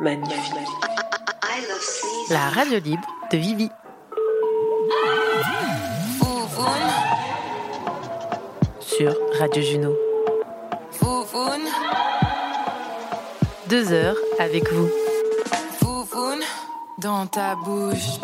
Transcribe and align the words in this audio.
magnifique. 0.00 0.66
La 2.30 2.48
radio 2.50 2.78
libre 2.78 3.06
de 3.30 3.36
Vivi. 3.36 3.70
Sur 8.80 9.14
Radio 9.38 9.62
Juno. 9.62 9.94
Deux 13.68 13.92
heures 13.92 14.16
avec 14.38 14.72
vous. 14.72 14.88
dans 16.98 17.26
ta 17.26 17.54
bouche. 17.54 18.18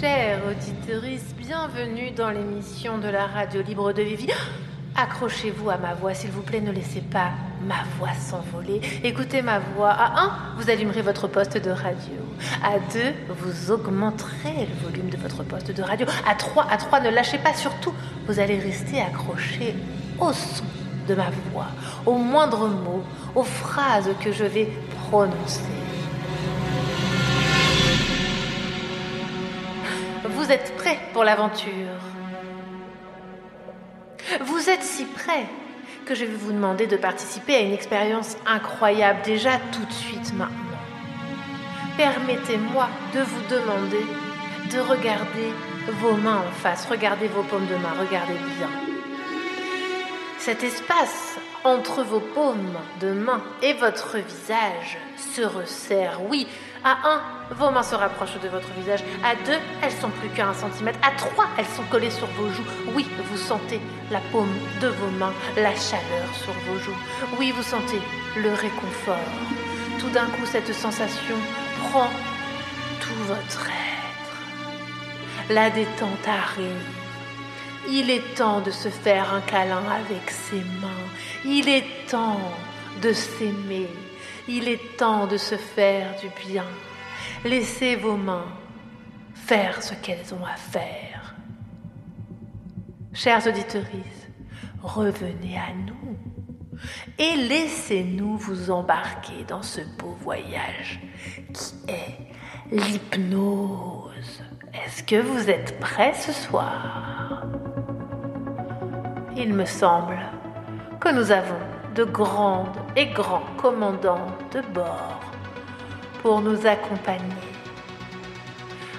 Chers 0.00 0.40
auditeurs, 0.46 1.02
bienvenue 1.36 2.10
dans 2.12 2.30
l'émission 2.30 2.96
de 2.98 3.08
la 3.08 3.26
radio 3.26 3.60
libre 3.60 3.92
de 3.92 4.02
Vivi. 4.02 4.28
Accrochez-vous 5.00 5.70
à 5.70 5.76
ma 5.76 5.94
voix, 5.94 6.12
s'il 6.12 6.32
vous 6.32 6.42
plaît, 6.42 6.60
ne 6.60 6.72
laissez 6.72 7.00
pas 7.00 7.30
ma 7.64 7.84
voix 7.96 8.12
s'envoler. 8.14 8.80
Écoutez 9.04 9.42
ma 9.42 9.60
voix. 9.60 9.90
À 9.90 10.22
1, 10.22 10.32
vous 10.56 10.70
allumerez 10.70 11.02
votre 11.02 11.28
poste 11.28 11.56
de 11.56 11.70
radio. 11.70 12.16
À 12.64 12.80
2, 12.92 13.14
vous 13.28 13.70
augmenterez 13.70 14.66
le 14.68 14.88
volume 14.88 15.08
de 15.08 15.16
votre 15.16 15.44
poste 15.44 15.70
de 15.70 15.82
radio. 15.84 16.04
À 16.28 16.34
3, 16.34 16.66
à 16.68 16.76
3, 16.76 16.98
ne 16.98 17.10
lâchez 17.10 17.38
pas 17.38 17.54
surtout. 17.54 17.94
Vous 18.26 18.40
allez 18.40 18.58
rester 18.58 19.00
accroché 19.00 19.76
au 20.18 20.32
son 20.32 20.64
de 21.06 21.14
ma 21.14 21.30
voix, 21.52 21.68
au 22.04 22.14
moindre 22.14 22.66
mot, 22.66 23.04
aux 23.36 23.44
phrases 23.44 24.10
que 24.20 24.32
je 24.32 24.42
vais 24.42 24.68
prononcer. 25.08 25.62
Vous 30.28 30.50
êtes 30.50 30.74
prêts 30.76 30.98
pour 31.12 31.22
l'aventure? 31.22 32.17
Si 34.80 35.04
prêts 35.04 35.46
que 36.06 36.14
je 36.14 36.24
vais 36.24 36.34
vous 36.34 36.52
demander 36.52 36.86
de 36.86 36.96
participer 36.96 37.54
à 37.56 37.60
une 37.60 37.72
expérience 37.72 38.36
incroyable 38.46 39.20
déjà 39.24 39.58
tout 39.72 39.84
de 39.84 39.92
suite 39.92 40.32
maintenant. 40.34 40.56
Permettez-moi 41.96 42.88
de 43.14 43.20
vous 43.20 43.42
demander 43.50 44.06
de 44.72 44.80
regarder 44.80 45.52
vos 46.00 46.14
mains 46.14 46.42
en 46.48 46.52
face, 46.52 46.86
regardez 46.86 47.28
vos 47.28 47.42
paumes 47.42 47.66
de 47.66 47.74
main, 47.76 47.92
regardez 47.98 48.38
bien. 48.56 48.68
Cet 50.38 50.62
espace 50.62 51.38
entre 51.64 52.02
vos 52.02 52.20
paumes 52.20 52.78
de 53.00 53.12
main 53.12 53.42
et 53.62 53.72
votre 53.74 54.18
visage 54.18 54.98
se 55.16 55.42
resserre. 55.42 56.20
Oui, 56.28 56.46
à 56.84 56.96
1, 57.50 57.54
vos 57.54 57.70
mains 57.70 57.82
se 57.82 57.94
rapprochent 57.94 58.40
de 58.40 58.48
votre 58.48 58.68
visage. 58.78 59.02
À 59.24 59.34
2, 59.34 59.52
elles 59.82 59.92
sont 59.92 60.10
plus 60.10 60.28
qu'à 60.30 60.48
un 60.48 60.54
centimètre. 60.54 60.98
À 61.02 61.10
3, 61.16 61.46
elles 61.58 61.66
sont 61.66 61.82
collées 61.90 62.10
sur 62.10 62.26
vos 62.28 62.48
joues. 62.50 62.64
Oui, 62.94 63.06
vous 63.30 63.36
sentez 63.36 63.80
la 64.10 64.20
paume 64.32 64.54
de 64.80 64.88
vos 64.88 65.10
mains, 65.18 65.32
la 65.56 65.74
chaleur 65.74 66.28
sur 66.42 66.52
vos 66.52 66.78
joues. 66.78 66.98
Oui, 67.38 67.52
vous 67.52 67.62
sentez 67.62 68.00
le 68.36 68.50
réconfort. 68.50 69.16
Tout 69.98 70.10
d'un 70.10 70.26
coup, 70.26 70.46
cette 70.46 70.72
sensation 70.72 71.36
prend 71.90 72.08
tout 73.00 73.24
votre 73.26 73.68
être. 73.68 75.50
La 75.50 75.70
détente 75.70 76.26
arrive. 76.26 76.97
Il 77.90 78.10
est 78.10 78.34
temps 78.34 78.60
de 78.60 78.70
se 78.70 78.90
faire 78.90 79.32
un 79.32 79.40
câlin 79.40 79.82
avec 79.90 80.30
ses 80.30 80.62
mains. 80.80 81.06
Il 81.44 81.68
est 81.68 81.86
temps 82.08 82.40
de 83.00 83.12
s'aimer. 83.12 83.88
Il 84.46 84.68
est 84.68 84.96
temps 84.98 85.26
de 85.26 85.38
se 85.38 85.56
faire 85.56 86.14
du 86.20 86.28
bien. 86.46 86.66
Laissez 87.44 87.96
vos 87.96 88.16
mains 88.16 88.46
faire 89.34 89.82
ce 89.82 89.94
qu'elles 89.94 90.34
ont 90.34 90.44
à 90.44 90.56
faire. 90.56 91.34
Chers 93.14 93.46
auditeurs, 93.46 93.84
revenez 94.82 95.56
à 95.56 95.72
nous 95.74 96.16
et 97.18 97.36
laissez-nous 97.36 98.36
vous 98.36 98.70
embarquer 98.70 99.44
dans 99.48 99.62
ce 99.62 99.80
beau 99.98 100.16
voyage 100.20 101.00
qui 101.54 101.74
est 101.90 102.18
l'hypnose. 102.70 104.42
Est-ce 104.74 105.02
que 105.02 105.20
vous 105.20 105.48
êtes 105.48 105.80
prêts 105.80 106.14
ce 106.14 106.32
soir? 106.32 107.42
Il 109.38 109.54
me 109.54 109.64
semble 109.64 110.18
que 111.00 111.10
nous 111.10 111.30
avons 111.30 111.60
de 111.94 112.02
grandes 112.02 112.76
et 112.96 113.06
grands 113.06 113.46
commandants 113.56 114.26
de 114.52 114.60
bord 114.72 115.20
pour 116.22 116.40
nous 116.40 116.66
accompagner. 116.66 117.22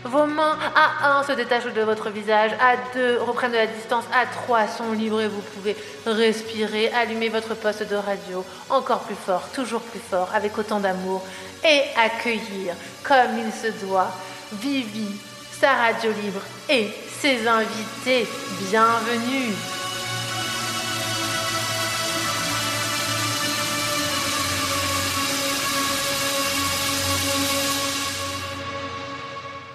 Vos 0.05 0.25
mains 0.25 0.57
à 0.75 1.19
1 1.19 1.23
se 1.23 1.33
détachent 1.33 1.73
de 1.73 1.81
votre 1.81 2.09
visage, 2.09 2.51
à 2.61 2.77
2 2.93 3.19
reprennent 3.19 3.51
de 3.51 3.57
la 3.57 3.67
distance, 3.67 4.05
à 4.13 4.25
3 4.25 4.67
sont 4.67 4.93
libres 4.93 5.19
et 5.19 5.27
vous 5.27 5.41
pouvez 5.41 5.75
respirer, 6.05 6.89
allumer 6.93 7.27
votre 7.27 7.53
poste 7.53 7.87
de 7.89 7.97
radio 7.97 8.45
encore 8.69 9.01
plus 9.01 9.15
fort, 9.15 9.49
toujours 9.53 9.81
plus 9.81 9.99
fort, 9.99 10.29
avec 10.33 10.57
autant 10.57 10.79
d'amour 10.79 11.21
et 11.65 11.81
accueillir 12.01 12.75
comme 13.03 13.37
il 13.45 13.51
se 13.51 13.85
doit 13.85 14.09
Vivi, 14.53 15.05
sa 15.51 15.73
radio 15.73 16.11
libre 16.23 16.41
et 16.69 16.89
ses 17.21 17.47
invités. 17.47 18.27
Bienvenue. 18.67 19.53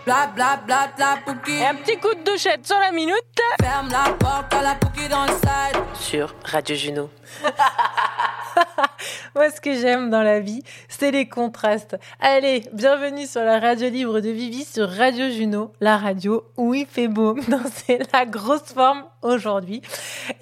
Bla 0.05 0.27
bla 0.35 0.61
bla 0.67 0.89
bla 0.97 1.17
pouki. 1.25 1.65
Un 1.65 1.77
petit 1.77 1.97
coup 1.97 2.13
de 2.15 2.23
douchette 2.31 2.67
sur 2.67 2.79
la 2.79 2.93
minute. 2.93 3.15
Ferme 3.63 3.89
la 3.91 4.13
porte 4.13 4.53
à 4.53 4.61
la 4.61 4.75
pouki 4.75 5.09
dans 5.09 5.23
le 5.23 5.31
side. 5.33 5.81
Sur 5.95 6.35
Radio 6.45 6.77
Juno. 6.77 7.09
Moi, 9.35 9.51
ce 9.51 9.63
que 9.63 9.73
j'aime 9.75 10.11
dans 10.11 10.23
la 10.23 10.41
vie, 10.41 10.63
c'est 10.89 11.11
les 11.11 11.27
contrastes. 11.27 11.97
Allez, 12.21 12.69
bienvenue 12.75 13.27
sur 13.27 13.41
la 13.43 13.59
radio 13.59 13.89
libre 13.89 14.21
de 14.21 14.29
Vivi 14.29 14.65
sur 14.65 14.91
Radio 14.91 15.31
Juno, 15.31 15.73
la 15.81 15.97
radio 15.97 16.45
où 16.59 16.75
il 16.75 16.85
fait 16.87 17.09
beau. 17.09 17.35
C'est 17.87 18.01
la 18.13 18.27
grosse 18.27 18.73
forme 18.75 19.05
aujourd'hui. 19.23 19.81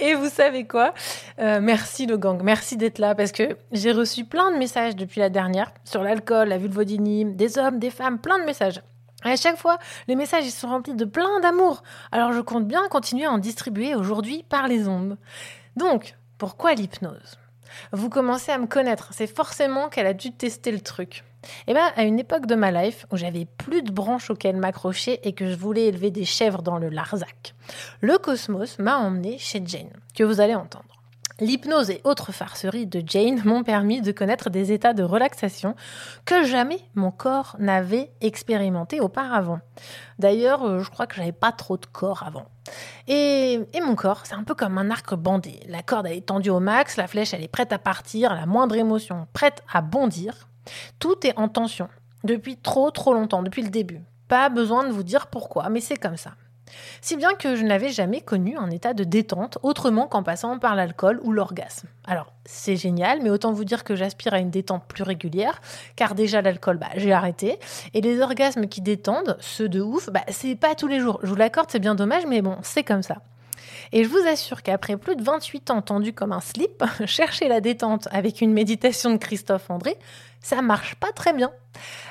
Et 0.01 0.15
vous 0.15 0.29
savez 0.29 0.67
quoi? 0.67 0.93
Euh, 1.39 1.61
Merci 1.63 2.07
le 2.07 2.17
gang, 2.17 2.41
merci 2.43 2.77
d'être 2.77 2.99
là 2.99 3.15
parce 3.15 3.31
que 3.31 3.57
j'ai 3.71 3.93
reçu 3.93 4.25
plein 4.25 4.51
de 4.51 4.57
messages 4.59 4.97
depuis 4.97 5.21
la 5.21 5.31
dernière 5.31 5.73
sur 5.85 6.03
l'alcool, 6.03 6.49
la 6.49 6.59
vulvodynie, 6.59 7.25
des 7.25 7.59
hommes, 7.59 7.79
des 7.79 7.91
femmes, 7.91 8.19
plein 8.19 8.39
de 8.41 8.45
messages. 8.45 8.83
À 9.25 9.37
chaque 9.37 9.57
fois, 9.57 9.79
les 10.09 10.17
messages 10.17 10.47
ils 10.47 10.51
sont 10.51 10.69
remplis 10.69 10.95
de 10.95 11.05
plein 11.05 11.41
d'amour. 11.41 11.83
Alors 12.11 12.33
je 12.33 12.41
compte 12.41 12.67
bien 12.67 12.89
continuer 12.89 13.27
à 13.27 13.33
en 13.33 13.39
distribuer 13.39 13.95
aujourd'hui 13.95 14.45
par 14.49 14.69
les 14.69 14.89
ondes. 14.89 15.17
Donc, 15.77 16.17
pourquoi 16.39 16.75
l'hypnose? 16.75 17.39
Vous 17.93 18.11
commencez 18.11 18.53
à 18.53 18.59
me 18.59 18.67
connaître, 18.67 19.09
c'est 19.13 19.27
forcément 19.27 19.89
qu'elle 19.89 20.07
a 20.07 20.13
dû 20.13 20.33
tester 20.33 20.71
le 20.71 20.81
truc. 20.81 21.25
Eh 21.67 21.75
bien, 21.75 21.91
à 21.97 22.05
une 22.05 22.19
époque 22.19 22.47
de 22.47 22.55
ma 22.55 22.71
life 22.71 23.07
où 23.11 23.17
j'avais 23.17 23.47
plus 23.47 23.83
de 23.83 23.91
branches 23.91 24.31
auxquelles 24.31 24.57
m'accrocher 24.57 25.27
et 25.27 25.33
que 25.33 25.49
je 25.49 25.57
voulais 25.57 25.87
élever 25.87 26.11
des 26.11 26.25
chèvres 26.25 26.63
dans 26.63 26.79
le 26.79 26.89
Larzac, 26.89 27.55
le 28.01 28.19
cosmos 28.19 28.79
m'a 28.79 28.99
emmené 28.99 29.39
chez 29.39 29.63
Jane, 29.65 29.91
que 30.15 30.25
vous 30.25 30.41
allez 30.41 30.55
entendre. 30.55 31.02
L'hypnose 31.43 31.91
et 31.91 32.01
autres 32.05 32.31
farceries 32.31 32.87
de 32.87 33.03
Jane 33.05 33.43
m'ont 33.45 33.65
permis 33.65 34.01
de 34.01 34.13
connaître 34.13 34.49
des 34.49 34.71
états 34.71 34.95
de 34.95 35.03
relaxation 35.03 35.75
que 36.25 36.45
jamais 36.45 36.79
mon 36.95 37.11
corps 37.11 37.57
n'avait 37.59 38.13
expérimenté 38.21 39.01
auparavant. 39.01 39.59
D'ailleurs, 40.21 40.63
euh, 40.63 40.79
je 40.85 40.91
crois 40.91 41.09
que 41.09 41.17
j'avais 41.17 41.33
pas 41.33 41.51
trop 41.51 41.77
de 41.77 41.87
corps 41.87 42.23
avant. 42.23 42.45
Et, 43.09 43.59
et 43.73 43.81
mon 43.81 43.97
corps, 43.97 44.21
c'est 44.23 44.37
un 44.37 44.45
peu 44.45 44.55
comme 44.55 44.79
un 44.79 44.89
arc 44.89 45.17
bandé. 45.17 45.59
La 45.67 45.83
corde 45.83 46.07
est 46.07 46.27
tendue 46.27 46.51
au 46.51 46.61
max, 46.61 46.97
la 46.97 47.09
flèche 47.09 47.35
est 47.35 47.49
prête 47.49 47.73
à 47.73 47.79
partir, 47.81 48.37
la 48.37 48.47
moindre 48.47 48.77
émotion 48.77 49.27
prête 49.33 49.65
à 49.73 49.83
bondir. 49.83 50.47
Tout 51.01 51.27
est 51.27 51.37
en 51.37 51.49
tension 51.49 51.89
depuis 52.23 52.57
trop 52.57 52.93
trop 52.93 53.15
longtemps, 53.15 53.43
depuis 53.43 53.63
le 53.63 53.71
début. 53.71 54.01
Pas 54.29 54.49
besoin 54.49 54.87
de 54.87 54.93
vous 54.93 55.03
dire 55.03 55.27
pourquoi, 55.27 55.71
mais 55.71 55.81
c'est 55.81 55.97
comme 55.97 56.17
ça. 56.17 56.35
Si 57.01 57.17
bien 57.17 57.35
que 57.35 57.57
je 57.57 57.65
n'avais 57.65 57.91
jamais 57.91 58.21
connu 58.21 58.57
un 58.57 58.71
état 58.71 58.95
de 58.95 59.05
détente 59.05 59.59
autrement 59.63 60.07
qu'en 60.07 60.23
passant 60.23 60.59
par 60.59 60.75
l'alcool 60.75 61.21
ou 61.23 61.33
l'orgasme. 61.33 61.89
Alors, 62.07 62.33
c'est 62.45 62.77
génial, 62.77 63.21
mais 63.23 63.31
autant 63.31 63.53
vous 63.53 63.65
dire 63.65 63.85
que 63.85 63.95
j'aspire 63.95 64.35
à 64.35 64.39
une 64.39 64.51
détente 64.51 64.85
plus 64.87 65.03
régulière, 65.03 65.61
car 65.97 66.15
déjà 66.15 66.43
l'alcool, 66.43 66.79
bah, 66.79 66.89
j'ai 66.97 67.13
arrêté. 67.13 67.59
Et 67.95 68.01
les 68.01 68.21
orgasmes 68.21 68.67
qui 68.67 68.81
détendent, 68.81 69.37
ceux 69.41 69.69
de 69.69 69.81
ouf, 69.81 70.11
bah, 70.11 70.23
c'est 70.29 70.57
pas 70.57 70.75
tous 70.75 70.89
les 70.89 71.01
jours. 71.01 71.21
Je 71.23 71.29
vous 71.29 71.37
l'accorde, 71.37 71.71
c'est 71.71 71.79
bien 71.79 71.95
dommage, 71.95 72.27
mais 72.27 72.43
bon, 72.43 72.57
c'est 72.63 72.85
comme 72.85 73.03
ça. 73.03 73.19
Et 73.93 74.05
je 74.05 74.09
vous 74.09 74.27
assure 74.27 74.63
qu'après 74.63 74.97
plus 74.97 75.17
de 75.17 75.23
28 75.23 75.71
ans 75.71 75.83
tendus 75.83 76.13
comme 76.13 76.33
un 76.33 76.41
slip, 76.41 76.83
chercher 77.07 77.49
la 77.49 77.61
détente 77.61 78.09
avec 78.11 78.41
une 78.41 78.53
méditation 78.53 79.11
de 79.11 79.19
Christophe 79.19 79.71
André, 79.71 79.97
ça 80.41 80.63
marche 80.63 80.95
pas 80.97 81.13
très 81.13 81.33
bien. 81.33 81.53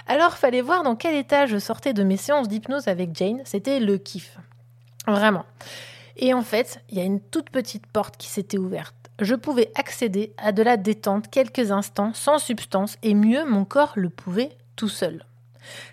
Alors 0.07 0.37
fallait 0.37 0.61
voir 0.61 0.83
dans 0.83 0.95
quel 0.95 1.15
état 1.15 1.45
je 1.45 1.57
sortais 1.57 1.93
de 1.93 2.03
mes 2.03 2.17
séances 2.17 2.47
d'hypnose 2.47 2.87
avec 2.87 3.15
Jane, 3.15 3.41
c'était 3.45 3.79
le 3.79 3.97
kiff. 3.97 4.37
Vraiment. 5.07 5.45
Et 6.18 6.33
en 6.33 6.42
fait, 6.42 6.81
il 6.89 6.98
y 6.98 7.01
a 7.01 7.06
une 7.06 7.21
toute 7.21 7.50
petite 7.50 7.88
porte 7.88 8.18
qui 8.18 8.27
s'était 8.27 8.57
ouverte. 8.57 8.95
Je 9.19 9.36
pouvais 9.36 9.71
accéder 9.75 10.33
à 10.38 10.51
de 10.51 10.63
la 10.63 10.77
détente 10.77 11.30
quelques 11.30 11.71
instants 11.71 12.13
sans 12.13 12.39
substance 12.39 12.98
et 13.03 13.13
mieux 13.13 13.45
mon 13.45 13.65
corps 13.65 13.94
le 13.95 14.09
pouvait 14.09 14.57
tout 14.75 14.89
seul. 14.89 15.25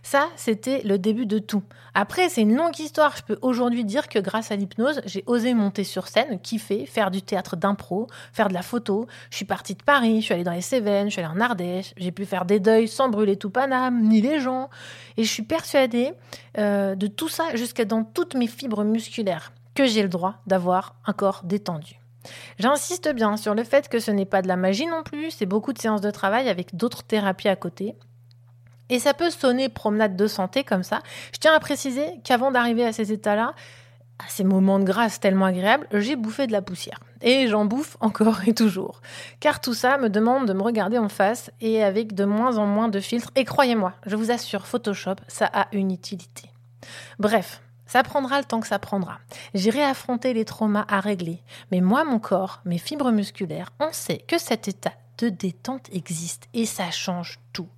Ça, 0.02 0.28
c'était 0.36 0.82
le 0.82 0.98
début 0.98 1.26
de 1.26 1.38
tout. 1.38 1.62
Après, 1.94 2.28
c'est 2.28 2.42
une 2.42 2.54
longue 2.54 2.78
histoire. 2.78 3.16
Je 3.16 3.22
peux 3.22 3.38
aujourd'hui 3.42 3.84
dire 3.84 4.08
que 4.08 4.18
grâce 4.18 4.50
à 4.50 4.56
l'hypnose, 4.56 5.00
j'ai 5.04 5.24
osé 5.26 5.54
monter 5.54 5.84
sur 5.84 6.08
scène, 6.08 6.38
kiffer, 6.40 6.86
faire 6.86 7.10
du 7.10 7.22
théâtre 7.22 7.56
d'impro, 7.56 8.06
faire 8.32 8.48
de 8.48 8.54
la 8.54 8.62
photo. 8.62 9.06
Je 9.30 9.36
suis 9.36 9.44
partie 9.44 9.74
de 9.74 9.82
Paris, 9.82 10.20
je 10.20 10.26
suis 10.26 10.34
allée 10.34 10.44
dans 10.44 10.52
les 10.52 10.60
Cévennes, 10.60 11.08
je 11.08 11.12
suis 11.12 11.22
allée 11.22 11.34
en 11.34 11.40
Ardèche. 11.40 11.92
J'ai 11.96 12.12
pu 12.12 12.24
faire 12.24 12.44
des 12.44 12.60
deuils 12.60 12.88
sans 12.88 13.08
brûler 13.08 13.36
tout 13.36 13.50
Paname, 13.50 14.02
ni 14.02 14.20
les 14.20 14.40
gens. 14.40 14.70
Et 15.16 15.24
je 15.24 15.30
suis 15.30 15.42
persuadée 15.42 16.12
euh, 16.58 16.94
de 16.94 17.06
tout 17.06 17.28
ça 17.28 17.54
jusqu'à 17.54 17.84
dans 17.84 18.04
toutes 18.04 18.34
mes 18.34 18.46
fibres 18.46 18.84
musculaires 18.84 19.52
que 19.74 19.86
j'ai 19.86 20.02
le 20.02 20.08
droit 20.08 20.34
d'avoir 20.46 20.96
un 21.06 21.12
corps 21.12 21.42
détendu. 21.44 22.00
J'insiste 22.58 23.12
bien 23.14 23.36
sur 23.36 23.54
le 23.54 23.64
fait 23.64 23.88
que 23.88 24.00
ce 24.00 24.10
n'est 24.10 24.24
pas 24.24 24.42
de 24.42 24.48
la 24.48 24.56
magie 24.56 24.86
non 24.86 25.02
plus, 25.02 25.30
c'est 25.30 25.46
beaucoup 25.46 25.72
de 25.72 25.78
séances 25.78 26.00
de 26.00 26.10
travail 26.10 26.48
avec 26.48 26.74
d'autres 26.74 27.04
thérapies 27.04 27.48
à 27.48 27.56
côté. 27.56 27.94
Et 28.90 28.98
ça 28.98 29.14
peut 29.14 29.30
sonner 29.30 29.68
promenade 29.68 30.16
de 30.16 30.26
santé 30.26 30.64
comme 30.64 30.82
ça. 30.82 31.00
Je 31.32 31.38
tiens 31.38 31.54
à 31.54 31.60
préciser 31.60 32.20
qu'avant 32.24 32.50
d'arriver 32.50 32.84
à 32.84 32.92
ces 32.92 33.12
états-là, 33.12 33.54
à 34.18 34.28
ces 34.28 34.44
moments 34.44 34.78
de 34.78 34.84
grâce 34.84 35.20
tellement 35.20 35.46
agréables, 35.46 35.86
j'ai 35.92 36.16
bouffé 36.16 36.46
de 36.46 36.52
la 36.52 36.62
poussière. 36.62 37.00
Et 37.20 37.48
j'en 37.48 37.64
bouffe 37.64 37.96
encore 38.00 38.40
et 38.46 38.54
toujours. 38.54 39.00
Car 39.40 39.60
tout 39.60 39.74
ça 39.74 39.98
me 39.98 40.08
demande 40.08 40.46
de 40.46 40.52
me 40.52 40.62
regarder 40.62 40.98
en 40.98 41.08
face 41.08 41.50
et 41.60 41.82
avec 41.82 42.14
de 42.14 42.24
moins 42.24 42.58
en 42.58 42.66
moins 42.66 42.88
de 42.88 43.00
filtres. 43.00 43.30
Et 43.36 43.44
croyez-moi, 43.44 43.92
je 44.06 44.16
vous 44.16 44.30
assure, 44.30 44.66
Photoshop, 44.66 45.16
ça 45.28 45.50
a 45.52 45.68
une 45.72 45.92
utilité. 45.92 46.50
Bref, 47.18 47.62
ça 47.86 48.02
prendra 48.02 48.38
le 48.38 48.44
temps 48.44 48.60
que 48.60 48.66
ça 48.66 48.78
prendra. 48.78 49.18
J'irai 49.54 49.82
affronter 49.82 50.34
les 50.34 50.44
traumas 50.44 50.84
à 50.88 51.00
régler. 51.00 51.42
Mais 51.72 51.80
moi, 51.80 52.04
mon 52.04 52.18
corps, 52.18 52.60
mes 52.64 52.78
fibres 52.78 53.10
musculaires, 53.10 53.72
on 53.80 53.92
sait 53.92 54.24
que 54.26 54.38
cet 54.38 54.68
état 54.68 54.92
de 55.18 55.28
détente 55.28 55.88
existe 55.92 56.48
et 56.54 56.66
ça 56.66 56.90
change 56.90 57.38
tout. 57.52 57.68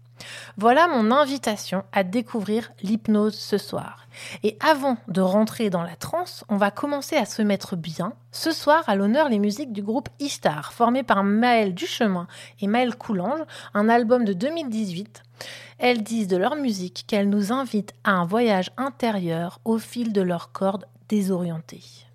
Voilà 0.57 0.89
mon 0.89 1.11
invitation 1.11 1.85
à 1.93 2.05
découvrir 2.05 2.73
l'hypnose 2.83 3.35
ce 3.35 3.59
soir. 3.59 4.07
Et 4.43 4.57
avant 4.61 4.97
de 5.09 5.21
rentrer 5.21 5.71
dans 5.71 5.83
la 5.83 5.97
transe, 5.97 6.45
on 6.49 6.57
va 6.57 6.71
commencer 6.71 7.17
à 7.17 7.25
se 7.25 7.43
mettre 7.43 7.77
bien. 7.77 8.13
Ce 8.33 8.53
soir, 8.53 8.85
à 8.87 8.97
l'honneur, 8.97 9.29
les 9.29 9.39
musiques 9.39 9.73
du 9.73 9.83
groupe 9.83 10.09
Istar, 10.19 10.73
formé 10.73 11.03
par 11.03 11.25
Maël 11.25 11.75
Duchemin 11.75 12.27
et 12.61 12.67
Maël 12.67 12.97
Coulange, 12.97 13.41
un 13.75 13.89
album 13.89 14.25
de 14.25 14.33
2018. 14.33 15.23
Elles 15.79 16.03
disent 16.03 16.29
de 16.29 16.37
leur 16.37 16.57
musique 16.57 17.05
qu'elles 17.07 17.29
nous 17.29 17.53
invitent 17.53 17.95
à 18.05 18.13
un 18.13 18.27
voyage 18.27 18.71
intérieur 18.77 19.61
au 19.65 19.79
fil 19.79 20.13
de 20.13 20.21
leurs 20.21 20.53
cordes 20.53 20.87
désorientées. 21.09 22.10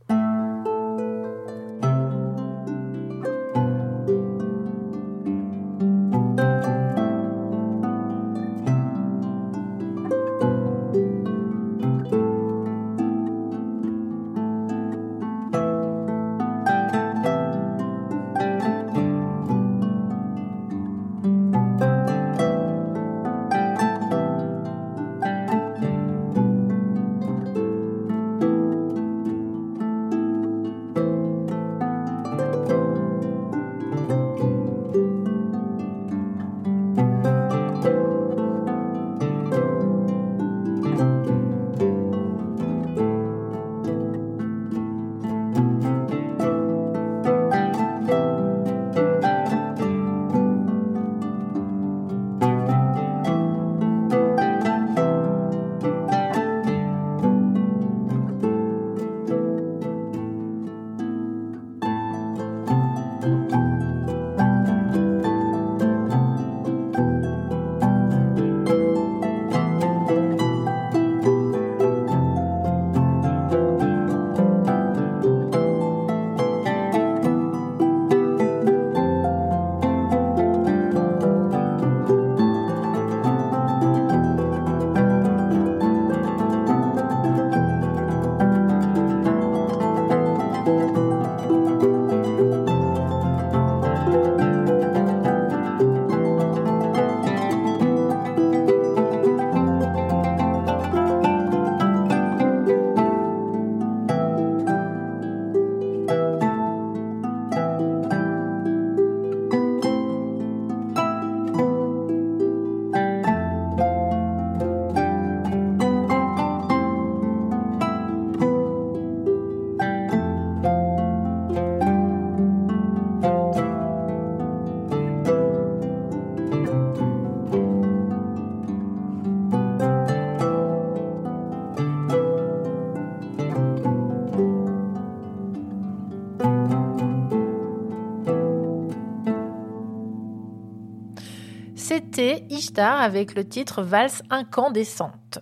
Avec 142.84 143.36
le 143.36 143.48
titre 143.48 143.82
Valse 143.82 144.22
incandescente. 144.30 145.40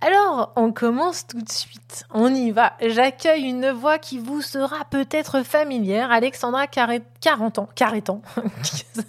Alors, 0.00 0.52
on 0.56 0.70
commence 0.70 1.26
tout 1.26 1.40
de 1.40 1.48
suite. 1.48 2.04
On 2.12 2.34
y 2.34 2.50
va. 2.50 2.74
J'accueille 2.82 3.44
une 3.44 3.70
voix 3.70 3.98
qui 3.98 4.18
vous 4.18 4.42
sera 4.42 4.84
peut-être 4.84 5.42
familière. 5.42 6.10
Alexandra 6.12 6.66
40 6.66 7.58
ans. 7.58 7.68
40 7.74 8.10
ans. 8.10 8.20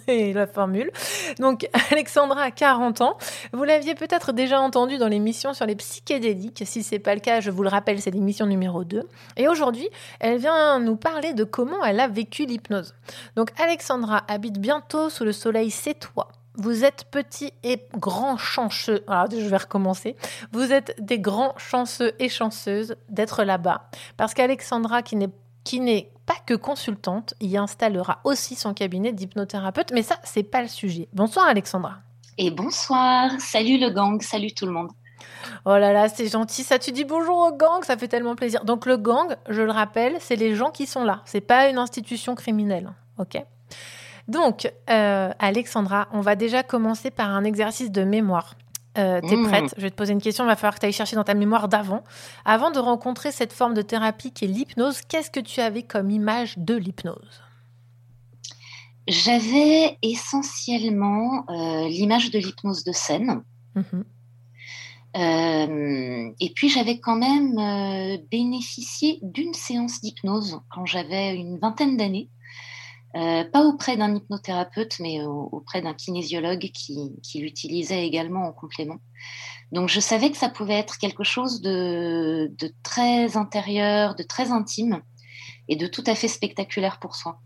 C'est 0.06 0.32
la 0.32 0.46
formule. 0.46 0.90
Donc, 1.38 1.68
Alexandra 1.90 2.50
40 2.50 3.02
ans. 3.02 3.18
Vous 3.52 3.64
l'aviez 3.64 3.94
peut-être 3.94 4.32
déjà 4.32 4.58
entendu 4.58 4.96
dans 4.96 5.08
l'émission 5.08 5.52
sur 5.52 5.66
les 5.66 5.76
psychédéliques. 5.76 6.62
Si 6.64 6.82
c'est 6.82 6.98
pas 6.98 7.14
le 7.14 7.20
cas, 7.20 7.40
je 7.40 7.50
vous 7.50 7.62
le 7.62 7.68
rappelle, 7.68 8.00
c'est 8.00 8.10
l'émission 8.10 8.46
numéro 8.46 8.82
2. 8.84 9.02
Et 9.36 9.48
aujourd'hui, 9.48 9.90
elle 10.18 10.38
vient 10.38 10.78
nous 10.78 10.96
parler 10.96 11.34
de 11.34 11.44
comment 11.44 11.84
elle 11.84 12.00
a 12.00 12.08
vécu 12.08 12.46
l'hypnose. 12.46 12.94
Donc, 13.34 13.50
Alexandra 13.60 14.22
habite 14.28 14.58
bientôt 14.58 15.10
sous 15.10 15.24
le 15.24 15.32
soleil 15.32 15.70
sétois. 15.70 16.28
Vous 16.56 16.84
êtes 16.84 17.04
petit 17.10 17.52
et 17.62 17.82
grand 17.94 18.36
chanceux. 18.36 19.04
Alors, 19.06 19.30
je 19.30 19.46
vais 19.46 19.56
recommencer. 19.56 20.16
Vous 20.52 20.72
êtes 20.72 20.94
des 20.98 21.18
grands 21.18 21.54
chanceux 21.58 22.12
et 22.18 22.28
chanceuses 22.28 22.96
d'être 23.08 23.44
là-bas. 23.44 23.90
Parce 24.16 24.34
qu'Alexandra, 24.34 25.02
qui 25.02 25.16
n'est 25.16 25.30
qui 25.64 25.80
n'est 25.80 26.12
pas 26.26 26.36
que 26.46 26.54
consultante, 26.54 27.34
y 27.40 27.56
installera 27.56 28.20
aussi 28.24 28.54
son 28.54 28.72
cabinet 28.72 29.12
d'hypnothérapeute. 29.12 29.92
Mais 29.92 30.02
ça, 30.02 30.16
c'est 30.22 30.44
pas 30.44 30.62
le 30.62 30.68
sujet. 30.68 31.08
Bonsoir 31.12 31.48
Alexandra. 31.48 31.98
Et 32.38 32.50
bonsoir. 32.50 33.32
Salut 33.40 33.78
le 33.78 33.90
gang. 33.90 34.20
Salut 34.22 34.52
tout 34.52 34.66
le 34.66 34.72
monde. 34.72 34.90
Oh 35.64 35.76
là 35.76 35.92
là, 35.92 36.08
c'est 36.08 36.28
gentil. 36.28 36.62
Ça, 36.62 36.78
tu 36.78 36.92
dis 36.92 37.04
bonjour 37.04 37.38
au 37.38 37.52
gang, 37.52 37.82
ça 37.82 37.96
fait 37.96 38.08
tellement 38.08 38.36
plaisir. 38.36 38.64
Donc 38.64 38.86
le 38.86 38.96
gang, 38.96 39.36
je 39.48 39.62
le 39.62 39.70
rappelle, 39.70 40.16
c'est 40.20 40.36
les 40.36 40.54
gens 40.54 40.70
qui 40.70 40.86
sont 40.86 41.04
là. 41.04 41.22
C'est 41.24 41.40
pas 41.40 41.68
une 41.68 41.78
institution 41.78 42.34
criminelle, 42.34 42.92
ok 43.18 43.42
donc, 44.28 44.70
euh, 44.90 45.30
Alexandra, 45.38 46.08
on 46.12 46.20
va 46.20 46.34
déjà 46.36 46.62
commencer 46.62 47.10
par 47.10 47.30
un 47.30 47.44
exercice 47.44 47.90
de 47.90 48.02
mémoire. 48.04 48.54
Euh, 48.98 49.20
T'es 49.20 49.36
Mmh. 49.36 49.46
prête? 49.48 49.74
Je 49.76 49.82
vais 49.82 49.90
te 49.90 49.94
poser 49.94 50.14
une 50.14 50.22
question. 50.22 50.44
Il 50.44 50.46
va 50.48 50.56
falloir 50.56 50.74
que 50.74 50.80
tu 50.80 50.86
ailles 50.86 50.92
chercher 50.92 51.16
dans 51.16 51.24
ta 51.24 51.34
mémoire 51.34 51.68
d'avant. 51.68 52.02
Avant 52.44 52.70
de 52.70 52.78
rencontrer 52.78 53.30
cette 53.30 53.52
forme 53.52 53.74
de 53.74 53.82
thérapie 53.82 54.32
qui 54.32 54.46
est 54.46 54.48
l'hypnose, 54.48 55.02
qu'est-ce 55.02 55.30
que 55.30 55.40
tu 55.40 55.60
avais 55.60 55.82
comme 55.82 56.10
image 56.10 56.54
de 56.56 56.74
l'hypnose? 56.74 57.42
J'avais 59.06 59.98
essentiellement 60.02 61.44
euh, 61.50 61.88
l'image 61.88 62.30
de 62.30 62.38
l'hypnose 62.38 62.84
de 62.84 62.92
scène. 62.92 63.42
Mhm. 63.74 64.04
et 66.40 66.52
puis 66.54 66.68
j'avais 66.68 66.98
quand 66.98 67.16
même 67.16 68.18
bénéficié 68.30 69.18
d'une 69.22 69.54
séance 69.54 70.00
d'hypnose 70.00 70.60
quand 70.70 70.84
j'avais 70.86 71.34
une 71.36 71.58
vingtaine 71.58 71.96
d'années. 71.96 72.28
Pas 73.14 73.62
auprès 73.64 73.96
d'un 73.96 74.14
hypnothérapeute, 74.14 74.98
mais 75.00 75.22
auprès 75.22 75.80
d'un 75.80 75.94
kinésiologue 75.94 76.70
qui, 76.74 77.12
qui 77.22 77.40
l'utilisait 77.40 78.06
également 78.06 78.46
en 78.46 78.52
complément. 78.52 78.98
Donc 79.72 79.88
je 79.88 80.00
savais 80.00 80.30
que 80.30 80.36
ça 80.36 80.48
pouvait 80.48 80.78
être 80.78 80.98
quelque 80.98 81.24
chose 81.24 81.60
de, 81.60 82.52
très 82.82 83.36
intérieur, 83.36 84.14
de 84.14 84.22
très 84.22 84.52
intime 84.52 85.02
et 85.68 85.76
de 85.76 85.86
tout 85.86 86.04
à 86.06 86.14
fait 86.14 86.28
spectaculaire 86.28 86.98
pour 86.98 87.16
soi. 87.16 87.40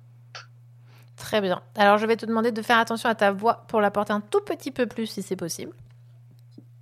Très 1.17 1.41
bien. 1.41 1.63
Alors 1.77 1.99
je 1.99 2.07
vais 2.07 2.17
te 2.17 2.27
demander 2.27 2.53
de 2.53 2.63
faire 2.63 2.79
attention 2.79 3.09
à 3.09 3.15
ta 3.15 3.33
voix 3.33 3.65
pour 3.69 3.81
la 3.81 3.91
porter 3.91 4.13
un 4.13 4.21
tout 4.21 4.41
petit 4.41 4.71
peu 4.71 4.87
plus 4.87 5.07
si 5.07 5.23
c'est 5.23 5.37
possible. 5.37 5.73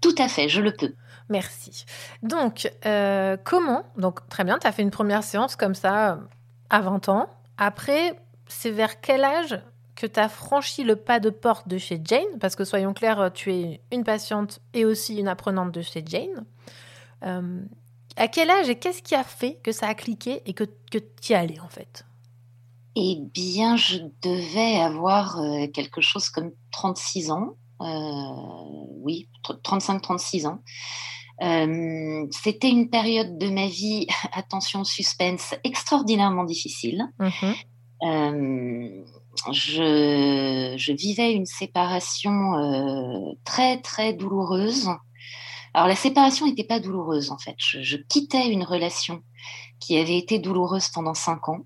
Tout 0.01 0.15
à 0.19 0.29
fait, 0.29 0.49
je 0.49 0.61
le 0.61 0.73
peux. 0.73 0.95
Merci. 1.29 1.85
Donc, 2.23 2.73
euh, 2.87 3.37
comment 3.43 3.83
Donc, 3.97 4.27
très 4.29 4.45
bien, 4.45 4.59
tu 4.59 4.67
as 4.67 4.73
fait 4.73 4.83
une 4.83 4.93
première 4.93 5.25
séance 5.25 5.57
comme 5.57 5.75
ça 5.75 6.13
euh, 6.13 6.17
à 6.71 6.81
20 6.81 7.09
ans. 7.09 7.29
Après, 7.59 8.17
c'est 8.49 8.71
vers 8.71 9.01
quel 9.01 9.25
âge 9.25 9.61
que 9.95 10.07
tu 10.07 10.21
as 10.21 10.29
franchi 10.29 10.85
le 10.85 10.97
pas 10.97 11.19
de 11.19 11.29
porte 11.31 11.67
de 11.67 11.77
chez 11.77 12.01
Jane, 12.05 12.39
parce 12.41 12.55
que 12.55 12.65
soyons 12.65 12.95
clairs, 12.95 13.33
tu 13.35 13.53
es 13.53 13.81
une 13.93 14.05
patiente 14.05 14.61
et 14.73 14.85
aussi 14.85 15.17
une 15.17 15.29
apprenante 15.29 15.73
de 15.73 15.83
chez 15.83 16.05
Jane. 16.07 16.45
Euh, 17.25 17.61
à 18.17 18.29
quel 18.29 18.49
âge 18.51 18.69
et 18.69 18.79
qu'est-ce 18.79 19.03
qui 19.03 19.17
a 19.17 19.25
fait 19.25 19.59
que 19.63 19.73
ça 19.73 19.89
a 19.89 19.95
cliqué 19.95 20.43
et 20.47 20.55
que, 20.55 20.65
que 20.91 20.99
tu 20.99 21.33
y 21.33 21.35
allais 21.35 21.59
en 21.61 21.69
fait? 21.69 22.05
Eh 22.95 23.19
bien, 23.35 23.77
je 23.77 23.99
devais 24.23 24.77
avoir 24.81 25.41
euh, 25.41 25.67
quelque 25.69 26.01
chose 26.01 26.29
comme 26.31 26.53
36 26.71 27.31
ans. 27.33 27.55
Euh, 27.81 27.87
oui, 29.03 29.29
35-36 29.45 30.47
ans. 30.47 30.63
C'était 32.31 32.71
une 32.71 32.89
période 32.89 33.37
de 33.39 33.49
ma 33.51 33.67
vie, 33.67 34.07
attention 34.33 34.85
suspense, 34.85 35.55
extraordinairement 35.65 36.45
difficile. 36.45 37.05
Mm-hmm 37.19 37.55
je, 39.53 40.93
vivais 40.93 41.33
une 41.33 41.47
séparation 41.47 42.55
euh, 42.55 43.33
très 43.45 43.81
très 43.81 44.13
douloureuse. 44.13 44.89
Alors 45.75 45.89
la 45.89 45.97
séparation 45.97 46.47
n'était 46.47 46.65
pas 46.65 46.81
douloureuse 46.81 47.31
en 47.31 47.39
fait. 47.39 47.57
Je, 47.59 47.97
quittais 47.97 48.49
une 48.49 48.65
relation 48.65 49.23
qui 49.81 49.97
avait 49.97 50.19
été 50.19 50.39
douloureuse 50.39 50.89
pendant 50.89 51.15
cinq 51.15 51.49
ans, 51.49 51.61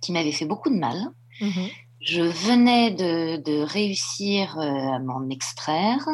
qui 0.00 0.12
m'avait 0.12 0.32
fait 0.32 0.46
beaucoup 0.46 0.70
de 0.70 0.78
mal. 0.78 1.10
Mhm. 1.40 1.68
Je 2.00 2.22
venais 2.22 2.90
de, 2.90 3.62
réussir 3.62 4.58
euh, 4.58 4.62
à 4.62 4.98
m'en 4.98 5.28
extraire. 5.28 6.04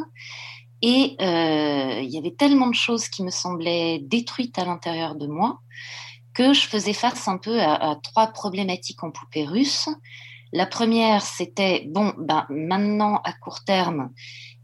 Et 0.80 1.16
euh, 1.20 2.00
il 2.00 2.10
y 2.10 2.18
avait 2.18 2.34
tellement 2.34 2.68
de 2.68 2.74
choses 2.74 3.08
qui 3.08 3.24
me 3.24 3.30
semblaient 3.30 3.98
détruites 3.98 4.58
à 4.60 4.64
l'intérieur 4.64 5.16
de 5.16 5.26
moi 5.26 5.58
que 6.38 6.52
je 6.52 6.68
faisais 6.68 6.92
face 6.92 7.26
un 7.26 7.36
peu 7.36 7.60
à, 7.60 7.90
à 7.90 7.96
trois 7.96 8.28
problématiques 8.28 9.02
en 9.02 9.10
poupée 9.10 9.44
russe. 9.44 9.88
La 10.52 10.66
première, 10.66 11.22
c'était, 11.22 11.84
bon, 11.88 12.14
ben, 12.16 12.46
maintenant, 12.48 13.20
à 13.24 13.32
court 13.32 13.64
terme, 13.64 14.12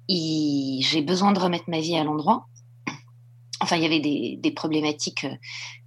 j'ai 0.08 1.02
besoin 1.02 1.32
de 1.32 1.40
remettre 1.40 1.64
ma 1.66 1.80
vie 1.80 1.96
à 1.96 2.04
l'endroit. 2.04 2.46
Enfin, 3.60 3.76
il 3.76 3.82
y 3.82 3.86
avait 3.86 3.98
des, 4.36 4.50
problématiques 4.52 5.24
euh, 5.24 5.34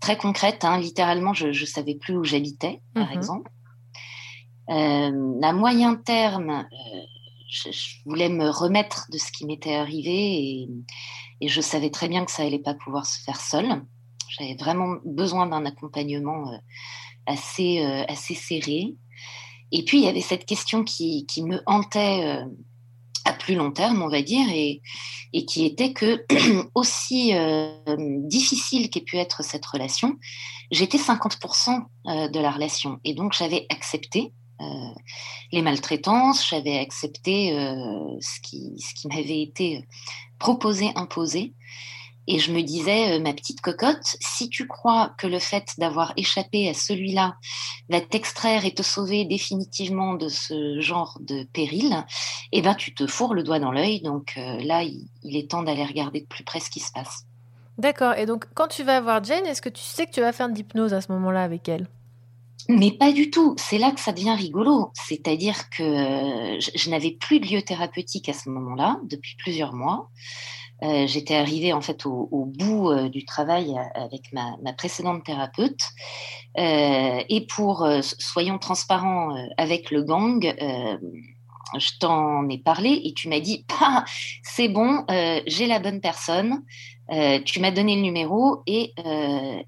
très 0.01 0.17
concrètes. 0.17 0.65
Hein. 0.65 0.77
Littéralement, 0.77 1.33
je 1.33 1.47
ne 1.47 1.65
savais 1.65 1.95
plus 1.95 2.17
où 2.17 2.23
j'habitais, 2.25 2.81
par 2.93 3.07
mhm. 3.07 3.17
exemple. 3.17 3.51
Euh, 4.69 5.41
à 5.41 5.53
moyen 5.53 5.95
terme, 5.95 6.49
euh, 6.49 7.01
je, 7.49 7.69
voulais 8.05 8.29
me 8.29 8.49
remettre 8.49 9.05
de 9.09 9.17
ce 9.17 9.31
qui 9.31 9.45
m'était 9.45 9.75
arrivé 9.75 10.67
et, 11.39 11.47
je 11.47 11.61
savais 11.61 11.91
très 11.91 12.09
bien 12.09 12.25
que 12.25 12.31
ça 12.31 12.43
allait 12.43 12.59
pas 12.59 12.73
pouvoir 12.73 13.05
se 13.05 13.21
faire 13.23 13.39
seul. 13.39 13.83
J'avais 14.29 14.55
vraiment 14.55 14.97
besoin 15.05 15.47
d'un 15.47 15.65
accompagnement 15.65 16.51
assez, 17.25 17.79
assez 18.07 18.35
serré. 18.35 18.95
Et 19.71 19.83
puis, 19.83 19.99
il 19.99 20.03
y 20.05 20.07
avait 20.07 20.21
cette 20.21 20.45
question 20.45 20.83
qui, 20.83 21.25
qui 21.25 21.43
me 21.43 21.61
hantait 21.65 22.23
euh, 22.23 22.45
à 23.25 23.33
plus 23.33 23.55
long 23.55 23.71
terme, 23.71 24.01
on 24.01 24.07
va 24.07 24.21
dire, 24.21 24.47
et, 24.49 24.81
et 25.33 25.45
qui 25.45 25.65
était 25.65 25.93
que, 25.93 26.25
aussi 26.75 27.33
euh, 27.33 27.73
difficile 28.23 28.89
qu'ait 28.89 29.01
pu 29.01 29.17
être 29.17 29.43
cette 29.43 29.65
relation, 29.65 30.15
j'étais 30.71 30.97
50% 30.97 31.83
euh, 32.07 32.29
de 32.29 32.39
la 32.39 32.51
relation. 32.51 32.99
Et 33.03 33.13
donc, 33.13 33.33
j'avais 33.33 33.65
accepté 33.69 34.33
les 35.51 35.61
maltraitances, 35.61 36.49
j'avais 36.49 36.79
accepté 36.79 37.51
ce 37.51 38.41
qui, 38.41 38.73
ce 38.79 38.99
qui 38.99 39.07
m'avait 39.07 39.43
été 39.43 39.83
proposé, 40.39 40.89
imposé. 40.95 41.53
Et 42.27 42.39
je 42.39 42.51
me 42.51 42.61
disais, 42.61 43.13
euh, 43.13 43.19
ma 43.21 43.33
petite 43.33 43.61
cocotte, 43.61 44.17
si 44.19 44.49
tu 44.49 44.67
crois 44.67 45.13
que 45.17 45.27
le 45.27 45.39
fait 45.39 45.65
d'avoir 45.77 46.13
échappé 46.17 46.67
à 46.67 46.73
celui-là 46.73 47.37
va 47.89 48.01
t'extraire 48.01 48.65
et 48.65 48.73
te 48.73 48.83
sauver 48.83 49.23
définitivement 49.23 50.15
de 50.15 50.27
ce 50.27 50.81
genre 50.81 51.17
de 51.21 51.43
péril, 51.53 52.05
eh 52.51 52.61
ben 52.61 52.75
tu 52.75 52.93
te 52.93 53.07
fourres 53.07 53.33
le 53.33 53.43
doigt 53.43 53.59
dans 53.59 53.71
l'œil. 53.71 54.01
Donc 54.01 54.33
euh, 54.37 54.61
là, 54.63 54.83
il, 54.83 55.37
est 55.37 55.49
temps 55.49 55.63
d'aller 55.63 55.85
regarder 55.85 56.21
de 56.21 56.25
plus 56.25 56.43
près 56.43 56.59
ce 56.59 56.69
qui 56.69 56.81
se 56.81 56.91
passe. 56.91 57.23
D'accord. 57.77 58.15
Et 58.15 58.25
donc, 58.25 58.45
quand 58.55 58.67
tu 58.67 58.83
vas 58.83 58.99
voir 58.99 59.23
Jane, 59.23 59.45
est-ce 59.45 59.61
que 59.61 59.69
tu 59.69 59.83
sais 59.83 60.05
que 60.05 60.11
tu 60.11 60.19
vas 60.19 60.33
faire 60.33 60.49
de 60.49 60.55
l'hypnose 60.55 60.93
à 60.93 61.01
ce 61.01 61.11
moment-là 61.11 61.43
avec 61.43 61.69
elle? 61.69 61.87
Mais 62.69 62.91
pas 62.91 63.13
du 63.13 63.29
tout. 63.29 63.55
C'est 63.57 63.77
là 63.77 63.91
que 63.91 63.99
ça 63.99 64.11
devient 64.11 64.35
rigolo. 64.35 64.91
C'est-à-dire 64.93 65.69
que 65.69 65.83
euh, 65.83 66.59
je 66.75 66.89
n'avais 66.89 67.11
plus 67.11 67.39
de 67.39 67.47
lieu 67.47 67.61
thérapeutique 67.61 68.27
à 68.27 68.33
ce 68.33 68.49
moment-là, 68.49 68.99
depuis 69.03 69.35
plusieurs 69.37 69.73
mois. 69.73 70.09
Euh, 70.83 71.07
j'étais 71.07 71.35
arrivée 71.35 71.73
en 71.73 71.81
fait 71.81 72.05
au, 72.05 72.45
bout 72.45 72.91
euh, 72.91 73.09
du 73.09 73.25
travail 73.25 73.71
euh, 73.71 74.03
avec 74.03 74.31
ma, 74.31 74.73
précédente 74.73 75.23
thérapeute. 75.23 75.81
et 76.55 77.47
pour, 77.49 77.87
soyons 78.01 78.59
transparents 78.59 79.35
avec 79.57 79.91
le 79.91 80.03
gang, 80.03 80.55
je 81.77 81.89
t'en 81.99 82.47
ai 82.49 82.57
parlé 82.59 83.01
et 83.03 83.13
tu 83.13 83.27
m'as 83.27 83.39
dit 83.39 83.65
ah, 83.81 84.05
c'est 84.43 84.67
bon, 84.67 85.03
j'ai 85.47 85.67
la 85.67 85.79
bonne 85.79 86.01
personne. 86.01 86.63
tu 87.45 87.59
m'as 87.59 87.71
donné 87.71 87.95
le 87.95 88.01
numéro 88.01 88.61
et, 88.67 88.93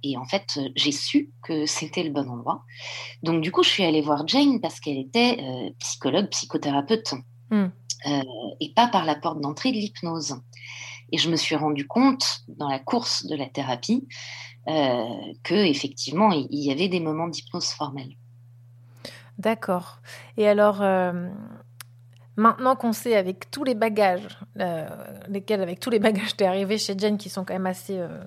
et 0.04 0.18
en 0.18 0.25
fait 0.25 0.60
j'ai 0.75 0.92
su 0.92 1.32
que 1.44 1.66
c'était 1.66 2.04
le 2.04 2.12
bon 2.12 2.30
endroit. 2.30 2.63
Donc 3.24 3.42
du 3.42 3.51
coup 3.51 3.63
je 3.63 3.70
suis 3.70 3.84
allée 3.84 4.01
voir 4.01 4.28
Jane 4.28 4.60
parce 4.62 4.80
qu'elle 4.80 5.00
était 5.00 5.74
psychologue, 5.80 6.30
psychothérapeute. 6.30 7.13
Hmm. 7.51 7.70
et 8.60 8.74
pas 8.75 8.88
par 8.88 9.06
la 9.06 9.16
porte 9.16 9.42
d'entrée 9.42 9.72
de 9.72 9.78
l'hypnose. 9.78 10.36
Et 11.12 11.18
je 11.18 11.30
me 11.30 11.36
suis 11.36 11.56
rendu 11.56 11.88
compte 11.88 12.42
dans 12.48 12.70
la 12.70 12.80
course 12.80 13.25
de 13.25 13.36
la 13.36 13.48
thérapie 13.48 14.08
euh, 14.68 15.04
que 15.44 15.56
effectivement 15.56 16.32
il 16.32 16.63
y 16.63 16.72
avait 16.72 16.89
des 16.89 17.00
moments 17.00 17.28
d'hypnose 17.28 17.70
formelle. 17.70 18.16
D'accord. 19.39 20.00
Et 20.36 20.48
alors, 20.50 20.82
euh, 20.82 21.30
maintenant 22.36 22.75
qu'on 22.75 22.92
sait 22.92 23.16
avec 23.16 23.50
tous 23.51 23.63
les 23.63 23.74
bagages, 23.74 24.38
euh, 24.60 24.86
lesquels 25.30 25.62
avec 25.62 25.80
tous 25.80 25.89
les 25.89 26.00
bagages 26.00 26.36
t'es 26.36 26.46
arrivé 26.46 26.78
chez 26.78 26.98
Jen 26.98 27.18
qui 27.18 27.30
sont 27.30 27.46
quand 27.46 27.54
même 27.54 27.66
assez 27.66 27.98
euh, 27.98 28.22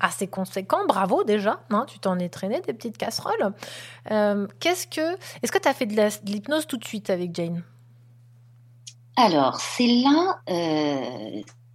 assez 0.00 0.26
conséquents, 0.26 0.86
bravo 0.88 1.24
déjà, 1.24 1.60
hein, 1.70 1.84
tu 1.86 1.98
t'en 1.98 2.18
es 2.18 2.28
traîné 2.30 2.60
des 2.62 2.72
petites 2.72 2.98
casseroles. 2.98 3.54
Qu'est-ce 4.60 4.86
que, 4.86 5.14
est-ce 5.42 5.52
que 5.52 5.58
tu 5.58 5.68
as 5.68 5.74
fait 5.74 5.86
de 5.86 5.94
l'hypnose 6.30 6.66
tout 6.66 6.76
de 6.76 6.84
suite 6.84 7.08
avec 7.08 7.34
Jane? 7.34 7.62
Alors, 9.16 9.58
c'est 9.58 9.86
là, 9.86 10.38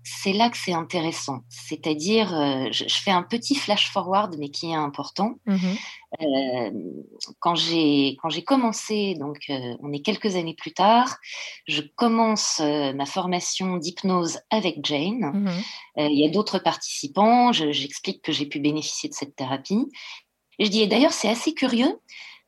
c'est 0.03 0.33
là 0.33 0.49
que 0.49 0.57
c'est 0.57 0.73
intéressant. 0.73 1.41
C'est-à-dire, 1.49 2.33
euh, 2.33 2.67
je, 2.71 2.85
fais 2.87 3.11
un 3.11 3.21
petit 3.21 3.55
flash 3.55 3.91
forward, 3.91 4.35
mais 4.39 4.49
qui 4.49 4.71
est 4.71 4.75
important. 4.75 5.35
Mhm. 5.45 5.77
Euh, 6.21 6.71
quand 7.39 7.55
j'ai 7.55 8.17
commencé, 8.45 9.15
donc 9.15 9.37
euh, 9.49 9.75
on 9.81 9.93
est 9.93 10.01
quelques 10.01 10.35
années 10.35 10.55
plus 10.55 10.73
tard, 10.73 11.17
je 11.67 11.81
commence 11.95 12.59
ma 12.59 13.05
formation 13.05 13.77
d'hypnose 13.77 14.39
avec 14.49 14.79
Jane. 14.83 15.31
Mhm. 15.33 16.09
Il 16.09 16.19
y 16.19 16.25
a 16.25 16.29
d'autres 16.29 16.59
participants. 16.59 17.51
J'explique 17.51 18.21
que 18.21 18.31
j'ai 18.31 18.45
pu 18.45 18.59
bénéficier 18.59 19.09
de 19.09 19.13
cette 19.13 19.35
thérapie. 19.35 19.85
Et 20.59 20.65
je 20.65 20.71
dis, 20.71 20.87
d'ailleurs, 20.87 21.13
c'est 21.13 21.29
assez 21.29 21.53
curieux 21.53 21.99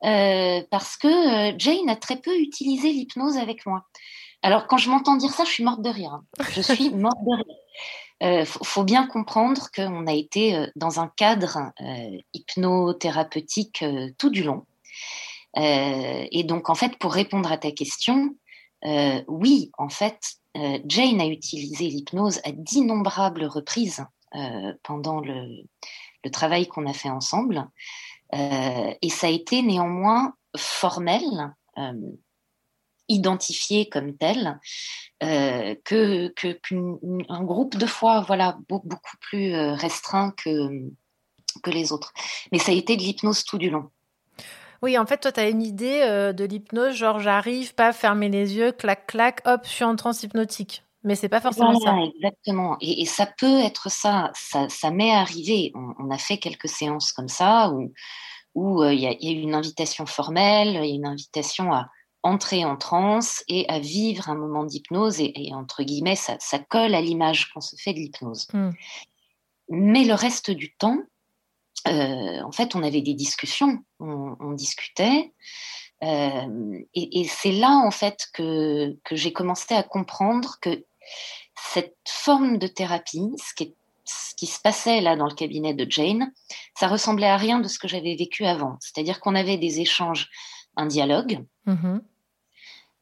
parce 0.02 0.96
que 0.96 1.58
Jane 1.58 1.88
a 1.88 1.96
très 1.96 2.20
peu 2.20 2.36
utilisé 2.38 2.92
l'hypnose 2.92 3.36
avec 3.36 3.64
moi. 3.64 3.84
Alors, 4.44 4.66
quand 4.66 4.76
je 4.76 4.90
m'entends 4.90 5.16
dire 5.16 5.32
ça, 5.32 5.44
je 5.44 5.50
suis 5.50 5.64
morte 5.64 5.80
de 5.80 5.88
rire. 5.88 6.12
Hein. 6.12 6.24
Je 6.50 6.60
suis 6.60 6.90
morte 6.94 7.18
de 7.24 7.34
rire. 7.34 7.56
Il 8.20 8.26
euh, 8.26 8.44
faut, 8.44 8.84
bien 8.84 9.06
comprendre 9.06 9.68
qu'on 9.74 10.06
a 10.06 10.12
été 10.12 10.54
euh, 10.54 10.66
dans 10.76 11.00
un 11.00 11.08
cadre 11.08 11.72
euh, 11.80 12.18
hypnothérapeutique 12.34 13.82
tout 14.18 14.28
du 14.28 14.42
long. 14.42 14.66
et 15.56 16.44
donc, 16.44 16.68
en 16.68 16.74
fait, 16.74 16.98
pour 16.98 17.14
répondre 17.14 17.50
à 17.50 17.56
ta 17.56 17.70
question, 17.70 18.36
oui, 19.28 19.70
en 19.78 19.88
fait, 19.88 20.20
Jane 20.84 21.20
a 21.22 21.26
utilisé 21.26 21.86
l'hypnose 21.86 22.40
à 22.44 22.52
d'innombrables 22.52 23.44
reprises 23.46 24.04
pendant 24.82 25.20
le, 25.20 25.64
le 26.22 26.30
travail 26.30 26.66
qu'on 26.66 26.86
a 26.86 26.92
fait 26.92 27.08
ensemble. 27.08 27.66
et 28.32 29.08
ça 29.08 29.28
a 29.28 29.30
été 29.30 29.62
néanmoins 29.62 30.34
formel 30.56 31.54
identifiée 33.08 33.88
comme 33.88 34.16
telle 34.16 34.58
euh, 35.22 35.74
que 35.84 36.28
qu'un 36.28 37.44
groupe 37.44 37.76
de 37.76 37.86
fois 37.86 38.20
voilà 38.22 38.58
beaucoup 38.68 39.16
plus 39.20 39.54
euh, 39.54 39.74
restreint 39.74 40.32
que 40.36 40.90
que 41.62 41.70
les 41.70 41.92
autres. 41.92 42.12
Mais 42.50 42.58
ça 42.58 42.72
a 42.72 42.74
été 42.74 42.96
de 42.96 43.02
l'hypnose 43.02 43.44
tout 43.44 43.58
du 43.58 43.70
long. 43.70 43.90
Oui, 44.82 44.98
en 44.98 45.06
fait, 45.06 45.18
toi, 45.18 45.30
tu 45.30 45.38
as 45.38 45.48
une 45.48 45.62
idée 45.62 46.00
de 46.36 46.44
l'hypnose, 46.44 46.94
genre 46.96 47.20
j'arrive, 47.20 47.74
pas 47.74 47.92
fermer 47.92 48.28
les 48.28 48.56
yeux, 48.56 48.72
clac, 48.72 49.06
clac, 49.06 49.40
hop, 49.46 49.60
je 49.64 49.70
suis 49.70 49.84
en 49.84 49.94
transe 49.94 50.24
hypnotique. 50.24 50.84
Mais 51.04 51.14
c'est 51.14 51.28
pas 51.28 51.40
forcément 51.40 51.78
ça. 51.78 51.96
Exactement. 52.16 52.76
Et, 52.80 53.04
ça 53.04 53.26
peut 53.26 53.60
être 53.60 53.90
ça. 53.90 54.32
Ça, 54.34 54.68
ça 54.70 54.90
m'est 54.90 55.12
arrivé. 55.12 55.70
On, 55.74 56.10
a 56.10 56.18
fait 56.18 56.38
quelques 56.38 56.68
séances 56.68 57.12
comme 57.12 57.28
ça 57.28 57.70
où 57.70 57.92
où 58.54 58.84
il 58.84 59.00
y, 59.00 59.06
a 59.06 59.12
eu 59.12 59.40
une 59.40 59.54
invitation 59.54 60.06
formelle, 60.06 60.68
il 60.68 60.88
y 60.88 60.92
a 60.92 60.94
une 60.94 61.06
invitation 61.06 61.72
à 61.72 61.88
entrer 62.24 62.64
en 62.64 62.76
transe 62.76 63.44
et 63.48 63.68
à 63.68 63.78
vivre 63.78 64.28
un 64.28 64.34
moment 64.34 64.64
d'hypnose. 64.64 65.20
Et, 65.20 65.50
entre 65.52 65.84
guillemets, 65.84 66.16
ça, 66.16 66.36
ça 66.40 66.58
colle 66.58 66.94
à 66.94 67.00
l'image 67.00 67.52
qu'on 67.52 67.60
se 67.60 67.76
fait 67.76 67.92
de 67.92 67.98
l'hypnose. 67.98 68.48
Hmm. 68.52 68.70
Mais 69.68 70.04
le 70.04 70.14
reste 70.14 70.50
du 70.50 70.74
temps, 70.74 70.98
euh, 71.86 72.42
en 72.42 72.50
fait, 72.50 72.74
on 72.74 72.82
avait 72.82 73.02
des 73.02 73.14
discussions, 73.14 73.78
on, 74.00 74.52
discutait. 74.52 75.32
Euh, 76.02 76.78
et, 76.94 77.20
et 77.20 77.24
c'est 77.28 77.52
là, 77.52 77.82
en 77.86 77.90
fait, 77.90 78.26
que, 78.32 78.96
que 79.04 79.16
j'ai 79.16 79.32
commencé 79.32 79.74
à 79.74 79.82
comprendre 79.82 80.56
que 80.60 80.84
cette 81.56 81.96
forme 82.06 82.58
de 82.58 82.66
thérapie, 82.66 83.30
ce 83.36 83.54
qui, 83.54 83.74
ce 84.04 84.34
qui, 84.34 84.46
se 84.46 84.60
passait 84.60 85.00
là 85.00 85.16
dans 85.16 85.26
le 85.26 85.34
cabinet 85.34 85.74
de 85.74 85.90
Jane, 85.90 86.32
ça 86.74 86.88
ressemblait 86.88 87.26
à 87.26 87.36
rien 87.36 87.60
de 87.60 87.68
ce 87.68 87.78
que 87.78 87.88
j'avais 87.88 88.16
vécu 88.16 88.44
avant. 88.44 88.76
C'est-à-dire 88.80 89.20
qu'on 89.20 89.34
avait 89.34 89.58
des 89.58 89.80
échanges, 89.80 90.30
un 90.76 90.86
dialogue. 90.86 91.44
Euh, 91.68 91.98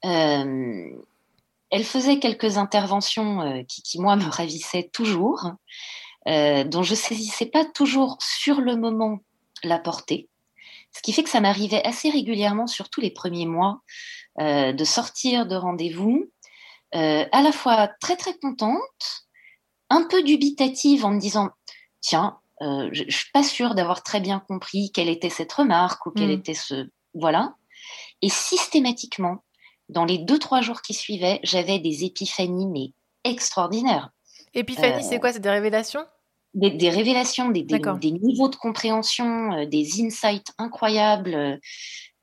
elle 0.02 1.84
faisait 1.84 2.18
quelques 2.18 2.58
interventions 2.58 3.40
euh, 3.40 3.62
qui, 3.62 3.82
qui, 3.82 4.00
moi, 4.00 4.16
me 4.16 4.28
ravissaient 4.28 4.90
toujours, 4.92 5.52
euh, 6.28 6.64
dont 6.64 6.82
je 6.82 6.94
saisissais 6.94 7.46
pas 7.46 7.64
toujours 7.64 8.18
sur 8.20 8.60
le 8.60 8.76
moment 8.76 9.20
la 9.64 9.78
portée. 9.78 10.28
Ce 10.94 11.00
qui 11.02 11.12
fait 11.12 11.22
que 11.22 11.30
ça 11.30 11.40
m'arrivait 11.40 11.84
assez 11.84 12.10
régulièrement, 12.10 12.66
surtout 12.66 13.00
les 13.00 13.10
premiers 13.10 13.46
mois, 13.46 13.80
de 14.38 14.84
sortir 14.84 15.46
de 15.46 15.54
rendez-vous 15.54 16.26
euh, 16.94 17.24
à 17.32 17.42
la 17.42 17.52
fois 17.52 17.88
très 18.00 18.16
très 18.16 18.36
contente, 18.36 19.26
un 19.88 20.04
peu 20.04 20.22
dubitative 20.22 21.06
en 21.06 21.10
me 21.10 21.20
disant 21.20 21.50
tiens, 22.02 22.38
euh, 22.60 22.90
je, 22.92 23.04
ne 23.04 23.10
suis 23.10 23.30
pas 23.32 23.42
sûre 23.42 23.74
d'avoir 23.74 24.02
très 24.02 24.20
bien 24.20 24.40
compris 24.40 24.90
quelle 24.92 25.08
était 25.08 25.30
cette 25.30 25.52
remarque 25.52 26.04
ou 26.04 26.10
quel 26.10 26.28
mm. 26.28 26.32
était 26.32 26.54
ce 26.54 26.88
voilà. 27.14 27.54
Et 28.20 28.28
systématiquement, 28.28 29.42
dans 29.92 30.04
les 30.04 30.18
deux 30.18 30.38
trois 30.38 30.60
jours 30.60 30.82
qui 30.82 30.94
suivaient, 30.94 31.40
j'avais 31.42 31.78
des 31.78 32.04
épiphanies 32.04 32.66
mais 32.66 32.92
extraordinaires. 33.24 34.10
Épiphanie, 34.54 35.02
c'est 35.02 35.16
euh, 35.16 35.18
quoi? 35.18 35.32
C'est 35.32 35.40
des 35.40 35.50
révélations? 35.50 36.04
des, 36.54 36.90
révélations, 36.90 37.48
des, 37.48 37.62
des, 37.62 38.10
niveaux 38.10 38.48
de 38.48 38.56
compréhension, 38.56 39.64
des 39.64 40.02
insights 40.02 40.52
incroyables. 40.58 41.58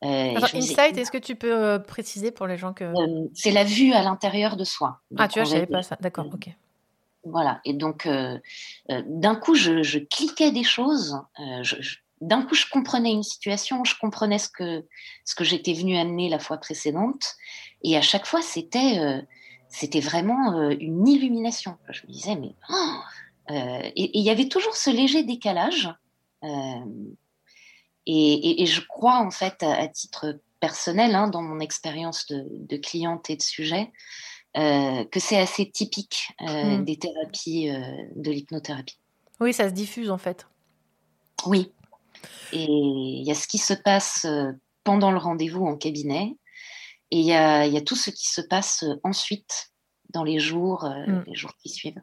Euh, 0.04 0.36
insight, 0.54 0.98
est-ce 0.98 1.12
que 1.12 1.18
tu 1.18 1.36
peux 1.36 1.54
euh, 1.54 1.78
préciser 1.78 2.32
pour 2.32 2.48
les 2.48 2.58
gens 2.58 2.74
que. 2.74 2.86
Euh, 2.86 3.28
c'est 3.34 3.52
la 3.52 3.66
vue 3.66 3.92
à 3.92 4.02
l'intérieur 4.02 4.56
de 4.56 4.64
soi. 4.64 5.02
ah, 5.18 5.28
tu 5.28 5.40
vois, 5.40 5.44
je 5.46 5.52
savais 5.52 5.66
pas 5.66 5.84
ça. 5.84 5.98
D'accord, 6.00 6.28
ok. 6.34 6.50
Voilà. 7.26 7.60
Et 7.66 7.74
donc, 7.74 8.08
d'un 8.88 9.36
coup, 9.36 9.56
je, 9.56 9.98
cliquais 10.00 10.52
des 10.52 10.64
choses. 10.64 11.20
D'un 12.22 12.44
coup, 12.44 12.56
je 12.56 12.66
comprenais 12.70 13.12
une 13.12 13.24
situation, 13.24 13.84
je 13.84 13.96
comprenais 14.00 14.40
ce 14.40 14.50
que, 14.50 14.86
ce 15.26 15.36
que 15.36 15.44
j'étais 15.44 15.74
venue 15.74 15.98
amener 15.98 16.30
la 16.30 16.40
fois 16.40 16.58
précédente. 16.58 17.36
Et 17.84 17.98
à 17.98 18.02
chaque 18.02 18.26
fois, 18.26 18.42
c'était 18.42 19.26
c'était 19.70 20.00
vraiment 20.00 20.70
une 20.72 21.08
illumination. 21.08 21.78
Je 21.90 22.02
me 22.08 22.12
disais, 22.12 22.36
mais. 22.36 22.56
Oh, 22.70 23.00
et 23.52 24.18
il 24.18 24.24
y 24.24 24.30
avait 24.30 24.50
toujours 24.50 24.76
ce 24.76 24.90
léger 24.90 25.24
décalage. 25.24 25.90
Et, 28.12 28.66
je 28.66 28.82
crois, 28.82 29.20
en 29.20 29.30
fait, 29.30 29.62
à, 29.62 29.88
titre 29.88 30.40
personnel, 30.60 31.14
hein, 31.14 31.28
dans 31.28 31.44
mon 31.44 31.60
expérience 31.60 32.26
de, 32.28 32.78
cliente 32.78 33.30
et 33.30 33.36
de 33.36 33.42
sujet, 33.42 33.92
euh, 34.58 35.06
que 35.06 35.20
c'est 35.20 35.38
assez 35.38 35.70
typique 35.70 36.30
euh, 36.42 36.78
hmm. 36.78 36.86
des 36.86 36.98
thérapies, 36.98 37.70
euh, 37.70 37.80
de 38.16 38.32
l'hypnothérapie. 38.32 38.98
Oui, 39.40 39.54
ça 39.54 39.70
se 39.70 39.74
diffuse, 39.74 40.10
en 40.10 40.18
fait. 40.18 40.48
Oui. 41.46 41.72
Et 42.52 42.66
il 42.66 43.24
y 43.26 43.32
a 43.32 43.36
ce 43.36 43.48
qui 43.48 43.58
se 43.58 43.74
passe 43.74 44.26
pendant 44.84 45.12
le 45.12 45.18
rendez-vous 45.18 45.66
en 45.66 45.78
cabinet, 45.78 46.36
et 47.12 47.20
il 47.20 47.26
y 47.26 47.34
a, 47.34 47.66
y 47.66 47.78
a, 47.78 47.82
tout 47.82 47.96
ce 47.96 48.10
qui 48.10 48.28
se 48.28 48.42
passe 48.42 48.86
ensuite, 49.04 49.72
dans 50.10 50.24
les 50.24 50.40
jours, 50.40 50.86
hmm. 50.86 51.24
les 51.28 51.36
jours 51.36 51.54
qui 51.62 51.70
suivent. 51.70 52.02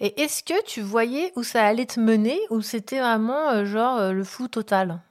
Et 0.00 0.18
est-ce 0.20 0.42
que 0.42 0.64
tu 0.64 0.80
voyais 0.80 1.32
où 1.36 1.42
ça 1.42 1.66
allait 1.66 1.86
te 1.86 2.00
mener 2.00 2.38
ou 2.48 2.62
c'était 2.62 3.00
vraiment 3.00 3.50
euh, 3.50 3.64
genre 3.66 3.98
euh, 3.98 4.12
le 4.12 4.24
fou 4.24 4.48
total? 4.48 5.02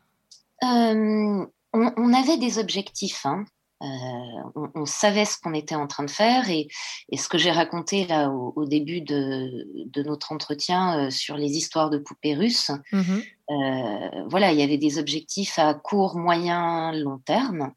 Euh, 0.63 1.45
on, 1.73 2.13
avait 2.13 2.37
des 2.37 2.57
objectifs. 2.57 3.25
Hein. 3.25 3.45
on, 3.79 4.85
savait 4.85 5.25
ce 5.25 5.37
qu'on 5.37 5.53
était 5.53 5.75
en 5.75 5.87
train 5.87 6.03
de 6.03 6.09
faire 6.09 6.49
et, 6.49 6.67
ce 7.15 7.29
que 7.29 7.37
j'ai 7.37 7.51
raconté 7.51 8.07
là 8.07 8.29
au, 8.29 8.65
début 8.65 9.01
de, 9.01 10.03
notre 10.03 10.31
entretien 10.31 11.09
sur 11.11 11.37
les 11.37 11.51
histoires 11.51 11.91
de 11.91 11.99
poupées 11.99 12.33
russes. 12.33 12.71
Mmh 12.91 13.19
voilà, 13.49 14.51
il 14.51 14.59
y 14.59 14.63
avait 14.63 14.77
des 14.77 14.99
objectifs 14.99 15.57
à 15.59 15.73
court, 15.73 16.17
moyen, 16.17 16.91
long 16.93 17.19
terme. 17.19 17.73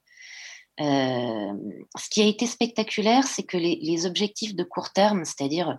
Euh, 0.80 1.52
ce 1.98 2.08
qui 2.08 2.22
a 2.22 2.26
été 2.26 2.46
spectaculaire, 2.46 3.24
c'est 3.24 3.42
que 3.42 3.58
les, 3.58 4.06
objectifs 4.06 4.54
de 4.54 4.64
court 4.64 4.90
terme, 4.92 5.24
c'est-à-dire 5.24 5.76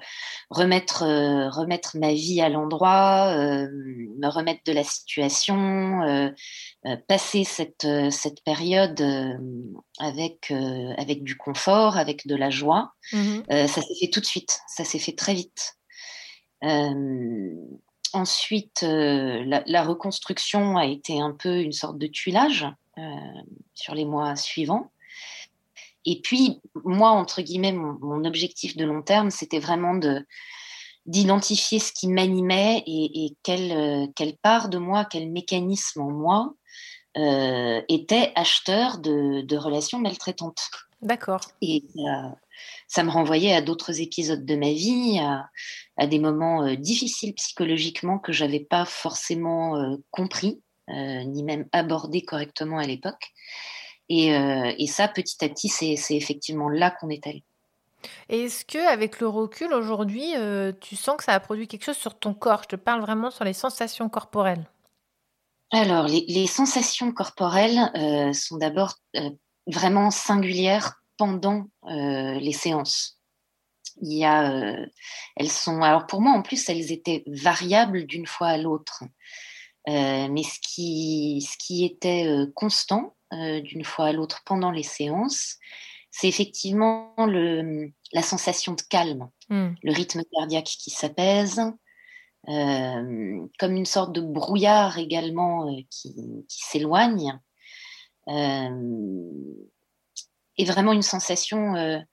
remettre, 0.50 1.04
euh, 1.04 1.50
remettre 1.50 1.98
ma 1.98 2.14
vie 2.14 2.42
à 2.42 2.50
l'endroit, 2.50 3.34
euh, 3.36 3.68
me 4.20 4.28
remettre 4.28 4.62
de 4.66 4.72
la 4.72 4.84
situation, 4.84 6.30
passer 7.08 7.44
cette, 7.44 7.88
cette 8.12 8.44
période 8.44 9.02
avec, 10.00 10.52
avec 10.98 11.24
du 11.24 11.38
confort, 11.38 11.98
avec 11.98 12.28
de 12.28 12.36
la 12.36 12.50
joie, 12.50 12.94
mmh 13.12 13.40
ça 13.50 13.82
s'est 13.82 13.96
fait 14.00 14.10
tout 14.10 14.20
de 14.20 14.26
suite, 14.26 14.60
ça 14.68 14.84
s'est 14.84 15.00
fait 15.00 15.16
très 15.16 15.34
vite. 15.34 15.78
Ensuite, 18.14 18.82
la, 18.84 19.64
la, 19.66 19.84
reconstruction 19.84 20.78
a 20.78 20.86
été 20.86 21.20
un 21.20 21.32
peu 21.32 21.60
une 21.62 21.74
sorte 21.74 21.98
de 21.98 22.08
tuilage. 22.08 22.68
sur 23.74 23.96
les 23.96 24.06
mois 24.06 24.36
suivants. 24.36 24.92
Et 26.06 26.20
puis, 26.22 26.62
moi, 26.84 27.12
entre 27.12 27.42
guillemets, 27.42 27.72
mon, 27.72 28.26
objectif 28.26 28.76
de 28.76 28.86
long 28.86 29.02
terme, 29.02 29.30
c'était 29.30 29.60
vraiment 29.60 29.96
de 29.96 30.26
d'identifier 31.06 31.80
ce 31.80 31.92
qui 31.92 32.08
m'animait 32.08 32.82
et, 32.88 33.36
euh, 33.50 34.08
quelle, 34.16 34.38
part 34.38 34.70
de 34.70 34.78
moi, 34.78 35.04
quel 35.04 35.30
mécanisme 35.30 36.00
en 36.00 36.10
moi 36.10 36.54
euh, 37.18 37.82
était 37.90 38.32
acheteur 38.36 39.00
de 39.00 39.58
relations 39.58 40.00
maltraitantes. 40.00 40.70
D'accord. 41.04 41.42
Et 41.62 41.84
ça 42.88 43.04
me 43.04 43.12
renvoyait 43.12 43.54
à 43.54 43.62
d'autres 43.62 44.02
épisodes 44.02 44.46
de 44.46 44.56
ma 44.56 44.72
vie, 44.72 45.20
à, 45.20 45.50
à 45.98 46.08
des 46.08 46.20
moments 46.20 46.64
euh, 46.64 46.76
difficiles 46.76 47.34
psychologiquement 47.36 48.20
que 48.20 48.32
j'avais 48.32 48.62
pas 48.62 48.86
forcément 48.86 49.78
euh, 49.78 49.98
compris, 50.12 50.62
ni 50.90 51.44
même 51.44 51.68
abordé 51.72 52.24
correctement 52.24 52.78
à 52.78 52.86
l'époque. 52.86 53.34
Euh, 54.12 54.74
et, 54.78 54.88
ça, 54.88 55.08
petit 55.08 55.44
à 55.44 55.50
petit, 55.50 55.70
c'est 55.70 56.16
effectivement 56.16 56.70
là 56.70 56.92
qu'on 56.92 57.10
est 57.10 57.26
allé. 57.28 57.44
Est-ce 58.30 58.66
que, 58.66 58.78
avec 58.92 59.20
le 59.20 59.28
recul 59.28 59.74
aujourd'hui, 59.74 60.36
euh, 60.36 60.74
tu 60.80 60.96
sens 60.96 61.18
que 61.18 61.24
ça 61.24 61.34
a 61.34 61.40
produit 61.40 61.68
quelque 61.68 61.86
chose 61.86 61.98
sur 61.98 62.18
ton 62.18 62.34
corps? 62.34 62.64
Je 62.64 62.70
te 62.70 62.76
parle 62.76 63.02
vraiment 63.02 63.32
sur 63.32 63.46
les 63.46 63.54
sensations 63.54 64.10
corporelles. 64.10 64.68
Alors, 65.72 66.08
les, 66.08 66.48
sensations 66.48 67.12
corporelles 67.12 67.92
euh, 67.96 68.34
sont 68.34 68.58
d'abord 68.58 68.94
vraiment 69.68 70.12
singulières 70.12 71.02
pendant 71.18 71.68
les 71.86 72.54
séances. 72.54 73.20
Il 74.02 74.14
y 74.14 74.26
a, 74.26 74.76
elles 75.36 75.50
sont, 75.50 75.82
alors 75.82 76.08
pour 76.08 76.22
moi 76.22 76.34
en 76.34 76.42
plus, 76.42 76.68
elles 76.70 76.92
étaient 76.92 77.24
variables 77.28 78.06
d'une 78.06 78.26
fois 78.26 78.48
à 78.48 78.58
l'autre. 78.58 79.04
mais 79.88 80.44
ce 80.44 80.60
qui, 80.60 81.48
ce 81.48 81.58
qui 81.58 81.86
était 81.86 82.28
constant, 82.56 83.16
euh, 83.34 83.62
d'une 83.62 83.84
fois 83.84 84.08
à 84.08 84.12
l'autre 84.12 84.44
pendant 84.46 84.70
les 84.70 84.84
séances, 84.84 85.58
c'est 86.12 86.28
effectivement 86.28 87.14
le, 87.18 87.92
la 88.12 88.22
sensation 88.22 88.74
de 88.74 88.82
calme, 88.82 89.30
hmm. 89.50 89.70
le 89.82 89.92
rythme 89.92 90.22
cardiaque 90.32 90.66
qui 90.66 90.92
s'apaise, 90.92 91.62
euh, 92.50 93.48
comme 93.58 93.76
une 93.76 93.86
sorte 93.86 94.14
de 94.14 94.22
brouillard 94.22 95.00
également 95.00 95.68
euh, 95.68 95.82
qui, 95.90 96.46
s'éloigne, 96.48 97.40
et 98.28 98.72
vraiment 100.66 100.94
une 100.94 101.02
sensation, 101.02 102.04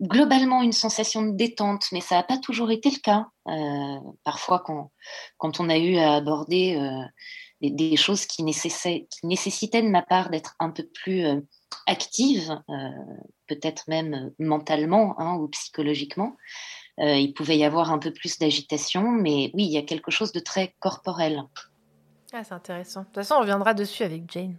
globalement 0.00 0.62
une 0.62 0.72
sensation 0.72 1.22
de 1.22 1.36
détente, 1.36 1.86
mais 1.92 2.00
ça 2.00 2.16
n'a 2.16 2.22
pas 2.22 2.38
toujours 2.38 2.70
été 2.70 2.90
le 2.90 3.00
cas. 3.00 3.26
parfois, 4.24 4.60
quand, 4.60 4.92
quand, 5.38 5.60
on 5.60 5.68
a 5.68 5.76
eu 5.78 5.96
à 5.96 6.14
aborder 6.14 6.78
des, 7.60 7.96
choses 7.96 8.26
qui, 8.26 8.42
nécessitaient, 8.42 9.06
qui 9.10 9.26
nécessitaient 9.26 9.82
de 9.82 9.88
ma 9.88 10.02
part 10.02 10.30
d'être 10.30 10.54
un 10.60 10.70
peu 10.70 10.86
plus 10.86 11.24
euh, 11.24 11.40
active, 11.86 12.60
peut-être 13.46 13.84
même 13.88 14.32
mentalement 14.38 15.18
hein, 15.18 15.36
ou 15.36 15.48
psychologiquement. 15.48 16.36
il 16.98 17.32
pouvait 17.34 17.56
y 17.56 17.64
avoir 17.64 17.92
un 17.92 17.98
peu 17.98 18.12
plus 18.12 18.38
d'agitation, 18.38 19.10
mais 19.10 19.50
oui, 19.54 19.64
il 19.64 19.72
y 19.72 19.78
a 19.78 19.82
quelque 19.82 20.10
chose 20.10 20.32
de 20.32 20.40
très 20.40 20.74
corporel. 20.80 21.42
Ah, 22.32 22.42
c'est 22.44 22.54
intéressant. 22.54 23.00
De 23.00 23.06
toute 23.06 23.14
façon, 23.14 23.36
on 23.36 23.40
reviendra 23.40 23.72
dessus 23.72 24.02
avec 24.02 24.30
Jane. 24.30 24.58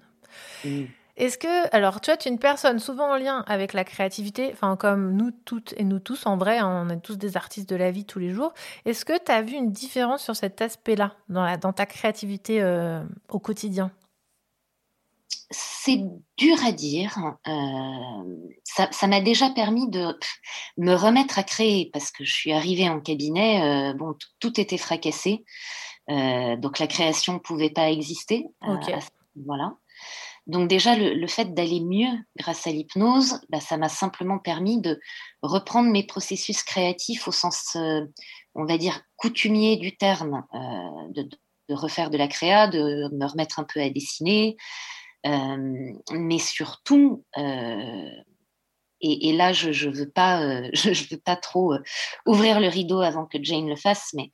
Mm. 0.66 0.86
Est-ce 1.18 1.40
que, 1.40 1.76
alors, 1.76 2.00
tu 2.00 2.12
vois, 2.12 2.18
tu 2.18 2.30
es 2.30 2.32
une 2.32 2.38
personne 2.38 2.78
souvent 2.78 3.12
en 3.14 3.18
lien 3.18 3.44
avec 3.48 3.74
la 3.74 3.84
créativité, 3.84 4.52
enfin, 4.54 4.76
comme 4.76 5.14
nous 5.14 5.32
toutes 5.32 5.74
et 5.76 5.84
nous 5.84 5.98
tous, 5.98 6.28
en 6.28 6.38
vrai, 6.38 6.60
hein, 6.60 6.86
on 6.86 6.90
est 6.92 7.00
tous 7.00 7.18
des 7.18 7.36
artistes 7.36 7.68
de 7.68 7.76
la 7.76 7.90
vie 7.90 8.06
tous 8.06 8.20
les 8.20 8.30
jours. 8.30 8.54
Est-ce 8.86 9.04
que 9.04 9.18
tu 9.18 9.32
as 9.32 9.42
vu 9.42 9.56
une 9.56 9.72
différence 9.72 10.24
sur 10.24 10.36
cet 10.36 10.62
aspect-là, 10.62 11.16
dans, 11.28 11.58
dans 11.58 11.74
ta 11.74 11.88
créativité 11.88 12.62
euh, 12.62 13.04
au 13.30 13.40
quotidien? 13.40 13.92
C'est 15.50 16.04
dur 16.38 16.58
à 16.64 16.72
dire. 16.72 17.18
Euh, 17.48 18.48
ça 18.64 19.08
m'a 19.08 19.22
déjà 19.22 19.50
permis 19.50 19.90
de 19.90 20.16
me 20.78 20.94
remettre 20.94 21.40
à 21.40 21.44
créer 21.44 21.90
parce 21.94 22.12
que 22.12 22.26
je 22.26 22.32
suis 22.32 22.52
arrivée 22.52 22.90
en 22.90 23.00
cabinet, 23.00 23.64
euh, 23.64 23.94
bon, 23.94 24.14
tout 24.40 24.60
était 24.60 24.78
fracassé, 24.78 25.46
donc 26.08 26.78
la 26.78 26.88
création 26.88 27.34
ne 27.34 27.40
pouvait 27.40 27.72
pas 27.72 27.90
exister. 27.90 28.46
voilà. 29.46 29.74
Donc 30.48 30.70
déjà, 30.70 30.96
le, 30.96 31.28
fait 31.28 31.54
d'aller 31.54 31.82
mieux 31.82 32.18
grâce 32.38 32.68
à 32.68 32.72
l'hypnose, 32.72 33.42
bah, 33.50 33.60
ça 33.60 33.76
m'a 33.76 33.90
simplement 33.90 34.40
permis 34.40 34.80
de 34.80 34.98
reprendre 35.42 35.92
mes 35.92 36.06
processus 36.06 36.64
créatifs 36.64 37.28
au 37.28 37.34
sens, 37.34 37.76
euh, 37.76 38.06
on 38.56 38.66
va 38.66 38.78
dire, 38.78 39.02
coutumier 39.18 39.76
du 39.76 39.98
terme, 39.98 40.46
euh, 40.54 41.22
de, 41.24 41.30
refaire 41.70 42.10
de 42.10 42.18
la 42.18 42.30
créa, 42.30 42.68
de 42.68 43.14
me 43.14 43.26
remettre 43.26 43.60
un 43.60 43.66
peu 43.66 43.82
à 43.82 43.90
dessiner, 43.90 44.56
euh, 45.26 45.92
mais 46.14 46.40
surtout, 46.40 47.26
et, 49.02 49.34
là, 49.34 49.52
je 49.52 49.90
ne 49.90 49.94
veux, 49.94 50.10
pas, 50.10 50.64
je, 50.74 51.10
veux 51.12 51.20
pas 51.20 51.36
trop 51.36 51.74
ouvrir 52.26 52.62
le 52.62 52.70
rideau 52.70 53.02
avant 53.02 53.26
que 53.26 53.38
Jane 53.42 53.68
le 53.68 53.76
fasse, 53.76 54.14
mais 54.14 54.32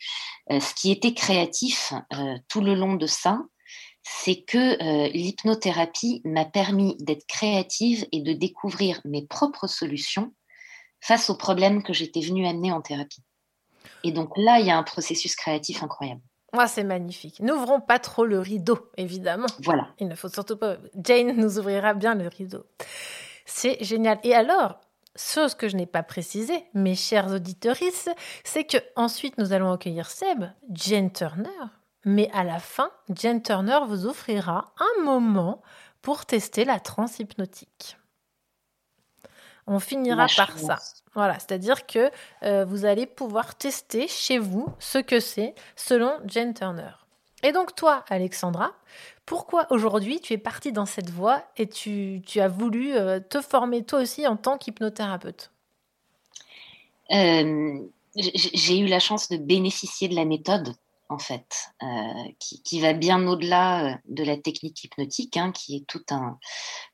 ce 0.59 0.75
qui 0.75 0.91
était 0.91 1.15
créatif 1.15 1.91
tout 2.49 2.61
le 2.61 2.75
long 2.75 2.93
de 2.93 3.07
ça, 3.07 3.39
c'est 4.03 4.43
que 4.43 4.57
euh, 4.57 5.07
l'hypnothérapie 5.09 6.21
m'a 6.25 6.45
permis 6.45 6.97
d'être 6.99 7.25
créative 7.25 8.05
et 8.11 8.21
de 8.21 8.33
découvrir 8.33 8.99
mes 9.05 9.25
propres 9.25 9.67
solutions 9.67 10.33
face 11.01 11.29
aux 11.29 11.37
problèmes 11.37 11.83
que 11.83 11.93
j'étais 11.93 12.21
venue 12.21 12.45
amener 12.45 12.71
en 12.71 12.81
thérapie. 12.81 13.23
Et 14.03 14.11
donc 14.11 14.31
là, 14.37 14.59
il 14.59 14.65
y 14.65 14.71
a 14.71 14.77
un 14.77 14.83
processus 14.83 15.35
créatif 15.35 15.83
incroyable. 15.83 16.21
Moi, 16.53 16.67
c'est 16.67 16.83
magnifique. 16.83 17.39
N'ouvrons 17.39 17.81
pas 17.81 17.99
trop 17.99 18.25
le 18.25 18.39
rideau, 18.39 18.91
évidemment. 18.95 19.47
Voilà. 19.63 19.89
Il 19.99 20.07
ne 20.07 20.15
faut 20.15 20.29
surtout 20.29 20.55
pas. 20.55 20.77
Jane 21.03 21.35
nous 21.35 21.57
ouvrira 21.57 21.93
bien 21.93 22.13
le 22.13 22.27
rideau. 22.27 22.65
C'est 23.45 23.83
génial. 23.83 24.19
Et 24.23 24.35
alors, 24.35 24.79
chose 25.15 25.55
que 25.55 25.67
je 25.67 25.75
n'ai 25.75 25.87
pas 25.87 26.03
précisée, 26.03 26.63
mes 26.73 26.95
chers 26.95 27.31
auditeurs, 27.31 27.75
c'est 28.43 28.65
que 28.65 28.77
ensuite 28.95 29.37
nous 29.37 29.51
allons 29.51 29.71
accueillir 29.71 30.09
Seb, 30.09 30.45
Jane 30.71 31.11
Turner, 31.11 31.49
mais 32.05 32.29
à 32.33 32.43
la 32.43 32.59
fin, 32.59 32.91
Jen 33.15 33.41
Turner 33.41 33.79
vous 33.87 34.05
offrira 34.05 34.73
un 34.77 35.03
moment 35.03 35.61
pour 36.01 36.25
tester 36.25 36.65
la 36.65 36.79
transe 36.79 37.19
hypnotique. 37.19 37.97
On 39.65 39.79
finira 39.79 40.27
par 40.35 40.57
ça. 40.57 40.77
Voilà, 41.13 41.39
c'est-à-dire 41.39 41.85
que 41.85 42.11
euh, 42.43 42.65
vous 42.65 42.85
allez 42.85 43.05
pouvoir 43.05 43.55
tester 43.55 44.07
chez 44.07 44.37
vous 44.37 44.67
ce 44.79 44.97
que 44.97 45.19
c'est 45.19 45.55
selon 45.75 46.11
Jen 46.25 46.53
Turner. 46.53 46.91
Et 47.43 47.51
donc 47.51 47.75
toi, 47.75 48.03
Alexandra, 48.09 48.71
pourquoi 49.25 49.67
aujourd'hui 49.69 50.19
tu 50.19 50.33
es 50.33 50.37
partie 50.37 50.71
dans 50.71 50.85
cette 50.85 51.09
voie 51.09 51.43
et 51.55 51.67
tu, 51.67 52.21
as 52.35 52.47
voulu 52.47 52.93
euh, 52.93 53.19
te 53.19 53.41
former 53.41 53.83
toi 53.83 53.99
aussi 53.99 54.27
en 54.27 54.35
tant 54.35 54.57
qu'hypnothérapeute? 54.57 55.51
Euh, 57.11 57.79
J'ai 58.15 58.79
eu 58.79 58.87
la 58.87 58.99
chance 58.99 59.29
de 59.29 59.37
bénéficier 59.37 60.07
de 60.07 60.15
la 60.15 60.25
méthode 60.25 60.73
en 61.09 61.19
fait, 61.19 61.69
euh, 61.83 61.87
qui, 62.39 62.79
va 62.79 62.93
bien 62.93 63.27
au-delà 63.27 63.85
euh, 63.85 63.95
de 64.05 64.23
la 64.23 64.37
technique 64.37 64.83
hypnotique, 64.83 65.37
hein, 65.37 65.51
qui 65.51 65.77
est 65.77 65.87
tout 65.87 66.03
un, 66.09 66.39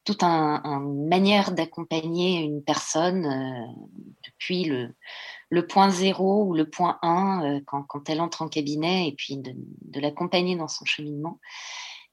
tout 0.03 0.17
un, 0.21 0.79
manière 0.79 1.51
d'accompagner 1.51 2.39
une 2.39 2.63
personne 2.63 3.25
euh, 3.25 3.83
depuis 4.25 4.65
le, 4.65 5.67
point 5.67 5.89
zéro 5.89 6.43
ou 6.43 6.53
le 6.53 6.69
point 6.69 6.97
1 7.01 7.61
quand, 7.65 8.09
elle 8.09 8.21
entre 8.21 8.41
en 8.41 8.49
cabinet 8.49 9.07
et 9.07 9.13
puis 9.13 9.37
de, 9.37 9.53
de 9.55 9.99
l'accompagner 9.99 10.55
dans 10.55 10.67
son 10.67 10.85
cheminement. 10.85 11.39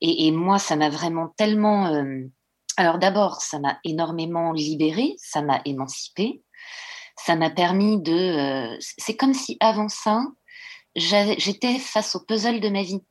Et, 0.00 0.26
et 0.26 0.30
moi, 0.30 0.58
ça 0.58 0.76
m'a 0.76 0.90
vraiment 0.90 1.28
tellement... 1.36 1.86
alors 2.76 2.98
d'abord, 2.98 3.40
ça 3.40 3.58
m'a 3.58 3.78
énormément 3.84 4.52
libérée, 4.52 5.14
ça 5.18 5.42
m'a 5.42 5.60
émancipée, 5.64 6.42
ça 7.16 7.34
m'a 7.34 7.50
permis 7.50 8.00
de... 8.00 8.76
c'est 8.80 9.16
comme 9.16 9.34
si 9.34 9.56
avant 9.60 9.88
ça, 9.88 10.22
j'étais 10.96 11.78
face 11.78 12.16
au 12.16 12.20
puzzle 12.20 12.60
de 12.60 12.68
ma 12.68 12.82
vie. 12.82 13.02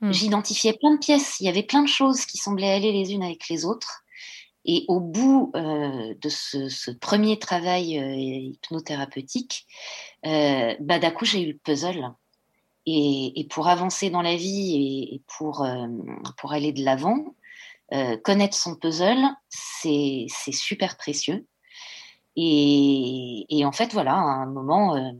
Hmm. 0.00 0.12
J'identifiais 0.12 0.74
plein 0.74 0.94
de 0.94 0.98
pièces, 0.98 1.40
il 1.40 1.46
y 1.46 1.48
avait 1.48 1.62
plein 1.62 1.82
de 1.82 1.88
choses 1.88 2.24
qui 2.26 2.38
semblaient 2.38 2.70
aller 2.70 2.92
les 2.92 3.12
unes 3.12 3.22
avec 3.22 3.48
les 3.48 3.64
autres. 3.64 4.04
Et 4.64 4.84
au 4.86 5.00
bout 5.00 5.50
euh, 5.56 6.14
de 6.20 6.28
ce, 6.28 6.90
premier 6.90 7.38
travail 7.38 7.98
euh, 7.98 8.14
hypnothérapeutique, 8.14 9.66
euh, 10.26 10.74
bah, 10.80 10.98
d'un 10.98 11.10
coup, 11.10 11.24
j'ai 11.24 11.42
eu 11.42 11.52
le 11.52 11.58
puzzle. 11.58 12.12
Et, 12.84 13.46
pour 13.50 13.68
avancer 13.68 14.08
dans 14.10 14.22
la 14.22 14.36
vie 14.36 15.12
et, 15.12 15.22
pour, 15.26 15.66
pour 16.38 16.52
aller 16.52 16.72
de 16.72 16.82
l'avant, 16.82 17.34
connaître 18.24 18.56
son 18.56 18.76
puzzle, 18.76 19.28
c'est 19.50 20.26
super 20.52 20.96
précieux. 20.96 21.46
Et, 22.34 23.44
et, 23.50 23.66
en 23.66 23.72
fait, 23.72 23.92
voilà, 23.92 24.14
à 24.14 24.42
un 24.42 24.46
moment, 24.46 25.12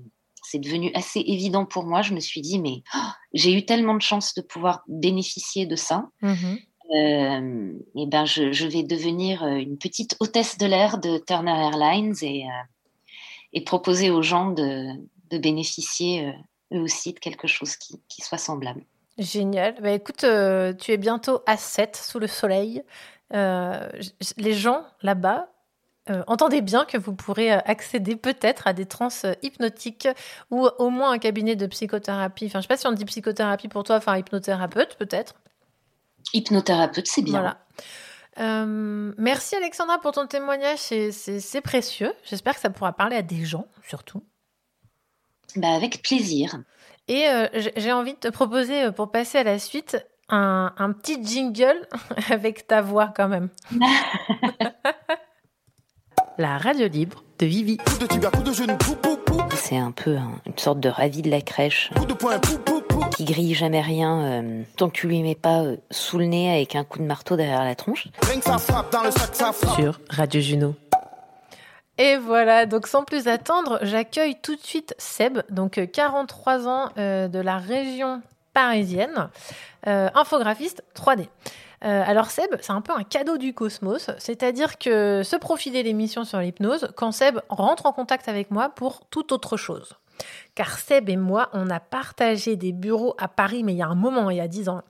c'est 0.50 0.58
devenu 0.58 0.90
assez 0.94 1.20
évident 1.20 1.66
pour 1.66 1.84
moi. 1.84 2.02
Je 2.02 2.14
me 2.14 2.20
suis 2.20 2.40
dit, 2.40 2.58
mais 2.58 2.82
oh, 2.94 3.10
j'ai 3.34 3.52
eu 3.52 3.66
tellement 3.66 3.94
de 3.94 4.02
chance 4.02 4.34
de 4.34 4.40
pouvoir 4.40 4.82
bénéficier 4.88 5.66
de 5.66 5.76
ça. 5.76 6.08
Mmh 6.22 6.56
euh, 6.90 7.72
et 7.96 8.06
ben, 8.06 8.24
je, 8.24 8.66
vais 8.66 8.82
devenir 8.82 9.42
euh, 9.44 9.56
une 9.56 9.76
petite 9.76 10.16
hôtesse 10.20 10.56
de 10.56 10.64
l'air 10.64 10.96
de 10.96 11.18
Turner 11.18 11.50
Airlines 11.50 12.14
et, 12.22 12.46
euh, 12.46 12.64
et 13.52 13.62
proposer 13.62 14.08
aux 14.08 14.22
gens 14.22 14.50
de, 14.50 14.94
bénéficier 15.30 16.32
eux 16.72 16.80
aussi 16.80 17.12
de 17.12 17.18
quelque 17.18 17.46
chose 17.46 17.76
qui, 17.76 18.00
qui 18.08 18.22
soit 18.22 18.38
semblable. 18.38 18.82
Génial. 19.18 19.74
Bah, 19.82 19.90
écoute, 19.90 20.24
tu 20.78 20.92
es 20.92 20.96
bientôt 20.96 21.40
à 21.44 21.58
7 21.58 21.94
sous 21.94 22.18
le 22.18 22.26
soleil. 22.26 22.82
les 23.32 24.54
gens 24.54 24.82
là-bas 25.02 25.50
euh, 26.10 26.22
entendez 26.26 26.60
bien 26.60 26.84
que 26.84 26.96
vous 26.96 27.14
pourrez 27.14 27.52
euh, 27.52 27.58
accéder 27.64 28.16
peut-être 28.16 28.66
à 28.66 28.72
des 28.72 28.86
trans 28.86 29.08
euh, 29.24 29.34
hypnotiques 29.42 30.08
ou 30.50 30.68
au 30.78 30.90
moins 30.90 31.12
un 31.12 31.18
cabinet 31.18 31.56
de 31.56 31.66
psychothérapie. 31.66 32.46
Enfin, 32.46 32.54
je 32.54 32.58
ne 32.58 32.62
sais 32.62 32.68
pas 32.68 32.76
si 32.76 32.86
on 32.86 32.92
dit 32.92 33.04
psychothérapie 33.04 33.68
pour 33.68 33.84
toi, 33.84 33.96
enfin 33.96 34.16
hypnothérapeute 34.16 34.96
peut-être. 34.96 35.34
Hypnothérapeute, 36.32 37.06
c'est 37.06 37.22
bien. 37.22 37.40
Voilà. 37.40 39.14
merci 39.16 39.56
Alexandra 39.56 40.00
pour 40.00 40.12
ton 40.12 40.26
témoignage, 40.26 40.78
c'est 40.78 41.60
précieux. 41.62 42.12
J'espère 42.24 42.54
que 42.54 42.60
ça 42.60 42.70
pourra 42.70 42.92
parler 42.92 43.16
à 43.16 43.22
des 43.22 43.44
gens 43.44 43.66
surtout. 43.86 44.22
Bah 45.56 45.74
avec 45.74 46.02
plaisir. 46.02 46.58
Et 47.08 47.24
j'ai 47.76 47.92
envie 47.92 48.12
de 48.12 48.18
te 48.18 48.28
proposer 48.28 48.92
pour 48.92 49.10
passer 49.10 49.38
à 49.38 49.44
la 49.44 49.58
suite 49.58 49.96
un, 50.28 50.74
un 50.76 50.92
petit 50.92 51.24
jingle 51.24 51.88
avec 52.30 52.66
ta 52.66 52.82
voix 52.82 53.12
quand 53.16 53.28
même. 53.28 53.48
la 56.38 56.56
radio 56.56 56.86
libre 56.86 57.24
de 57.40 57.46
Vivi. 57.46 57.78
C'est 59.54 59.76
un 59.76 59.90
peu 59.90 60.16
une 60.46 60.56
sorte 60.56 60.78
de 60.78 60.88
ravi 60.88 61.20
de 61.20 61.30
la 61.30 61.40
crèche 61.40 61.90
qui 63.16 63.24
grille 63.24 63.54
jamais 63.54 63.80
rien 63.80 64.20
euh, 64.20 64.62
tant 64.76 64.88
que 64.88 64.94
tu 64.94 65.08
lui 65.08 65.22
mets 65.22 65.34
pas 65.34 65.62
euh, 65.62 65.76
sous 65.90 66.18
le 66.18 66.26
nez 66.26 66.52
avec 66.52 66.76
un 66.76 66.84
coup 66.84 67.00
de 67.00 67.04
marteau 67.04 67.36
derrière 67.36 67.64
la 67.64 67.74
tronche. 67.74 68.06
Sur 69.74 70.00
Radio 70.08 70.40
Juno. 70.40 70.74
Et 71.98 72.16
voilà, 72.16 72.66
donc 72.66 72.86
sans 72.86 73.02
plus 73.02 73.26
attendre, 73.26 73.80
j'accueille 73.82 74.36
tout 74.40 74.54
de 74.54 74.60
suite 74.60 74.94
Seb, 74.98 75.40
donc 75.50 75.80
43 75.92 76.52
euh, 76.52 76.66
ans 76.68 77.28
de 77.28 77.38
la 77.40 77.58
région 77.58 78.22
parisienne, 78.52 79.30
infographiste 79.84 80.84
3D. 80.94 81.26
Euh, 81.84 82.02
alors 82.06 82.30
Seb, 82.30 82.56
c'est 82.60 82.72
un 82.72 82.80
peu 82.80 82.92
un 82.92 83.04
cadeau 83.04 83.38
du 83.38 83.54
cosmos, 83.54 84.10
c'est-à-dire 84.18 84.78
que 84.78 85.22
se 85.22 85.36
profiler 85.36 85.82
l'émission 85.82 86.24
sur 86.24 86.40
l'hypnose 86.40 86.88
quand 86.96 87.12
Seb 87.12 87.38
rentre 87.48 87.86
en 87.86 87.92
contact 87.92 88.28
avec 88.28 88.50
moi 88.50 88.68
pour 88.68 89.06
toute 89.10 89.32
autre 89.32 89.56
chose. 89.56 89.94
Car 90.54 90.78
Seb 90.78 91.08
et 91.08 91.16
moi, 91.16 91.48
on 91.52 91.70
a 91.70 91.78
partagé 91.78 92.56
des 92.56 92.72
bureaux 92.72 93.14
à 93.18 93.28
Paris, 93.28 93.62
mais 93.62 93.74
il 93.74 93.78
y 93.78 93.82
a 93.82 93.88
un 93.88 93.94
moment, 93.94 94.30
il 94.30 94.38
y 94.38 94.40
a 94.40 94.48
dix 94.48 94.68
ans. 94.68 94.82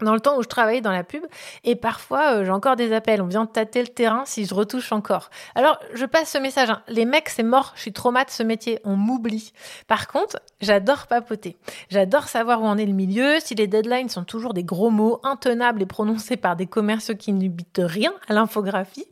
Dans 0.00 0.14
le 0.14 0.20
temps 0.20 0.36
où 0.36 0.42
je 0.42 0.48
travaillais 0.48 0.80
dans 0.80 0.92
la 0.92 1.04
pub 1.04 1.24
et 1.64 1.74
parfois 1.74 2.34
euh, 2.34 2.44
j'ai 2.44 2.50
encore 2.50 2.76
des 2.76 2.92
appels, 2.92 3.22
on 3.22 3.26
vient 3.26 3.46
tâter 3.46 3.80
le 3.80 3.88
terrain 3.88 4.24
si 4.26 4.44
je 4.44 4.54
retouche 4.54 4.92
encore. 4.92 5.30
Alors 5.54 5.78
je 5.94 6.04
passe 6.04 6.30
ce 6.30 6.38
message, 6.38 6.70
hein. 6.70 6.82
les 6.88 7.04
mecs 7.04 7.28
c'est 7.28 7.42
mort, 7.42 7.72
je 7.76 7.82
suis 7.82 7.92
trop 7.92 8.10
mat 8.10 8.30
ce 8.30 8.42
métier, 8.42 8.80
on 8.84 8.96
m'oublie. 8.96 9.52
Par 9.86 10.08
contre, 10.08 10.40
j'adore 10.60 11.06
papoter, 11.06 11.56
j'adore 11.90 12.28
savoir 12.28 12.62
où 12.62 12.66
en 12.66 12.76
est 12.78 12.86
le 12.86 12.92
milieu, 12.92 13.38
si 13.40 13.54
les 13.54 13.66
deadlines 13.66 14.08
sont 14.08 14.24
toujours 14.24 14.54
des 14.54 14.64
gros 14.64 14.90
mots 14.90 15.20
intenables 15.22 15.82
et 15.82 15.86
prononcés 15.86 16.36
par 16.36 16.56
des 16.56 16.66
commerciaux 16.66 17.14
qui 17.14 17.32
n'habitent 17.32 17.80
rien 17.82 18.12
à 18.28 18.34
l'infographie. 18.34 19.06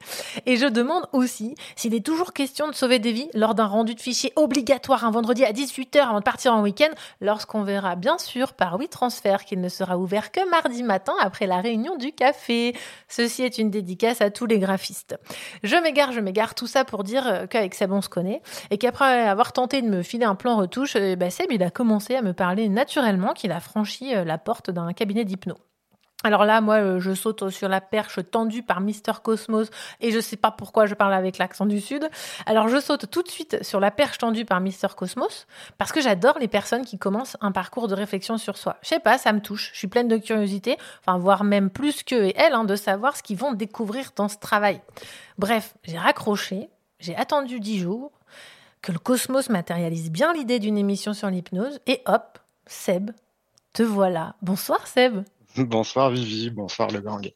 Et 0.47 0.57
je 0.57 0.67
demande 0.67 1.07
aussi 1.13 1.55
s'il 1.77 1.95
est 1.95 2.05
toujours 2.05 2.33
question 2.33 2.69
de 2.69 2.75
sauver 2.75 2.99
des 2.99 3.13
vies 3.13 3.29
lors 3.35 3.55
d'un 3.55 3.67
rendu 3.67 3.95
de 3.95 4.01
fichier 4.01 4.33
obligatoire 4.37 5.05
un 5.05 5.11
vendredi 5.11 5.45
à 5.45 5.53
18h 5.53 5.99
avant 6.01 6.19
de 6.19 6.25
partir 6.25 6.53
en 6.55 6.63
week-end, 6.63 6.91
lorsqu'on 7.21 7.63
verra 7.63 7.97
bien 7.97 8.19
sûr 8.19 8.53
par 8.53 8.77
WeTransfer 8.79 9.37
qu'il 9.47 9.61
ne 9.61 9.69
sera 9.69 9.99
ouvert 9.99 10.31
que 10.31 10.49
mardi 10.51 10.74
matin 10.83 11.15
après 11.21 11.47
la 11.47 11.61
réunion 11.61 11.97
du 11.97 12.13
café. 12.13 12.75
Ceci 13.09 13.43
est 13.43 13.59
une 13.59 13.71
dédicace 13.71 14.21
à 14.21 14.31
tous 14.31 14.47
les 14.47 14.59
graphistes. 14.59 15.17
Je 15.63 15.77
m'égare, 15.77 16.13
je 16.13 16.21
m'égare, 16.21 16.55
tout 16.55 16.67
ça 16.67 16.85
pour 16.85 17.05
dire 17.05 17.27
euh, 17.27 17.47
qu'avec 17.47 17.75
Seb 17.75 17.93
on 17.93 18.01
se 18.01 18.09
connaît 18.09 18.43
et 18.71 18.79
qu'après 18.79 19.23
avoir 19.27 19.53
tenté 19.53 19.83
de 19.83 19.89
me 19.89 20.03
filer 20.03 20.25
un 20.25 20.35
plan 20.35 20.57
retouche, 20.57 20.97
bah, 21.17 21.31
Seb 21.31 21.53
il 21.53 21.63
a 21.63 21.71
commencé 21.71 22.15
à 22.15 22.23
me 22.23 22.33
parler 22.33 22.69
naturellement 22.69 23.33
qu'il 23.33 23.53
a 23.53 23.61
franchi 23.61 24.15
euh, 24.15 24.25
la 24.25 24.39
porte 24.39 24.71
d'un 24.71 24.93
cabinet 24.93 25.25
d'hypno. 25.25 25.55
Alors 26.25 26.47
là, 26.47 26.63
moi, 26.63 26.77
euh, 26.77 27.01
je 27.01 27.13
saute 27.13 27.51
sur 27.51 27.69
la 27.69 27.83
perche 27.83 28.19
tendue 28.31 28.63
par 28.63 28.81
Mister 28.81 29.13
Cosmos 29.23 29.69
et 30.01 30.11
je 30.11 30.19
sais 30.19 30.37
pas 30.37 30.51
pourquoi 30.51 30.87
je 30.87 30.95
parle 30.95 31.13
avec 31.13 31.37
l'accent 31.37 31.67
du 31.67 31.81
Sud. 31.83 32.09
Alors 32.47 32.69
je 32.69 32.81
saute 32.81 33.11
tout 33.11 33.23
de 33.23 33.29
suite 33.29 33.63
sur 33.63 33.79
la 33.79 33.91
perche 33.91 34.17
tendue 34.17 34.47
par 34.47 34.61
Mister 34.61 34.89
Cosmos 34.97 35.47
parce 35.77 35.93
que 35.93 36.01
j'adore 36.01 36.39
les 36.39 36.49
personnes 36.49 36.87
qui 36.87 36.99
commencent 36.99 37.37
un 37.43 37.53
parcours 37.53 37.89
de 37.89 37.95
réflexion 37.95 38.39
sur 38.39 38.57
soi. 38.57 38.79
Je 38.83 38.89
sais 38.89 39.01
pas, 39.01 39.19
ça 39.19 39.35
me 39.35 39.41
touche. 39.41 39.71
Je 39.75 39.79
suis 39.79 39.87
pleine 39.87 40.09
de 40.09 40.17
curiosité, 40.17 40.79
enfin 41.01 41.19
voire 41.19 41.45
même 41.45 41.69
plus 41.69 42.03
qu'eux 42.03 42.25
et 42.25 42.35
elles, 42.37 42.55
hein, 42.55 42.65
de 42.65 42.75
savoir 42.75 43.17
ce 43.17 43.23
qu'ils 43.23 43.37
vont 43.37 43.53
découvrir 43.53 44.13
dans 44.17 44.29
ce 44.29 44.39
travail. 44.39 44.81
Bref, 45.37 45.75
j'ai 45.85 45.99
raccroché, 45.99 46.71
j'ai 47.01 47.15
attendu 47.17 47.61
dix 47.61 47.79
jours 47.79 48.13
que 48.81 48.93
le 48.93 48.99
Cosmos 48.99 49.51
matérialise 49.51 50.11
bien 50.11 50.33
l'idée 50.33 50.59
d'une 50.59 50.79
émission 50.79 51.13
sur 51.13 51.29
l'hypnose 51.29 51.81
et 51.87 52.01
hop, 52.07 52.39
Seb, 52.67 53.11
te 53.75 53.83
voilà. 53.83 54.37
Bonsoir 54.41 54.87
Seb. 54.87 55.23
Bonsoir 55.59 56.11
Vivi, 56.11 56.51
bonsoir 56.51 56.91
le 56.91 57.01
gang. 57.01 57.31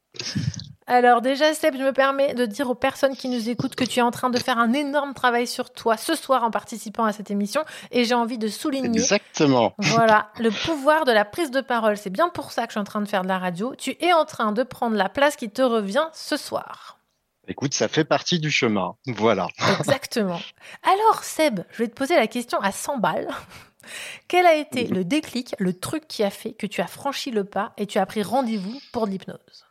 Alors 0.87 1.21
déjà, 1.21 1.53
Seb, 1.53 1.77
je 1.77 1.83
me 1.83 1.93
permets 1.93 2.35
de 2.35 2.47
dire 2.47 2.71
aux 2.71 2.75
personnes 2.75 3.15
qui 3.15 3.29
nous 3.29 3.51
écoutent 3.51 3.75
que 3.75 3.85
tu 3.85 3.99
es 3.99 4.03
en 4.03 4.11
train 4.11 4.31
de 4.31 4.39
faire 4.39 4.59
un 4.59 4.73
énorme 4.73 5.13
travail 5.13 5.47
sur 5.47 5.71
toi 5.71 5.97
ce 5.99 6.15
soir 6.15 6.43
en 6.43 6.51
participant 6.51 7.05
à 7.05 7.13
cette 7.13 7.31
émission 7.31 7.63
et 7.91 8.05
j'ai 8.05 8.15
envie 8.15 8.39
de 8.39 8.49
souligner 8.49 8.99
Exactement. 8.99 9.75
Voilà, 9.79 10.31
le 10.39 10.51
pouvoir 10.51 11.05
de 11.05 11.13
la 11.13 11.27
prise 11.27 11.51
de 11.51 11.61
parole. 11.61 11.99
C'est 11.99 12.11
bien 12.11 12.31
pour 12.31 12.53
ça 12.53 12.63
que 12.63 12.71
je 12.71 12.73
suis 12.73 12.81
en 12.81 12.85
train 12.85 13.03
de 13.03 13.09
faire 13.09 13.23
de 13.23 13.29
la 13.29 13.39
radio. 13.39 13.75
Tu 13.77 13.97
es 14.01 14.13
en 14.15 14.25
train 14.25 14.53
de 14.53 14.63
prendre 14.63 14.97
la 14.97 15.11
place 15.11 15.37
qui 15.37 15.51
te 15.51 15.63
revient 15.63 16.07
ce 16.15 16.39
soir. 16.39 16.99
Écoute, 17.47 17.75
ça 17.75 17.89
fait 17.89 18.05
partie 18.05 18.41
du 18.41 18.51
chemin. 18.51 18.95
Voilà. 19.07 19.49
Exactement. 19.79 20.41
Alors 20.83 21.23
Seb, 21.23 21.61
je 21.73 21.79
vais 21.79 21.89
te 21.89 21.95
poser 21.95 22.17
la 22.17 22.27
question 22.27 22.59
à 22.61 22.73
100 22.73 22.99
balles. 22.99 23.29
Quel 24.29 24.47
a 24.47 24.55
été 24.55 24.87
le 24.87 25.05
déclic, 25.05 25.55
le 25.59 25.73
truc 25.73 26.07
qui 26.09 26.23
a 26.23 26.31
fait 26.31 26.53
que 26.53 26.67
tu 26.67 26.81
as 26.81 26.87
franchi 26.87 27.31
le 27.31 27.45
pas 27.45 27.73
et 27.77 27.87
tu 27.87 27.99
as 27.99 28.07
pris 28.07 28.23
rendez-vous 28.23 28.81
pour 28.93 29.07
l'hypnose? 29.07 29.65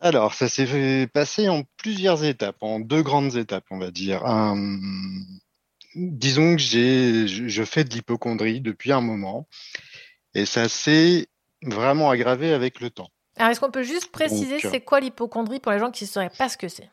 Alors, 0.00 0.32
ça 0.32 0.48
s'est 0.48 1.06
passé 1.12 1.48
en 1.48 1.62
plusieurs 1.76 2.24
étapes, 2.24 2.56
en 2.62 2.80
deux 2.80 3.02
grandes 3.02 3.36
étapes, 3.36 3.66
on 3.70 3.78
va 3.78 3.90
dire. 3.90 4.22
disons 5.94 6.56
que 6.56 6.62
j'ai, 6.62 7.26
je 7.28 7.64
fais 7.64 7.84
de 7.84 7.90
l'hypochondrie 7.90 8.60
depuis 8.60 8.92
un 8.92 9.02
moment 9.02 9.46
et 10.34 10.46
ça 10.46 10.68
s'est 10.68 11.28
vraiment 11.62 12.10
aggravé 12.10 12.52
avec 12.52 12.80
le 12.80 12.90
temps. 12.90 13.10
Alors, 13.36 13.50
est-ce 13.50 13.60
qu'on 13.60 13.70
peut 13.70 13.82
juste 13.82 14.10
préciser 14.10 14.58
c'est 14.60 14.80
quoi 14.80 15.00
l'hypochondrie 15.00 15.60
pour 15.60 15.72
les 15.72 15.78
gens 15.78 15.90
qui 15.90 16.04
ne 16.04 16.08
sauraient 16.08 16.30
pas 16.30 16.48
ce 16.48 16.56
que 16.56 16.68
c'est? 16.68 16.90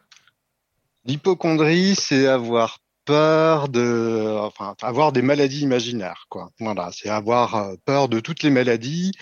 L'hypochondrie, 1.05 1.95
c'est 1.95 2.27
avoir 2.27 2.79
peur 3.07 3.69
de, 3.69 4.37
enfin, 4.39 4.75
avoir 4.81 5.11
des 5.11 5.23
maladies 5.23 5.61
imaginaires, 5.61 6.25
quoi. 6.29 6.51
Voilà, 6.59 6.89
c'est 6.91 7.09
avoir 7.09 7.55
euh, 7.55 7.75
peur 7.85 8.09
de 8.09 8.19
toutes 8.19 8.43
les 8.43 8.51
maladies. 8.51 9.13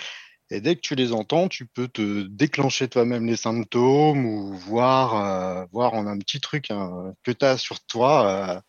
Et 0.49 0.59
dès 0.59 0.75
que 0.75 0.81
tu 0.81 0.95
les 0.95 1.13
entends, 1.13 1.47
tu 1.47 1.65
peux 1.65 1.87
te 1.87 2.23
déclencher 2.23 2.87
toi-même 2.87 3.25
les 3.25 3.35
symptômes 3.35 4.25
ou 4.25 4.53
voir, 4.53 5.15
euh, 5.15 5.65
voir 5.71 5.93
en 5.93 6.07
un 6.07 6.17
petit 6.17 6.41
truc 6.41 6.69
hein, 6.71 7.13
que 7.23 7.31
tu 7.31 7.45
as 7.45 7.57
sur 7.57 7.79
toi, 7.85 8.27
euh, 8.27 8.59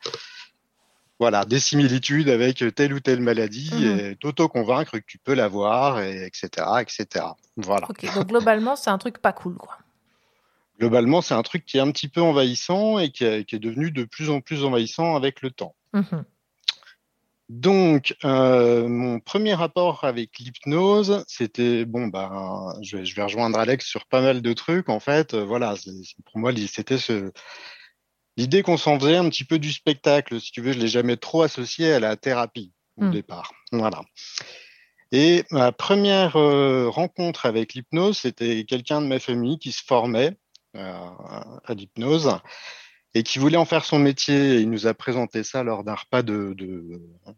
voilà, 1.18 1.46
des 1.46 1.60
similitudes 1.60 2.28
avec 2.28 2.62
telle 2.74 2.92
ou 2.92 3.00
telle 3.00 3.20
maladie 3.20 3.70
mmh 3.72 3.98
et 3.98 4.16
t'auto-convaincre 4.16 4.92
que 4.92 5.06
tu 5.06 5.18
peux 5.18 5.34
l'avoir, 5.34 6.00
et 6.00 6.26
etc., 6.26 6.66
etc. 6.80 7.24
Voilà. 7.56 7.88
Ok, 7.88 8.14
donc 8.14 8.26
globalement, 8.28 8.76
c'est 8.76 8.90
un 8.90 8.98
truc 8.98 9.18
pas 9.18 9.32
cool, 9.32 9.56
quoi 9.56 9.78
globalement, 10.78 11.20
c'est 11.22 11.34
un 11.34 11.42
truc 11.42 11.64
qui 11.64 11.78
est 11.78 11.80
un 11.80 11.90
petit 11.90 12.08
peu 12.08 12.20
envahissant 12.20 12.98
et 12.98 13.10
qui, 13.10 13.24
est 13.24 13.58
devenu 13.58 13.90
de 13.90 14.04
plus 14.04 14.30
en 14.30 14.40
plus 14.40 14.64
envahissant 14.64 15.16
avec 15.16 15.42
le 15.42 15.50
temps. 15.50 15.74
Mhm. 15.92 16.24
Donc, 17.48 18.16
euh, 18.24 18.88
mon 18.88 19.20
premier 19.20 19.54
rapport 19.54 20.02
avec 20.02 20.38
l'hypnose, 20.40 21.24
c'était 21.28 21.84
bon, 21.84 22.08
ben, 22.08 22.74
je, 22.82 22.96
vais 22.96 23.22
rejoindre 23.22 23.58
Alex 23.58 23.86
sur 23.86 24.06
pas 24.06 24.20
mal 24.20 24.42
de 24.42 24.52
trucs. 24.52 24.88
En 24.88 24.98
fait, 24.98 25.34
euh, 25.34 25.44
voilà, 25.44 25.74
pour 26.24 26.38
moi, 26.40 26.52
c'était 26.66 26.98
ce, 26.98 27.30
l'idée 28.36 28.62
qu'on 28.62 28.76
s'en 28.76 28.98
faisait 28.98 29.16
un 29.16 29.28
petit 29.28 29.44
peu 29.44 29.60
du 29.60 29.72
spectacle. 29.72 30.40
Si 30.40 30.50
tu 30.50 30.60
veux, 30.60 30.72
je 30.72 30.80
l'ai 30.80 30.88
jamais 30.88 31.16
trop 31.16 31.42
associé 31.42 31.92
à 31.92 32.00
la 32.00 32.16
thérapie 32.16 32.72
au 32.96 33.04
mhm. 33.04 33.12
départ. 33.12 33.52
Voilà. 33.70 34.02
Et 35.12 35.44
ma 35.52 35.70
première 35.70 36.36
euh, 36.36 36.88
rencontre 36.88 37.46
avec 37.46 37.74
l'hypnose, 37.74 38.18
c'était 38.18 38.64
quelqu'un 38.64 39.00
de 39.00 39.06
ma 39.06 39.20
famille 39.20 39.58
qui 39.58 39.70
se 39.70 39.84
formait 39.84 40.36
à, 40.78 41.74
l'hypnose 41.74 42.38
et 43.14 43.22
qui 43.22 43.38
voulait 43.38 43.56
en 43.56 43.64
faire 43.64 43.84
son 43.84 43.98
métier. 43.98 44.60
Il 44.60 44.70
nous 44.70 44.86
a 44.86 44.94
présenté 44.94 45.42
ça 45.42 45.62
lors 45.62 45.84
d'un 45.84 45.94
repas 45.94 46.22
de, 46.22 46.54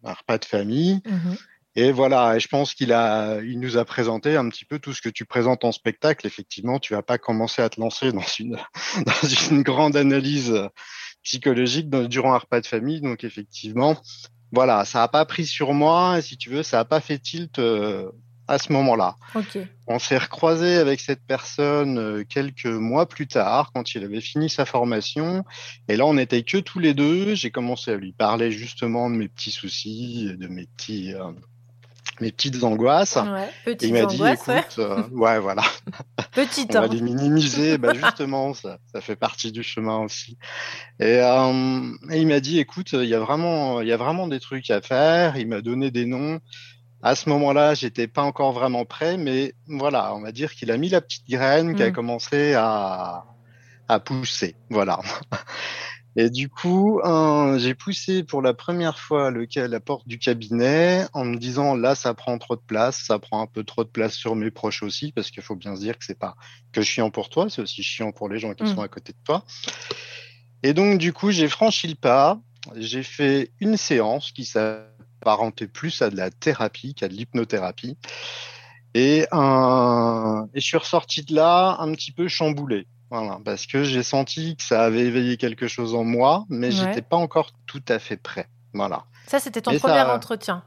repas 0.03 0.39
de 0.39 0.45
famille. 0.45 1.01
Mhm. 1.07 1.37
Et 1.77 1.93
voilà, 1.93 2.35
et 2.35 2.41
je 2.41 2.49
pense 2.49 2.75
qu'il 2.75 2.93
a, 2.93 3.41
il 3.41 3.61
nous 3.61 3.77
a 3.77 3.85
présenté 3.85 4.37
un 4.37 4.49
petit 4.49 4.65
peu 4.65 4.81
tout 4.81 4.93
ce 4.93 5.01
que 5.01 5.09
tu 5.09 5.25
présentes 5.25 5.65
en 5.65 5.71
spectacle. 5.71 6.27
Effectivement, 6.27 6.81
tu 6.81 6.95
vas 6.95 7.03
pas 7.03 7.19
commencer 7.19 7.63
à 7.63 7.69
te 7.69 7.81
lancer 7.81 8.11
dans 8.11 8.27
une, 8.39 8.57
dans 9.07 9.29
une 9.29 9.63
grande 9.63 9.97
analyse 9.97 10.53
psychologique 11.23 11.89
durant 11.91 12.35
un 12.35 12.39
repas 12.39 12.61
de 12.61 12.67
famille. 12.67 13.01
Donc 13.01 13.23
effectivement, 13.23 13.97
voilà, 14.51 14.85
ça 14.85 15.03
a 15.03 15.09
pas 15.09 15.25
pris 15.25 15.47
sur 15.47 15.73
moi. 15.73 16.19
Et 16.19 16.23
si 16.23 16.37
tu 16.37 16.51
veux, 16.51 16.63
ça 16.63 16.81
a 16.81 16.85
pas 16.85 17.01
fait 17.01 17.19
tilt 17.19 17.59
euh, 17.59 18.11
à 18.49 18.59
ce 18.59 18.73
moment-là. 18.73 19.17
On 19.87 19.99
s'est 19.99 20.19
recroisé 20.19 20.77
avec 20.77 21.01
cette 21.01 21.23
personne 21.27 21.99
euh, 21.99 22.25
quelques 22.29 22.67
mois 22.67 23.07
plus 23.07 23.27
tard, 23.27 23.71
quand 23.75 23.95
il 23.95 24.03
avait 24.05 24.21
fini 24.21 24.49
sa 24.51 24.65
formation. 24.65 25.45
Et 25.89 25.97
là, 25.97 26.07
on 26.07 26.15
n'était 26.15 26.43
que 26.43 26.57
tous 26.57 26.79
les 26.79 26.95
deux. 26.95 27.35
J'ai 27.35 27.51
commencé 27.51 27.93
à 27.93 27.97
lui 27.97 28.13
parler 28.13 28.51
justement 28.51 29.11
de 29.11 29.17
mes 29.17 29.29
petits 29.29 29.51
soucis, 29.51 30.33
de 30.37 30.49
mes 30.49 30.67
petits, 30.67 31.15
euh, 31.15 31.31
mes 32.21 32.33
petites 32.33 32.65
angoisses. 32.65 33.17
Ouais, 33.17 33.51
petites 33.65 33.89
il 33.91 33.93
m'a 33.93 34.07
dit, 34.07 34.23
écoute, 34.23 34.79
euh, 34.79 35.03
ouais. 35.13 35.39
voilà. 35.39 35.63
Petite. 36.33 36.71
on 36.77 36.81
va 36.81 36.87
les 36.87 37.03
minimiser. 37.03 37.77
bah, 37.77 37.93
justement, 38.03 38.55
ça, 38.55 38.79
ça 38.93 39.01
fait 39.03 39.17
partie 39.17 39.53
du 39.53 39.63
chemin 39.63 39.99
aussi. 39.99 40.39
Et, 41.01 41.17
et 41.17 42.19
il 42.19 42.27
m'a 42.27 42.41
dit, 42.41 42.59
écoute, 42.59 42.93
il 42.93 43.09
y 43.09 43.15
a 43.15 43.21
vraiment, 43.21 43.83
il 43.83 43.89
y 43.89 43.93
a 43.93 43.99
vraiment 43.99 44.27
des 44.27 44.41
trucs 44.41 44.71
à 44.71 44.81
faire. 44.81 45.37
Il 45.37 45.49
m'a 45.49 45.61
donné 45.61 45.91
des 45.91 46.07
noms 46.07 46.41
à 47.03 47.15
ce 47.15 47.29
moment-là, 47.29 47.75
j'étais 47.75 48.09
pas 48.09 48.23
encore 48.23 48.53
vraiment 48.53 48.85
prêt, 48.85 49.17
mais 49.17 49.55
voilà, 49.67 50.15
on 50.15 50.21
va 50.21 50.33
dire 50.33 50.53
qu'il 50.53 50.71
a 50.71 50.77
mis 50.77 50.89
la 50.89 51.01
petite 51.01 51.29
graine 51.29 51.75
qui 51.75 51.83
a 51.83 51.91
mm. 51.91 51.93
commencé 51.93 52.55
à, 52.55 53.25
à 53.89 54.01
pousser. 54.01 54.57
Voilà. 54.71 55.01
Et 56.17 56.31
du 56.31 56.49
coup, 56.49 57.01
j'ai 57.59 57.75
poussé 57.75 58.25
pour 58.25 58.43
la 58.43 58.53
première 58.53 58.99
fois 58.99 59.31
le, 59.31 59.47
la 59.55 59.79
porte 59.79 60.09
du 60.09 60.19
cabinet 60.19 61.07
en 61.13 61.25
me 61.25 61.37
disant 61.37 61.77
là, 61.77 61.95
ça 61.95 62.13
prend 62.13 62.37
trop 62.39 62.57
de 62.57 62.63
place, 62.67 63.05
ça 63.07 63.21
prend 63.21 63.41
un 63.41 63.47
peu 63.47 63.63
trop 63.63 63.85
de 63.85 63.89
place 63.89 64.15
sur 64.15 64.35
mes 64.35 64.51
proches 64.51 64.83
aussi, 64.83 65.13
parce 65.13 65.31
qu'il 65.31 65.45
faut 65.45 65.55
bien 65.55 65.77
se 65.77 65.81
dire 65.81 65.97
que 65.97 66.05
c'est 66.05 66.19
pas 66.19 66.35
que 66.73 66.83
chiant 66.83 67.11
pour 67.11 67.29
toi, 67.29 67.49
c'est 67.49 67.63
aussi 67.63 67.85
chiant 67.85 68.11
pour 68.11 68.29
les 68.29 68.41
gens 68.41 68.53
qui 68.55 68.65
mm. 68.65 68.75
sont 68.75 68.81
à 68.81 68.89
côté 68.89 69.13
de 69.13 69.19
toi. 69.25 69.45
Et 70.65 70.75
donc, 70.75 70.99
du 70.99 71.13
coup, 71.13 71.31
j'ai 71.31 71.49
franchi 71.49 71.87
le 71.87 71.95
pas. 71.95 72.41
J'ai 72.75 73.05
fait 73.05 73.53
une 73.61 73.77
séance 73.77 74.33
qui 74.33 74.45
s'appelle 74.45 74.98
apparentait 75.21 75.67
plus 75.67 76.03
à 76.03 76.11
de 76.11 76.17
la 76.17 76.31
thérapie 76.31 76.95
qu'à 76.95 77.09
de 77.09 77.15
l'hypnothérapie. 77.15 77.97
Et, 78.95 79.27
euh, 79.33 80.43
et 80.55 80.61
je 80.61 80.67
suis 80.67 80.77
ressorti 80.77 81.23
de 81.23 81.35
là 81.35 81.77
un 81.81 81.93
petit 81.93 82.13
peu 82.13 82.29
chamboulé. 82.29 82.87
Voilà, 83.11 83.39
parce 83.45 83.67
que 83.67 83.85
j'ai 83.85 84.03
senti 84.03 84.57
que 84.57 84.63
ça 84.63 84.85
avait 84.85 85.07
éveillé 85.07 85.39
quelque 85.39 85.67
chose 85.67 85.95
en 85.95 86.05
moi, 86.05 86.45
mais 86.51 86.71
j'étais 86.71 87.01
pas 87.01 87.17
encore 87.17 87.53
tout 87.67 87.83
à 87.89 87.99
fait 87.99 88.19
prêt. 88.19 88.49
Voilà. 88.75 89.05
Ça, 89.27 89.41
c'était 89.41 89.63
ton 89.63 89.79
premier 89.79 90.03
entretien. 90.03 90.63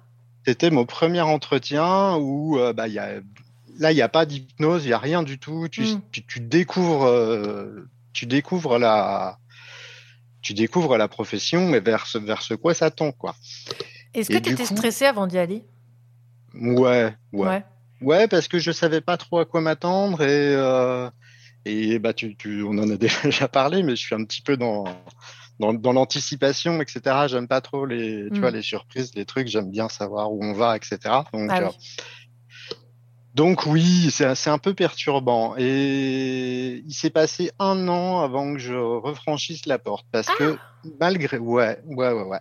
C'était 0.45 0.71
mon 0.71 0.85
premier 0.85 1.21
entretien 1.21 2.15
où 2.15 2.57
euh, 2.57 2.73
bah, 2.73 2.87
y 2.87 2.97
a, 2.97 3.19
là, 3.77 3.91
il 3.91 3.95
n'y 3.95 4.01
a 4.01 4.09
pas 4.09 4.25
d'hypnose, 4.25 4.85
il 4.85 4.87
n'y 4.87 4.93
a 4.93 4.97
rien 4.97 5.21
du 5.21 5.37
tout. 5.37 5.67
Tu, 5.69 5.83
hmm. 5.83 6.01
tu, 6.11 6.39
découvres, 6.39 7.05
euh, 7.05 7.87
tu 8.11 8.25
découvres 8.25 8.79
la, 8.79 9.37
tu 10.41 10.53
découvres 10.53 10.97
la 10.97 11.07
profession, 11.07 11.67
mais 11.67 11.79
vers 11.79 12.07
ce, 12.07 12.17
vers 12.17 12.41
ce 12.41 12.55
quoi 12.55 12.73
ça 12.73 12.89
tend, 12.89 13.11
quoi. 13.11 13.35
Est-ce 14.13 14.29
que 14.29 14.37
tu 14.37 14.51
étais 14.51 14.65
stressé 14.65 15.05
avant 15.05 15.27
d'y 15.27 15.37
aller? 15.37 15.63
Ouais, 16.53 17.15
ouais, 17.31 17.63
Ouais, 18.01 18.27
parce 18.27 18.47
que 18.47 18.59
je 18.59 18.71
savais 18.71 19.01
pas 19.01 19.17
trop 19.17 19.39
à 19.39 19.45
quoi 19.45 19.61
m'attendre 19.61 20.21
et 20.21 20.55
euh, 20.55 21.09
et 21.65 21.99
bah 21.99 22.13
tu, 22.13 22.35
tu, 22.35 22.63
on 22.63 22.77
en 22.77 22.89
a 22.89 22.97
déjà 23.23 23.47
parlé, 23.47 23.83
mais 23.83 23.95
je 23.95 24.01
suis 24.01 24.15
un 24.15 24.23
petit 24.23 24.41
peu 24.41 24.57
dans 24.57 24.85
dans, 25.59 25.73
dans 25.73 25.93
l'anticipation, 25.93 26.81
etc. 26.81 27.27
J'aime 27.27 27.47
pas 27.47 27.61
trop 27.61 27.85
les 27.85 28.27
tu 28.33 28.39
vois 28.39 28.51
mm. 28.51 28.55
les 28.55 28.61
surprises, 28.61 29.15
les 29.15 29.25
trucs. 29.25 29.47
J'aime 29.47 29.69
bien 29.69 29.87
savoir 29.87 30.33
où 30.33 30.43
on 30.43 30.53
va, 30.53 30.75
etc. 30.75 30.97
Donc 31.31 31.49
ah 31.51 31.69
donc 33.33 33.65
oui, 33.65 34.11
c'est 34.11 34.49
un 34.49 34.57
peu 34.57 34.73
perturbant. 34.73 35.55
Et 35.57 36.83
il 36.85 36.93
s'est 36.93 37.09
passé 37.09 37.51
un 37.59 37.87
an 37.87 38.19
avant 38.21 38.53
que 38.53 38.59
je 38.59 38.73
refranchisse 38.73 39.65
la 39.67 39.79
porte 39.79 40.05
parce 40.11 40.27
que 40.35 40.57
ah! 40.59 40.89
malgré 40.99 41.37
ouais 41.37 41.79
ouais 41.85 42.11
ouais 42.11 42.23
ouais 42.23 42.39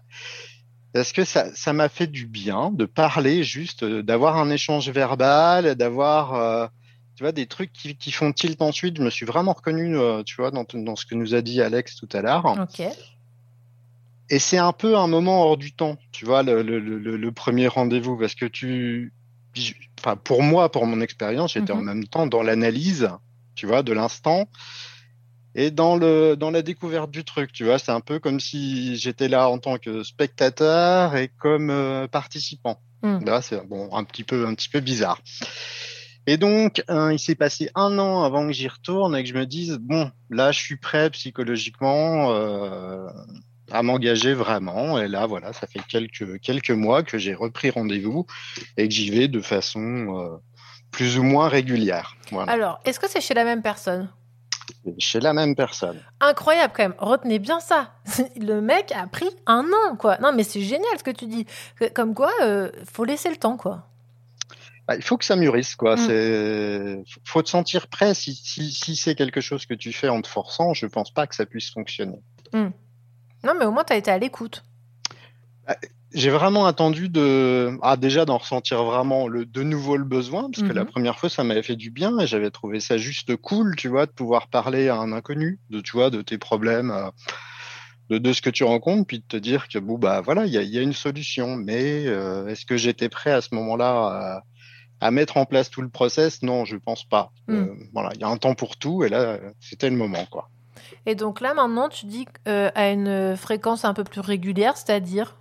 parce 0.92 1.12
que 1.12 1.24
ça 1.24 1.55
ça 1.55 1.72
m'a 1.72 1.88
fait 1.88 2.07
du 2.07 2.26
bien 2.26 2.70
de 2.72 2.85
parler 2.85 3.42
juste 3.44 3.85
d'avoir 3.85 4.37
un 4.37 4.50
échange 4.50 4.88
verbal, 4.90 5.74
d'avoir 5.74 6.35
euh, 6.35 6.66
tu 7.16 7.24
vois 7.24 7.33
des 7.33 7.46
trucs 7.46 7.72
qui, 7.72 7.96
qui 7.96 8.12
font 8.12 8.33
tilt 8.33 8.61
ensuite? 8.62 8.96
Je 8.96 9.03
me 9.03 9.11
suis 9.11 9.26
vraiment 9.26 9.53
reconnu 9.53 9.96
euh, 9.96 10.22
tu 10.22 10.37
vois 10.37 10.50
dans, 10.50 10.64
dans 10.72 10.96
ce 10.96 11.07
que 11.07 11.14
nous 11.14 11.35
a 11.35 11.42
dit 11.42 11.61
Alex 11.62 11.96
tout 11.96 12.09
à 12.12 12.22
l'heure. 12.22 12.44
Ok. 12.46 12.87
Et 14.33 14.38
c'est 14.38 14.59
un 14.59 14.72
peu 14.72 14.96
un 14.96 15.09
moment 15.09 15.42
hors 15.42 15.57
du 15.57 15.72
temps, 15.72 15.96
tu 16.12 16.24
vois, 16.24 16.44
le, 16.44 16.62
le, 16.62 16.79
le, 16.79 17.16
le 17.16 17.33
premier 17.33 17.66
rendez-vous, 17.66 18.16
parce 18.16 18.37
que 18.37 18.46
tu, 18.46 19.12
enfin 19.98 20.14
pour 20.14 20.44
moi, 20.44 20.70
pour 20.70 20.87
mon 20.87 21.00
expérience, 21.00 21.55
j'étais 21.55 21.72
en 21.72 21.79
mhm. 21.79 21.85
même 21.85 22.05
temps 22.07 22.29
dans 22.29 22.42
l'analyse, 22.42 23.11
tu 23.57 23.66
vois, 23.66 23.83
de 23.83 23.92
l'instant 23.92 24.48
et 25.55 25.71
dans 25.71 25.97
le 25.97 26.37
dans 26.37 26.51
la 26.51 26.63
découverte 26.63 27.11
du 27.11 27.25
truc, 27.25 27.53
tu 27.53 27.65
vois, 27.65 27.79
c'est 27.79 27.93
un 27.93 28.01
peu 28.01 28.19
comme 28.19 28.41
si 28.41 28.97
j'étais 28.97 29.29
là 29.29 29.49
en 29.49 29.59
tant 29.59 29.79
que 29.79 30.03
spectateur 30.03 31.17
et 31.17 31.29
comme 31.29 31.71
euh, 31.71 32.07
participant. 32.07 32.81
Mhm. 33.03 33.25
Là, 33.25 33.43
c'est 33.43 33.67
bon, 33.67 33.89
un 33.93 34.05
petit 34.05 34.25
peu 34.25 34.47
un 34.47 34.55
petit 34.55 34.69
peu 34.69 34.81
bizarre. 34.81 35.21
Et 36.27 36.37
donc, 36.37 36.83
hein, 36.89 37.13
il 37.13 37.19
s'est 37.19 37.35
passé 37.35 37.71
un 37.75 37.99
an 37.99 38.23
avant 38.23 38.47
que 38.47 38.53
j'y 38.53 38.69
retourne 38.69 39.17
et 39.17 39.23
que 39.23 39.29
je 39.29 39.35
me 39.35 39.47
dise 39.47 39.79
bon, 39.81 40.11
là, 40.29 40.53
je 40.53 40.61
suis 40.61 40.77
prêt 40.77 41.11
psychologiquement. 41.11 42.33
Euh, 42.33 43.09
à 43.73 43.83
m'engager 43.83 44.35
vraiment. 44.35 44.99
Et 44.99 45.09
là, 45.09 45.27
voilà, 45.27 45.53
ça 45.53 45.67
fait 45.67 45.81
quelques, 45.89 46.41
quelques 46.41 46.71
mois 46.71 47.03
que 47.03 47.19
j'ai 47.19 47.35
repris 47.35 47.71
rendez-vous 47.71 48.27
et 48.77 48.89
que 48.89 48.95
j'y 48.95 49.11
vais 49.11 49.29
de 49.29 49.41
façon 49.41 50.19
euh, 50.19 50.37
plus 50.91 51.19
ou 51.19 51.23
moins 51.23 51.49
régulière. 51.49 52.17
Alors, 52.47 52.81
est-ce 52.85 52.99
que 52.99 53.09
c'est 53.09 53.21
chez 53.21 53.35
la 53.35 53.45
même 53.45 53.63
personne? 53.63 54.11
Chez 54.99 55.21
la 55.21 55.33
même 55.33 55.55
personne. 55.55 56.01
Incroyable 56.21 56.73
quand 56.77 56.83
même. 56.83 56.95
Retenez 56.99 57.39
bien 57.39 57.61
ça. 57.61 57.93
Le 58.37 58.61
mec 58.61 58.93
a 58.93 59.07
pris 59.07 59.29
un 59.47 59.65
an, 59.65 59.97
quoi. 59.97 60.19
Non, 60.19 60.33
mais 60.35 60.43
c'est 60.43 60.61
génial 60.61 60.99
ce 60.99 61.05
que 61.05 61.11
tu 61.11 61.27
dis. 61.27 61.47
Comme 61.95 62.15
quoi, 62.15 62.31
euh, 62.43 62.71
faut 62.93 63.05
laisser 63.05 63.31
le 63.31 63.37
temps, 63.37 63.57
quoi. 63.57 63.87
Bah, 64.87 64.97
il 64.97 65.03
faut 65.03 65.17
que 65.17 65.25
ça 65.25 65.37
mûrisse, 65.37 65.77
quoi. 65.77 65.95
Mm. 65.95 65.99
C'est, 65.99 67.05
faut 67.25 67.43
te 67.43 67.49
sentir 67.49 67.87
prêt. 67.89 68.15
Si, 68.15 68.35
si, 68.35 68.73
si 68.73 68.97
c'est 68.97 69.15
quelque 69.15 69.41
chose 69.41 69.67
que 69.67 69.75
tu 69.75 69.93
fais 69.93 70.09
en 70.09 70.21
te 70.21 70.29
forçant, 70.29 70.75
je 70.75 70.87
pense 70.87 71.13
pas 71.13 71.27
que 71.27 71.35
ça 71.35 71.47
puisse 71.47 71.71
fonctionner. 71.71 72.21
Mm. 72.53 72.71
Non, 73.45 73.55
mais 73.59 73.65
au 73.65 73.71
moins, 73.71 73.85
tu 73.85 73.93
as 73.93 73.97
été 73.97 74.11
à 74.11 74.19
l'écoute. 74.19 74.65
Bah, 75.67 75.77
j'ai 76.12 76.31
vraiment 76.31 76.66
attendu 76.66 77.09
de, 77.09 77.79
ah, 77.83 77.96
déjà 77.96 78.25
d'en 78.25 78.38
ressentir 78.38 78.83
vraiment 78.85 79.29
le, 79.29 79.46
de 79.46 79.62
nouveau 79.62 79.96
le 79.96 80.05
besoin, 80.05 80.51
parce 80.51 80.66
que 80.66 80.73
la 80.73 80.85
mhm. 80.85 80.90
première 80.90 81.18
fois, 81.18 81.29
ça 81.29 81.44
m'avait 81.44 81.62
fait 81.62 81.77
du 81.77 81.90
bien 81.90 82.18
et 82.18 82.27
j'avais 82.27 82.51
trouvé 82.51 82.81
ça 82.81 82.96
juste 82.96 83.37
cool, 83.37 83.77
tu 83.77 83.88
vois, 83.88 84.07
de 84.07 84.11
pouvoir 84.11 84.49
parler 84.49 84.88
à 84.88 84.96
un 84.96 85.12
inconnu, 85.12 85.61
de, 85.70 85.81
tu 85.81 85.92
vois, 85.92 86.11
de 86.11 86.23
tes 86.23 86.38
problèmes, 86.38 86.90
euh, 86.90 87.11
de, 88.09 88.18
de 88.18 88.33
ce 88.33 88.42
que 88.42 88.51
tu 88.51 88.64
rencontres, 88.64 89.07
puis 89.07 89.18
de 89.20 89.25
te 89.25 89.37
dire 89.37 89.68
que, 89.68 89.79
bon, 89.79 89.99
bah, 89.99 90.20
voilà, 90.20 90.46
il 90.46 90.53
y 90.53 90.59
a, 90.59 90.62
y 90.62 90.79
a, 90.79 90.83
une 90.83 90.92
solution, 90.92 91.57
mais 91.57 92.07
euh, 92.07 92.49
est-ce 92.49 92.66
que 92.66 92.77
j'étais 92.77 93.09
prêt 93.09 93.31
à 93.31 93.40
ce 93.40 93.55
moment-là 93.55 94.42
à, 95.01 95.07
à, 95.07 95.11
mettre 95.12 95.37
en 95.37 95.44
place 95.44 95.70
tout 95.70 95.83
le 95.83 95.90
process? 95.90 96.42
Non, 96.42 96.64
je 96.64 96.77
pense 96.77 97.05
pas. 97.05 97.31
Mm. 97.46 97.55
Euh, 97.55 97.66
voilà, 97.92 98.11
il 98.14 98.20
y 98.20 98.25
a 98.25 98.29
un 98.29 98.37
temps 98.37 98.55
pour 98.55 98.77
tout 98.77 99.05
et 99.05 99.09
là, 99.09 99.38
c'était 99.61 99.90
le 99.90 99.96
moment, 99.96 100.27
quoi. 100.31 100.49
Et 101.07 101.14
donc 101.14 101.40
là, 101.40 101.55
maintenant, 101.55 101.88
tu 101.88 102.07
dis 102.07 102.27
euh, 102.49 102.70
à 102.75 102.90
une 102.90 103.37
fréquence 103.37 103.85
un 103.85 103.94
peu 103.94 104.05
plus 104.05 104.20
régulière, 104.20 104.77
c'est-à-dire? 104.77 105.37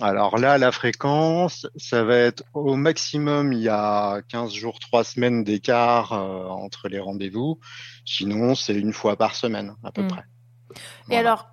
Alors 0.00 0.38
là, 0.38 0.58
la 0.58 0.72
fréquence, 0.72 1.66
ça 1.76 2.02
va 2.02 2.16
être 2.16 2.42
au 2.54 2.76
maximum, 2.76 3.52
il 3.52 3.60
y 3.60 3.68
a 3.68 4.22
15 4.28 4.52
jours, 4.52 4.78
3 4.80 5.04
semaines 5.04 5.44
d'écart 5.44 6.12
euh, 6.12 6.46
entre 6.48 6.88
les 6.88 6.98
rendez-vous. 6.98 7.60
Sinon, 8.04 8.54
c'est 8.54 8.74
une 8.74 8.92
fois 8.92 9.16
par 9.16 9.34
semaine, 9.34 9.74
à 9.84 9.92
peu 9.92 10.02
hmm. 10.02 10.08
près. 10.08 10.24
Et 11.10 11.16
alors, 11.16 11.48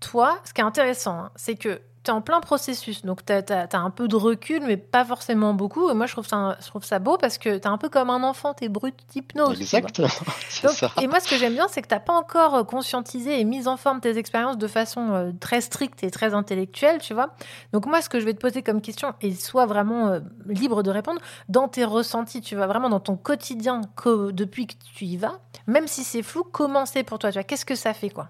toi, 0.00 0.40
ce 0.44 0.52
qui 0.52 0.60
est 0.60 0.64
intéressant, 0.64 1.18
hein, 1.18 1.32
c'est 1.36 1.54
que 1.54 1.80
en 2.10 2.20
plein 2.20 2.40
processus, 2.40 3.04
donc 3.04 3.24
tu 3.24 3.32
as, 3.32 3.68
un 3.72 3.90
peu 3.90 4.08
de 4.08 4.16
recul, 4.16 4.62
mais 4.64 4.76
pas 4.76 5.04
forcément 5.04 5.54
beaucoup. 5.54 5.90
Et 5.90 5.94
moi, 5.94 6.06
je 6.06 6.12
trouve 6.12 6.26
ça, 6.26 6.56
je 6.60 6.66
trouve 6.66 6.84
ça 6.84 6.98
beau 6.98 7.16
parce 7.16 7.38
que 7.38 7.50
tu 7.50 7.62
es 7.62 7.66
un 7.66 7.78
peu 7.78 7.88
comme 7.88 8.10
un 8.10 8.22
enfant, 8.22 8.54
tu 8.54 8.64
es 8.64 8.68
brut 8.68 8.94
d'hypnose. 9.10 9.60
Exactement. 9.60 10.08
Et 11.00 11.06
moi, 11.06 11.20
ce 11.20 11.28
que 11.28 11.36
j'aime 11.36 11.54
bien, 11.54 11.66
c'est 11.68 11.82
que 11.82 11.88
tu 11.88 12.00
pas 12.00 12.12
encore 12.12 12.54
euh, 12.54 12.64
conscientisé 12.64 13.40
et 13.40 13.44
mis 13.44 13.68
en 13.68 13.76
forme 13.76 14.00
tes 14.00 14.18
expériences 14.18 14.58
de 14.58 14.66
façon 14.66 15.12
euh, 15.12 15.32
très 15.40 15.60
stricte 15.60 16.02
et 16.04 16.10
très 16.10 16.34
intellectuelle, 16.34 16.98
tu 17.00 17.14
vois. 17.14 17.30
Donc, 17.72 17.86
moi, 17.86 18.02
ce 18.02 18.08
que 18.08 18.20
je 18.20 18.24
vais 18.24 18.34
te 18.34 18.40
poser 18.40 18.62
comme 18.62 18.80
question, 18.80 19.14
et 19.20 19.34
sois 19.34 19.66
vraiment 19.66 20.08
euh, 20.08 20.20
libre 20.46 20.82
de 20.82 20.90
répondre, 20.90 21.20
dans 21.48 21.68
tes 21.68 21.84
ressentis, 21.84 22.40
tu 22.40 22.56
vois, 22.56 22.66
vraiment 22.66 22.88
dans 22.88 23.00
ton 23.00 23.16
quotidien, 23.16 23.80
depuis 24.04 24.66
que 24.66 24.74
tu 24.94 25.04
y 25.04 25.16
vas, 25.16 25.38
même 25.66 25.86
si 25.86 26.04
c'est 26.04 26.22
flou, 26.22 26.44
comment 26.44 26.86
c'est 26.86 27.02
pour 27.02 27.18
toi, 27.18 27.30
tu 27.30 27.38
vois, 27.38 27.44
qu'est-ce 27.44 27.66
que 27.66 27.74
ça 27.74 27.94
fait, 27.94 28.10
quoi? 28.10 28.28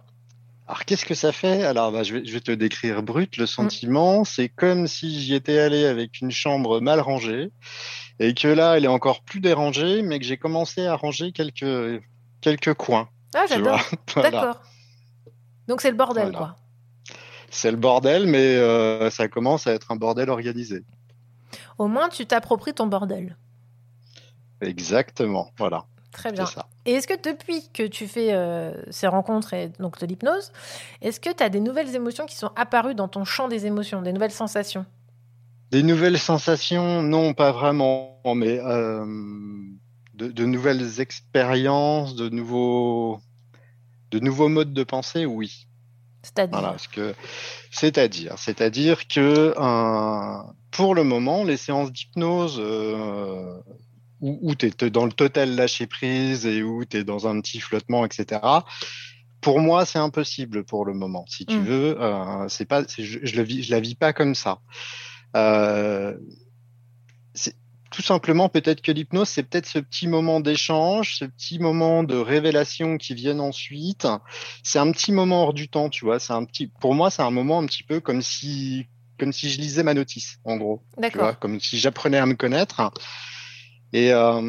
Alors, 0.68 0.84
qu'est-ce 0.84 1.04
que 1.04 1.14
ça 1.14 1.30
fait? 1.30 1.62
Alors, 1.62 1.92
bah, 1.92 2.02
je, 2.02 2.14
vais, 2.14 2.24
je, 2.24 2.32
vais, 2.32 2.40
te 2.40 2.50
décrire 2.50 3.02
brut. 3.02 3.36
Le 3.36 3.44
mm. 3.44 3.48
sentiment, 3.48 4.24
c'est 4.24 4.48
comme 4.48 4.88
si 4.88 5.20
j'y 5.20 5.34
étais 5.34 5.58
allé 5.58 5.86
avec 5.86 6.20
une 6.20 6.32
chambre 6.32 6.80
mal 6.80 7.00
rangée 7.00 7.52
et 8.18 8.34
que 8.34 8.48
là, 8.48 8.76
elle 8.76 8.84
est 8.84 8.88
encore 8.88 9.22
plus 9.22 9.40
dérangée, 9.40 10.02
mais 10.02 10.18
que 10.18 10.24
j'ai 10.24 10.38
commencé 10.38 10.84
à 10.86 10.96
ranger 10.96 11.30
quelques, 11.32 12.02
quelques 12.40 12.74
coins. 12.74 13.08
Ah, 13.34 13.44
j'adore. 13.48 13.80
D'accord. 14.16 14.60
Donc, 15.68 15.80
c'est 15.80 15.90
le 15.90 15.96
bordel, 15.96 16.32
quoi. 16.32 16.56
C'est 17.50 17.70
le 17.70 17.76
bordel, 17.76 18.26
mais 18.26 18.56
euh, 18.56 19.08
ça 19.10 19.28
commence 19.28 19.66
à 19.66 19.72
être 19.72 19.92
un 19.92 19.96
bordel 19.96 20.30
organisé. 20.30 20.84
Au 21.78 21.86
moins, 21.86 22.08
tu 22.08 22.26
t'appropries 22.26 22.74
ton 22.74 22.86
bordel. 22.86 23.36
Exactement, 24.60 25.52
voilà. 25.58 25.84
Très 26.16 26.32
bien. 26.32 26.46
Et 26.86 26.92
est-ce 26.92 27.06
que 27.06 27.30
depuis 27.30 27.68
que 27.74 27.82
tu 27.82 28.08
fais 28.08 28.32
euh, 28.32 28.72
ces 28.90 29.06
rencontres 29.06 29.52
et 29.52 29.68
donc 29.78 30.00
de 30.00 30.06
l'hypnose, 30.06 30.50
est-ce 31.02 31.20
que 31.20 31.28
tu 31.30 31.42
as 31.42 31.50
des 31.50 31.60
nouvelles 31.60 31.94
émotions 31.94 32.24
qui 32.24 32.36
sont 32.36 32.50
apparues 32.56 32.94
dans 32.94 33.06
ton 33.06 33.26
champ 33.26 33.48
des 33.48 33.66
émotions, 33.66 34.00
des 34.00 34.14
nouvelles 34.14 34.30
sensations? 34.32 34.86
Des 35.72 35.82
nouvelles 35.82 36.18
sensations, 36.18 37.02
non, 37.02 37.34
pas 37.34 37.52
vraiment, 37.52 38.18
mais 38.34 38.58
euh, 38.60 39.04
de, 40.14 40.44
nouvelles 40.46 41.00
expériences, 41.00 42.16
de 42.16 42.30
nouveaux, 42.30 43.20
de 44.10 44.18
nouveaux 44.18 44.48
modes 44.48 44.72
de 44.72 44.84
pensée, 44.84 45.26
oui. 45.26 45.66
C'est-à-dire? 46.22 46.76
Que, 46.92 47.14
c'est-à-dire, 47.70 48.38
c'est-à-dire 48.38 49.06
que 49.06 49.52
euh, 49.54 50.42
pour 50.70 50.94
le 50.94 51.04
moment, 51.04 51.44
les 51.44 51.58
séances 51.58 51.92
d'hypnose 51.92 52.58
où, 54.42 54.54
tu 54.54 54.66
es, 54.66 54.90
dans 54.90 55.06
le 55.06 55.12
total 55.12 55.54
lâcher 55.54 55.86
prise 55.86 56.46
et 56.46 56.62
où 56.62 56.84
tu 56.84 56.98
es 56.98 57.04
dans 57.04 57.26
un 57.26 57.40
petit 57.40 57.60
flottement, 57.60 58.04
etc. 58.04 58.40
Pour 59.40 59.60
moi, 59.60 59.86
c'est 59.86 59.98
impossible 59.98 60.64
pour 60.64 60.84
le 60.84 60.94
moment. 60.94 61.24
Si 61.28 61.46
tu 61.46 61.56
mmh. 61.56 61.64
veux, 61.64 62.02
euh, 62.02 62.48
c'est 62.48 62.64
pas, 62.64 62.82
je, 62.98 63.18
je, 63.22 63.36
le 63.36 63.42
vis, 63.42 63.62
je 63.62 63.70
la 63.70 63.80
vis 63.80 63.94
pas 63.94 64.12
comme 64.12 64.34
ça. 64.34 64.58
Euh, 65.36 66.16
tout 67.96 68.02
simplement, 68.02 68.48
peut-être 68.50 68.82
que 68.82 68.92
l'hypnose, 68.92 69.28
c'est 69.28 69.42
peut-être 69.42 69.66
ce 69.66 69.78
petit 69.78 70.06
moment 70.06 70.40
d'échange, 70.40 71.16
ce 71.16 71.24
petit 71.24 71.58
moment 71.58 72.02
de 72.02 72.16
révélation 72.16 72.98
qui 72.98 73.14
viennent 73.14 73.40
ensuite. 73.40 74.06
C'est 74.62 74.78
un 74.78 74.90
petit 74.92 75.12
moment 75.12 75.44
hors 75.44 75.54
du 75.54 75.68
temps, 75.68 75.88
tu 75.88 76.04
vois. 76.04 76.18
C'est 76.18 76.34
un 76.34 76.44
petit, 76.44 76.66
pour 76.66 76.94
moi, 76.94 77.10
c'est 77.10 77.22
un 77.22 77.30
moment 77.30 77.58
un 77.58 77.66
petit 77.66 77.84
peu 77.84 78.00
comme 78.00 78.20
si, 78.20 78.86
comme 79.18 79.32
si 79.32 79.48
je 79.48 79.60
lisais 79.60 79.82
ma 79.82 79.94
notice, 79.94 80.38
en 80.44 80.56
gros. 80.56 80.82
D'accord. 80.98 81.38
Comme 81.38 81.58
si 81.58 81.78
j'apprenais 81.78 82.18
à 82.18 82.26
me 82.26 82.34
connaître. 82.34 82.92
Et, 83.92 84.12
euh, 84.12 84.40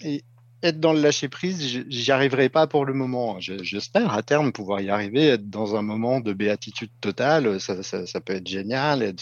et 0.00 0.22
être 0.64 0.80
dans 0.80 0.94
le 0.94 1.00
lâcher 1.00 1.28
prise, 1.28 1.84
j'y 1.88 2.10
arriverai 2.10 2.48
pas 2.48 2.66
pour 2.66 2.86
le 2.86 2.94
moment. 2.94 3.38
J'espère 3.38 4.14
à 4.14 4.22
terme 4.22 4.50
pouvoir 4.50 4.80
y 4.80 4.88
arriver, 4.88 5.28
être 5.28 5.50
dans 5.50 5.76
un 5.76 5.82
moment 5.82 6.20
de 6.20 6.32
béatitude 6.32 6.90
totale. 7.00 7.60
Ça, 7.60 7.74
peut 8.20 8.32
être 8.32 8.48
génial, 8.48 9.14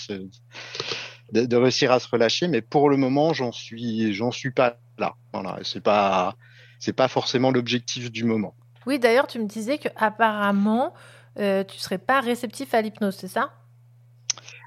de, 1.32 1.56
réussir 1.56 1.90
à 1.90 1.98
se 1.98 2.08
relâcher. 2.08 2.46
Mais 2.46 2.62
pour 2.62 2.88
le 2.88 2.96
moment, 2.96 3.32
j'en 3.32 3.50
suis, 3.50 4.14
j'en 4.14 4.30
suis 4.30 4.52
pas 4.52 4.78
là. 4.98 5.14
Voilà, 5.32 5.58
c'est 5.64 5.82
pas, 5.82 6.36
c'est 6.78 6.92
pas 6.92 7.08
forcément 7.08 7.50
l'objectif 7.50 8.12
du 8.12 8.24
moment. 8.24 8.54
Oui, 8.86 9.00
d'ailleurs, 9.00 9.26
tu 9.26 9.40
me 9.40 9.46
disais 9.46 9.78
que 9.78 9.88
apparemment, 9.96 10.94
euh, 11.38 11.64
tu 11.64 11.78
serais 11.78 11.98
pas 11.98 12.20
réceptif 12.20 12.72
à 12.72 12.82
l'hypnose, 12.82 13.16
c'est 13.16 13.28
ça? 13.28 13.50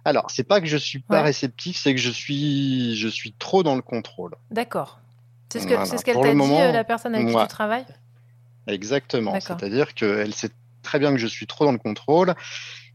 Alors, 0.06 0.30
c'est 0.30 0.44
pas 0.44 0.62
que 0.62 0.68
je 0.68 0.78
suis 0.78 1.00
pas 1.00 1.24
réceptif, 1.24 1.78
c'est 1.78 1.96
que 1.96 2.00
je 2.00 2.12
suis, 2.12 2.96
je 2.96 3.08
suis 3.08 3.34
trop 3.34 3.64
dans 3.64 3.76
le 3.76 3.82
contrôle. 3.82 4.36
D'accord. 4.52 5.00
C'est 5.52 5.60
ce 5.60 5.68
qu'elle 5.68 5.86
ce 5.86 6.04
qu'elle 6.04 6.16
t'a 6.16 6.34
dit, 6.34 6.40
euh, 6.42 6.72
la 6.72 6.84
personne 6.84 7.16
avec 7.16 7.28
qui 7.28 7.36
tu 7.36 7.48
travailles? 7.48 7.86
Exactement. 8.68 9.40
C'est-à-dire 9.40 9.94
qu'elle 9.96 10.34
sait 10.34 10.52
très 10.84 11.00
bien 11.00 11.12
que 11.12 11.18
je 11.18 11.28
suis 11.28 11.48
trop 11.48 11.66
dans 11.66 11.72
le 11.72 11.80
contrôle 11.80 12.36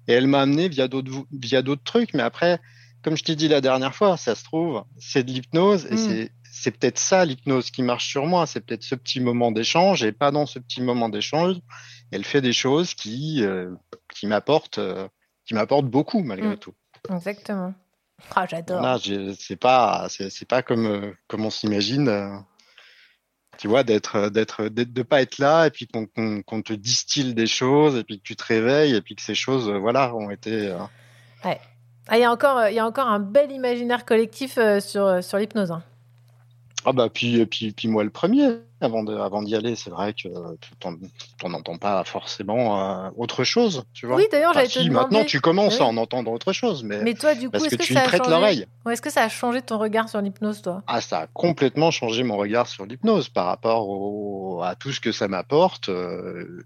et 0.07 0.13
elle 0.13 0.29
m'a 0.29 0.41
amené 0.43 0.69
via 0.69 0.87
d'autres 0.87 1.27
via 1.33 1.63
d'autres 1.63 1.83
trucs. 1.83 2.15
Mais 2.15 2.23
après, 2.23 2.61
comme 3.03 3.17
je 3.17 3.25
t'ai 3.25 3.35
dit 3.35 3.49
la 3.49 3.61
dernière 3.61 3.95
fois, 3.95 4.17
ça 4.17 4.35
se 4.35 4.45
trouve, 4.45 4.85
c'est 4.99 5.25
de 5.25 5.33
l'hypnose 5.33 5.87
et 5.87 6.25
hmm. 6.25 6.29
c'est 6.45 6.71
peut-être 6.71 6.99
ça 6.99 7.25
l'hypnose 7.25 7.71
qui 7.71 7.83
marche 7.83 8.09
sur 8.09 8.27
moi, 8.27 8.47
c'est 8.47 8.61
peut-être 8.61 8.85
ce 8.85 8.95
petit 8.95 9.21
moment 9.21 9.51
d'échange 9.51 10.05
et 10.05 10.13
pas 10.13 10.31
dans 10.31 10.47
ce 10.47 10.59
petit 10.59 10.83
moment 10.83 11.09
d'échange, 11.09 11.57
elle 12.13 12.25
fait 12.25 12.41
des 12.41 12.53
choses 12.53 12.95
qui 12.95 13.43
euh, 13.43 13.71
qui 14.15 14.27
m'apportent 14.27 14.79
euh, 14.79 15.09
qui 15.47 15.55
m'apportent 15.55 15.89
beaucoup 15.89 16.23
malgré 16.23 16.55
mm. 16.55 16.59
tout. 16.59 16.75
Exactement. 17.09 17.75
Ah, 18.35 18.47
j'adore. 18.47 19.01
c'est 19.39 19.57
pas 19.57 20.07
c'est 20.11 20.49
pas 20.49 20.63
comme 20.63 20.87
euh, 20.87 21.13
comme 21.27 21.47
on 21.47 21.51
s'imagine. 21.51 22.45
tu 23.59 23.69
vois, 23.69 23.83
d'être, 23.83 24.29
d'être, 24.29 24.69
de 24.69 25.03
pas 25.03 25.23
être 25.23 25.39
là, 25.39 25.67
et 25.67 25.71
puis 25.71 25.87
qu'on, 25.87 26.63
te 26.63 26.73
distille 26.73 27.35
des 27.35 27.47
choses, 27.47 27.97
et 27.97 28.05
puis 28.05 28.19
que 28.19 28.23
tu 28.23 28.37
te 28.37 28.45
réveilles, 28.45 28.95
et 28.95 29.03
puis 29.03 29.15
que 29.15 29.23
ces 29.23 29.35
choses, 29.35 29.71
voilà, 29.71 30.15
ont 30.15 30.31
été. 30.31 30.75
Ouais. 31.45 31.61
Ah, 32.09 32.19
il 32.19 32.21
y 32.21 32.25
a 32.25 32.33
encore, 32.33 32.69
il 32.69 32.75
y 32.75 32.79
a 32.79 32.87
encore 32.87 33.07
un 33.07 33.21
bel 33.21 33.53
imaginaire 33.53 34.05
collectif 34.05 34.59
sur, 34.81 35.23
sur 35.23 35.39
l'hypnose. 35.39 35.73
Hein. 35.73 35.83
Ah 36.85 36.93
bah 36.93 37.09
puis, 37.13 37.45
puis, 37.47 37.73
puis 37.73 37.89
moi 37.89 38.05
le 38.05 38.11
premier, 38.11 38.61
avant 38.81 39.03
de, 39.03 39.15
avant 39.15 39.43
d'y 39.43 39.55
aller, 39.55 39.77
c'est 39.77 39.91
vrai 39.91 40.13
que 40.15 40.29
tu 40.59 41.49
n'entends 41.49 41.77
pas 41.77 42.03
forcément 42.05 42.81
euh, 42.81 43.11
autre 43.17 43.45
chose, 43.45 43.85
tu 43.93 44.07
vois. 44.07 44.17
Oui, 44.17 44.27
d'ailleurs, 44.31 44.55
j'allais 44.55 44.69
te 44.69 44.79
demander... 44.79 44.91
Maintenant, 44.91 45.25
tu 45.25 45.41
commences 45.41 45.81
à 45.81 45.85
en 45.85 45.97
entendre 45.97 46.31
autre 46.33 46.53
chose, 46.53 46.83
mais, 46.83 47.03
mais 47.03 47.15
toi, 47.15 47.35
du 47.35 47.47
coup, 47.47 47.53
parce 47.53 47.67
est-ce 47.67 47.77
que, 47.77 47.83
tu 47.83 47.95
ça 47.95 48.05
y 48.05 48.07
prêtes 48.07 48.27
l'oreille. 48.27 48.67
est-ce 48.91 49.03
que 49.03 49.11
ça 49.11 49.23
a 49.23 49.29
changé 49.29 49.61
ton 49.63 49.79
regard 49.79 50.09
sur 50.09 50.21
l'hypnose, 50.21 50.63
toi? 50.63 50.83
Ah, 50.87 51.01
ça 51.01 51.21
a 51.21 51.27
complètement 51.27 51.91
changé 51.91 52.23
mon 52.23 52.37
regard 52.37 52.67
sur 52.67 52.87
l'hypnose 52.87 53.29
par 53.29 53.47
rapport 53.47 54.65
à 54.65 54.75
tout 54.75 54.93
ce 54.93 55.01
que 55.01 55.13
ça 55.13 55.29
m'apporte. 55.29 55.89
Euh, 55.89 56.65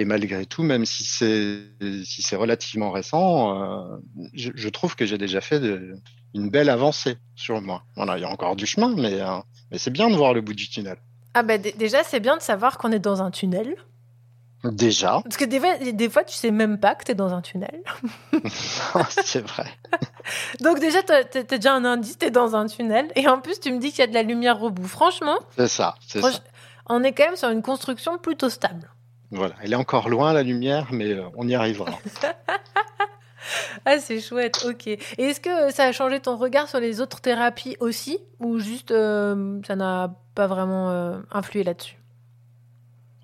et 0.00 0.04
malgré 0.04 0.46
tout, 0.46 0.62
même 0.62 0.86
si 0.86 1.02
c'est 1.02 1.58
si 2.04 2.22
c'est 2.22 2.36
relativement 2.36 2.92
récent, 2.92 3.60
euh, 3.60 3.96
je, 4.32 4.52
je, 4.54 4.68
trouve 4.68 4.94
que 4.94 5.04
j'ai 5.04 5.18
déjà 5.18 5.40
fait 5.40 5.58
de, 5.58 5.96
une 6.34 6.50
belle 6.50 6.70
avancée 6.70 7.16
sur 7.34 7.60
moi. 7.60 7.82
Voilà, 7.96 8.18
il 8.18 8.22
y 8.22 8.24
a 8.24 8.30
encore 8.30 8.56
du 8.56 8.66
chemin, 8.66 8.94
mais, 8.96 9.20
euh, 9.20 9.38
mais 9.70 9.78
c'est 9.78 9.90
bien 9.90 10.10
de 10.10 10.14
voir 10.14 10.34
le 10.34 10.40
bout 10.40 10.54
du 10.54 10.68
tunnel. 10.68 10.98
Ah 11.34 11.42
ben 11.42 11.60
déjà, 11.60 12.02
c'est 12.04 12.20
bien 12.20 12.36
de 12.36 12.42
savoir 12.42 12.78
qu'on 12.78 12.92
est 12.92 12.98
dans 12.98 13.22
un 13.22 13.30
tunnel. 13.30 13.76
Déjà. 14.64 15.20
Parce 15.22 15.36
que 15.36 15.44
des 15.44 15.60
fois, 15.60 15.76
des 15.76 16.10
fois 16.10 16.24
tu 16.24 16.34
sais 16.34 16.50
même 16.50 16.78
pas 16.78 16.96
que 16.96 17.04
tu 17.04 17.12
es 17.12 17.14
dans 17.14 17.32
un 17.32 17.40
tunnel. 17.40 17.80
c'est 19.10 19.46
vrai. 19.46 19.68
Donc 20.60 20.80
déjà, 20.80 21.00
tu 21.02 21.12
as, 21.12 21.42
déjà 21.44 21.74
un 21.74 21.84
indice, 21.84 22.18
tu 22.18 22.26
es 22.26 22.30
dans 22.30 22.56
un 22.56 22.66
tunnel. 22.66 23.08
Et 23.14 23.28
en 23.28 23.40
plus, 23.40 23.60
tu 23.60 23.72
me 23.72 23.78
dis 23.78 23.90
qu'il 23.90 24.00
y 24.00 24.02
a 24.02 24.08
de 24.08 24.14
la 24.14 24.24
lumière 24.24 24.60
au 24.62 24.70
bout. 24.70 24.88
Franchement, 24.88 25.38
c'est 25.56 25.68
ça, 25.68 25.94
c'est 26.06 26.20
ça. 26.20 26.40
On 26.86 27.04
est 27.04 27.12
quand 27.12 27.26
même 27.26 27.36
sur 27.36 27.50
une 27.50 27.62
construction 27.62 28.18
plutôt 28.18 28.48
stable. 28.48 28.90
Voilà, 29.30 29.54
elle 29.62 29.72
est 29.72 29.76
encore 29.76 30.08
loin 30.08 30.32
la 30.32 30.42
lumière, 30.42 30.88
mais 30.90 31.12
euh, 31.12 31.28
on 31.36 31.46
y 31.46 31.54
arrivera. 31.54 31.90
ah, 33.84 33.98
c'est 33.98 34.20
chouette, 34.20 34.64
ok. 34.66 34.86
Et 34.86 34.98
est-ce 35.18 35.40
que 35.40 35.72
ça 35.72 35.84
a 35.84 35.92
changé 35.92 36.20
ton 36.20 36.36
regard 36.36 36.68
sur 36.68 36.80
les 36.80 37.00
autres 37.00 37.20
thérapies 37.20 37.76
aussi 37.80 38.18
Ou 38.40 38.58
juste 38.58 38.90
euh, 38.90 39.60
ça 39.66 39.76
n'a 39.76 40.14
pas 40.34 40.46
vraiment 40.46 40.90
euh, 40.90 41.18
influé 41.30 41.64
là-dessus? 41.64 41.96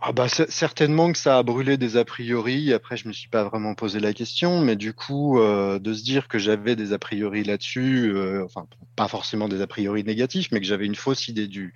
Ah 0.07 0.13
bah 0.13 0.29
certainement 0.29 1.11
que 1.13 1.17
ça 1.17 1.39
a 1.39 1.43
brûlé 1.43 1.79
des 1.79 1.97
a 1.97 2.05
priori. 2.05 2.75
Après, 2.75 2.95
je 2.99 3.09
me 3.09 3.13
suis 3.15 3.31
pas 3.31 3.43
vraiment 3.45 3.75
posé 3.75 4.01
la 4.01 4.13
question, 4.13 4.61
mais 4.61 4.77
du 4.77 4.93
coup, 4.93 5.41
euh, 5.41 5.79
de 5.79 5.95
se 5.95 6.05
dire 6.05 6.29
que 6.29 6.39
j'avais 6.39 6.77
des 6.77 6.93
a 6.93 6.99
priori 6.99 7.43
là-dessus, 7.43 8.15
enfin 8.45 8.67
pas 8.97 9.09
forcément 9.09 9.49
des 9.49 9.63
a 9.63 9.67
priori 9.67 10.05
négatifs, 10.05 10.49
mais 10.53 10.61
que 10.61 10.67
j'avais 10.67 10.85
une 10.85 10.95
fausse 10.95 11.29
idée 11.29 11.47
du 11.47 11.73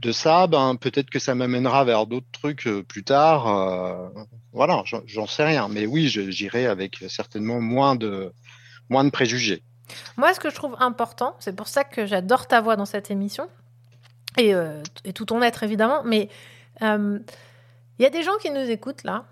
de 0.00 0.12
ça, 0.12 0.46
ben 0.46 0.76
peut-être 0.76 1.10
que 1.10 1.18
ça 1.18 1.34
m'amènera 1.34 1.84
vers 1.84 2.06
d'autres 2.06 2.30
trucs 2.32 2.66
euh, 2.66 2.82
plus 2.82 3.04
tard. 3.04 3.46
Euh, 3.48 4.08
voilà, 4.52 4.82
j'en 4.84 5.26
sais 5.26 5.44
rien. 5.44 5.68
Mais 5.68 5.86
oui, 5.86 6.08
j'irai 6.08 6.66
avec 6.66 7.04
certainement 7.08 7.60
moins 7.60 7.96
de 7.96 8.32
moins 8.88 9.04
de 9.04 9.10
préjugés. 9.10 9.62
Moi, 10.16 10.32
ce 10.34 10.40
que 10.40 10.50
je 10.50 10.54
trouve 10.54 10.76
important, 10.80 11.36
c'est 11.38 11.54
pour 11.54 11.68
ça 11.68 11.84
que 11.84 12.06
j'adore 12.06 12.46
ta 12.46 12.60
voix 12.60 12.76
dans 12.76 12.86
cette 12.86 13.10
émission 13.10 13.48
et, 14.38 14.54
euh, 14.54 14.82
tout 15.14 15.26
ton 15.26 15.42
être 15.42 15.62
évidemment. 15.62 16.02
Mais 16.04 16.28
il 16.80 18.02
y 18.02 18.06
a 18.06 18.10
des 18.10 18.22
gens 18.22 18.36
qui 18.40 18.50
nous 18.50 18.70
écoutent 18.70 19.04
là 19.04 19.26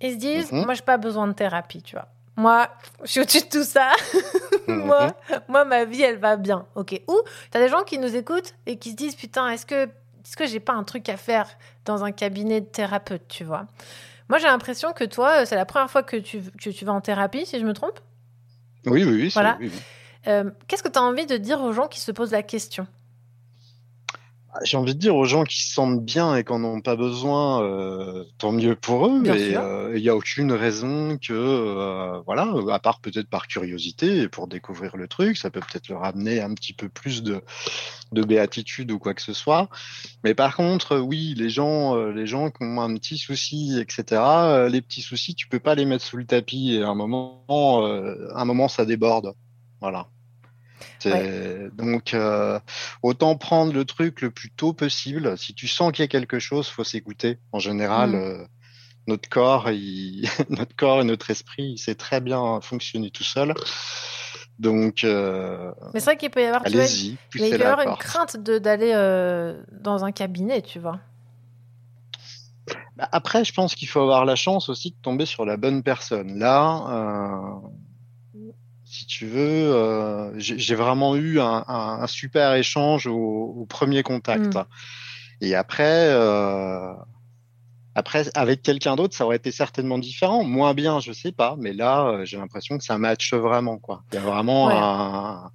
et 0.00 0.12
se 0.12 0.16
disent, 0.18 0.52
mhm. 0.52 0.64
moi, 0.64 0.74
j'ai 0.74 0.82
pas 0.82 0.98
besoin 0.98 1.26
de 1.26 1.32
thérapie, 1.32 1.82
tu 1.82 1.96
vois. 1.96 2.08
Moi, 2.38 2.68
je 3.02 3.10
suis 3.10 3.20
au-dessus 3.20 3.40
de 3.40 3.48
tout 3.48 3.64
ça. 3.64 3.90
moi, 4.68 5.08
mhm. 5.28 5.40
moi, 5.48 5.64
ma 5.64 5.84
vie, 5.84 6.02
elle 6.02 6.18
va 6.18 6.36
bien. 6.36 6.66
Ok. 6.76 7.00
Ou 7.08 7.20
tu 7.50 7.58
as 7.58 7.60
des 7.60 7.68
gens 7.68 7.82
qui 7.82 7.98
nous 7.98 8.14
écoutent 8.14 8.54
et 8.64 8.78
qui 8.78 8.92
se 8.92 8.96
disent 8.96 9.16
Putain, 9.16 9.48
est-ce 9.50 9.66
que, 9.66 9.86
est-ce 9.86 10.36
que 10.36 10.46
j'ai 10.46 10.60
pas 10.60 10.74
un 10.74 10.84
truc 10.84 11.08
à 11.08 11.16
faire 11.16 11.48
dans 11.84 12.04
un 12.04 12.12
cabinet 12.12 12.60
de 12.60 12.66
thérapeute, 12.66 13.26
tu 13.26 13.42
vois? 13.42 13.66
Moi, 14.28 14.38
j'ai 14.38 14.46
l'impression 14.46 14.92
que 14.92 15.02
toi, 15.02 15.46
c'est 15.46 15.56
la 15.56 15.64
première 15.64 15.90
fois 15.90 16.04
que 16.04 16.16
tu, 16.16 16.40
que 16.62 16.70
tu 16.70 16.84
vas 16.84 16.92
en 16.92 17.00
thérapie, 17.00 17.44
si 17.44 17.58
je 17.58 17.64
me 17.64 17.72
trompe? 17.72 17.98
Oui, 18.86 19.02
oui, 19.02 19.22
oui. 19.22 19.30
Voilà. 19.34 19.58
Euh, 20.28 20.48
qu'est-ce 20.68 20.84
que 20.84 20.88
tu 20.88 20.98
as 20.98 21.02
envie 21.02 21.26
de 21.26 21.38
dire 21.38 21.60
aux 21.60 21.72
gens 21.72 21.88
qui 21.88 21.98
se 21.98 22.12
posent 22.12 22.32
la 22.32 22.44
question? 22.44 22.86
J'ai 24.64 24.76
envie 24.76 24.94
de 24.94 24.98
dire 24.98 25.14
aux 25.14 25.24
gens 25.24 25.44
qui 25.44 25.62
se 25.62 25.74
sentent 25.74 26.04
bien 26.04 26.34
et 26.34 26.44
qui 26.44 26.52
n'en 26.52 26.64
ont 26.64 26.80
pas 26.80 26.96
besoin, 26.96 27.62
euh, 27.62 28.24
tant 28.38 28.52
mieux 28.52 28.74
pour 28.74 29.06
eux. 29.06 29.20
mais 29.20 29.56
euh, 29.56 29.92
il 29.94 30.02
n'y 30.02 30.08
a 30.08 30.16
aucune 30.16 30.52
raison 30.52 31.18
que, 31.18 31.32
euh, 31.32 32.20
voilà, 32.26 32.52
à 32.70 32.78
part 32.78 33.00
peut-être 33.00 33.28
par 33.28 33.46
curiosité 33.46 34.22
et 34.22 34.28
pour 34.28 34.48
découvrir 34.48 34.96
le 34.96 35.06
truc, 35.06 35.36
ça 35.36 35.50
peut 35.50 35.60
peut-être 35.60 35.88
leur 35.88 36.04
amener 36.04 36.40
un 36.40 36.54
petit 36.54 36.72
peu 36.72 36.88
plus 36.88 37.22
de, 37.22 37.42
de 38.12 38.22
béatitude 38.22 38.90
ou 38.90 38.98
quoi 38.98 39.14
que 39.14 39.22
ce 39.22 39.34
soit. 39.34 39.68
Mais 40.24 40.34
par 40.34 40.56
contre, 40.56 40.98
oui, 40.98 41.34
les 41.36 41.50
gens, 41.50 41.96
les 42.06 42.26
gens 42.26 42.50
qui 42.50 42.62
ont 42.62 42.80
un 42.80 42.94
petit 42.94 43.18
souci, 43.18 43.78
etc. 43.78 44.68
les 44.70 44.80
petits 44.80 45.02
soucis, 45.02 45.34
tu 45.34 45.46
peux 45.48 45.60
pas 45.60 45.74
les 45.74 45.84
mettre 45.84 46.04
sous 46.04 46.16
le 46.16 46.24
tapis. 46.24 46.74
Et 46.74 46.82
à 46.82 46.88
un 46.88 46.94
moment, 46.94 47.44
un 48.34 48.44
moment, 48.44 48.68
ça 48.68 48.84
déborde. 48.84 49.34
Voilà. 49.80 50.08
Donc, 51.74 52.14
euh, 52.14 52.58
autant 53.02 53.36
prendre 53.36 53.72
le 53.72 53.84
truc 53.84 54.20
le 54.20 54.30
plus 54.30 54.50
tôt 54.50 54.72
possible. 54.72 55.36
Si 55.38 55.54
tu 55.54 55.68
sens 55.68 55.92
qu'il 55.92 56.02
y 56.02 56.04
a 56.04 56.08
quelque 56.08 56.38
chose, 56.38 56.68
faut 56.68 56.84
s'écouter. 56.84 57.38
En 57.52 57.58
général, 57.58 58.10
mm. 58.10 58.14
euh, 58.14 58.44
notre 59.06 59.28
corps, 59.28 59.70
notre 60.50 60.76
corps 60.76 61.00
et 61.00 61.04
notre 61.04 61.30
esprit, 61.30 61.64
il 61.64 61.78
sait 61.78 61.94
très 61.94 62.20
bien 62.20 62.60
fonctionner 62.60 63.10
tout 63.10 63.24
seul. 63.24 63.54
Donc, 64.58 65.04
euh, 65.04 65.70
mais 65.94 66.00
c'est 66.00 66.06
vrai 66.06 66.16
qu'il 66.16 66.30
peut 66.30 66.42
y 66.42 66.46
avoir, 66.46 66.62
il 66.66 67.16
peut 67.30 67.38
y 67.38 67.54
avoir 67.54 67.80
une 67.80 67.96
crainte 67.96 68.36
d'aller 68.36 68.92
dans 69.70 70.04
un 70.04 70.10
cabinet, 70.10 70.62
tu 70.62 70.80
vois. 70.80 70.98
Bah, 72.96 73.08
après, 73.12 73.44
je 73.44 73.52
pense 73.52 73.76
qu'il 73.76 73.86
faut 73.86 74.00
avoir 74.00 74.24
la 74.24 74.34
chance 74.34 74.68
aussi 74.68 74.90
de 74.90 74.96
tomber 75.00 75.26
sur 75.26 75.46
la 75.46 75.56
bonne 75.56 75.84
personne. 75.84 76.40
Là, 76.40 77.62
tu 79.08 79.26
veux, 79.26 79.74
euh, 79.74 80.30
j'ai 80.36 80.74
vraiment 80.74 81.16
eu 81.16 81.40
un, 81.40 81.64
un, 81.66 82.06
super 82.06 82.52
échange 82.54 83.06
au, 83.06 83.54
au 83.56 83.64
premier 83.64 84.02
contact. 84.02 84.54
Mm. 84.54 84.64
Et 85.40 85.54
après, 85.54 86.08
euh, 86.10 86.92
après 87.94 88.24
avec 88.36 88.62
quelqu'un 88.62 88.96
d'autre, 88.96 89.16
ça 89.16 89.24
aurait 89.24 89.36
été 89.36 89.50
certainement 89.50 89.98
différent, 89.98 90.44
moins 90.44 90.74
bien, 90.74 91.00
je 91.00 91.12
sais 91.12 91.32
pas. 91.32 91.56
Mais 91.58 91.72
là, 91.72 92.06
euh, 92.06 92.24
j'ai 92.26 92.36
l'impression 92.36 92.76
que 92.76 92.84
ça 92.84 92.98
match 92.98 93.32
vraiment, 93.32 93.78
quoi. 93.78 94.04
Il 94.12 94.16
y 94.16 94.18
a 94.18 94.20
vraiment 94.20 94.68
un, 94.68 95.50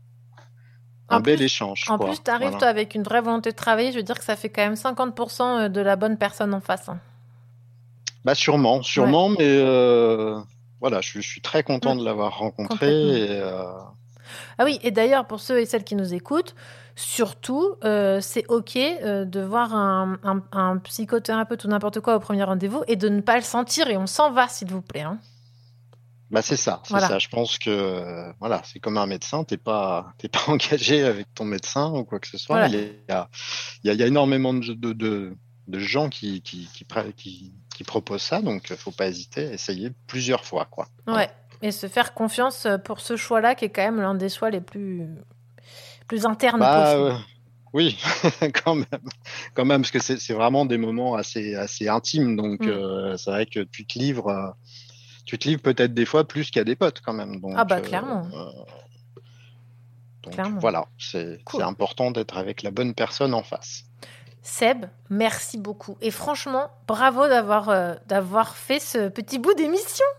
un 1.09 1.19
bel 1.19 1.39
échange. 1.41 1.85
En 1.89 1.99
plus, 1.99 2.23
tu 2.23 2.31
arrives 2.31 2.57
toi 2.57 2.67
avec 2.67 2.95
une 2.95 3.03
vraie 3.03 3.21
volonté 3.21 3.51
de 3.51 3.55
travailler. 3.55 3.91
Je 3.91 3.97
veux 3.97 4.03
dire 4.03 4.17
que 4.17 4.25
ça 4.25 4.35
fait 4.35 4.49
quand 4.49 4.63
même 4.63 4.73
50% 4.73 5.69
de 5.69 5.81
la 5.81 5.95
bonne 5.95 6.17
personne 6.17 6.55
en 6.55 6.61
face. 6.61 6.89
Hein. 6.89 6.99
Bah 8.25 8.35
sûrement, 8.35 8.81
sûrement, 8.81 9.29
mais 9.29 9.37
euh, 9.41 10.39
voilà, 10.83 10.99
je, 10.99 11.21
suis 11.21 11.39
très 11.39 11.63
content 11.63 11.95
de 11.95 12.03
l'avoir 12.03 12.39
rencontré. 12.39 12.89
Euh, 13.29 13.63
ah 14.57 14.65
oui, 14.65 14.79
et 14.83 14.91
d'ailleurs, 14.91 15.25
pour 15.27 15.39
ceux 15.39 15.61
et 15.61 15.65
celles 15.65 15.85
qui 15.85 15.95
nous 15.95 16.13
écoutent, 16.13 16.55
surtout, 16.97 17.75
euh, 17.85 18.19
c'est 18.19 18.45
OK 18.49 18.75
euh, 18.75 19.23
de 19.23 19.39
voir 19.39 19.73
un, 19.73 20.19
un, 20.51 20.77
psychothérapeute 20.79 21.63
ou 21.63 21.69
n'importe 21.69 22.01
quoi 22.01 22.17
au 22.17 22.19
premier 22.19 22.43
rendez-vous 22.43 22.83
et 22.89 22.97
de 22.97 23.07
ne 23.07 23.21
pas 23.21 23.37
le 23.37 23.43
sentir 23.43 23.87
et 23.87 23.95
on 23.95 24.07
s'en 24.07 24.33
va, 24.33 24.49
s'il 24.49 24.67
vous 24.67 24.81
plaît. 24.81 25.03
Hein. 25.03 25.19
Bah 26.31 26.41
c'est 26.41 26.57
ça, 26.57 26.81
c'est 26.83 26.99
ça. 26.99 27.17
Je 27.17 27.29
pense 27.29 27.57
que 27.57 28.33
voilà, 28.41 28.61
c'est 28.65 28.79
comme 28.79 28.97
un 28.97 29.05
médecin, 29.05 29.45
t'es 29.45 29.55
pas 29.55 30.13
t'es 30.17 30.27
pas 30.27 30.43
engagé 30.47 31.01
avec 31.03 31.33
ton 31.33 31.45
médecin 31.45 31.93
ou 31.93 32.03
quoi 32.03 32.19
que 32.19 32.27
ce 32.27 32.37
soit. 32.37 32.67
Il, 32.67 32.73
y 32.73 33.11
a, 33.13 33.29
il, 33.85 33.93
y 33.93 34.03
a, 34.03 34.05
énormément 34.05 34.53
de, 34.53 34.73
de, 34.73 35.37
de 35.67 35.79
gens 35.79 36.09
qui, 36.09 36.41
qui, 36.41 36.67
qui, 36.73 36.85
qui, 37.15 37.53
proposent 37.83 38.21
ça, 38.23 38.41
donc 38.41 38.69
il 38.69 38.73
euh, 38.73 38.77
faut 38.77 38.91
pas 38.91 39.07
hésiter 39.07 39.47
à 39.47 39.53
essayer 39.53 39.91
plusieurs 40.07 40.45
fois. 40.45 40.65
Quoi. 40.65 40.87
Ouais, 41.07 41.29
et 41.61 41.71
se 41.71 41.87
faire 41.87 42.13
confiance 42.13 42.65
euh, 42.65 42.77
pour 42.77 42.99
ce 42.99 43.15
choix-là 43.15 43.55
qui 43.55 43.65
est 43.65 43.69
quand 43.69 43.83
même 43.83 44.01
l'un 44.01 44.15
des 44.15 44.29
choix 44.29 44.49
les 44.49 44.61
plus, 44.61 45.07
plus 46.07 46.25
internes 46.25 46.59
bah, 46.59 46.95
possibles. 46.95 47.25
oui, 47.73 47.97
quand 48.63 48.75
même, 48.75 49.09
quand 49.53 49.65
même, 49.65 49.81
parce 49.81 49.91
que 49.91 49.99
c'est 49.99 50.33
vraiment 50.33 50.65
des 50.65 50.77
moments 50.77 51.15
assez, 51.15 51.55
assez 51.55 51.87
intimes, 51.87 52.35
donc 52.35 52.61
mm. 52.61 52.69
euh, 52.69 53.17
c'est 53.17 53.31
vrai 53.31 53.45
que 53.45 53.61
tu 53.61 53.85
te 53.85 53.97
livres, 53.99 54.55
tu 55.25 55.37
te 55.37 55.47
livres 55.47 55.61
peut-être 55.61 55.93
des 55.93 56.05
fois 56.05 56.27
plus 56.27 56.51
qu'à 56.51 56.63
des 56.63 56.75
potes 56.75 57.01
quand 57.01 57.13
même. 57.13 57.39
Donc, 57.39 57.53
ah 57.55 57.65
bah 57.65 57.81
clairement. 57.81 58.27
donc, 60.23 60.59
voilà, 60.59 60.85
c'est 60.97 61.39
important 61.59 62.11
d'être 62.11 62.37
avec 62.37 62.63
la 62.63 62.71
bonne 62.71 62.93
personne 62.93 63.33
en 63.33 63.43
face. 63.43 63.85
Seb, 64.43 64.85
merci 65.09 65.57
beaucoup. 65.57 65.97
Et 66.01 66.11
franchement, 66.11 66.69
bravo 66.85 67.27
d'avoir 67.27 67.69
euh, 67.69 67.95
d'avoir 68.07 68.55
fait 68.55 68.79
ce 68.79 69.07
petit 69.07 69.39
bout 69.39 69.53
d'émission. 69.53 70.05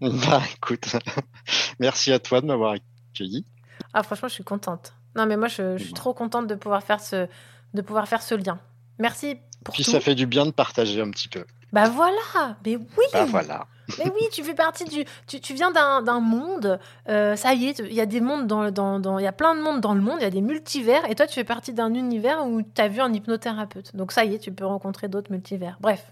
Bah 0.00 0.42
écoute, 0.56 0.96
merci 1.78 2.10
à 2.12 2.18
toi 2.18 2.40
de 2.40 2.46
m'avoir 2.46 2.72
accueilli. 2.72 3.46
Ah 3.94 4.02
franchement, 4.02 4.26
je 4.26 4.34
suis 4.34 4.42
contente. 4.42 4.94
Non, 5.14 5.26
mais 5.26 5.36
moi, 5.36 5.46
je, 5.46 5.76
suis 5.76 5.92
trop 5.92 6.12
contente 6.12 6.48
de 6.48 6.56
pouvoir 6.56 6.82
faire 6.82 7.00
ce, 7.00 7.28
de 7.74 7.82
pouvoir 7.82 8.08
faire 8.08 8.22
ce 8.22 8.34
lien. 8.34 8.58
Merci 8.98 9.36
pour 9.64 9.74
Puis 9.74 9.84
tout. 9.84 9.92
ça 9.92 10.00
fait 10.00 10.16
du 10.16 10.26
bien 10.26 10.44
de 10.44 10.50
partager 10.50 11.00
un 11.00 11.10
petit 11.10 11.28
peu. 11.28 11.44
Bah 11.72 11.88
voilà, 11.88 12.56
mais 12.64 12.76
oui. 12.76 13.04
Bah 13.12 13.26
voilà. 13.26 13.66
Mais 13.98 14.04
oui, 14.10 14.28
tu 14.32 14.42
fais 14.42 14.54
partie 14.54 14.84
du. 14.84 15.04
Tu, 15.26 15.40
tu 15.40 15.54
viens 15.54 15.70
d'un 15.70 16.20
monde. 16.20 16.78
euh, 17.08 17.36
ça 17.36 17.54
y 17.54 17.66
est, 17.66 17.78
il 17.80 17.92
y 17.94 18.00
a 18.00 18.06
des 18.06 18.20
mondes 18.20 18.46
dans, 18.46 18.70
dans, 18.70 18.98
dans. 18.98 19.18
Il 19.18 19.24
y 19.24 19.28
a 19.28 19.32
plein 19.32 19.54
de 19.54 19.60
mondes 19.60 19.80
dans 19.80 19.94
le 19.94 20.00
monde. 20.00 20.16
Il 20.20 20.24
y 20.24 20.26
a 20.26 20.30
des 20.30 20.40
multivers. 20.40 21.08
Et 21.10 21.14
toi, 21.14 21.26
tu 21.26 21.34
fais 21.34 21.44
partie 21.44 21.72
d'un 21.72 21.94
univers 21.94 22.46
où 22.46 22.62
tu 22.62 22.80
as 22.80 22.88
vu 22.88 23.00
un 23.00 23.12
hypnothérapeute. 23.12 23.94
Donc 23.96 24.12
ça 24.12 24.24
y 24.24 24.34
est, 24.34 24.38
tu 24.38 24.52
peux 24.52 24.66
rencontrer 24.66 25.08
d'autres 25.08 25.30
multivers. 25.30 25.76
Bref, 25.80 26.04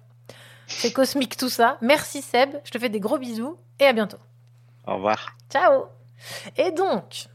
c'est 0.67 0.93
cosmique 0.93 1.37
tout 1.37 1.49
ça. 1.49 1.79
Merci 1.81 2.23
Seb. 2.23 2.51
Je 2.65 2.71
te 2.71 2.79
fais 2.79 2.89
des 2.89 3.01
gros 3.01 3.19
bisous 3.19 3.57
et 3.79 3.87
à 3.87 3.93
bientôt. 3.93 4.19
Au 4.87 4.95
revoir. 4.95 5.37
Ciao. 5.51 5.85
Et 6.57 6.71
donc, 6.71 7.27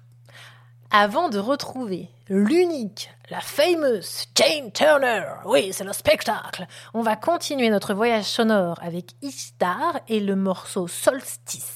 avant 0.92 1.30
de 1.30 1.40
retrouver 1.40 2.10
l'unique, 2.30 3.10
la 3.30 3.42
fameuse 3.42 4.26
Jane 4.36 4.72
Turner, 4.72 5.24
oui, 5.46 5.70
c'est 5.72 5.84
le 5.84 5.94
spectacle, 5.94 6.66
on 6.94 7.02
va 7.02 7.16
continuer 7.16 7.70
notre 7.70 7.94
voyage 7.94 8.26
sonore 8.26 8.78
avec 8.82 9.12
Istar 9.22 10.00
et 10.08 10.20
le 10.20 10.36
morceau 10.36 10.88
Solstice. 10.88 11.72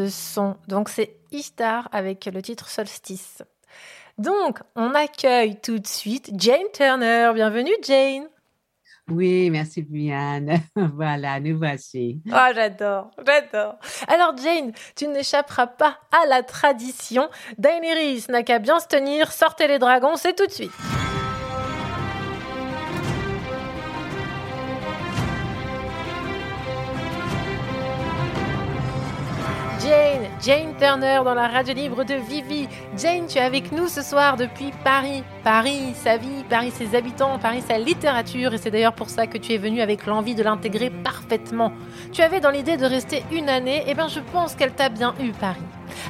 Ce 0.00 0.08
son. 0.08 0.56
Donc 0.68 0.88
c'est 0.88 1.16
Istar 1.32 1.88
avec 1.92 2.26
le 2.26 2.40
titre 2.42 2.68
Solstice. 2.68 3.42
Donc 4.18 4.60
on 4.76 4.94
accueille 4.94 5.60
tout 5.60 5.78
de 5.78 5.86
suite 5.86 6.30
Jane 6.36 6.70
Turner. 6.72 7.30
Bienvenue 7.34 7.72
Jane. 7.82 8.26
Oui, 9.10 9.50
merci 9.50 9.82
Viviane. 9.82 10.60
voilà, 10.94 11.40
nous 11.40 11.58
voici. 11.58 12.22
Oh, 12.28 12.52
j'adore, 12.54 13.10
j'adore. 13.26 13.76
Alors 14.06 14.36
Jane, 14.36 14.72
tu 14.94 15.08
n'échapperas 15.08 15.66
pas 15.66 15.98
à 16.12 16.26
la 16.26 16.42
tradition. 16.42 17.28
Daenerys 17.58 18.26
n'a 18.28 18.42
qu'à 18.42 18.58
bien 18.58 18.78
se 18.78 18.86
tenir. 18.86 19.32
Sortez 19.32 19.66
les 19.66 19.78
dragons, 19.78 20.16
c'est 20.16 20.36
tout 20.36 20.46
de 20.46 20.52
suite. 20.52 20.72
Jane, 29.90 30.28
Jane 30.40 30.76
Turner 30.78 31.20
dans 31.24 31.34
la 31.34 31.48
radio 31.48 31.74
libre 31.74 32.04
de 32.04 32.14
Vivi. 32.14 32.68
Jane, 32.96 33.26
tu 33.26 33.38
es 33.38 33.40
avec 33.40 33.72
nous 33.72 33.88
ce 33.88 34.02
soir 34.02 34.36
depuis 34.36 34.70
Paris. 34.84 35.24
Paris, 35.42 35.94
sa 35.96 36.16
vie, 36.16 36.44
Paris, 36.48 36.70
ses 36.70 36.94
habitants, 36.94 37.40
Paris, 37.40 37.64
sa 37.66 37.76
littérature. 37.76 38.54
Et 38.54 38.58
c'est 38.58 38.70
d'ailleurs 38.70 38.92
pour 38.92 39.08
ça 39.08 39.26
que 39.26 39.36
tu 39.36 39.52
es 39.52 39.58
venue 39.58 39.80
avec 39.80 40.06
l'envie 40.06 40.36
de 40.36 40.44
l'intégrer 40.44 40.90
parfaitement. 40.90 41.72
Tu 42.12 42.22
avais 42.22 42.38
dans 42.38 42.50
l'idée 42.50 42.76
de 42.76 42.86
rester 42.86 43.24
une 43.32 43.48
année. 43.48 43.78
Et 43.78 43.88
eh 43.88 43.94
bien, 43.94 44.06
je 44.06 44.20
pense 44.20 44.54
qu'elle 44.54 44.74
t'a 44.74 44.90
bien 44.90 45.12
eu, 45.20 45.32
Paris. 45.32 45.58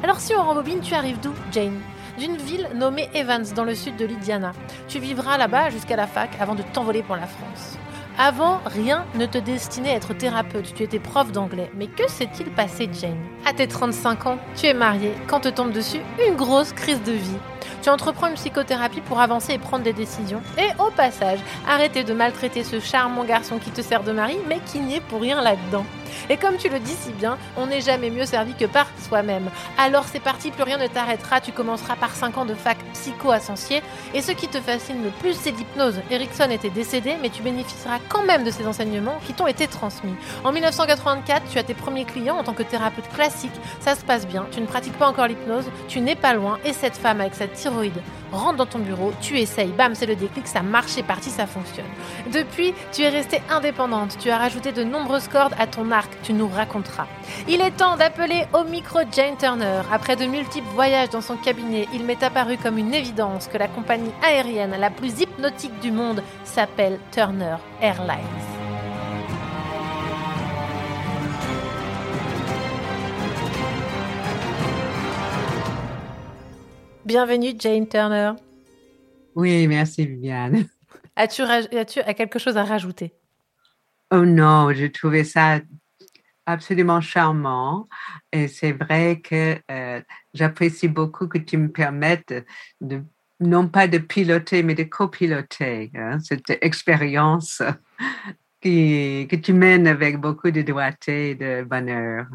Alors, 0.02 0.20
si 0.20 0.34
on 0.34 0.42
rembobine, 0.42 0.80
tu 0.80 0.92
arrives 0.92 1.20
d'où, 1.20 1.32
Jane? 1.50 1.80
D'une 2.18 2.36
ville 2.36 2.68
nommée 2.74 3.08
Evans 3.14 3.46
dans 3.56 3.64
le 3.64 3.74
sud 3.74 3.96
de 3.96 4.04
l'Indiana. 4.04 4.52
Tu 4.88 4.98
vivras 4.98 5.38
là-bas 5.38 5.70
jusqu'à 5.70 5.96
la 5.96 6.06
fac 6.06 6.28
avant 6.38 6.54
de 6.54 6.62
t'envoler 6.74 7.02
pour 7.02 7.16
la 7.16 7.26
France. 7.26 7.79
Avant, 8.18 8.60
rien 8.66 9.04
ne 9.14 9.26
te 9.26 9.38
destinait 9.38 9.90
à 9.90 9.96
être 9.96 10.14
thérapeute, 10.14 10.74
tu 10.74 10.82
étais 10.82 10.98
prof 10.98 11.32
d'anglais. 11.32 11.70
Mais 11.76 11.86
que 11.86 12.08
s'est-il 12.10 12.46
passé, 12.50 12.88
Jane? 12.92 13.16
À 13.46 13.52
tes 13.52 13.66
35 13.66 14.26
ans, 14.26 14.38
tu 14.56 14.66
es 14.66 14.74
mariée, 14.74 15.14
quand 15.26 15.40
te 15.40 15.48
tombe 15.48 15.72
dessus 15.72 16.00
une 16.26 16.36
grosse 16.36 16.72
crise 16.72 17.02
de 17.02 17.12
vie. 17.12 17.38
Tu 17.82 17.88
entreprends 17.88 18.28
une 18.28 18.34
psychothérapie 18.34 19.00
pour 19.00 19.20
avancer 19.20 19.54
et 19.54 19.58
prendre 19.58 19.84
des 19.84 19.94
décisions. 19.94 20.42
Et 20.58 20.68
au 20.82 20.90
passage, 20.90 21.38
arrêter 21.66 22.04
de 22.04 22.12
maltraiter 22.12 22.62
ce 22.62 22.78
charmant 22.78 23.24
garçon 23.24 23.58
qui 23.58 23.70
te 23.70 23.80
sert 23.80 24.02
de 24.02 24.12
mari, 24.12 24.36
mais 24.48 24.60
qui 24.66 24.80
n'y 24.80 24.96
est 24.96 25.00
pour 25.00 25.22
rien 25.22 25.40
là-dedans. 25.40 25.84
Et 26.28 26.36
comme 26.36 26.56
tu 26.56 26.68
le 26.68 26.78
dis 26.78 26.96
si 27.00 27.10
bien, 27.12 27.38
on 27.56 27.66
n'est 27.66 27.80
jamais 27.80 28.10
mieux 28.10 28.26
servi 28.26 28.54
que 28.54 28.64
par 28.64 28.86
soi-même. 29.06 29.50
Alors 29.78 30.04
c'est 30.04 30.20
parti, 30.20 30.50
plus 30.50 30.62
rien 30.62 30.78
ne 30.78 30.86
t'arrêtera, 30.86 31.40
tu 31.40 31.52
commenceras 31.52 31.96
par 31.96 32.10
5 32.10 32.38
ans 32.38 32.44
de 32.44 32.54
fac 32.54 32.78
psycho 32.92 33.30
à 33.30 33.38
Et 34.14 34.22
ce 34.22 34.32
qui 34.32 34.48
te 34.48 34.60
fascine 34.60 35.02
le 35.02 35.10
plus, 35.10 35.34
c'est 35.34 35.50
l'hypnose. 35.50 36.00
Erickson 36.10 36.50
était 36.50 36.70
décédé, 36.70 37.16
mais 37.20 37.30
tu 37.30 37.42
bénéficieras 37.42 37.98
quand 38.08 38.24
même 38.24 38.44
de 38.44 38.50
ces 38.50 38.66
enseignements 38.66 39.18
qui 39.26 39.34
t'ont 39.34 39.46
été 39.46 39.66
transmis. 39.66 40.14
En 40.44 40.52
1984, 40.52 41.48
tu 41.50 41.58
as 41.58 41.62
tes 41.62 41.74
premiers 41.74 42.04
clients 42.04 42.36
en 42.36 42.44
tant 42.44 42.54
que 42.54 42.62
thérapeute 42.62 43.08
classique. 43.14 43.50
Ça 43.80 43.94
se 43.94 44.04
passe 44.04 44.26
bien, 44.26 44.46
tu 44.50 44.60
ne 44.60 44.66
pratiques 44.66 44.98
pas 44.98 45.08
encore 45.08 45.26
l'hypnose, 45.26 45.66
tu 45.88 46.00
n'es 46.00 46.16
pas 46.16 46.34
loin, 46.34 46.58
et 46.64 46.72
cette 46.72 46.96
femme 46.96 47.20
avec 47.20 47.34
sa 47.34 47.46
thyroïde 47.46 48.00
rentre 48.32 48.56
dans 48.56 48.66
ton 48.66 48.78
bureau, 48.78 49.12
tu 49.20 49.38
essayes, 49.38 49.68
bam, 49.68 49.94
c'est 49.94 50.06
le 50.06 50.16
déclic, 50.16 50.46
ça 50.46 50.62
marche, 50.62 50.90
c'est 50.90 51.02
parti, 51.02 51.30
ça 51.30 51.46
fonctionne. 51.46 51.86
Depuis, 52.32 52.74
tu 52.92 53.02
es 53.02 53.08
restée 53.08 53.42
indépendante, 53.50 54.16
tu 54.18 54.30
as 54.30 54.38
rajouté 54.38 54.72
de 54.72 54.84
nombreuses 54.84 55.28
cordes 55.28 55.54
à 55.58 55.66
ton 55.66 55.90
arc, 55.90 56.10
tu 56.22 56.32
nous 56.32 56.48
raconteras. 56.48 57.06
Il 57.48 57.60
est 57.60 57.72
temps 57.72 57.96
d'appeler 57.96 58.44
au 58.52 58.64
micro 58.64 59.00
Jane 59.12 59.36
Turner. 59.36 59.82
Après 59.92 60.16
de 60.16 60.26
multiples 60.26 60.68
voyages 60.74 61.10
dans 61.10 61.20
son 61.20 61.36
cabinet, 61.36 61.88
il 61.92 62.04
m'est 62.04 62.22
apparu 62.22 62.56
comme 62.56 62.78
une 62.78 62.94
évidence 62.94 63.48
que 63.48 63.58
la 63.58 63.68
compagnie 63.68 64.12
aérienne 64.22 64.76
la 64.78 64.90
plus 64.90 65.20
hypnotique 65.20 65.78
du 65.80 65.90
monde 65.90 66.22
s'appelle 66.44 66.98
Turner 67.12 67.56
Airlines. 67.80 68.59
Bienvenue 77.10 77.56
Jane 77.58 77.88
Turner. 77.88 78.34
Oui, 79.34 79.66
merci 79.66 80.06
Viviane. 80.06 80.68
As-tu 81.16 81.42
as 81.42 82.14
quelque 82.14 82.38
chose 82.38 82.56
à 82.56 82.62
rajouter? 82.62 83.12
Oh 84.12 84.24
non, 84.24 84.72
j'ai 84.72 84.92
trouvé 84.92 85.24
ça 85.24 85.58
absolument 86.46 87.00
charmant 87.00 87.88
et 88.30 88.46
c'est 88.46 88.70
vrai 88.70 89.20
que 89.20 89.58
euh, 89.72 90.00
j'apprécie 90.34 90.86
beaucoup 90.86 91.26
que 91.26 91.38
tu 91.38 91.56
me 91.56 91.72
permettes 91.72 92.32
de, 92.80 93.02
non 93.40 93.66
pas 93.66 93.88
de 93.88 93.98
piloter, 93.98 94.62
mais 94.62 94.76
de 94.76 94.84
copiloter 94.84 95.90
hein, 95.96 96.20
cette 96.20 96.58
expérience 96.62 97.60
que 98.62 99.36
tu 99.36 99.52
mènes 99.52 99.86
avec 99.86 100.18
beaucoup 100.18 100.50
de 100.50 100.62
doigté 100.62 101.30
et 101.30 101.34
de 101.34 101.62
bonheur. 101.62 102.26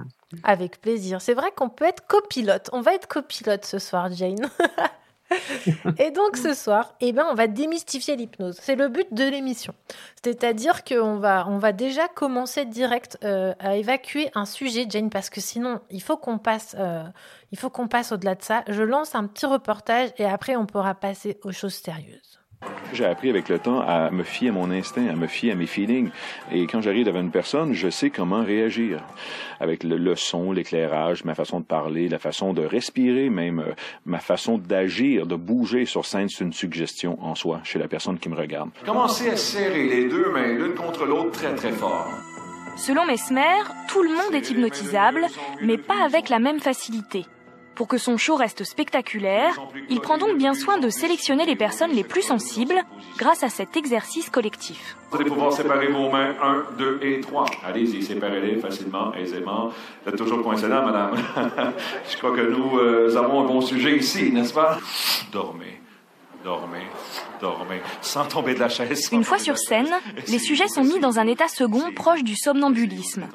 Avec 0.43 0.82
plaisir. 0.82 1.21
C'est 1.21 1.34
vrai 1.34 1.51
qu'on 1.55 1.69
peut 1.69 1.86
être 1.86 2.05
copilote. 2.07 2.69
On 2.73 2.82
va 2.82 2.93
être 2.93 3.07
copilote 3.07 3.65
ce 3.65 3.80
soir, 3.80 4.11
Jane. 4.11 4.49
et 5.97 6.11
donc 6.11 6.38
ce 6.38 6.53
soir, 6.53 6.93
eh 7.01 7.11
ben, 7.11 7.26
on 7.30 7.36
va 7.36 7.47
démystifier 7.47 8.15
l'hypnose. 8.15 8.57
C'est 8.61 8.76
le 8.76 8.89
but 8.89 9.13
de 9.13 9.23
l'émission. 9.23 9.73
C'est-à-dire 10.23 10.84
qu'on 10.84 11.17
va, 11.17 11.45
on 11.47 11.57
va 11.57 11.71
déjà 11.71 12.07
commencer 12.07 12.65
direct 12.65 13.17
euh, 13.23 13.53
à 13.59 13.76
évacuer 13.76 14.30
un 14.36 14.45
sujet, 14.45 14.86
Jane, 14.89 15.09
parce 15.09 15.30
que 15.30 15.41
sinon, 15.41 15.82
il 15.89 16.01
faut 16.01 16.17
qu'on 16.17 16.38
passe, 16.38 16.76
euh, 16.80 17.03
il 17.51 17.57
faut 17.57 17.69
qu'on 17.69 17.88
passe 17.88 18.11
au-delà 18.11 18.36
de 18.36 18.43
ça. 18.43 18.63
Je 18.67 18.84
lance 18.84 19.15
un 19.15 19.28
petit 19.28 19.45
reportage 19.45 20.09
et 20.17 20.26
après, 20.26 20.55
on 20.55 20.65
pourra 20.65 20.95
passer 20.95 21.39
aux 21.43 21.51
choses 21.51 21.76
sérieuses. 21.76 22.34
J'ai 22.93 23.06
appris 23.06 23.30
avec 23.30 23.49
le 23.49 23.60
temps 23.60 23.82
à 23.82 24.10
me 24.10 24.24
fier 24.24 24.49
à 24.49 24.51
mon 24.53 24.72
instinct, 24.72 25.08
à 25.08 25.16
me 25.16 25.28
fier 25.28 25.51
à 25.51 25.56
mes 25.56 25.66
feelings. 25.66 26.10
Et 26.51 26.66
quand 26.68 26.82
j'arrive 26.82 27.06
devant 27.06 27.20
une 27.20 27.32
personne, 27.32 27.74
je 27.74 27.89
sais 27.89 28.10
comment 28.10 28.43
réagir. 28.43 29.01
Avec 29.60 29.84
le, 29.84 30.16
son, 30.16 30.51
l'éclairage, 30.51 31.26
ma 31.26 31.36
façon 31.36 31.60
de 31.60 31.66
parler, 31.66 32.08
la 32.08 32.20
façon 32.20 32.53
de 32.53 32.66
respirer, 32.66 33.30
même 33.30 33.60
euh, 33.60 33.74
ma 34.06 34.20
façon 34.20 34.58
d'agir, 34.58 35.26
de 35.26 35.36
bouger 35.36 35.86
sur 35.86 36.06
scène, 36.06 36.30
c'est 36.30 36.43
une 36.43 36.53
suggestion 36.53 37.18
en 37.22 37.36
soi 37.36 37.60
chez 37.64 37.80
la 37.80 37.88
personne 37.88 38.18
qui 38.18 38.30
me 38.30 38.36
regarde. 38.36 38.70
Commencez 38.86 39.30
à 39.30 39.36
serrer 39.36 39.88
les 39.88 40.08
deux 40.08 40.32
mains 40.32 40.53
l'une 40.53 40.74
contre 40.74 41.06
l'autre 41.06 41.32
très 41.32 41.53
très 41.56 41.72
fort. 41.72 42.08
Selon 42.78 43.06
Mesmer, 43.06 43.64
tout 43.88 44.03
le 44.03 44.10
monde 44.10 44.34
est 44.34 44.49
hypnotisable, 44.49 45.26
mais 45.62 45.78
pas 45.78 46.03
avec 46.03 46.30
la 46.30 46.39
même 46.39 46.60
facilité. 46.60 47.26
Pour 47.76 47.89
que 47.89 47.97
son 47.97 48.15
show 48.17 48.36
reste 48.36 48.63
spectaculaire, 48.63 49.59
il 49.89 49.99
prend 49.99 50.17
donc 50.17 50.38
bien 50.38 50.53
soin 50.53 50.78
de 50.78 50.89
sélectionner 50.89 51.45
les 51.45 51.57
personnes 51.57 51.91
les 51.91 52.05
plus 52.05 52.21
sensibles 52.21 52.82
grâce 53.17 53.43
à 53.43 53.49
cet 53.49 53.76
exercice 53.76 54.30
collectif. 54.30 54.95
Vous 55.11 55.17
allez 55.17 55.30
pouvoir 55.30 55.51
séparer 55.51 55.88
vos 55.88 56.09
mains 56.09 56.36
1, 56.41 56.65
2 56.78 56.99
et 57.01 57.19
3. 57.19 57.45
Allez-y, 57.65 58.01
séparez-les 58.01 58.55
facilement, 58.57 59.13
aisément. 59.13 59.71
Vous 60.03 60.09
êtes 60.09 60.17
toujours 60.17 60.41
là, 60.41 60.82
madame. 60.82 61.15
Je 62.09 62.17
crois 62.17 62.36
que 62.36 62.41
nous 62.41 62.80
euh, 62.80 63.17
avons 63.17 63.41
un 63.41 63.45
bon 63.45 63.61
sujet 63.61 63.97
ici, 63.97 64.32
n'est-ce 64.32 64.53
pas? 64.53 64.80
Dormez. 65.32 65.82
Dormez, 66.45 66.85
dormez, 67.41 67.81
sans 68.01 68.25
tomber 68.25 68.53
de 68.53 68.59
la 68.59 68.69
chaise. 68.69 69.09
Une 69.11 69.23
fois 69.23 69.39
sur 69.39 69.57
scène, 69.57 69.89
les 70.27 70.37
sujets 70.37 70.67
sont 70.67 70.83
mis 70.83 70.99
dans 70.99 71.17
un 71.17 71.25
état 71.25 71.47
second 71.47 71.91
proche 71.95 72.23
du 72.23 72.35
somnambulisme. 72.35 73.27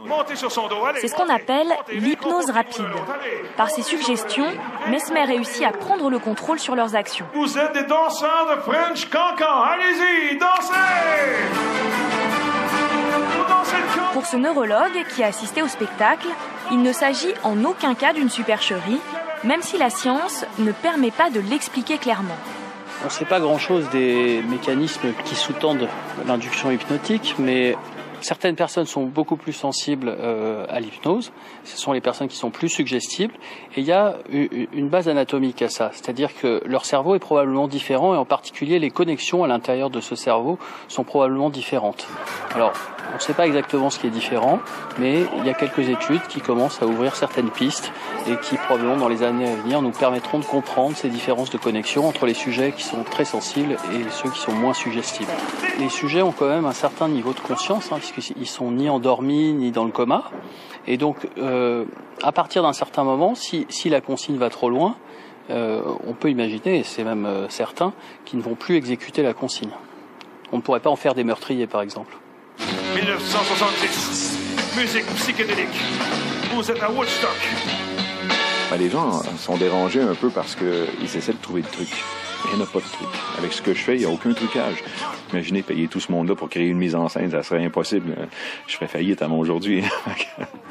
C'est 1.00 1.08
ce 1.08 1.16
qu'on 1.16 1.28
appelle 1.28 1.66
l'hypnose 1.92 2.50
rapide. 2.50 2.86
Par 3.56 3.68
ses 3.68 3.82
suggestions, 3.82 4.46
Mesmer 4.90 5.24
réussit 5.24 5.64
à 5.64 5.72
prendre 5.72 6.08
le 6.08 6.20
contrôle 6.20 6.60
sur 6.60 6.76
leurs 6.76 6.94
actions. 6.94 7.26
Vous 7.34 7.58
êtes 7.58 7.72
des 7.72 7.82
danseurs 7.82 8.46
de 8.54 8.60
French 8.60 9.10
Cancan. 9.10 9.60
Allez-y, 9.64 10.38
dansez! 10.38 10.72
Pour 14.12 14.24
ce 14.24 14.36
neurologue 14.36 15.04
qui 15.16 15.24
a 15.24 15.26
assisté 15.26 15.62
au 15.62 15.68
spectacle, 15.68 16.28
il 16.70 16.80
ne 16.80 16.92
s'agit 16.92 17.34
en 17.42 17.64
aucun 17.64 17.96
cas 17.96 18.12
d'une 18.12 18.30
supercherie, 18.30 19.00
même 19.42 19.62
si 19.62 19.78
la 19.78 19.90
science 19.90 20.44
ne 20.60 20.70
permet 20.70 21.10
pas 21.10 21.30
de 21.30 21.40
l'expliquer 21.40 21.98
clairement. 21.98 22.36
On 23.02 23.06
ne 23.06 23.10
sait 23.10 23.24
pas 23.24 23.40
grand-chose 23.40 23.88
des 23.90 24.42
mécanismes 24.42 25.14
qui 25.24 25.34
sous-tendent 25.34 25.88
l'induction 26.26 26.70
hypnotique, 26.70 27.34
mais 27.38 27.74
certaines 28.20 28.56
personnes 28.56 28.84
sont 28.84 29.04
beaucoup 29.04 29.36
plus 29.36 29.54
sensibles 29.54 30.14
euh, 30.14 30.66
à 30.68 30.80
l'hypnose. 30.80 31.32
Ce 31.64 31.78
sont 31.78 31.92
les 31.92 32.02
personnes 32.02 32.28
qui 32.28 32.36
sont 32.36 32.50
plus 32.50 32.68
suggestibles. 32.68 33.34
Et 33.74 33.80
il 33.80 33.86
y 33.86 33.92
a 33.92 34.18
une 34.30 34.88
base 34.88 35.08
anatomique 35.08 35.62
à 35.62 35.70
ça, 35.70 35.90
c'est-à-dire 35.94 36.34
que 36.34 36.62
leur 36.66 36.84
cerveau 36.84 37.14
est 37.14 37.20
probablement 37.20 37.68
différent, 37.68 38.14
et 38.14 38.18
en 38.18 38.26
particulier 38.26 38.78
les 38.78 38.90
connexions 38.90 39.44
à 39.44 39.48
l'intérieur 39.48 39.88
de 39.88 40.00
ce 40.00 40.14
cerveau 40.14 40.58
sont 40.88 41.04
probablement 41.04 41.48
différentes. 41.48 42.06
Alors, 42.54 42.74
on 43.10 43.14
ne 43.14 43.20
sait 43.20 43.34
pas 43.34 43.46
exactement 43.46 43.90
ce 43.90 43.98
qui 43.98 44.06
est 44.06 44.10
différent, 44.10 44.60
mais 44.98 45.24
il 45.38 45.44
y 45.44 45.50
a 45.50 45.54
quelques 45.54 45.88
études 45.88 46.22
qui 46.28 46.40
commencent 46.40 46.82
à 46.82 46.86
ouvrir 46.86 47.16
certaines 47.16 47.50
pistes 47.50 47.92
et 48.28 48.36
qui 48.36 48.56
probablement 48.56 48.96
dans 48.96 49.08
les 49.08 49.22
années 49.22 49.48
à 49.48 49.54
venir 49.56 49.82
nous 49.82 49.90
permettront 49.90 50.38
de 50.38 50.44
comprendre 50.44 50.96
ces 50.96 51.08
différences 51.08 51.50
de 51.50 51.58
connexion 51.58 52.06
entre 52.06 52.26
les 52.26 52.34
sujets 52.34 52.72
qui 52.72 52.82
sont 52.82 53.02
très 53.02 53.24
sensibles 53.24 53.76
et 53.92 54.10
ceux 54.10 54.30
qui 54.30 54.38
sont 54.38 54.52
moins 54.52 54.74
suggestibles. 54.74 55.30
Les 55.78 55.88
sujets 55.88 56.22
ont 56.22 56.32
quand 56.32 56.48
même 56.48 56.66
un 56.66 56.72
certain 56.72 57.08
niveau 57.08 57.32
de 57.32 57.40
conscience, 57.40 57.90
hein, 57.92 57.98
puisqu'ils 57.98 58.46
sont 58.46 58.70
ni 58.70 58.88
endormis 58.88 59.52
ni 59.52 59.70
dans 59.70 59.84
le 59.84 59.92
coma. 59.92 60.24
Et 60.86 60.96
donc, 60.96 61.28
euh, 61.38 61.84
à 62.22 62.32
partir 62.32 62.62
d'un 62.62 62.72
certain 62.72 63.04
moment, 63.04 63.34
si, 63.34 63.66
si, 63.68 63.88
la 63.88 64.00
consigne 64.00 64.36
va 64.36 64.50
trop 64.50 64.70
loin, 64.70 64.96
euh, 65.50 65.82
on 66.06 66.12
peut 66.12 66.30
imaginer, 66.30 66.78
et 66.78 66.82
c'est 66.84 67.04
même 67.04 67.26
euh, 67.26 67.48
certain, 67.48 67.92
qu'ils 68.24 68.38
ne 68.38 68.44
vont 68.44 68.54
plus 68.54 68.76
exécuter 68.76 69.22
la 69.22 69.34
consigne. 69.34 69.70
On 70.52 70.56
ne 70.56 70.62
pourrait 70.62 70.80
pas 70.80 70.90
en 70.90 70.96
faire 70.96 71.14
des 71.14 71.24
meurtriers, 71.24 71.66
par 71.66 71.82
exemple. 71.82 72.19
1970, 73.00 74.76
musique 74.76 75.06
psychédélique. 75.14 75.68
Vous 76.52 76.70
êtes 76.70 76.82
à 76.82 76.90
Woodstock. 76.90 77.30
Ben, 78.70 78.76
les 78.76 78.90
gens 78.90 79.22
sont 79.38 79.56
dérangés 79.56 80.02
un 80.02 80.14
peu 80.14 80.28
parce 80.28 80.54
qu'ils 80.54 81.16
essaient 81.16 81.32
de 81.32 81.38
trouver 81.40 81.62
des 81.62 81.70
trucs. 81.70 82.04
Il 82.44 82.56
n'y 82.56 82.62
en 82.62 82.64
a 82.64 82.68
pas 82.68 82.80
de 82.80 82.84
truc. 82.84 83.08
Avec 83.38 83.54
ce 83.54 83.62
que 83.62 83.72
je 83.72 83.80
fais, 83.80 83.94
il 83.94 84.00
n'y 84.00 84.04
a 84.04 84.10
aucun 84.10 84.34
trucage. 84.34 84.84
Imaginez 85.32 85.62
payer 85.62 85.88
tout 85.88 85.98
ce 85.98 86.12
monde-là 86.12 86.34
pour 86.34 86.50
créer 86.50 86.66
une 86.66 86.76
mise 86.76 86.94
en 86.94 87.08
scène, 87.08 87.30
ça 87.30 87.42
serait 87.42 87.64
impossible. 87.64 88.28
Je 88.66 88.74
ferais 88.74 88.88
faillite 88.88 89.22
avant 89.22 89.38
aujourd'hui. 89.38 89.82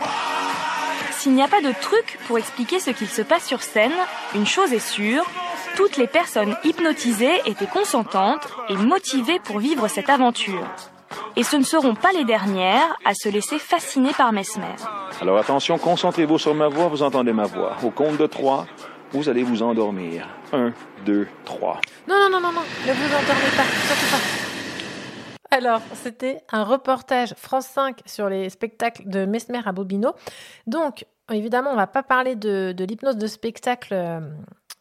S'il 1.11 1.33
n'y 1.33 1.41
a 1.41 1.47
pas 1.47 1.61
de 1.61 1.73
truc 1.81 2.19
pour 2.27 2.37
expliquer 2.37 2.79
ce 2.79 2.91
qu'il 2.91 3.09
se 3.09 3.23
passe 3.23 3.47
sur 3.47 3.63
scène, 3.63 3.91
une 4.35 4.45
chose 4.45 4.71
est 4.71 4.77
sûre, 4.79 5.23
toutes 5.75 5.97
les 5.97 6.07
personnes 6.07 6.55
hypnotisées 6.63 7.41
étaient 7.47 7.65
consentantes 7.65 8.47
et 8.69 8.75
motivées 8.75 9.39
pour 9.43 9.57
vivre 9.57 9.87
cette 9.87 10.11
aventure. 10.11 10.67
Et 11.35 11.43
ce 11.43 11.55
ne 11.55 11.63
seront 11.63 11.95
pas 11.95 12.11
les 12.11 12.25
dernières 12.25 12.97
à 13.05 13.13
se 13.13 13.29
laisser 13.29 13.59
fasciner 13.59 14.11
par 14.17 14.31
Mesmer. 14.31 14.75
Alors 15.21 15.37
attention, 15.37 15.77
concentrez-vous 15.77 16.37
sur 16.37 16.53
ma 16.53 16.67
voix, 16.67 16.87
vous 16.87 17.03
entendez 17.03 17.33
ma 17.33 17.45
voix. 17.45 17.77
Au 17.83 17.91
compte 17.91 18.17
de 18.17 18.25
trois, 18.25 18.65
vous 19.11 19.29
allez 19.29 19.43
vous 19.43 19.61
endormir. 19.61 20.27
Un, 20.53 20.73
deux, 21.05 21.27
trois. 21.45 21.79
Non, 22.07 22.15
non, 22.19 22.29
non, 22.29 22.41
non, 22.41 22.51
non, 22.51 22.61
ne 22.87 22.93
vous 22.93 23.05
endormez 23.05 23.51
pas, 23.55 23.63
surtout 23.63 24.11
pas. 24.11 24.49
Alors, 25.51 25.81
c'était 25.93 26.41
un 26.51 26.63
reportage 26.63 27.33
France 27.35 27.65
5 27.67 28.01
sur 28.05 28.29
les 28.29 28.49
spectacles 28.49 29.09
de 29.09 29.25
Mesmer 29.25 29.61
à 29.65 29.71
Bobino. 29.71 30.13
Donc, 30.67 31.05
évidemment, 31.31 31.71
on 31.71 31.75
va 31.75 31.87
pas 31.87 32.03
parler 32.03 32.35
de, 32.35 32.75
l'hypnose 32.77 33.17
de 33.17 33.27
spectacle 33.27 33.93
euh, 33.93 34.19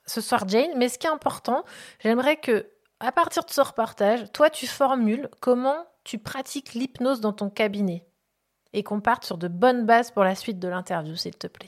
ce 0.05 0.21
soir, 0.21 0.47
Jane, 0.47 0.71
mais 0.77 0.89
ce 0.89 0.99
qui 0.99 1.07
est 1.07 1.11
important, 1.11 1.65
j'aimerais 2.01 2.37
que, 2.37 2.67
à 3.01 3.13
partir 3.13 3.45
de 3.45 3.51
ce 3.51 3.63
reportage, 3.63 4.31
toi, 4.33 4.51
tu 4.51 4.67
formules 4.67 5.31
comment 5.41 5.87
tu 6.09 6.19
pratiques 6.19 6.73
l'hypnose 6.73 7.21
dans 7.21 7.35
ton 7.35 7.51
cabinet 7.51 8.03
et 8.73 8.83
qu'on 8.83 9.03
parte 9.03 9.27
sur 9.27 9.37
de 9.37 9.47
bonnes 9.47 9.85
bases 9.85 10.11
pour 10.11 10.25
la 10.25 10.35
suite 10.35 10.59
de 10.59 10.67
l'interview, 10.67 11.15
s'il 11.17 11.37
te 11.37 11.49
plaît. 11.49 11.67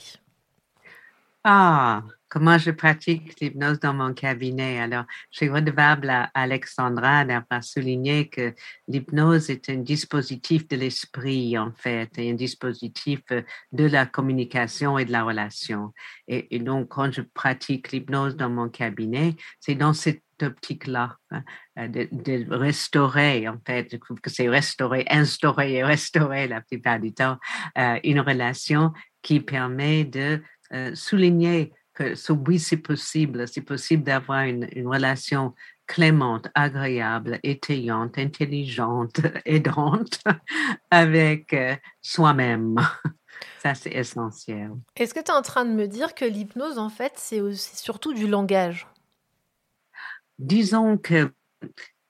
Ah, 1.45 2.05
comment 2.31 2.57
je 2.57 2.71
pratique 2.71 3.39
l'hypnose 3.39 3.81
dans 3.81 3.93
mon 3.93 4.15
cabinet? 4.15 4.81
Alors, 4.81 5.05
je 5.31 5.37
suis 5.37 5.51
redevable 5.51 6.09
à 6.09 6.31
Alexandra 6.33 7.27
d'avoir 7.27 7.63
souligné 7.63 8.31
que 8.31 8.55
l'hypnose 8.89 9.51
est 9.51 9.69
un 9.69 9.77
dispositif 9.77 10.67
de 10.69 10.77
l'esprit, 10.77 11.59
en 11.59 11.73
fait, 11.73 12.11
et 12.17 12.31
un 12.31 12.35
dispositif 12.35 13.21
de 13.73 13.85
la 13.85 14.07
communication 14.07 14.99
et 14.99 15.05
de 15.05 15.13
la 15.13 15.25
relation. 15.25 15.93
Et, 16.29 16.59
donc, 16.61 16.89
quand 16.89 17.13
je 17.13 17.21
pratique 17.21 17.93
l'hypnose 17.93 18.37
dans 18.37 18.51
mon 18.51 18.71
cabinet, 18.71 19.37
c'est 19.61 19.75
dans 19.75 19.93
cette 19.93 20.23
optique-là, 20.43 21.17
hein, 21.31 21.43
de, 21.77 22.55
restaurer, 22.55 23.49
en 23.49 23.59
fait, 23.67 23.89
je 23.91 23.97
trouve 23.97 24.21
que 24.21 24.31
c'est 24.31 24.49
restaurer, 24.49 25.05
instaurer 25.11 25.75
et 25.75 25.85
restaurer 25.85 26.49
la 26.49 26.61
plupart 26.61 27.01
du 27.01 27.13
temps, 27.13 27.39
euh, 27.79 27.99
une 28.05 28.21
relation 28.21 28.93
qui 29.23 29.41
permet 29.41 30.05
de 30.05 30.43
euh, 30.73 30.95
souligner 30.95 31.73
que 31.95 32.15
oui, 32.33 32.59
c'est 32.59 32.77
possible. 32.77 33.47
C'est 33.49 33.63
possible 33.63 34.03
d'avoir 34.03 34.43
une, 34.43 34.67
relation 34.87 35.55
clémente, 35.87 36.49
agréable, 36.55 37.41
étayante, 37.43 38.17
intelligente, 38.19 39.21
aidante 39.45 40.21
avec 40.91 41.53
euh, 41.53 41.75
soi-même. 42.01 42.77
Ça, 43.59 43.75
c'est 43.75 43.91
essentiel. 43.91 44.71
Est-ce 44.97 45.13
que 45.13 45.21
tu 45.21 45.31
es 45.31 45.35
en 45.35 45.43
train 45.43 45.65
de 45.65 45.73
me 45.73 45.87
dire 45.87 46.15
que 46.15 46.25
l'hypnose, 46.25 46.79
en 46.79 46.89
fait, 46.89 47.13
c'est 47.17 47.43
surtout 47.55 48.15
du 48.15 48.27
langage? 48.27 48.87
Disons 50.41 50.97
que 50.97 51.31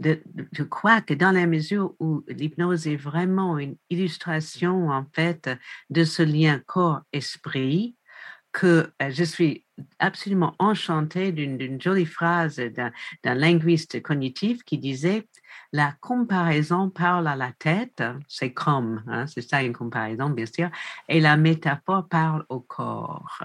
je 0.00 0.62
crois 0.62 1.00
que 1.00 1.14
dans 1.14 1.32
la 1.32 1.46
mesure 1.46 1.94
où 1.98 2.22
l'hypnose 2.28 2.86
est 2.86 2.96
vraiment 2.96 3.58
une 3.58 3.76
illustration, 3.90 4.88
en 4.88 5.04
fait, 5.12 5.50
de 5.90 6.04
ce 6.04 6.22
lien 6.22 6.60
corps-esprit, 6.64 7.96
que 8.52 8.92
euh, 9.00 9.10
je 9.10 9.24
suis 9.24 9.64
absolument 9.98 10.54
enchantée 10.58 11.32
d'une 11.32 11.80
jolie 11.80 12.06
phrase 12.06 12.56
d'un 12.56 13.34
linguiste 13.34 14.02
cognitif 14.02 14.62
qui 14.64 14.78
disait 14.78 15.26
la 15.72 15.92
comparaison 16.00 16.90
parle 16.90 17.28
à 17.28 17.36
la 17.36 17.52
tête, 17.52 18.02
c'est 18.28 18.52
comme, 18.52 19.02
hein, 19.06 19.26
c'est 19.26 19.42
ça 19.42 19.62
une 19.62 19.72
comparaison 19.72 20.28
bien 20.28 20.46
sûr, 20.46 20.68
et 21.08 21.20
la 21.20 21.36
métaphore 21.36 22.08
parle 22.08 22.44
au 22.48 22.60
corps. 22.60 23.44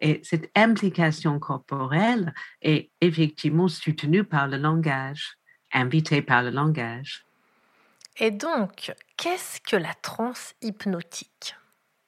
Et 0.00 0.20
cette 0.22 0.50
implication 0.54 1.38
corporelle 1.38 2.34
est 2.60 2.90
effectivement 3.00 3.68
soutenue 3.68 4.24
par 4.24 4.46
le 4.46 4.58
langage, 4.58 5.38
invitée 5.72 6.22
par 6.22 6.42
le 6.42 6.50
langage. 6.50 7.24
Et 8.18 8.30
donc, 8.30 8.92
qu'est-ce 9.16 9.60
que 9.60 9.76
la 9.76 9.94
transe 9.94 10.54
hypnotique? 10.62 11.56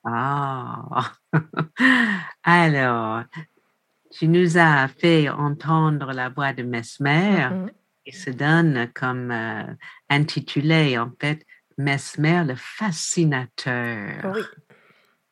Ah, 0.06 1.12
alors, 2.44 3.24
tu 4.12 4.28
nous 4.28 4.56
as 4.56 4.88
fait 4.88 5.28
entendre 5.28 6.12
la 6.12 6.28
voix 6.28 6.52
de 6.52 6.62
Mesmer 6.62 7.48
mm-hmm. 7.50 7.70
qui 8.04 8.12
se 8.12 8.30
donne 8.30 8.90
comme 8.94 9.30
euh, 9.30 9.64
intitulé, 10.08 10.96
en 10.98 11.10
fait, 11.20 11.44
Mesmer 11.78 12.44
le 12.44 12.54
fascinateur. 12.56 14.32
Oui. 14.34 14.40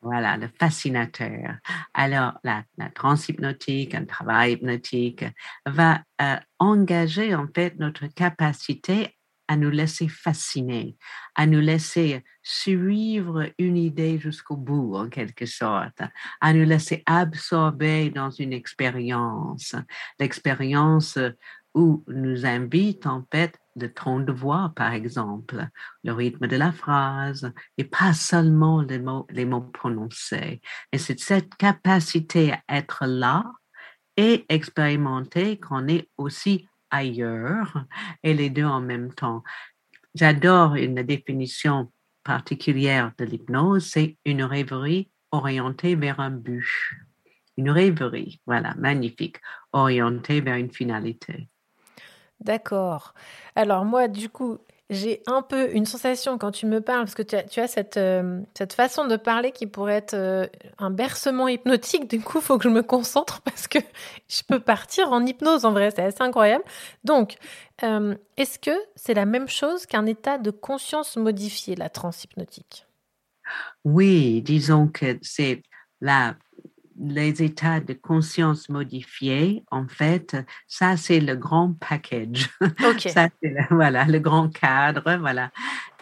Voilà, 0.03 0.37
le 0.37 0.49
fascinateur. 0.61 1.57
Alors, 1.95 2.35
la, 2.45 2.65
la 2.77 2.91
transhypnotique, 2.91 3.95
un 3.95 4.05
travail 4.05 4.53
hypnotique, 4.53 5.25
va 5.65 6.03
euh, 6.21 6.37
engager 6.59 7.35
en 7.35 7.47
fait 7.55 7.79
notre 7.79 8.07
capacité 8.09 9.17
à 9.49 9.57
nous 9.57 9.71
laisser 9.71 10.09
fasciner, 10.09 10.97
à 11.35 11.47
nous 11.47 11.61
laisser 11.61 12.25
suivre 12.43 13.51
une 13.59 13.77
idée 13.77 14.19
jusqu'au 14.19 14.57
bout, 14.57 14.95
en 14.95 15.09
quelque 15.09 15.47
sorte, 15.47 16.03
à 16.41 16.53
nous 16.53 16.65
laisser 16.65 17.03
absorber 17.07 18.11
dans 18.11 18.31
une 18.31 18.53
expérience, 18.53 19.75
l'expérience 20.19 21.19
où 21.75 22.05
nous 22.07 22.47
invite 22.47 23.07
en 23.07 23.25
fait 23.31 23.59
le 23.77 23.93
ton 23.93 24.21
de 24.21 24.33
voix, 24.33 24.73
par 24.77 24.93
exemple, 24.93 25.69
le 26.05 26.13
rythme 26.13 26.47
de 26.47 26.57
la 26.57 26.73
phrase, 26.73 27.53
et 27.77 27.85
pas 27.85 28.13
seulement 28.13 28.83
les 28.83 29.01
mots, 29.01 29.27
les 29.31 29.45
mots 29.45 29.61
prononcés. 29.61 30.61
Et 30.93 30.99
c'est 30.99 31.19
cette 31.19 31.55
capacité 31.57 32.53
à 32.53 32.63
être 32.69 33.07
là 33.07 33.45
et 34.17 34.47
expérimenter 34.49 35.59
qu'on 35.59 35.89
est 35.89 36.09
aussi 36.17 36.69
ailleurs 36.95 37.85
et 38.23 38.35
les 38.35 38.51
deux 38.51 38.65
en 38.65 38.81
même 38.81 39.13
temps. 39.13 39.43
J'adore 40.15 40.77
une 40.77 41.03
définition 41.03 41.93
particulière 42.23 43.13
de 43.19 43.25
l'hypnose, 43.25 43.87
c'est 43.87 44.17
une 44.25 44.45
rêverie 44.45 45.11
orientée 45.33 45.97
vers 45.97 46.21
un 46.21 46.31
but. 46.31 46.67
Une 47.57 47.71
rêverie, 47.71 48.41
voilà, 48.47 48.75
magnifique, 48.77 49.37
orientée 49.73 50.41
vers 50.41 50.57
une 50.57 50.73
finalité. 50.73 51.49
D'accord. 52.41 53.15
Alors 53.55 53.85
moi, 53.85 54.09
du 54.09 54.29
coup, 54.29 54.59
j'ai 54.91 55.23
un 55.27 55.41
peu 55.41 55.75
une 55.75 55.87
sensation 55.87 56.37
quand 56.37 56.51
tu 56.51 56.67
me 56.67 56.81
parles, 56.81 57.05
parce 57.05 57.15
que 57.15 57.23
tu 57.23 57.35
as, 57.37 57.43
tu 57.43 57.61
as 57.61 57.69
cette, 57.69 57.97
euh, 57.97 58.41
cette 58.57 58.75
façon 58.75 59.07
de 59.07 59.17
parler 59.17 59.51
qui 59.51 59.67
pourrait 59.67 59.95
être 59.95 60.15
euh, 60.15 60.47
un 60.79 60.91
bercement 60.91 61.49
hypnotique. 61.49 62.09
Du 62.09 62.21
coup, 62.21 62.39
il 62.39 62.45
faut 62.45 62.59
que 62.59 62.65
je 62.65 62.69
me 62.69 62.83
concentre 62.83 63.41
parce 63.45 63.67
que 63.67 63.79
je 64.29 64.43
peux 64.47 64.61
partir 64.61 65.11
en 65.13 65.25
hypnose 65.25 65.65
en 65.65 65.73
vrai. 65.73 65.91
C'est 65.91 66.03
assez 66.03 66.23
incroyable. 66.23 66.65
Donc, 67.03 67.37
euh, 67.83 68.15
est-ce 68.37 68.59
que 68.59 68.77
c'est 68.95 69.15
la 69.15 69.25
même 69.25 69.49
chose 69.49 69.87
qu'un 69.87 70.07
état 70.07 70.37
de 70.39 70.51
conscience 70.51 71.17
modifié, 71.17 71.77
la 71.77 71.89
transhypnotique? 71.89 72.87
Oui, 73.85 74.43
disons 74.43 74.89
que 74.89 75.19
c'est 75.23 75.63
la 76.01 76.37
les 76.99 77.43
états 77.43 77.81
de 77.81 77.93
conscience 77.93 78.69
modifiés, 78.69 79.65
en 79.71 79.87
fait, 79.89 80.37
ça 80.67 80.97
c'est 80.97 81.21
le 81.21 81.37
grand 81.37 81.75
package. 81.75 82.49
ça 82.99 83.29
c'est 83.43 83.55
voilà 83.71 84.05
le 84.05 84.19
grand 84.19 84.49
cadre, 84.49 85.17
voilà. 85.19 85.51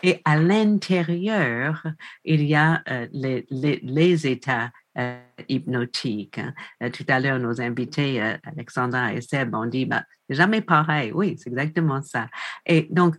Et 0.03 0.20
à 0.24 0.36
l'intérieur, 0.36 1.84
il 2.24 2.45
y 2.45 2.55
a 2.55 2.82
euh, 2.88 3.07
les, 3.12 3.47
les, 3.51 3.78
les, 3.82 4.26
états 4.26 4.70
euh, 4.99 5.16
hypnotiques. 5.49 6.40
Euh, 6.82 6.90
tout 6.90 7.05
à 7.07 7.20
l'heure, 7.20 7.38
nos 7.38 7.61
invités, 7.61 8.20
Alexandra 8.43 9.14
et 9.14 9.20
Seb, 9.20 9.55
ont 9.55 9.66
dit, 9.66 9.86
bah, 9.86 10.03
jamais 10.28 10.61
pareil. 10.61 11.12
Oui, 11.14 11.36
c'est 11.38 11.51
exactement 11.51 12.03
ça. 12.03 12.28
Et 12.66 12.88
donc, 12.90 13.16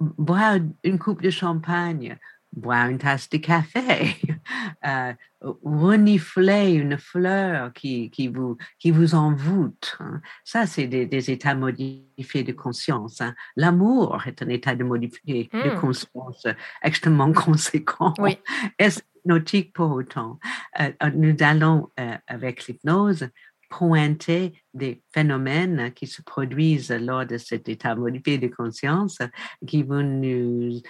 boire 0.00 0.56
une 0.84 0.98
coupe 0.98 1.22
de 1.22 1.30
champagne 1.30 2.16
boire 2.52 2.88
une 2.88 2.98
tasse 2.98 3.28
de 3.30 3.38
café, 3.38 4.16
euh, 4.86 5.14
renifler 5.62 6.72
une 6.72 6.98
fleur 6.98 7.72
qui, 7.72 8.10
qui, 8.10 8.28
vous, 8.28 8.56
qui 8.78 8.90
vous 8.90 9.14
envoûte. 9.14 9.96
Hein. 10.00 10.20
Ça, 10.44 10.66
c'est 10.66 10.86
des, 10.86 11.30
états 11.30 11.54
modifiés 11.54 12.42
de 12.42 12.52
conscience. 12.52 13.20
Hein. 13.20 13.34
L'amour 13.56 14.22
est 14.26 14.42
un 14.42 14.48
état 14.48 14.74
de 14.74 14.84
modifié 14.84 15.48
de 15.52 15.70
hmm. 15.70 15.80
conscience 15.80 16.46
extrêmement 16.82 17.32
conséquent. 17.32 18.14
Oui. 18.18 18.38
Est 18.78 19.02
hypnotique 19.16 19.72
pour 19.72 19.92
autant? 19.92 20.38
Euh, 20.80 20.90
nous 21.14 21.36
allons, 21.40 21.88
euh, 21.98 22.16
avec 22.26 22.66
l'hypnose, 22.66 23.28
pointer 23.72 24.52
des 24.74 25.02
phénomènes 25.14 25.92
qui 25.94 26.06
se 26.06 26.20
produisent 26.20 26.90
lors 26.90 27.24
de 27.24 27.38
cet 27.38 27.70
état 27.70 27.94
modifié 27.94 28.36
de 28.36 28.48
conscience 28.48 29.18
qui 29.66 29.82
vont 29.82 30.02
nous 30.02 30.82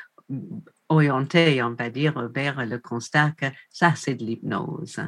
orienté, 0.88 1.62
on 1.62 1.74
va 1.74 1.90
dire, 1.90 2.28
vers 2.34 2.64
le 2.66 2.78
constat 2.78 3.32
que 3.32 3.46
ça, 3.70 3.94
c'est 3.96 4.14
de 4.14 4.24
l'hypnose. 4.24 5.00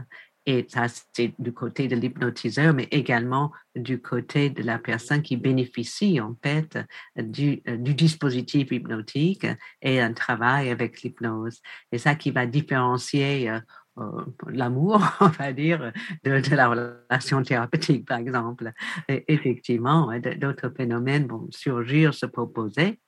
Et 0.46 0.66
ça, 0.68 0.86
c'est 1.14 1.32
du 1.38 1.52
côté 1.52 1.88
de 1.88 1.96
l'hypnotiseur, 1.96 2.74
mais 2.74 2.86
également 2.90 3.50
du 3.74 4.00
côté 4.00 4.50
de 4.50 4.62
la 4.62 4.78
personne 4.78 5.22
qui 5.22 5.36
bénéficie, 5.38 6.20
en 6.20 6.36
fait, 6.42 6.78
du, 7.16 7.62
du 7.66 7.94
dispositif 7.94 8.70
hypnotique 8.70 9.46
et 9.80 10.00
un 10.00 10.12
travail 10.12 10.68
avec 10.68 11.02
l'hypnose. 11.02 11.60
Et 11.92 11.98
ça 11.98 12.14
qui 12.14 12.30
va 12.30 12.44
différencier 12.44 13.48
euh, 13.48 13.60
euh, 13.98 14.24
l'amour, 14.48 15.00
on 15.20 15.28
va 15.28 15.52
dire, 15.52 15.92
de, 16.24 16.54
la 16.54 16.68
relation 16.68 17.42
thérapeutique, 17.42 18.06
par 18.06 18.18
exemple. 18.18 18.72
Effectivement, 19.08 20.10
d'autres 20.36 20.70
phénomènes 20.76 21.26
vont 21.26 21.46
surgir, 21.50 22.12
se 22.12 22.26
proposer. 22.26 23.00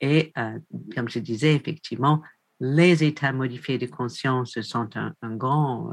Et 0.00 0.32
comme 0.94 1.08
je 1.08 1.18
disais, 1.18 1.54
effectivement, 1.54 2.22
les 2.60 3.02
états 3.04 3.32
modifiés 3.32 3.78
de 3.78 3.86
conscience 3.86 4.60
sont 4.60 4.88
un, 4.96 5.36
grand, 5.36 5.92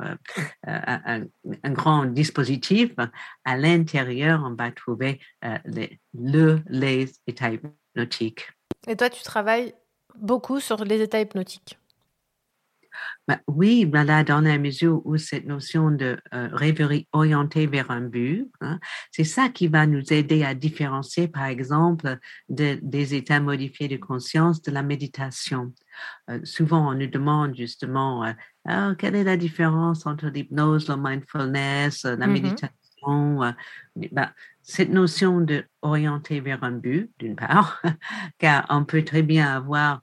un, 0.63 1.25
grand 1.65 2.05
dispositif. 2.05 2.91
À 3.45 3.57
l'intérieur, 3.57 4.43
on 4.45 4.53
va 4.53 4.71
trouver 4.71 5.19
les, 5.65 5.99
le, 6.13 6.61
les 6.67 7.11
états 7.27 7.51
hypnotiques. 7.51 8.47
Et 8.87 8.95
toi, 8.95 9.09
tu 9.09 9.23
travailles 9.23 9.73
beaucoup 10.15 10.59
sur 10.59 10.83
les 10.83 11.01
états 11.01 11.19
hypnotiques 11.19 11.77
oui, 13.47 13.85
ben 13.85 14.03
là, 14.03 14.23
dans 14.23 14.41
la 14.41 14.57
mesure 14.57 15.01
où 15.05 15.17
cette 15.17 15.45
notion 15.45 15.91
de 15.91 16.17
euh, 16.33 16.49
rêverie 16.51 17.07
orientée 17.13 17.67
vers 17.67 17.91
un 17.91 18.01
but, 18.01 18.49
hein, 18.61 18.79
c'est 19.11 19.23
ça 19.23 19.49
qui 19.49 19.67
va 19.67 19.85
nous 19.85 20.11
aider 20.11 20.43
à 20.43 20.53
différencier, 20.53 21.27
par 21.27 21.45
exemple, 21.45 22.17
des 22.49 23.15
états 23.15 23.39
modifiés 23.39 23.87
de 23.87 23.97
conscience 23.97 24.61
de 24.61 24.71
la 24.71 24.83
méditation. 24.83 25.73
Euh, 26.29 26.39
souvent, 26.43 26.89
on 26.89 26.95
nous 26.95 27.07
demande 27.07 27.55
justement, 27.55 28.25
euh, 28.25 28.33
ah, 28.65 28.93
quelle 28.97 29.15
est 29.15 29.23
la 29.23 29.37
différence 29.37 30.05
entre 30.05 30.27
l'hypnose, 30.27 30.87
le 30.89 30.95
mindfulness, 30.97 32.03
la 32.03 32.27
mmh 32.27 32.31
méditation 32.31 33.53
ben, 33.95 34.31
Cette 34.61 34.89
notion 34.89 35.41
de 35.41 35.63
orienter 35.81 36.39
vers 36.39 36.63
un 36.63 36.71
but, 36.71 37.11
d'une 37.19 37.35
part, 37.35 37.81
car 38.37 38.65
on 38.69 38.85
peut 38.85 39.03
très 39.03 39.23
bien 39.23 39.47
avoir 39.55 40.01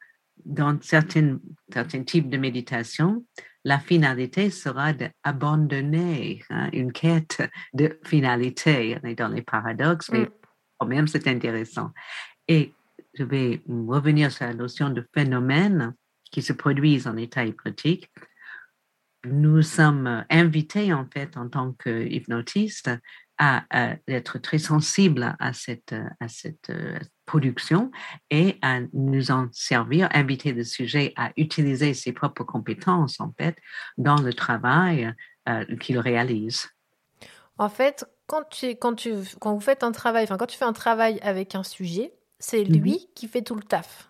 dans 0.49 0.81
certains, 0.81 1.39
certains 1.73 2.03
types 2.03 2.31
de 2.31 2.39
méditation, 2.39 3.25
la 3.65 3.79
finalité 3.79 4.51
sera 4.51 4.95
d'abandonner 4.95 6.43
hein, 6.49 6.71
une 6.73 6.91
quête 6.91 7.43
de 7.75 7.99
finalité. 8.05 8.99
On 9.03 9.07
est 9.07 9.15
dans 9.15 9.29
les 9.29 9.43
paradoxes, 9.43 10.11
mais 10.11 10.23
mm. 10.23 10.31
quand 10.79 10.87
même, 10.87 11.07
c'est 11.07 11.29
intéressant. 11.29 11.91
Et 12.49 12.73
je 13.15 13.25
vais 13.25 13.61
revenir 13.69 14.33
sur 14.33 14.47
la 14.47 14.55
notion 14.55 14.89
de 14.89 15.07
phénomène 15.15 15.95
qui 16.31 16.41
se 16.41 16.55
produisent 16.55 17.07
en 17.07 17.17
état 17.17 17.45
hypnotique. 17.45 18.11
Nous 19.25 19.63
sommes 19.63 20.25
invités, 20.31 20.95
en 20.95 21.07
fait, 21.13 21.37
en 21.37 21.49
tant 21.49 21.73
qu'hypnotistes, 21.73 22.91
à, 23.39 23.65
être 24.09 24.39
très 24.39 24.59
sensibles 24.59 25.37
à 25.39 25.53
cette, 25.53 25.95
à 26.21 26.29
cette 26.29 26.73
production 27.29 27.93
et 28.31 28.59
à 28.63 28.81
nous 28.93 29.31
en 29.31 29.49
servir, 29.53 30.09
inviter 30.13 30.53
le 30.53 30.65
sujet 30.65 31.13
à 31.17 31.31
utiliser 31.37 31.95
ses 31.95 32.13
propres 32.13 32.43
compétences, 32.43 33.21
en 33.21 33.33
fait, 33.39 33.57
dans 33.97 34.17
le 34.17 34.33
travail 34.33 35.15
euh, 35.49 35.65
qu'il 35.77 35.99
réalise. 35.99 36.69
En 37.59 37.69
fait, 37.69 38.05
quand, 38.27 38.49
tu, 38.49 38.71
quand, 38.77 38.95
tu, 38.95 39.15
quand 39.41 39.55
vous 39.55 39.61
faites 39.61 39.85
un 39.85 39.93
travail, 39.93 40.25
enfin, 40.25 40.37
quand 40.37 40.47
tu 40.47 40.59
fais 40.59 40.65
un 40.65 40.73
travail 40.73 41.21
avec 41.23 41.55
un 41.55 41.63
sujet, 41.63 42.13
c'est 42.39 42.65
lui 42.65 42.93
mhm. 42.93 43.15
qui 43.15 43.29
fait 43.29 43.43
tout 43.43 43.55
le 43.55 43.63
taf. 43.63 44.08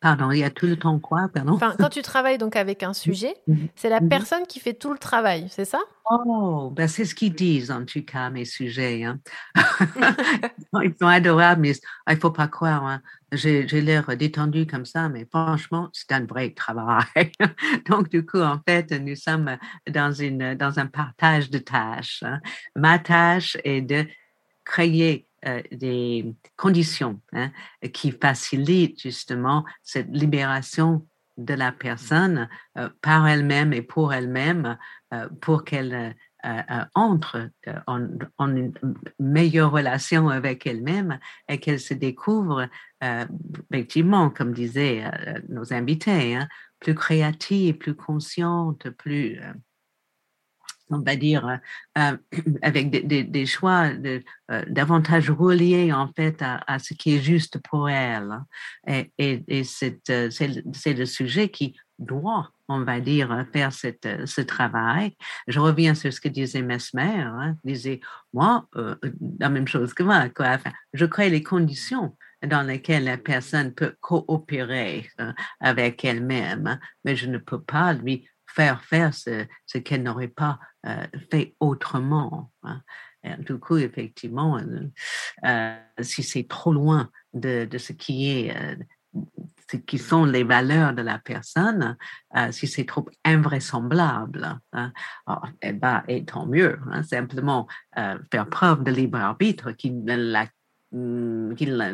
Pardon, 0.00 0.30
il 0.30 0.38
y 0.38 0.44
a 0.44 0.50
tout 0.50 0.66
le 0.66 0.76
temps 0.76 1.00
quoi, 1.00 1.28
pardon? 1.32 1.54
Enfin, 1.54 1.74
Quand 1.76 1.88
tu 1.88 2.02
travailles 2.02 2.38
donc 2.38 2.54
avec 2.54 2.84
un 2.84 2.92
sujet, 2.92 3.34
mhm. 3.48 3.68
c'est 3.74 3.88
la 3.88 4.00
mhm. 4.00 4.08
personne 4.08 4.46
qui 4.46 4.60
fait 4.60 4.74
tout 4.74 4.92
le 4.92 4.98
travail, 4.98 5.48
c'est 5.50 5.64
ça? 5.64 5.80
Oh, 6.08 6.72
ben 6.74 6.86
c'est 6.86 7.04
ce 7.04 7.14
qu'ils 7.14 7.34
disent 7.34 7.72
en 7.72 7.84
tout 7.84 8.04
cas, 8.04 8.30
mes 8.30 8.44
sujets. 8.44 9.04
Hein. 9.04 9.18
Ils 10.82 10.94
sont 10.98 11.06
adorables, 11.06 11.60
mais 11.60 11.72
il 11.72 12.14
ne 12.14 12.20
faut 12.20 12.30
pas 12.30 12.48
croire. 12.48 12.86
Hein. 12.86 13.02
J'ai 13.32 13.64
l'air 13.64 14.16
détendu 14.16 14.66
comme 14.66 14.86
ça, 14.86 15.08
mais 15.08 15.26
franchement, 15.30 15.90
c'est 15.92 16.12
un 16.12 16.24
vrai 16.24 16.50
travail. 16.50 17.04
donc, 17.88 18.08
du 18.08 18.24
coup, 18.24 18.40
en 18.40 18.58
fait, 18.66 18.90
nous 18.92 19.16
sommes 19.16 19.58
dans, 19.90 20.12
une, 20.12 20.54
dans 20.54 20.78
un 20.78 20.86
partage 20.86 21.50
de 21.50 21.58
tâches. 21.58 22.22
Hein. 22.22 22.40
Ma 22.74 22.98
tâche 22.98 23.58
est 23.64 23.82
de 23.82 24.06
créer 24.64 25.27
euh, 25.46 25.62
des 25.70 26.34
conditions 26.56 27.20
hein, 27.32 27.52
qui 27.92 28.10
facilitent 28.10 29.00
justement 29.00 29.64
cette 29.84 30.08
libération 30.10 31.06
de 31.36 31.54
la 31.54 31.70
personne 31.70 32.48
euh, 32.76 32.88
par 33.02 33.28
elle-même 33.28 33.72
et 33.72 33.82
pour 33.82 34.12
elle-même, 34.12 34.76
euh, 35.14 35.28
pour 35.40 35.64
qu'elle 35.64 36.16
entre 36.94 37.50
en, 37.86 38.56
une 38.56 38.72
meilleure 39.18 39.72
relation 39.72 40.28
avec 40.28 40.66
elle-même 40.66 41.18
et 41.48 41.58
qu'elle 41.58 41.80
se 41.80 41.94
découvre 41.94 42.68
effectivement, 43.72 44.30
comme 44.30 44.52
disaient 44.52 45.04
nos 45.48 45.72
invités, 45.72 46.36
hein, 46.36 46.48
plus 46.78 46.94
créative, 46.94 47.78
plus 47.78 47.96
consciente, 47.96 48.88
plus 48.90 49.40
on 50.90 51.00
va 51.00 51.16
dire, 51.16 51.46
euh, 51.46 51.56
euh, 51.98 52.16
avec 52.62 52.90
des, 52.90 53.46
choix 53.46 53.90
euh, 54.04 54.20
davantage 54.68 55.30
reliés 55.30 55.92
en 55.92 56.08
fait 56.08 56.42
à, 56.42 56.78
ce 56.78 56.94
qui 56.94 57.16
est 57.16 57.20
juste 57.20 57.58
pour 57.58 57.88
elle. 57.88 58.40
Et, 58.86 59.12
et, 59.18 59.64
c'est, 59.64 60.00
le 60.08 61.04
sujet 61.04 61.48
qui 61.48 61.76
doit, 61.98 62.50
on 62.68 62.84
va 62.84 63.00
dire, 63.00 63.46
faire 63.52 63.72
cette, 63.72 64.08
ce 64.26 64.40
travail. 64.40 65.16
Je 65.46 65.60
reviens 65.60 65.94
sur 65.94 66.12
ce 66.12 66.20
que 66.20 66.28
disait 66.28 66.62
Mesmer. 66.62 67.22
Hein, 67.22 67.56
disait, 67.64 68.00
moi, 68.32 68.66
la 69.40 69.48
même 69.48 69.68
chose 69.68 69.94
que 69.94 70.02
moi, 70.02 70.28
quoi. 70.28 70.58
Je 70.92 71.06
crée 71.06 71.30
les 71.30 71.42
conditions 71.42 72.16
dans 72.46 72.62
lesquelles 72.62 73.04
la 73.04 73.18
personne 73.18 73.74
peut 73.74 73.96
coopérer 74.00 75.08
avec 75.60 76.04
elle-même, 76.04 76.68
hein, 76.68 76.78
mais 77.04 77.16
je 77.16 77.26
ne 77.26 77.38
peux 77.38 77.60
pas 77.60 77.92
lui 77.92 78.28
faire 78.58 78.82
faire 78.82 79.14
ce, 79.14 79.46
ce 79.66 79.78
qu'elle 79.78 80.02
n'aurait 80.02 80.26
pas 80.26 80.58
euh, 80.84 81.06
fait 81.30 81.54
autrement. 81.60 82.50
Hein. 82.64 82.82
du 83.38 83.56
coup, 83.58 83.76
effectivement, 83.76 84.58
euh, 84.58 84.90
euh, 85.44 85.76
si 86.00 86.24
c'est 86.24 86.48
trop 86.48 86.72
loin 86.72 87.08
de, 87.34 87.66
de, 87.66 87.78
ce 87.78 87.92
qui 87.92 88.30
est 88.30 88.54
ce 89.70 89.76
qui 89.76 89.98
sont 89.98 90.24
les 90.24 90.44
valeurs 90.44 90.92
de 90.92 91.02
la 91.02 91.18
personne, 91.18 91.96
si 92.50 92.66
c'est 92.66 92.86
trop 92.86 93.06
invraisemblable, 93.24 94.58
hein, 94.72 94.92
oh, 95.26 95.34
eh 95.62 95.72
ben, 95.72 96.02
et 96.08 96.24
tant 96.24 96.46
mieux. 96.46 96.78
Hein, 96.90 97.02
simplement 97.02 97.66
faire 97.94 98.48
preuve 98.48 98.82
de 98.82 98.90
libre 98.90 99.18
arbitre 99.18 99.72
qui 99.72 99.90
ne 99.90 100.16
la 100.16 100.46
mm, 100.92 101.52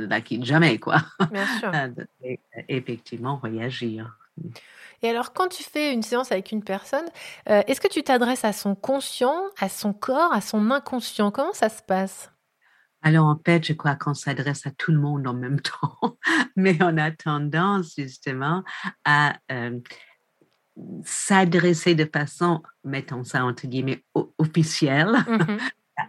la 0.09 0.21
quitte 0.21 0.45
jamais, 0.45 0.79
quoi. 0.79 1.03
Bien 1.33 1.47
sûr. 1.59 1.73
et, 2.23 2.41
effectivement, 2.69 3.39
réagir. 3.39 4.19
Et 5.03 5.11
alors, 5.11 5.33
quand 5.33 5.49
tu 5.49 5.63
fais 5.63 5.93
une 5.93 6.03
séance 6.03 6.33
avec 6.33 6.53
une 6.53 6.63
personne, 6.63 7.07
euh, 7.49 7.63
est-ce 7.67 7.81
que 7.81 7.89
tu 7.89 8.03
t'adresses 8.03 8.45
à 8.45 8.53
son 8.53 8.75
conscient, 8.75 9.43
à 9.61 9.69
son 9.69 9.93
corps, 9.93 10.33
à 10.33 10.41
son 10.41 10.71
inconscient? 10.71 11.31
Comment 11.31 11.53
ça 11.53 11.69
se 11.69 11.83
passe? 11.83 12.31
Alors, 13.03 13.27
en 13.27 13.39
fait, 13.45 13.67
je 13.67 13.75
crois 13.75 13.97
qu'on 13.97 14.15
s'adresse 14.15 14.67
à 14.67 14.71
tout 14.71 14.93
le 14.93 14.99
monde 14.99 15.27
en 15.27 15.35
même 15.35 15.61
temps, 15.61 16.17
mais 16.57 16.79
on 16.81 16.97
a 16.97 17.11
tendance 17.11 17.95
justement 17.97 18.65
à 19.05 19.37
euh, 19.53 19.79
s'adresser 21.05 21.95
de 21.95 22.09
façon, 22.11 22.63
mettons 22.83 23.25
ça 23.25 23.45
entre 23.45 23.67
guillemets, 23.67 24.05
officielle, 24.39 25.13
mmh 25.29 25.59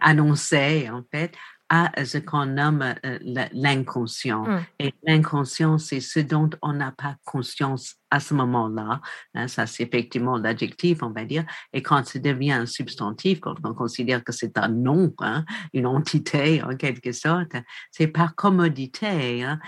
annoncée 0.00 0.88
en 0.90 1.02
fait, 1.12 1.32
à 1.68 2.04
ce 2.04 2.18
qu'on 2.18 2.46
nomme 2.46 2.94
euh, 3.04 3.18
l'inconscient. 3.52 4.44
Mmh. 4.44 4.64
Et 4.78 4.94
l'inconscient, 5.04 5.78
c'est 5.78 6.00
ce 6.00 6.20
dont 6.20 6.50
on 6.62 6.72
n'a 6.72 6.92
pas 6.92 7.16
conscience 7.24 7.96
à 8.10 8.20
ce 8.20 8.34
moment-là. 8.34 9.00
Hein, 9.34 9.48
ça, 9.48 9.66
c'est 9.66 9.82
effectivement 9.82 10.36
l'adjectif, 10.36 11.02
on 11.02 11.10
va 11.10 11.24
dire. 11.24 11.44
Et 11.72 11.82
quand 11.82 12.04
ça 12.06 12.18
devient 12.18 12.52
un 12.52 12.66
substantif, 12.66 13.40
quand 13.40 13.56
on 13.64 13.74
considère 13.74 14.22
que 14.22 14.32
c'est 14.32 14.58
un 14.58 14.68
nom, 14.68 15.12
hein, 15.20 15.44
une 15.72 15.86
entité 15.86 16.62
en 16.62 16.76
quelque 16.76 17.12
sorte, 17.12 17.52
c'est 17.90 18.06
par 18.06 18.34
commodité 18.34 19.42
hein, 19.42 19.58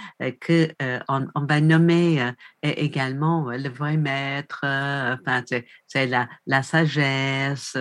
que 0.41 0.71
euh, 0.83 1.01
on, 1.09 1.27
va 1.49 1.61
nommer 1.61 2.23
euh, 2.23 2.33
également 2.63 3.51
le 3.51 3.69
vrai 3.69 3.97
maître. 3.97 4.61
Euh, 4.65 5.17
enfin, 5.21 5.43
c'est 5.87 6.07
la, 6.07 6.63
sagesse, 6.63 7.77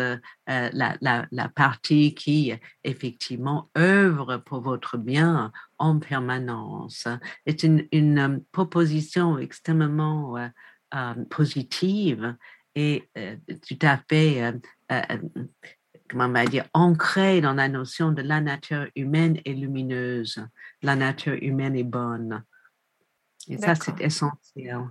la 0.48 1.50
partie 1.56 2.14
qui 2.16 2.54
effectivement 2.84 3.70
œuvre 3.78 4.38
pour 4.38 4.62
votre 4.62 4.98
bien 4.98 5.52
en 5.80 6.00
permanence. 6.00 7.08
C'est 7.46 7.64
une, 7.64 7.88
une, 7.92 8.20
euh, 8.20 8.38
proposition 8.52 9.38
extrêmement 9.38 10.38
euh, 10.38 10.48
euh, 10.94 11.14
positive 11.30 12.36
et 12.76 13.10
tout 13.68 13.80
à 13.82 13.98
fait, 14.08 14.54
comment 16.08 16.26
on 16.26 16.32
va 16.32 16.46
dire, 16.46 16.66
ancrée 16.76 17.42
dans 17.42 17.54
la 17.54 17.70
notion 17.70 18.12
de 18.12 18.22
la 18.22 18.40
nature 18.40 18.86
humaine 18.96 19.42
est 19.46 19.54
lumineuse, 19.54 20.46
la 20.84 20.96
nature 20.96 21.38
humaine 21.42 21.76
est 21.76 21.84
bonne. 21.84 22.44
Et 23.48 23.58
ça, 23.58 23.74
c'est 23.74 24.00
essentiel. 24.00 24.82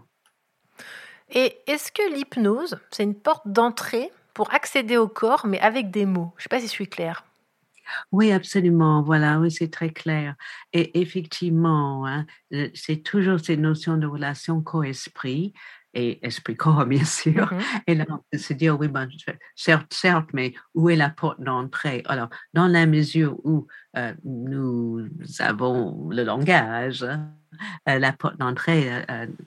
Et 1.30 1.59
est-ce 1.66 1.93
que 1.93 2.12
l'hypnose, 2.12 2.76
c'est 2.91 3.03
une 3.05 3.14
porte 3.14 3.47
d'entrée 3.47 4.11
pour 4.34 4.53
accéder 4.53 4.97
au 4.97 5.09
corps, 5.09 5.47
mais 5.47 5.61
avec 5.61 5.91
des 5.91 6.07
mots? 6.07 6.32
Je 6.37 6.41
ne 6.41 6.43
sais 6.43 6.49
pas 6.49 6.59
si 6.61 6.66
je 6.66 6.72
suis 6.72 6.89
claire. 6.89 7.25
Oui, 8.12 8.32
absolument. 8.32 9.03
Voilà, 9.03 9.39
oui, 9.41 9.51
c'est 9.51 9.70
très 9.70 9.91
clair. 9.91 10.34
Et 10.72 11.01
effectivement, 11.01 12.07
hein, 12.07 12.26
euh, 12.53 12.68
c'est 12.74 13.03
toujours 13.03 13.41
cette 13.41 13.61
notion 13.61 13.97
de 13.97 14.07
relation 14.07 14.62
co-esprit 14.62 15.53
et 15.95 16.24
esprit-corps, 16.26 16.84
bien 16.87 17.05
sûr. 17.05 17.53
Mmh 17.53 17.61
et 17.87 17.95
là, 17.95 18.05
on 18.11 18.20
peut 18.30 18.39
se 18.39 18.53
dire, 18.53 18.78
oui, 18.78 18.89
ben, 18.89 19.09
certes, 19.55 19.93
certes, 19.93 20.30
mais 20.32 20.55
où 20.74 20.91
est 20.91 20.97
la 20.97 21.11
porte 21.11 21.41
d'entrée? 21.41 22.03
Alors, 22.07 22.28
dans 22.53 22.66
la 22.66 22.87
mesure 22.87 23.39
où 23.45 23.66
nous 24.24 25.09
avons 25.39 26.09
le 26.11 26.22
langage. 26.22 27.03
Hein. 27.03 27.32
la 27.87 28.12
porte 28.12 28.37
d'entrée 28.37 28.91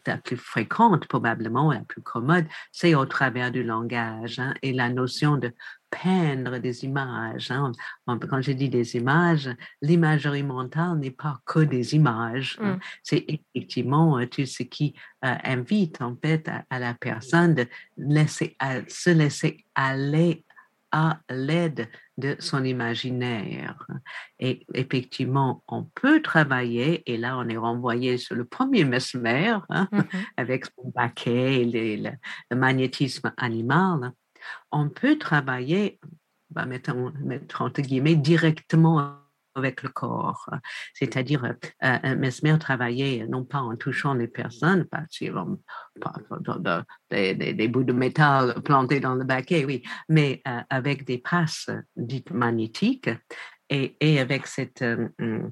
la 0.08 0.18
plus 0.18 0.38
fréquente, 0.38 1.08
probablement 1.08 1.72
la 1.72 1.82
plus 1.82 2.02
commode, 2.02 2.46
c'est 2.72 2.96
au 2.96 3.06
travers 3.06 3.52
du 3.52 3.64
langage 3.64 4.40
hein, 4.40 4.54
et 4.64 4.74
la 4.74 4.90
notion 4.90 5.38
de 5.38 5.54
peindre 5.90 6.58
des 6.60 6.84
images. 6.84 7.52
Hein. 7.52 7.72
Quand 8.08 8.42
je 8.42 8.52
dis 8.52 8.70
des 8.70 8.96
images, 8.96 9.50
l'imagerie 9.82 10.44
mentale 10.44 10.98
n'est 11.00 11.12
pas 11.12 11.40
que 11.46 11.60
des 11.60 11.96
images. 11.96 12.58
Mmh. 12.60 12.76
C'est 13.04 13.26
effectivement 13.28 14.26
tout 14.28 14.46
ce 14.46 14.64
qui 14.64 14.96
invite 15.22 16.02
en 16.02 16.16
fait 16.16 16.50
à, 16.70 16.80
la 16.80 16.94
personne 16.94 17.56
de 17.56 17.68
laisser, 17.98 18.56
à, 18.60 18.82
se 18.88 19.10
laisser 19.10 19.66
aller 19.76 20.46
à 20.92 21.20
l'aide 21.30 21.88
de 22.18 22.36
son 22.40 22.64
imaginaire. 22.64 23.86
Et 24.40 24.66
effectivement, 24.74 25.64
on 25.68 25.84
peut 25.84 26.22
travailler, 26.22 27.04
et 27.12 27.18
là 27.18 27.38
on 27.38 27.48
est 27.48 27.58
renvoyé 27.58 28.18
sur 28.18 28.36
le 28.36 28.46
premier 28.46 28.86
mesmer, 28.86 29.56
hein, 29.70 29.88
mmh 29.92 30.00
avec 30.38 30.66
son 30.66 30.90
baquet, 30.90 31.64
le, 31.66 32.10
le, 32.50 32.56
magnétisme 32.58 33.32
animal, 33.38 34.14
on 34.72 34.90
peut 34.90 35.18
travailler, 35.18 36.00
bah, 36.50 36.66
mettons, 36.66 37.12
entre 37.60 37.82
guillemets, 37.82 38.16
directement 38.16 39.20
avec 39.56 39.84
le 39.84 39.90
corps. 39.90 40.50
C'est-à-dire, 40.94 41.46
euh, 41.46 41.54
euh 42.04 42.16
Mesmer 42.16 42.58
travaillait 42.60 43.26
non 43.30 43.44
pas 43.44 43.60
en 43.60 43.76
touchant 43.76 44.14
les 44.14 44.28
personnes, 44.28 44.86
pas 44.86 45.04
sur 45.10 45.46
des, 47.12 47.68
bouts 47.68 47.84
de 47.84 47.94
métal 47.94 48.62
plantés 48.64 49.00
dans 49.00 49.16
le 49.16 49.26
baquet, 49.26 49.66
oui, 49.66 49.84
mais 50.08 50.42
euh, 50.48 50.62
avec 50.70 51.06
des 51.06 51.18
passes 51.18 51.70
dites 51.96 52.32
magnétiques 52.32 53.10
et, 53.70 54.20
avec 54.20 54.48
cette 54.48 54.82
euh, 54.82 55.50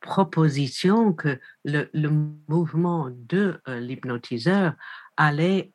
proposition 0.00 1.12
que 1.12 1.38
le 1.64 2.10
mouvement 2.48 3.08
de 3.10 3.60
l'hypnotiseur 3.66 4.74
allait 5.16 5.70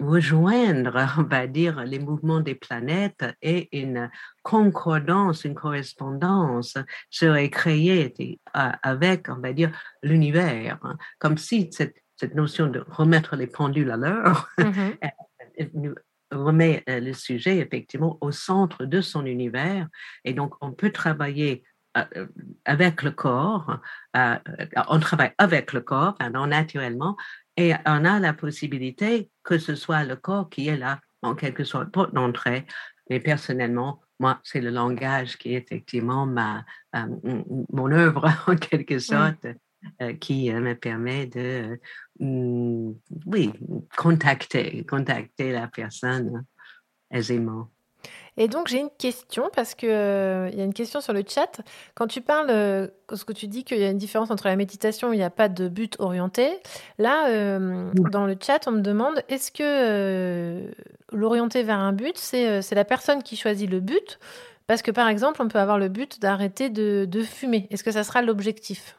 rejoindre, 0.00 1.06
on 1.18 1.24
va 1.24 1.46
dire, 1.46 1.84
les 1.84 1.98
mouvements 1.98 2.40
des 2.40 2.54
planètes 2.54 3.24
et 3.42 3.68
une 3.78 4.10
concordance, 4.42 5.44
une 5.44 5.54
correspondance 5.54 6.78
serait 7.10 7.50
créée 7.50 8.38
euh, 8.56 8.70
avec, 8.82 9.28
on 9.28 9.40
va 9.40 9.52
dire, 9.52 9.70
l'univers, 10.02 10.78
hein. 10.82 10.96
comme 11.18 11.36
si 11.36 11.68
cette, 11.72 11.96
cette, 12.16 12.34
notion 12.34 12.68
de 12.68 12.84
remettre 12.88 13.36
les 13.36 13.46
pendules 13.46 13.90
à 13.90 13.96
l'heure 13.96 14.48
mm-hmm. 14.58 15.94
remet 16.30 16.84
euh, 16.88 17.00
le 17.00 17.12
sujet 17.12 17.58
effectivement 17.58 18.18
au 18.20 18.32
centre 18.32 18.84
de 18.84 19.00
son 19.00 19.24
univers 19.24 19.88
et 20.24 20.34
donc 20.34 20.54
on 20.60 20.72
peut 20.72 20.92
travailler 20.92 21.64
euh, 21.96 22.26
avec 22.66 23.02
le 23.02 23.10
corps, 23.10 23.80
on 24.14 25.00
travaille 25.00 25.32
avec 25.38 25.72
le 25.72 25.80
corps, 25.80 26.14
pardon, 26.16 26.46
naturellement, 26.46 27.16
et 27.58 27.74
on 27.86 28.04
a 28.04 28.20
la 28.20 28.32
possibilité 28.34 29.30
que 29.42 29.58
ce 29.58 29.74
soit 29.74 30.04
le 30.04 30.14
corps 30.14 30.48
qui 30.48 30.68
est 30.68 30.76
là, 30.76 31.00
en 31.22 31.34
quelque 31.34 31.64
sorte, 31.64 31.90
porte 31.90 32.14
d'entrée. 32.14 32.64
Mais 33.10 33.18
personnellement, 33.18 34.00
moi, 34.20 34.38
c'est 34.44 34.60
le 34.60 34.70
langage 34.70 35.36
qui 35.38 35.54
est 35.54 35.58
effectivement 35.58 36.24
ma, 36.24 36.64
euh, 36.94 37.42
mon 37.72 37.90
œuvre, 37.90 38.30
en 38.46 38.54
quelque 38.54 39.00
sorte, 39.00 39.44
euh, 40.00 40.12
qui 40.14 40.52
euh, 40.52 40.60
me 40.60 40.74
permet 40.74 41.26
de, 41.26 41.80
oui, 42.20 43.52
contacter, 43.96 44.84
contacter 44.86 45.50
la 45.50 45.66
personne 45.66 46.44
aisément. 47.10 47.72
Et 48.40 48.46
donc, 48.46 48.68
j'ai 48.68 48.78
une 48.78 48.90
question 48.96 49.50
parce 49.54 49.74
qu'il 49.74 49.88
euh, 49.90 50.48
il 50.52 50.58
y 50.58 50.60
a 50.60 50.64
une 50.64 50.72
question 50.72 51.00
sur 51.00 51.12
le 51.12 51.24
chat. 51.26 51.60
Quand 51.96 52.06
tu 52.06 52.20
parles, 52.20 52.50
euh, 52.50 52.86
ce 53.12 53.24
que 53.24 53.32
tu 53.32 53.48
dis 53.48 53.64
qu'il 53.64 53.78
y 53.78 53.84
a 53.84 53.90
une 53.90 53.98
différence 53.98 54.30
entre 54.30 54.46
la 54.46 54.54
méditation, 54.54 55.12
il 55.12 55.16
n'y 55.16 55.24
a 55.24 55.30
pas 55.30 55.48
de 55.48 55.68
but 55.68 55.96
orienté. 55.98 56.60
Là, 56.98 57.28
euh, 57.30 57.90
dans 57.94 58.26
le 58.26 58.36
chat, 58.40 58.60
on 58.68 58.70
me 58.70 58.80
demande 58.80 59.22
est-ce 59.28 59.50
que 59.50 60.70
l'orienter 61.12 61.64
vers 61.64 61.80
un 61.80 61.92
but, 61.92 62.16
c'est 62.16 62.74
la 62.74 62.84
personne 62.84 63.24
qui 63.24 63.36
choisit 63.36 63.68
le 63.68 63.80
but? 63.80 64.20
Parce 64.68 64.82
que 64.82 64.92
par 64.92 65.08
exemple, 65.08 65.42
on 65.42 65.48
peut 65.48 65.58
avoir 65.58 65.78
le 65.78 65.88
but 65.88 66.20
d'arrêter 66.20 66.70
de, 66.70 67.06
de 67.06 67.22
fumer. 67.22 67.66
Est-ce 67.70 67.82
que 67.82 67.90
ça 67.90 68.04
sera 68.04 68.22
l'objectif? 68.22 68.97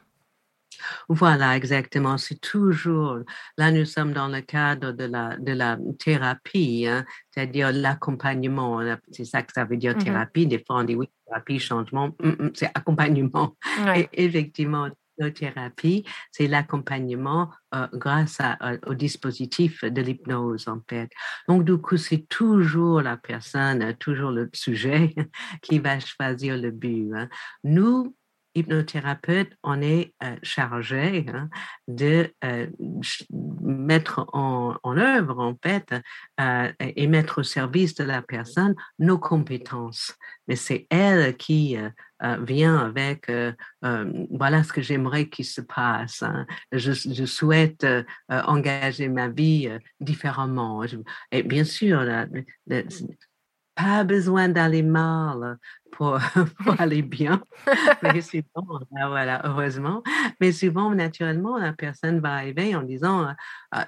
Voilà, 1.08 1.56
exactement. 1.56 2.18
C'est 2.18 2.40
toujours, 2.40 3.18
là, 3.56 3.70
nous 3.70 3.84
sommes 3.84 4.12
dans 4.12 4.28
le 4.28 4.40
cadre 4.40 4.92
de 4.92 5.04
la, 5.04 5.36
de 5.36 5.52
la 5.52 5.78
thérapie, 5.98 6.86
hein, 6.88 7.04
c'est-à-dire 7.30 7.72
l'accompagnement. 7.72 8.80
C'est 9.10 9.24
ça 9.24 9.42
que 9.42 9.52
ça 9.52 9.64
veut 9.64 9.76
dire 9.76 9.96
mmh 9.96 10.04
thérapie. 10.04 10.46
Des 10.46 10.62
fois, 10.64 10.80
on 10.80 10.84
dit 10.84 10.94
oui, 10.94 11.08
thérapie, 11.26 11.58
changement, 11.58 12.10
mmh, 12.20 12.28
mmh, 12.28 12.50
c'est 12.54 12.70
accompagnement. 12.74 13.56
Et 13.94 14.08
effectivement, 14.12 14.88
la 15.20 15.30
thérapie, 15.30 16.04
c'est 16.32 16.46
l'accompagnement 16.46 17.50
euh, 17.74 17.86
grâce 17.92 18.38
à, 18.40 18.56
euh, 18.62 18.78
au 18.86 18.94
dispositif 18.94 19.84
de 19.84 20.00
l'hypnose, 20.00 20.66
en 20.66 20.80
fait. 20.88 21.10
Donc, 21.48 21.64
du 21.64 21.76
coup, 21.76 21.96
c'est 21.96 22.26
toujours 22.28 23.02
la 23.02 23.16
personne, 23.16 23.94
toujours 23.98 24.30
le 24.30 24.48
sujet 24.52 25.14
qui 25.62 25.78
va 25.78 26.00
choisir 26.00 26.56
le 26.56 26.70
but. 26.70 27.12
Hein. 27.14 27.28
Nous, 27.64 28.16
hypnothérapeute, 28.54 29.52
on 29.62 29.80
est 29.80 30.14
euh, 30.22 30.36
chargé 30.42 31.24
hein, 31.32 31.48
de 31.88 32.32
euh, 32.44 32.66
mettre 33.62 34.26
en, 34.32 34.76
œuvre, 34.84 35.38
en 35.38 35.56
fait, 35.62 35.94
euh, 36.40 36.72
et 36.80 37.06
mettre 37.06 37.40
au 37.40 37.42
service 37.42 37.94
de 37.94 38.04
la 38.04 38.22
personne 38.22 38.74
nos 38.98 39.18
compétences. 39.18 40.16
Mais 40.48 40.56
c'est 40.56 40.86
elle 40.90 41.36
qui 41.36 41.76
vient 42.40 42.76
avec, 42.78 43.30
voilà 43.82 44.64
ce 44.64 44.72
que 44.72 44.82
j'aimerais 44.82 45.28
qu'il 45.28 45.44
se 45.44 45.60
passe. 45.60 46.24
Hein. 46.24 46.44
Je, 46.72 47.24
souhaite 47.24 47.86
engager 48.28 49.08
ma 49.08 49.28
vie 49.28 49.70
différemment. 50.00 50.82
Et 51.30 51.44
bien 51.44 51.62
sûr, 51.62 52.04
pas 53.80 54.04
besoin 54.04 54.48
d'aller 54.48 54.82
mal 54.82 55.58
pour, 55.92 56.18
aller 56.78 57.02
bien. 57.02 57.42
Mais 58.02 58.20
souvent, 58.20 58.80
ben 58.90 59.08
voilà, 59.08 59.42
heureusement. 59.44 60.02
Mais 60.40 60.52
souvent, 60.52 60.94
naturellement, 60.94 61.58
la 61.58 61.72
personne 61.72 62.20
va 62.20 62.34
arriver 62.34 62.74
en 62.74 62.82
disant 62.82 63.28
euh, 63.74 63.84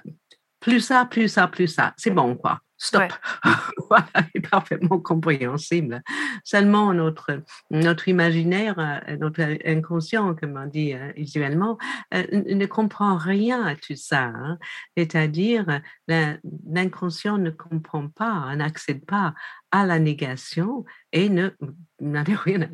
plus 0.59 0.81
ça, 0.81 1.05
plus 1.05 1.27
ça, 1.27 1.47
plus 1.47 1.67
ça. 1.67 1.93
C'est 1.97 2.11
bon, 2.11 2.35
quoi 2.35 2.59
stop. 2.83 3.13
voilà, 3.89 4.07
est 4.33 4.47
parfaitement 4.47 4.99
compréhensible. 4.99 6.01
Seulement 6.43 6.93
notre, 6.93 7.41
notre 7.71 8.07
imaginaire, 8.07 8.75
euh, 8.77 9.17
notre 9.17 9.41
inconscient, 9.65 10.35
comme 10.35 10.57
on 10.57 10.67
dit 10.67 10.93
euh, 10.93 11.11
usuellement, 11.15 11.77
euh, 12.13 12.23
ne 12.31 12.65
comprend 12.65 13.15
rien 13.15 13.65
à 13.65 13.75
tout 13.75 13.95
ça. 13.95 14.23
Hein. 14.23 14.57
C'est-à-dire, 14.97 15.81
l'inconscient 16.07 17.37
ne 17.37 17.49
comprend 17.49 18.09
pas, 18.09 18.55
n'accède 18.55 19.05
pas 19.05 19.33
à 19.71 19.85
la 19.85 19.99
négation 19.99 20.85
et 21.11 21.29
ne 21.29 21.49
n'a 22.01 22.23
rien 22.23 22.69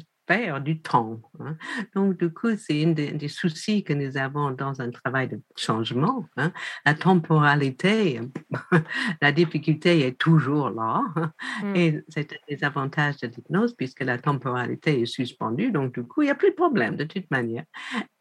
du 0.62 0.80
temps. 0.82 1.20
Hein. 1.40 1.58
Donc, 1.96 2.18
du 2.18 2.32
coup, 2.32 2.56
c'est 2.56 2.86
un 2.86 2.92
des, 2.92 3.28
soucis 3.28 3.84
que 3.84 3.94
nous 3.94 4.16
avons 4.18 4.52
dans 4.52 4.80
un 4.80 4.92
travail 4.92 5.28
de 5.28 5.42
changement. 5.56 6.26
Hein. 6.38 6.52
La 6.86 6.94
temporalité, 6.94 8.22
la 9.22 9.32
difficulté 9.32 10.06
est 10.06 10.18
toujours 10.18 10.70
là. 10.70 11.04
Hein. 11.16 11.34
Mmh. 11.64 11.76
Et 11.76 12.04
c'est 12.10 12.34
un 12.34 12.38
des 12.48 12.64
avantages 12.64 13.18
de 13.18 13.28
l'hypnose 13.28 13.76
puisque 13.76 14.04
la 14.04 14.18
temporalité 14.18 15.02
est 15.02 15.06
suspendue. 15.06 15.72
Donc, 15.72 15.96
du 15.96 16.04
coup, 16.04 16.22
il 16.22 16.26
n'y 16.26 16.32
a 16.32 16.36
plus 16.36 16.52
de 16.52 16.56
problème 16.56 16.96
de 16.96 17.06
toute 17.06 17.30
manière. 17.32 17.64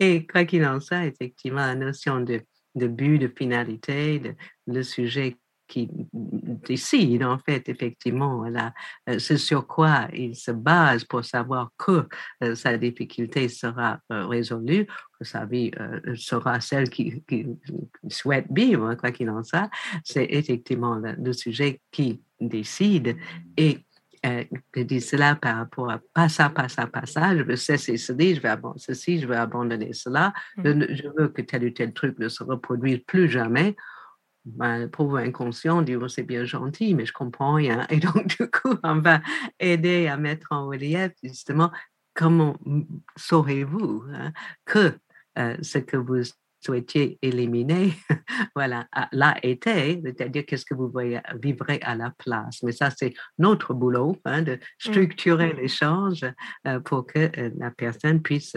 Et 0.01 0.27
quoi 0.27 0.45
qu'il 0.45 0.65
en 0.65 0.81
soit, 0.81 1.05
effectivement, 1.05 1.67
la 1.67 1.75
notion 1.75 2.21
de, 2.21 2.41
de 2.75 2.87
but, 2.87 3.19
de 3.19 3.29
finalité, 3.29 4.19
de, 4.19 4.35
le 4.67 4.83
sujet 4.83 5.37
qui 5.69 5.89
décide 6.13 7.23
en 7.23 7.39
fait 7.39 7.69
effectivement 7.69 8.43
là, 8.45 8.73
euh, 9.09 9.19
ce 9.19 9.37
sur 9.37 9.67
quoi 9.67 10.09
il 10.13 10.35
se 10.35 10.51
base 10.51 11.05
pour 11.05 11.25
savoir 11.25 11.71
que 11.77 12.09
euh, 12.43 12.55
sa 12.55 12.77
difficulté 12.77 13.49
sera 13.49 14.01
euh, 14.11 14.27
résolue, 14.27 14.87
que 15.19 15.25
sa 15.25 15.45
vie 15.45 15.71
sera 16.15 16.61
celle 16.61 16.89
qu'il 16.91 17.23
souhaite 18.09 18.47
vivre, 18.51 18.95
quoi 18.95 19.11
qu'il 19.11 19.29
en 19.31 19.43
soit, 19.43 19.69
c'est 20.05 20.27
effectivement 20.31 20.97
le, 20.97 21.33
sujet 21.33 21.81
qui 21.91 22.23
décide 22.41 23.17
et 23.57 23.79
je 24.25 24.83
dis 24.83 25.01
cela 25.01 25.35
par 25.35 25.57
rapport 25.57 25.91
à 25.91 26.01
pas 26.15 26.29
ça, 26.29 26.51
pas 26.51 26.69
ça, 26.69 26.87
pas 26.87 27.07
ça, 27.07 27.37
je 27.37 27.43
veux 27.43 27.57
cesser 27.57 27.97
ceci, 27.97 28.35
je 28.35 28.41
veux 28.41 28.49
abandonner 28.49 28.81
ceci, 28.81 29.21
je 29.21 29.27
veux 29.27 29.37
abandonner 29.37 29.93
cela, 29.93 30.33
mmh. 30.57 30.63
je, 30.65 30.95
je, 30.95 31.09
veux 31.17 31.29
que 31.29 31.43
tel 31.43 31.65
ou 31.65 31.71
tel 31.71 31.93
truc 31.93 32.19
ne 32.19 32.29
se 32.29 32.43
reproduise 32.43 32.99
plus 33.07 33.29
jamais 33.29 33.77
ben, 34.57 34.79
le 34.79 34.91
pauvre 34.91 35.19
inconscient 35.19 35.83
dit 35.83 35.97
oh, 35.97 36.09
c'est 36.09 36.23
bien 36.23 36.45
gentil, 36.45 36.95
mais 36.95 37.07
je 37.07 37.13
comprends 37.13 37.55
rien. 37.55 37.87
Et 37.91 37.99
donc, 37.99 38.27
du 38.27 38.51
coup, 38.51 38.75
on 38.83 39.01
va 39.01 39.21
aider 39.59 40.07
à 40.07 40.17
mettre 40.17 40.49
en 40.51 40.67
relief 40.67 41.13
justement 41.23 41.71
comment 42.15 42.57
saurez-vous 43.17 44.05
hein, 44.13 44.33
que 44.65 44.99
euh, 45.39 45.57
ce 45.63 45.79
que 45.79 45.97
vous 45.97 46.23
souhaitiez 46.61 47.17
éliminer, 47.23 47.93
voilà, 48.57 48.89
l'a 49.13 49.37
été, 49.45 50.01
c'est-à-dire 50.05 50.45
qu'est-ce 50.45 50.65
que 50.65 50.75
vous 50.75 50.89
voyez, 50.89 51.21
vivrez 51.41 51.79
à 51.83 51.95
la 51.95 52.11
place. 52.19 52.65
Mais 52.65 52.73
ça, 52.73 52.91
c'est 52.91 53.15
notre 53.39 53.75
boulot, 53.75 54.17
hein, 54.25 54.43
de 54.43 54.55
mmh. 54.55 54.59
structurer 54.81 55.53
l'échange 55.53 56.27
pour 56.85 57.07
que 57.07 57.31
la 57.57 57.71
personne 57.71 58.21
puisse 58.21 58.57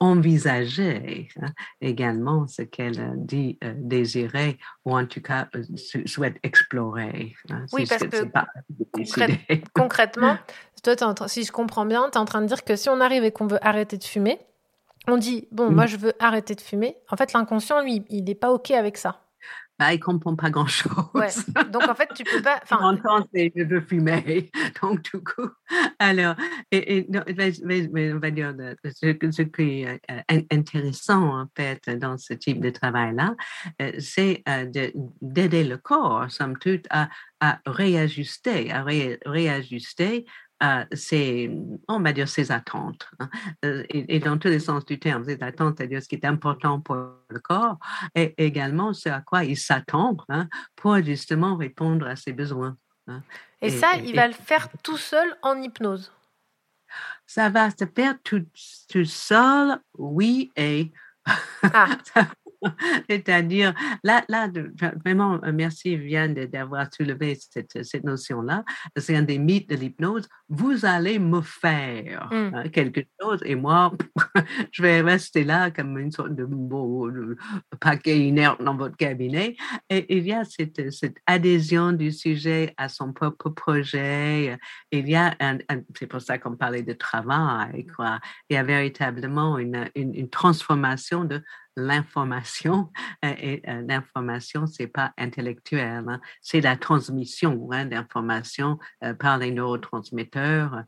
envisager 0.00 1.28
hein, 1.40 1.48
également 1.80 2.46
ce 2.46 2.62
qu'elle 2.62 3.14
dit 3.16 3.58
désirer 3.76 4.58
ou 4.84 4.96
en 4.96 5.06
tout 5.06 5.20
cas 5.20 5.48
souhaite 6.06 6.36
explorer. 6.42 7.34
Hein. 7.50 7.66
oui, 7.72 7.84
parce 7.86 8.04
que, 8.04 9.58
concrètement, 9.74 10.38
toi, 10.82 11.28
si 11.28 11.44
je 11.44 11.52
comprends 11.52 11.86
bien, 11.86 12.08
tu 12.10 12.18
es 12.18 12.20
en 12.20 12.24
train 12.24 12.42
de 12.42 12.46
dire 12.46 12.64
que 12.64 12.76
si 12.76 12.88
on 12.88 13.00
arrive 13.00 13.24
et 13.24 13.32
qu'on 13.32 13.46
veut 13.46 13.64
arrêter 13.66 13.98
de 13.98 14.04
fumer, 14.04 14.38
on 15.06 15.16
dit, 15.16 15.48
bon, 15.52 15.70
moi, 15.70 15.86
je 15.86 15.96
veux 15.96 16.12
arrêter 16.18 16.54
de 16.54 16.60
fumer. 16.60 16.96
En 17.10 17.16
fait, 17.16 17.32
l'inconscient, 17.32 17.80
lui, 17.80 18.04
il 18.10 18.24
n'est 18.24 18.34
pas 18.34 18.52
OK 18.52 18.70
avec 18.70 18.96
ça. 18.98 19.22
Bah, 19.78 19.92
il 19.92 19.98
ne 19.98 20.02
comprend 20.02 20.34
pas 20.34 20.50
grand-chose. 20.50 21.46
Donc, 21.70 21.88
en 21.88 21.94
fait, 21.94 22.08
tu 22.14 22.24
peux 22.24 22.42
pas... 22.42 22.60
Enfin... 22.64 22.96
c'est 23.32 23.52
je 23.54 23.62
veux 23.62 23.80
fumer. 23.80 24.50
Donc, 24.82 25.02
du 25.02 25.22
coup, 25.22 25.48
alors, 26.00 26.34
et, 26.72 27.06
on 27.08 28.18
va 28.18 28.30
dire, 28.30 28.54
ce, 28.84 29.42
qui 29.42 29.82
est 29.82 30.00
euh, 30.10 30.42
intéressant, 30.50 31.42
en 31.42 31.46
fait, 31.56 31.88
dans 31.90 32.18
ce 32.18 32.34
type 32.34 32.60
de 32.60 32.70
travail-là, 32.70 33.36
euh, 33.80 33.92
c'est 33.98 34.42
euh, 34.48 34.66
d'aider 35.22 35.62
le 35.62 35.76
corps, 35.76 36.28
somme 36.28 36.58
toute, 36.58 36.86
à, 36.90 37.08
à 37.40 37.60
réajuster, 37.66 38.72
à 38.72 38.82
réajuster 38.82 40.26
c'est, 40.92 41.50
on 41.88 42.00
va 42.00 42.12
dire, 42.12 42.28
ses 42.28 42.50
attentes. 42.50 43.08
Hein. 43.18 43.30
Et, 43.62 44.18
dans 44.18 44.38
tous 44.38 44.48
les 44.48 44.58
sens 44.58 44.84
du 44.84 44.98
terme, 44.98 45.24
ses 45.24 45.42
attentes, 45.42 45.76
c'est-à-dire 45.78 46.02
ce 46.02 46.08
qui 46.08 46.16
est 46.16 46.24
important 46.24 46.80
pour 46.80 46.96
le 47.28 47.40
corps, 47.40 47.78
et 48.14 48.34
également 48.44 48.92
ce 48.92 49.08
à 49.08 49.20
quoi 49.20 49.44
il 49.44 49.56
s'attend 49.56 50.16
hein, 50.28 50.48
pour 50.76 51.00
justement 51.02 51.56
répondre 51.56 52.06
à 52.06 52.16
ses 52.16 52.32
besoins. 52.32 52.76
Hein. 53.06 53.22
Et, 53.60 53.70
ça, 53.70 53.96
il 53.96 54.14
va 54.14 54.26
le 54.26 54.34
faire 54.34 54.68
tout 54.82 54.96
seul 54.96 55.36
en 55.42 55.60
hypnose? 55.60 56.12
Ça 57.26 57.50
va 57.50 57.70
se 57.70 57.84
faire 57.84 58.16
tout, 58.22 58.46
tout 58.88 59.04
seul, 59.04 59.78
oui, 59.96 60.50
et 60.56 60.90
ah. 61.62 61.88
C'est-à-dire, 63.08 63.74
là, 64.02 64.24
là, 64.28 64.48
vraiment, 65.04 65.40
euh, 65.44 65.52
merci 65.52 65.96
Viviane 65.96 66.34
d'avoir 66.34 66.92
soulevé 66.92 67.36
cette, 67.36 67.84
cette 67.84 68.04
notion-là. 68.04 68.64
C'est 68.96 69.16
un 69.16 69.22
des 69.22 69.38
mythes 69.38 69.68
de 69.70 69.76
l'hypnose. 69.76 70.28
Vous 70.48 70.84
allez 70.84 71.18
me 71.18 71.40
faire 71.40 72.28
mmh. 72.30 72.54
hein, 72.54 72.68
quelque 72.68 73.02
chose 73.20 73.40
et 73.44 73.54
moi, 73.54 73.92
je 74.72 74.82
vais 74.82 75.00
rester 75.00 75.44
là 75.44 75.70
comme 75.70 75.98
une 75.98 76.10
sorte 76.10 76.34
de, 76.34 76.44
beau, 76.44 77.10
paquet 77.80 78.18
inerte 78.18 78.62
dans 78.62 78.76
votre 78.76 78.96
cabinet. 78.96 79.56
Et 79.88 80.16
il 80.16 80.26
y 80.26 80.32
a 80.32 80.44
cette, 80.44 80.90
cette, 80.92 81.16
adhésion 81.26 81.92
du 81.92 82.12
sujet 82.12 82.74
à 82.76 82.88
son 82.88 83.12
propre 83.12 83.50
projet. 83.50 84.58
Il 84.90 85.08
y 85.08 85.16
a, 85.16 85.36
c'est 85.98 86.06
pour 86.06 86.20
ça 86.20 86.38
qu'on 86.38 86.56
parlait 86.56 86.82
de 86.82 86.92
travail, 86.92 87.86
quoi. 87.86 88.20
Il 88.48 88.54
y 88.54 88.56
a 88.56 88.62
véritablement 88.62 89.58
une, 89.58 89.90
une, 89.94 90.14
une 90.14 90.30
transformation 90.30 91.24
de 91.24 91.42
l'information. 91.78 92.90
Euh, 93.24 93.34
et 93.38 93.62
euh, 93.68 93.82
l'information, 93.86 94.66
c'est 94.66 94.86
pas 94.86 95.12
intellectuel, 95.16 96.04
hein. 96.08 96.20
c'est 96.40 96.60
la 96.60 96.76
transmission 96.76 97.68
hein, 97.72 97.86
d'informations 97.86 98.78
euh, 99.04 99.14
par 99.14 99.38
les 99.38 99.50
neurotransmetteurs 99.50 100.84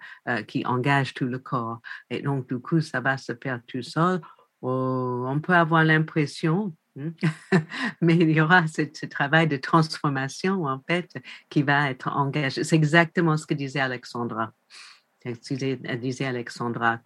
qui 0.47 0.65
engagent 0.67 1.15
tout 1.15 1.27
le 1.27 1.39
corps. 1.39 1.81
Et 2.11 2.23
donc, 2.23 2.49
du 2.49 2.59
coup, 2.59 2.81
ça 2.81 3.01
va 3.01 3.17
se 3.17 3.33
faire 3.43 3.61
tout 3.67 3.83
seul. 3.83 4.21
Oh, 4.63 5.25
on 5.27 5.41
peut 5.41 5.55
avoir 5.55 5.85
l'impression, 5.85 6.75
hein, 6.99 7.13
mais 8.01 8.17
il 8.17 8.31
y 8.31 8.41
aura 8.41 8.67
ce, 8.67 9.07
travail 9.07 9.49
de 9.49 9.57
transformation, 9.57 10.65
en 10.65 10.81
fait, 10.87 11.11
qui 11.49 11.63
va 11.63 11.91
être 11.91 12.09
engagé. 12.09 12.65
C'est 12.65 12.77
exactement 12.77 13.37
ce 13.37 13.47
que 13.47 13.55
disait 13.55 13.81
Alexandra 13.81 14.53
disait 15.27 16.27
Alexandra. 16.27 17.01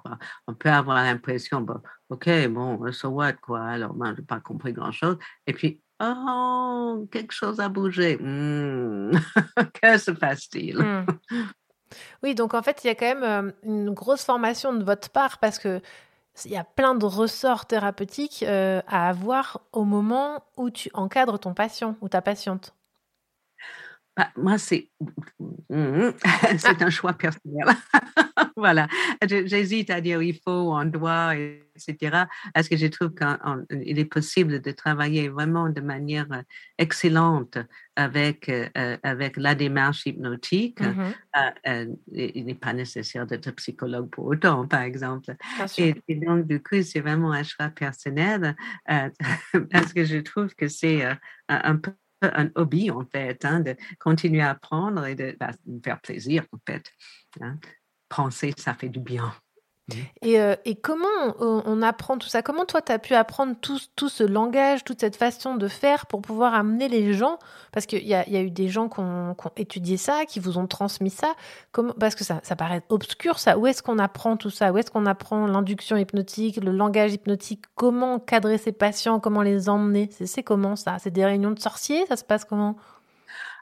On 0.46 0.54
peut 0.54 0.70
avoir 0.70 1.02
l'impression, 1.02 1.60
bon, 1.60 1.80
OK, 2.10 2.28
bon, 2.48 2.92
so 2.92 3.08
what, 3.08 3.34
quoi. 3.34 3.62
Alors, 3.62 3.94
moi, 3.94 4.12
je 4.14 4.20
n'ai 4.20 4.26
pas 4.26 4.40
compris 4.40 4.72
grand-chose. 4.72 5.18
Et 5.46 5.52
puis, 5.52 5.80
oh, 6.00 7.08
quelque 7.10 7.32
chose 7.32 7.60
a 7.60 7.68
bougé. 7.68 8.16
Hmm. 8.16 9.12
que 9.82 9.98
se 9.98 10.10
passe-t-il? 10.10 10.78
Hmm. 10.78 11.06
Oui, 12.22 12.34
donc 12.34 12.54
en 12.54 12.62
fait, 12.62 12.82
il 12.84 12.88
y 12.88 12.90
a 12.90 12.94
quand 12.94 13.06
même 13.06 13.22
euh, 13.22 13.52
une 13.62 13.90
grosse 13.90 14.24
formation 14.24 14.72
de 14.74 14.84
votre 14.84 15.10
part 15.10 15.38
parce 15.38 15.58
que 15.58 15.80
il 16.44 16.50
y 16.50 16.56
a 16.56 16.64
plein 16.64 16.96
de 16.96 17.04
ressorts 17.04 17.66
thérapeutiques 17.66 18.42
euh, 18.42 18.82
à 18.88 19.08
avoir 19.08 19.60
au 19.72 19.84
moment 19.84 20.42
où 20.56 20.68
tu 20.68 20.90
encadres 20.92 21.38
ton 21.38 21.54
patient 21.54 21.96
ou 22.00 22.08
ta 22.08 22.22
patiente. 22.22 22.74
Bah, 24.16 24.30
moi, 24.36 24.58
c'est 24.58 24.90
c'est 25.70 26.82
un 26.82 26.90
choix 26.90 27.14
personnel. 27.14 27.66
voilà. 28.56 28.86
J'hésite 29.26 29.90
à 29.90 30.00
dire 30.00 30.22
il 30.22 30.34
faut, 30.34 30.74
on 30.74 30.84
doit, 30.84 31.34
etc. 31.34 32.24
Parce 32.52 32.68
que 32.68 32.76
je 32.76 32.86
trouve 32.86 33.12
qu'il 33.14 33.98
est 33.98 34.04
possible 34.04 34.60
de 34.60 34.70
travailler 34.70 35.28
vraiment 35.28 35.68
de 35.68 35.80
manière 35.80 36.26
euh, 36.32 36.42
excellente 36.78 37.58
avec, 37.96 38.48
euh, 38.48 38.96
avec 39.02 39.36
la 39.36 39.54
démarche 39.54 40.06
hypnotique. 40.06 40.80
Mmh 40.80 41.12
euh, 41.66 41.86
il 42.12 42.44
n'est 42.44 42.54
pas 42.54 42.72
nécessaire 42.72 43.26
d'être 43.26 43.50
psychologue 43.56 44.08
pour 44.08 44.26
autant, 44.26 44.68
par 44.68 44.82
exemple. 44.82 45.34
Et, 45.78 45.94
donc, 46.14 46.46
du 46.46 46.62
coup, 46.62 46.80
c'est 46.82 47.00
vraiment 47.00 47.32
un 47.32 47.42
choix 47.42 47.70
personnel 47.70 48.54
parce 48.86 49.92
que 49.92 50.04
je 50.04 50.18
trouve 50.18 50.54
que 50.54 50.68
c'est 50.68 51.02
un 51.48 51.76
peu 51.76 51.90
un 52.34 52.50
hobby, 52.54 52.90
en 52.90 53.04
fait, 53.04 53.44
hein, 53.44 53.60
de 53.60 53.76
continuer 53.98 54.42
à 54.42 54.50
apprendre 54.50 55.04
et 55.06 55.14
de, 55.14 55.36
bah, 55.38 55.50
faire 55.84 56.00
plaisir, 56.00 56.44
en 56.52 56.58
fait. 56.66 56.90
Hein. 57.40 57.58
Penser, 58.08 58.54
ça 58.56 58.74
fait 58.74 58.88
du 58.88 59.00
bien. 59.00 59.34
Et, 60.22 60.40
euh, 60.40 60.56
et, 60.64 60.76
comment 60.76 61.06
on, 61.38 61.82
apprend 61.82 62.16
tout 62.16 62.28
ça? 62.28 62.40
Comment 62.42 62.64
toi, 62.64 62.80
tu 62.80 62.90
as 62.90 62.98
pu 62.98 63.14
apprendre 63.14 63.54
tout, 63.60 63.78
tout, 63.96 64.08
ce 64.08 64.24
langage, 64.24 64.82
toute 64.82 65.00
cette 65.00 65.16
façon 65.16 65.56
de 65.56 65.68
faire 65.68 66.06
pour 66.06 66.22
pouvoir 66.22 66.54
amener 66.54 66.88
les 66.88 67.12
gens? 67.12 67.38
Parce 67.70 67.84
qu'il 67.84 68.06
y 68.06 68.14
a, 68.14 68.28
y 68.28 68.36
a, 68.36 68.40
eu 68.40 68.50
des 68.50 68.68
gens 68.68 68.88
qui 68.88 69.00
ont, 69.00 69.36
étudié 69.56 69.98
ça, 69.98 70.24
qui 70.26 70.40
vous 70.40 70.56
ont 70.56 70.66
transmis 70.66 71.10
ça. 71.10 71.34
Comment, 71.72 71.92
parce 71.92 72.14
que 72.14 72.24
ça, 72.24 72.40
ça 72.42 72.56
paraît 72.56 72.82
obscur, 72.88 73.38
ça. 73.38 73.58
Où 73.58 73.66
est-ce 73.66 73.82
qu'on 73.82 73.98
apprend 73.98 74.36
tout 74.38 74.50
ça? 74.50 74.72
Où 74.72 74.78
est-ce 74.78 74.90
qu'on 74.90 75.06
apprend 75.06 75.46
l'induction 75.46 75.96
hypnotique, 75.96 76.56
le 76.64 76.72
langage 76.72 77.12
hypnotique? 77.12 77.64
Comment 77.74 78.18
cadrer 78.18 78.56
ses 78.56 78.72
patients? 78.72 79.20
Comment 79.20 79.42
les 79.42 79.68
emmener? 79.68 80.08
C'est 80.10 80.42
comment 80.42 80.76
ça? 80.76 80.96
C'est 80.98 81.10
des 81.10 81.26
réunions 81.26 81.50
de 81.50 81.60
sorciers? 81.60 82.06
Ça 82.06 82.16
se 82.16 82.24
passe 82.24 82.44
comment? 82.44 82.76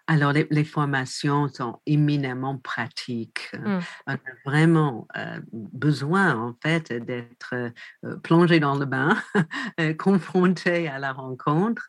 Alors, 0.08 0.32
les, 0.32 0.64
formations 0.64 1.46
sont 1.48 1.78
éminemment 1.86 2.58
pratiques. 2.58 3.50
Mmh. 3.54 3.78
On 4.08 4.12
a 4.12 4.18
vraiment 4.44 5.06
euh, 5.16 5.38
besoin, 5.52 6.36
en 6.36 6.54
fait, 6.60 6.92
d'être 6.92 7.54
euh, 7.54 8.16
plongé 8.22 8.58
dans 8.58 8.74
le 8.74 8.84
bain, 8.84 9.16
euh, 9.80 9.94
confronté 9.94 10.88
à 10.88 10.98
la 10.98 11.12
rencontre. 11.12 11.86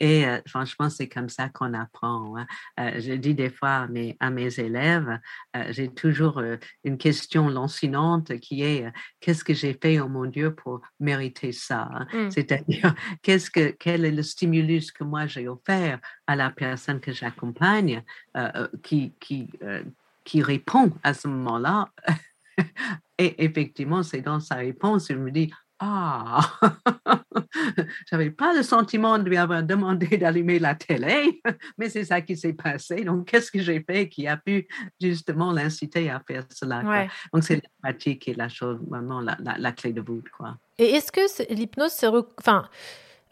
Et 0.00 0.24
franchement, 0.48 0.88
c'est 0.88 1.08
comme 1.08 1.28
ça 1.28 1.48
qu'on 1.48 1.74
apprend. 1.74 2.36
Hein. 2.38 2.46
je 2.98 3.12
dis 3.12 3.34
des 3.34 3.50
fois 3.50 3.70
à 3.70 3.86
mes, 3.88 4.16
à 4.20 4.30
mes 4.30 4.58
élèves, 4.58 5.18
j'ai 5.70 5.88
toujours 5.88 6.42
une 6.84 6.98
question 6.98 7.48
lancinante 7.48 8.38
qui 8.38 8.62
est 8.62 8.90
qu'est-ce 9.20 9.44
que 9.44 9.54
j'ai 9.54 9.74
fait, 9.74 10.00
oh 10.00 10.08
mon 10.08 10.26
Dieu, 10.26 10.54
pour 10.54 10.80
mériter 10.98 11.52
ça 11.52 11.88
hein? 11.92 12.06
mmh. 12.12 12.30
C'est-à-dire, 12.30 12.94
qu'est-ce 13.22 13.50
que, 13.50 13.74
quel 13.78 14.04
est 14.04 14.12
le 14.12 14.22
stimulus 14.22 14.92
que 14.92 15.04
moi 15.04 15.26
j'ai 15.26 15.48
offert 15.48 16.00
à 16.30 16.36
la 16.36 16.50
personne 16.50 17.00
que 17.00 17.10
j'accompagne 17.10 18.04
euh, 18.36 18.48
euh, 18.54 18.68
qui, 18.84 19.12
qui, 19.18 19.48
euh, 19.64 19.82
qui 20.22 20.42
répond 20.42 20.92
à 21.02 21.12
ce 21.12 21.26
moment-là. 21.26 21.88
Et 23.18 23.44
effectivement, 23.44 24.04
c'est 24.04 24.20
dans 24.20 24.38
sa 24.38 24.54
réponse, 24.54 25.08
je 25.08 25.14
me 25.14 25.32
dis, 25.32 25.52
ah, 25.80 26.40
j'avais 28.08 28.30
pas 28.30 28.54
le 28.54 28.62
sentiment 28.62 29.18
de 29.18 29.28
lui 29.28 29.38
avoir 29.38 29.64
demandé 29.64 30.06
d'allumer 30.18 30.60
la 30.60 30.76
télé, 30.76 31.42
mais 31.76 31.88
c'est 31.88 32.04
ça 32.04 32.20
qui 32.20 32.36
s'est 32.36 32.52
passé. 32.52 33.02
Donc, 33.02 33.26
qu'est-ce 33.26 33.50
que 33.50 33.60
j'ai 33.60 33.82
fait 33.82 34.08
qui 34.08 34.28
a 34.28 34.36
pu 34.36 34.68
justement 35.00 35.50
l'inciter 35.50 36.10
à 36.10 36.22
faire 36.24 36.44
cela? 36.48 37.08
Donc, 37.32 37.42
c'est 37.42 37.56
la 37.56 37.68
pratique 37.82 38.22
qui 38.22 38.30
est 38.30 38.36
la 38.36 38.48
chose, 38.48 38.78
vraiment 38.88 39.20
la, 39.20 39.36
la, 39.40 39.72
clé 39.72 39.92
de 39.92 40.00
voûte. 40.00 40.28
Quoi. 40.28 40.56
Et 40.78 40.90
est-ce 40.90 41.10
que 41.10 41.52
l'hypnose, 41.52 41.90
c'est. 41.90 42.06
Enfin, 42.38 42.68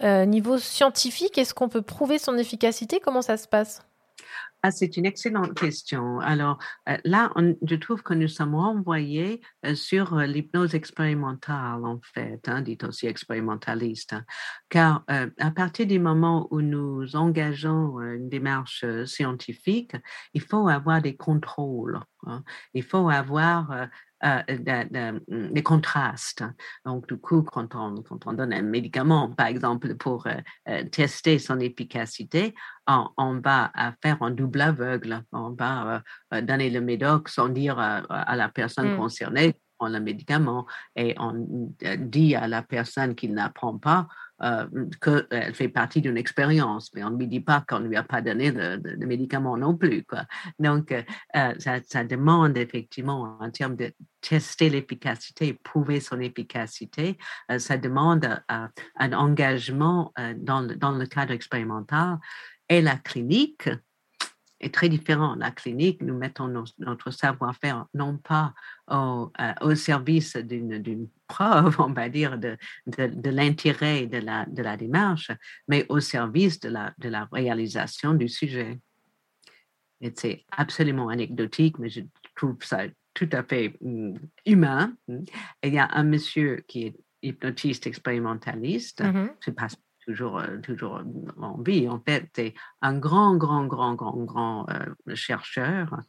euh, 0.02 0.24
niveau 0.24 0.58
scientifique, 0.58 1.38
est-ce 1.38 1.54
qu'on 1.54 1.68
peut 1.68 1.82
prouver 1.82 2.18
son 2.18 2.36
efficacité? 2.38 3.00
Comment 3.02 3.22
ça 3.22 3.36
se 3.36 3.48
passe? 3.48 3.82
Ah, 4.64 4.72
c'est 4.72 4.96
une 4.96 5.06
excellente 5.06 5.54
question. 5.54 6.18
Alors 6.18 6.58
euh, 6.88 6.96
là, 7.04 7.32
je 7.62 7.76
trouve 7.76 8.02
que 8.02 8.12
nous 8.12 8.26
sommes 8.26 8.56
renvoyés 8.56 9.40
euh, 9.64 9.76
sur 9.76 10.16
l'hypnose 10.16 10.74
expérimentale, 10.74 11.84
en 11.84 12.00
fait, 12.02 12.48
hein, 12.48 12.60
dit 12.62 12.78
aussi 12.82 13.06
expérimentaliste, 13.06 14.14
hein. 14.14 14.24
car 14.68 15.04
à 15.08 15.50
partir 15.52 15.86
du 15.86 16.00
moment 16.00 16.48
où 16.50 16.60
nous 16.60 17.14
engageons 17.14 18.00
une 18.00 18.28
démarche 18.28 18.84
scientifique, 19.04 19.94
il 20.34 20.42
faut 20.42 20.66
avoir 20.68 21.02
des 21.02 21.16
contrôles. 21.16 22.00
Hein. 22.26 22.42
Il 22.74 22.82
faut 22.82 23.08
avoir 23.08 23.88
des 24.22 25.62
contrastes. 25.62 26.44
Donc, 26.84 27.08
du 27.08 27.16
coup, 27.18 27.42
quand 27.42 27.74
on, 27.74 28.02
quand 28.02 28.26
on 28.26 28.32
donne 28.32 28.52
un 28.52 28.62
médicament, 28.62 29.30
par 29.30 29.46
exemple, 29.46 29.94
pour 29.96 30.26
tester 30.90 31.38
son 31.38 31.60
efficacité, 31.60 32.54
on, 32.86 33.40
va 33.40 33.72
faire 34.02 34.22
un 34.22 34.30
double 34.30 34.60
aveugle. 34.60 35.22
On 35.32 35.50
va 35.50 36.02
donner 36.42 36.70
le 36.70 36.80
médoc 36.80 37.28
sans 37.28 37.48
dire 37.48 37.78
à, 37.78 38.36
la 38.36 38.48
personne 38.48 38.94
mmh. 38.94 38.96
concernée 38.96 39.54
prend 39.78 39.88
le 39.88 40.00
médicament 40.00 40.66
et 40.96 41.14
on 41.18 41.72
dit 41.98 42.34
à 42.34 42.48
la 42.48 42.62
personne 42.62 43.14
qui 43.14 43.28
n'apprend 43.28 43.78
pas 43.78 44.08
euh, 44.40 44.66
qu'elle 45.00 45.52
fait 45.52 45.68
partie 45.68 46.00
d'une 46.00 46.16
expérience, 46.16 46.90
mais 46.94 47.02
on 47.02 47.10
ne 47.10 47.18
lui 47.18 47.26
dit 47.26 47.40
pas 47.40 47.64
qu'on 47.68 47.80
ne 47.80 47.88
lui 47.88 47.96
a 47.96 48.04
pas 48.04 48.22
donné 48.22 48.52
de, 48.52 49.04
médicament 49.04 49.56
non 49.56 49.76
plus. 49.76 50.04
Donc, 50.60 50.92
euh, 50.92 51.54
ça, 51.58 52.04
demande 52.04 52.56
effectivement, 52.56 53.36
en 53.40 53.50
termes 53.50 53.74
de 53.74 53.92
tester 54.20 54.70
l'efficacité, 54.70 55.54
prouver 55.54 55.98
son 55.98 56.20
efficacité, 56.20 57.18
euh, 57.50 57.58
ça 57.58 57.78
demande 57.78 58.28
un 58.48 59.12
engagement 59.12 60.12
dans, 60.36 60.62
dans 60.76 60.92
le 60.92 61.06
cadre 61.06 61.32
expérimental. 61.32 62.18
Et 62.68 62.80
la 62.80 62.96
clinique, 62.96 63.68
est 64.60 64.74
très 64.74 64.88
différent. 64.88 65.36
La 65.36 65.52
clinique, 65.52 66.02
nous 66.02 66.16
mettons 66.16 66.48
notre 66.78 67.10
savoir-faire 67.12 67.86
non 67.94 68.18
pas 68.18 68.54
au 68.90 69.74
service 69.74 70.36
d'une 70.36 71.08
preuve, 71.28 71.76
on 71.78 71.92
va 71.92 72.08
dire, 72.08 72.38
de, 72.38 72.56
de, 72.86 73.30
l'intérêt 73.30 74.06
de 74.06 74.18
la, 74.18 74.46
de 74.46 74.62
la 74.62 74.76
démarche, 74.76 75.30
mais 75.68 75.86
au 75.88 76.00
service 76.00 76.58
de 76.58 76.70
la, 76.70 76.92
de 76.98 77.08
la 77.08 77.28
réalisation 77.30 78.14
du 78.14 78.28
sujet. 78.28 78.80
Et 80.00 80.12
c'est 80.14 80.44
absolument 80.50 81.08
anecdotique, 81.08 81.78
mais 81.78 81.90
je 81.90 82.00
trouve 82.34 82.56
ça 82.62 82.84
tout 83.14 83.28
à 83.32 83.42
fait 83.42 83.76
mm, 83.80 84.16
humain. 84.46 84.94
il 85.08 85.74
y 85.74 85.78
a 85.78 85.88
un 85.92 86.04
monsieur 86.04 86.64
qui 86.66 86.84
est 86.86 86.96
hypnotiste 87.22 87.86
expérimentaliste, 87.86 89.02
mm-hmm. 89.02 89.30
je 89.40 89.50
passe 89.50 89.76
toujours, 90.06 90.38
euh, 90.38 90.58
toujours 90.58 91.02
en 91.36 91.60
vie. 91.60 91.88
En 91.88 92.00
fait, 92.00 92.30
c'est 92.34 92.54
un 92.80 92.98
grand, 92.98 93.36
grand, 93.36 93.66
grand, 93.66 93.94
grand, 93.94 94.24
grand 94.24 94.66
euh, 94.70 95.14
chercheur. 95.14 96.00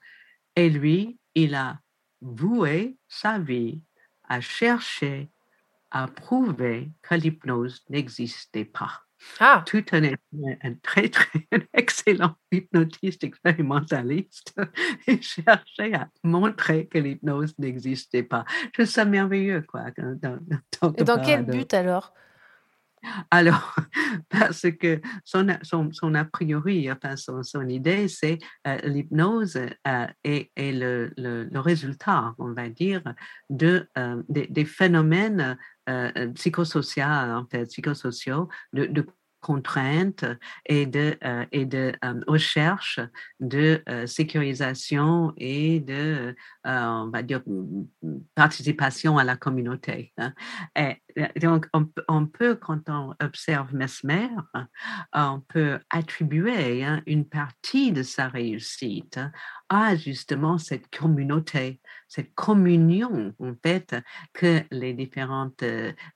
Et 0.55 0.69
lui, 0.69 1.19
il 1.35 1.55
a 1.55 1.79
voué 2.21 2.97
sa 3.07 3.39
vie 3.39 3.81
à 4.29 4.41
chercher 4.41 5.29
à 5.91 6.07
prouver 6.07 6.91
que 7.01 7.15
l'hypnose 7.15 7.83
n'existait 7.89 8.65
pas. 8.65 9.01
Ah. 9.39 9.63
Tout 9.65 9.83
un, 9.91 10.03
un, 10.03 10.73
très, 10.81 11.09
très 11.09 11.43
excellent 11.73 12.35
hypnotiste 12.51 13.23
expérimentaliste 13.23 14.55
et 15.07 15.21
cherchait 15.21 15.93
à 15.93 16.09
montrer 16.23 16.87
que 16.87 16.99
l'hypnose 16.99 17.57
n'existait 17.57 18.23
pas. 18.23 18.45
Je 18.67 18.69
trouve 18.71 18.85
ça 18.85 19.03
merveilleux, 19.03 19.61
quoi. 19.61 19.87
et 19.89 21.03
dans 21.03 21.21
quel 21.21 21.45
but 21.45 21.73
alors? 21.73 22.13
Alors, 23.31 23.75
parce 24.29 24.67
que 24.79 25.01
son, 25.23 25.49
a 25.49 26.25
priori, 26.25 26.91
enfin 26.91 27.15
son, 27.15 27.43
son 27.43 27.67
idée, 27.67 28.07
c'est 28.07 28.39
euh, 28.67 28.77
l'hypnose 28.83 29.57
euh, 29.87 30.07
et, 30.23 30.51
le, 30.57 31.11
le, 31.17 31.59
résultat, 31.59 32.33
on 32.37 32.53
va 32.53 32.69
dire, 32.69 33.01
de, 33.49 33.87
euh, 33.97 34.21
des, 34.27 34.65
phénomènes 34.65 35.57
psychosociaux, 36.35 37.03
en 37.03 37.45
fait, 37.49 37.65
psychosociaux, 37.65 38.47
de 38.73 39.05
contraintes 39.41 40.25
et 40.65 40.85
de, 40.85 41.17
euh, 41.23 41.45
et 41.51 41.65
de 41.65 41.93
euh, 42.03 42.21
recherche 42.27 42.99
de 43.39 43.81
euh, 43.87 44.05
sécurisation 44.05 45.33
et 45.37 45.79
de, 45.79 46.35
on 46.65 47.09
va 47.11 47.21
dire, 47.23 47.41
participation 48.35 49.17
à 49.17 49.23
la 49.23 49.35
communauté. 49.35 50.13
Hein. 50.17 50.33
Et, 50.75 51.01
donc, 51.39 51.67
on, 52.07 52.25
peut, 52.27 52.55
quand 52.55 52.89
on 52.89 53.13
observe 53.21 53.73
Mesmer, 53.73 54.29
on 55.13 55.41
peut 55.47 55.79
attribuer 55.89 56.83
hein, 56.83 57.01
une 57.07 57.25
partie 57.25 57.91
de 57.91 58.03
sa 58.03 58.27
réussite 58.27 59.19
à 59.69 59.95
justement 59.95 60.57
cette 60.57 60.95
communauté, 60.95 61.81
cette 62.09 62.33
communion 62.35 63.33
en 63.39 63.53
fait 63.63 63.95
que 64.33 64.61
les 64.71 64.93
différentes, 64.93 65.63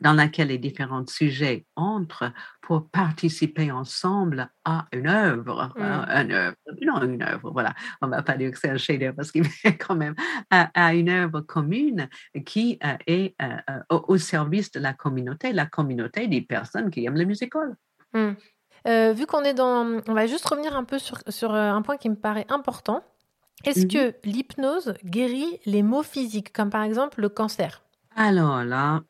dans 0.01 0.13
laquelle 0.13 0.49
les 0.49 0.57
différents 0.57 1.07
sujets 1.07 1.65
entrent 1.75 2.31
pour 2.61 2.89
participer 2.89 3.71
ensemble 3.71 4.49
à 4.65 4.87
une 4.91 5.07
œuvre, 5.07 5.71
hein, 5.77 6.05
mmh. 6.05 6.21
une 6.21 6.31
œuvre, 6.31 6.55
non 6.81 7.01
une 7.03 7.23
œuvre, 7.23 7.51
voilà, 7.51 7.73
on 8.01 8.07
va 8.07 8.23
pas 8.23 8.35
dire 8.35 8.51
que 8.51 8.57
c'est 8.57 8.69
un 8.69 8.77
chef 8.77 8.93
parce 9.15 9.31
qu'il 9.31 9.43
est 9.63 9.77
quand 9.77 9.95
même 9.95 10.15
à, 10.49 10.93
une 10.93 11.09
œuvre 11.09 11.41
commune 11.41 12.09
qui 12.45 12.79
euh, 12.83 12.95
est 13.07 13.35
euh, 13.41 13.57
euh, 13.91 13.99
au, 14.07 14.17
service 14.17 14.71
de 14.71 14.79
la 14.79 14.93
communauté, 14.93 15.53
la 15.53 15.65
communauté 15.65 16.27
des 16.27 16.41
personnes 16.41 16.89
qui 16.89 17.05
aiment 17.05 17.15
la 17.15 17.25
musique. 17.25 17.53
Mmh. 18.13 18.31
vu 19.13 19.25
qu'on 19.25 19.43
est 19.43 19.53
dans, 19.53 20.01
on 20.07 20.13
va 20.13 20.27
juste 20.27 20.47
revenir 20.47 20.75
un 20.75 20.83
peu 20.83 20.99
sur, 20.99 21.19
sur 21.27 21.53
un 21.53 21.81
point 21.81 21.97
qui 21.97 22.09
me 22.09 22.15
paraît 22.15 22.45
important. 22.49 23.03
Est-ce 23.65 23.85
mmh 23.85 23.87
que 23.87 24.15
l'hypnose 24.27 24.93
guérit 25.05 25.59
les 25.65 25.83
maux 25.83 26.03
physiques, 26.03 26.51
comme 26.51 26.69
par 26.69 26.83
exemple 26.83 27.21
le 27.21 27.29
cancer? 27.29 27.83
Alors 28.15 28.63
là, 28.63 29.03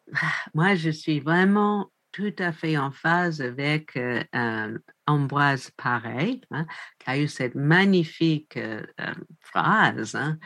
moi, 0.53 0.75
je 0.75 0.89
suis 0.89 1.19
vraiment 1.19 1.91
tout 2.11 2.33
à 2.37 2.51
fait 2.51 2.77
en 2.77 2.91
phase 2.91 3.41
avec 3.41 3.97
euh, 3.97 4.77
Ambroise 5.07 5.71
Pareil, 5.75 6.41
hein, 6.51 6.65
qui 6.99 7.09
a 7.09 7.17
eu 7.17 7.27
cette 7.27 7.55
magnifique 7.55 8.55
euh, 8.55 8.85
euh, 9.01 9.13
phrase. 9.41 10.15
Hein. 10.15 10.37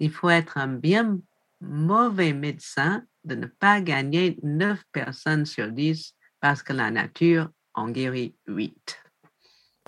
Il 0.00 0.10
faut 0.10 0.28
être 0.28 0.58
un 0.58 0.66
bien 0.66 1.18
mauvais 1.60 2.32
médecin 2.32 3.04
de 3.24 3.36
ne 3.36 3.46
pas 3.46 3.80
gagner 3.80 4.36
9 4.42 4.82
personnes 4.92 5.46
sur 5.46 5.70
10 5.70 6.14
parce 6.40 6.62
que 6.62 6.72
la 6.72 6.90
nature 6.90 7.48
en 7.74 7.88
guérit 7.88 8.34
8. 8.48 9.00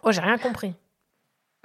Oh, 0.04 0.12
j'ai 0.12 0.20
rien 0.20 0.38
compris. 0.38 0.74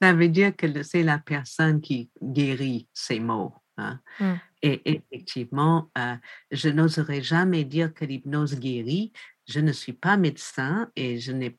Ça 0.00 0.12
veut 0.12 0.28
dire 0.28 0.54
que 0.56 0.82
c'est 0.82 1.02
la 1.02 1.18
personne 1.18 1.80
qui 1.80 2.10
guérit 2.22 2.88
ses 2.92 3.20
maux. 3.20 3.54
Hein. 3.76 4.00
Mmh. 4.20 4.34
Et 4.62 4.80
effectivement, 4.86 5.90
euh, 5.98 6.16
je 6.50 6.70
n'oserais 6.70 7.22
jamais 7.22 7.64
dire 7.64 7.92
que 7.92 8.04
l'hypnose 8.04 8.58
guérit. 8.58 9.12
Je 9.46 9.60
ne 9.60 9.72
suis 9.72 9.92
pas 9.92 10.16
médecin 10.16 10.90
et 10.96 11.18
je 11.18 11.32
n'ai 11.32 11.58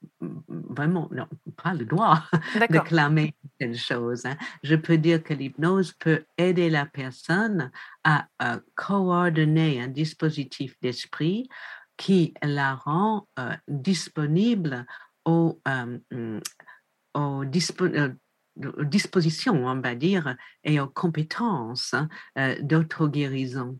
vraiment 0.49 1.07
pas 1.61 1.75
le 1.75 1.85
droit 1.85 2.23
de 2.71 2.79
clamer 2.79 3.35
telle 3.59 3.77
chose. 3.77 4.25
Hein. 4.25 4.37
Je 4.63 4.75
peux 4.75 4.97
dire 4.97 5.21
que 5.21 5.35
l'hypnose 5.35 5.93
peut 5.93 6.25
aider 6.39 6.71
la 6.71 6.87
personne 6.87 7.71
à, 8.03 8.27
coordonner 8.73 9.79
un 9.79 9.87
dispositif 9.87 10.75
d'esprit 10.81 11.47
qui 11.97 12.33
la 12.41 12.73
rend 12.73 13.27
euh, 13.37 13.55
disponible 13.67 14.87
au, 15.25 15.61
euh, 15.67 16.39
aux, 17.13 17.45
dispositions, 18.55 19.65
on 19.65 19.81
va 19.81 19.95
dire, 19.95 20.35
et 20.63 20.79
aux 20.79 20.87
compétences 20.87 21.93
hein, 21.93 22.09
euh, 22.37 22.55
d'auto-guérison. 22.61 23.79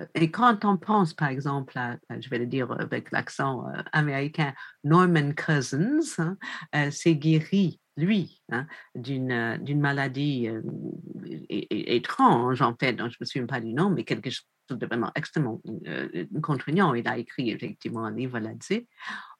Euh, 0.00 0.06
et 0.14 0.30
quand 0.30 0.64
on 0.64 0.76
pense, 0.76 1.14
par 1.14 1.28
exemple, 1.28 1.76
à, 1.78 1.98
je 2.20 2.28
vais 2.28 2.38
le 2.38 2.46
dire 2.46 2.72
avec 2.80 3.10
l'accent 3.12 3.66
euh, 3.68 3.82
américain, 3.92 4.54
Norman 4.82 5.32
Cousins, 5.32 6.36
hein, 6.72 6.90
s'est 6.90 7.16
guéri, 7.16 7.80
lui, 7.96 8.42
hein, 8.50 8.66
d'une, 8.94 9.58
d'une 9.62 9.80
maladie 9.80 10.48
étrange, 11.48 12.60
en 12.60 12.74
fait, 12.74 12.94
dont 12.94 13.08
je 13.08 13.16
ne 13.16 13.20
me 13.20 13.26
souviens 13.26 13.46
pas 13.46 13.60
du 13.60 13.72
nom, 13.72 13.90
mais 13.90 14.04
quelque 14.04 14.30
chose 14.30 14.46
de 14.70 14.86
vraiment 14.86 15.12
extrêmement 15.14 15.60
contraignant. 16.42 16.94
Il 16.94 17.06
a 17.06 17.18
écrit 17.18 17.50
effectivement 17.50 18.04
un 18.04 18.10
livre 18.10 18.40
là-dessus, 18.40 18.88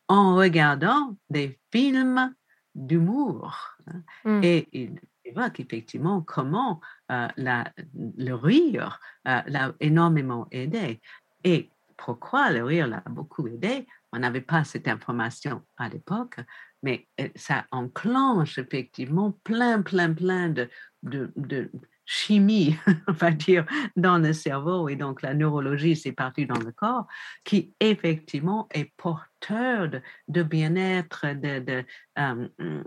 en 0.09 0.37
regardant 0.37 1.17
des 1.31 1.59
films 1.73 2.33
d'humour. 2.75 3.77
Hein. 3.87 4.03
Mmh. 4.25 4.41
Et 4.43 4.69
il 4.73 5.01
évoque 5.25 5.61
effectivement 5.61 6.23
comment 6.23 6.81
euh, 7.11 7.29
la, 7.37 7.73
le 7.95 8.33
rire 8.33 9.01
euh, 9.27 9.41
l'a 9.47 9.73
énormément 9.81 10.47
aidé. 10.51 11.01
Et 11.45 11.71
pourquoi 11.97 12.51
le 12.51 12.65
rire 12.65 12.87
l'a 12.87 13.03
beaucoup 13.09 13.47
aidé? 13.47 13.87
On 14.13 14.19
n'avait 14.19 14.41
pas 14.41 14.65
cette 14.65 14.89
information 14.89 15.63
à 15.77 15.89
l'époque, 15.89 16.37
mais 16.83 17.07
euh, 17.21 17.29
ça 17.35 17.67
enclenche 17.71 18.59
effectivement 18.59 19.33
plein, 19.45 19.83
plein, 19.83 20.13
plein 20.13 20.49
de, 20.49 20.69
de, 21.03 21.33
de 21.37 21.71
chimie, 22.07 22.77
on 23.09 23.13
va 23.13 23.31
dire, 23.31 23.67
dans 23.97 24.19
le 24.19 24.33
cerveau 24.33 24.89
et 24.89 24.97
donc 24.97 25.23
la 25.23 25.35
neurologie, 25.35 25.97
c'est 25.97 26.13
parti 26.13 26.47
dans 26.47 26.59
le 26.59 26.73
corps, 26.73 27.07
qui 27.45 27.75
effectivement 27.81 28.69
est 28.73 28.93
porteur 28.97 29.89
de, 30.29 30.43
bien-être, 30.43 31.27
de, 31.35 31.85
euh, 32.19 32.85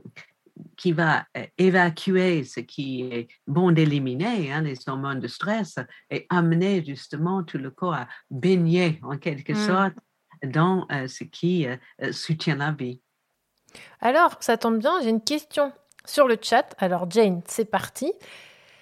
qui 0.76 0.92
va 0.92 1.26
euh, 1.36 1.46
évacuer 1.58 2.44
ce 2.44 2.60
qui 2.60 3.02
est 3.04 3.28
bon 3.46 3.72
d'éliminer, 3.72 4.52
hein, 4.52 4.62
les 4.62 4.88
hormones 4.88 5.20
de 5.20 5.28
stress, 5.28 5.78
et 6.10 6.26
amener 6.30 6.84
justement 6.84 7.44
tout 7.44 7.58
le 7.58 7.72
corps 7.72 7.94
à 7.94 8.08
baigner 8.30 9.00
en 9.04 9.18
quelque 9.18 9.54
mmh. 9.54 9.68
sorte 9.68 9.94
dans 10.46 10.86
euh, 10.92 11.08
ce 11.08 11.24
qui 11.24 11.66
soutient 12.12 12.56
la 12.56 12.72
vie. 12.72 13.02
Alors, 14.00 14.38
ça 14.40 14.58
tombe 14.58 14.80
bien, 14.80 14.94
j'ai 15.02 15.10
une 15.10 15.24
question 15.24 15.72
sur 16.06 16.28
le 16.28 16.38
chat. 16.42 16.76
Alors, 16.78 17.10
Jane, 17.10 17.42
c'est 17.48 17.70
parti. 17.70 18.14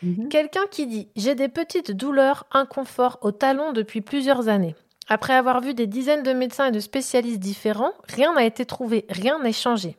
Mhm. 0.01 0.29
Quelqu'un 0.29 0.65
qui 0.71 0.87
dit 0.87 1.07
J'ai 1.15 1.35
des 1.35 1.47
petites 1.49 1.91
douleurs, 1.91 2.45
inconfort 2.51 3.19
au 3.21 3.31
talon 3.31 3.71
depuis 3.73 4.01
plusieurs 4.01 4.47
années. 4.49 4.75
Après 5.07 5.33
avoir 5.33 5.61
vu 5.61 5.75
des 5.75 5.85
dizaines 5.85 6.23
de 6.23 6.33
médecins 6.33 6.67
et 6.67 6.71
de 6.71 6.79
spécialistes 6.79 7.39
différents, 7.39 7.93
rien 8.07 8.33
n'a 8.33 8.43
été 8.43 8.65
trouvé, 8.65 9.05
rien 9.09 9.39
n'est 9.39 9.53
changé. 9.53 9.97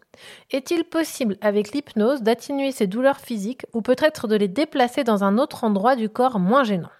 Est-il 0.51 0.83
possible, 0.85 1.37
avec 1.41 1.73
l'hypnose, 1.73 2.23
d'atténuer 2.23 2.73
ces 2.73 2.89
douleurs 2.89 3.21
physiques 3.21 3.67
ou 3.73 3.83
peut-être 3.83 4.27
de 4.27 4.35
les 4.35 4.49
déplacer 4.49 5.05
dans 5.05 5.23
un 5.23 5.39
autre 5.39 5.63
endroit 5.63 5.95
du 5.95 6.09
corps 6.09 6.41
moins 6.41 6.65
gênant? 6.65 6.91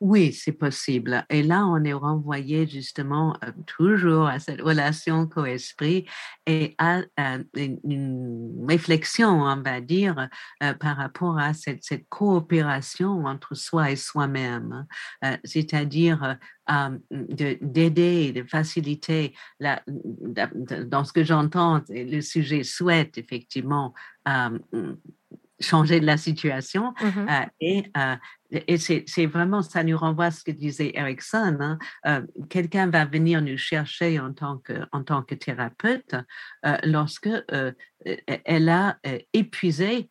Oui, 0.00 0.32
c'est 0.32 0.52
possible. 0.52 1.24
Et 1.28 1.42
là, 1.42 1.66
on 1.66 1.82
est 1.82 1.92
renvoyé 1.92 2.68
justement 2.68 3.36
euh, 3.42 3.50
toujours 3.66 4.28
à 4.28 4.38
cette 4.38 4.60
relation 4.60 5.26
co-esprit 5.26 6.06
et 6.46 6.76
à 6.78 7.02
euh, 7.18 7.42
une, 7.54 8.64
réflexion, 8.68 9.42
on 9.42 9.60
va 9.60 9.80
dire, 9.80 10.28
euh, 10.62 10.72
par 10.74 10.96
rapport 10.96 11.38
à 11.38 11.52
cette, 11.52 11.82
coopération 12.08 13.24
entre 13.24 13.54
soi 13.54 13.90
et 13.90 13.96
soi-même, 13.96 14.86
c'est-à-dire 15.44 16.36
d'aider 17.10 18.26
et 18.28 18.32
de 18.32 18.44
faciliter 18.44 19.34
la, 19.58 19.82
dans 19.86 21.04
ce 21.04 21.12
que 21.12 21.24
j'entends, 21.24 21.82
le 21.88 22.20
sujet 22.20 22.62
souhaite 22.62 23.18
effectivement 23.18 23.94
changer 25.60 26.00
de 26.00 26.06
la 26.06 26.16
situation. 26.16 26.94
Mmh 27.00 27.26
euh, 27.28 27.46
et, 27.60 27.84
euh, 27.96 28.16
et 28.50 28.78
c'est 28.78 29.26
vraiment, 29.26 29.62
ça 29.62 29.84
nous 29.84 29.96
renvoie 29.96 30.26
à 30.26 30.30
ce 30.30 30.42
que 30.42 30.50
disait 30.50 30.92
Erickson. 30.94 31.58
Hein, 31.60 31.78
euh, 32.06 32.22
quelqu'un 32.48 32.88
va 32.88 33.04
venir 33.04 33.42
nous 33.42 33.58
chercher 33.58 34.18
en 34.18 34.32
tant 34.32 34.58
que, 34.58 34.72
en 34.92 35.02
tant 35.02 35.22
que 35.22 35.34
thérapeute 35.34 36.14
lorsque 36.84 37.28
elle 38.24 38.68
a 38.68 38.98
épuisé 39.32 40.08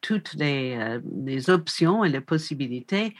toutes 0.00 0.34
les, 0.34 0.98
les, 1.24 1.50
options 1.50 2.04
et 2.04 2.10
les 2.10 2.20
possibilités 2.20 3.16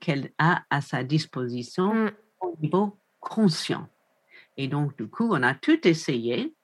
qu'elle 0.00 0.30
a 0.38 0.62
à 0.70 0.80
sa 0.80 1.02
disposition 1.02 1.92
mmh. 1.94 2.10
au 2.40 2.56
niveau 2.60 2.98
conscient. 3.20 3.88
Et 4.56 4.68
donc, 4.68 4.96
du 4.96 5.08
coup, 5.08 5.28
on 5.32 5.42
a 5.42 5.54
tout 5.54 5.86
essayé, 5.86 6.54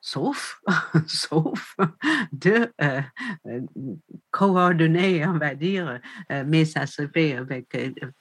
sauf, 0.00 0.60
sauf 1.06 1.76
de 2.32 2.72
euh, 2.82 3.00
euh, 3.46 3.60
coordonner, 4.30 5.26
on 5.26 5.38
va 5.38 5.54
dire, 5.54 6.00
euh, 6.30 6.44
mais 6.46 6.64
ça 6.64 6.86
se 6.86 7.06
fait 7.08 7.36
avec, 7.36 7.66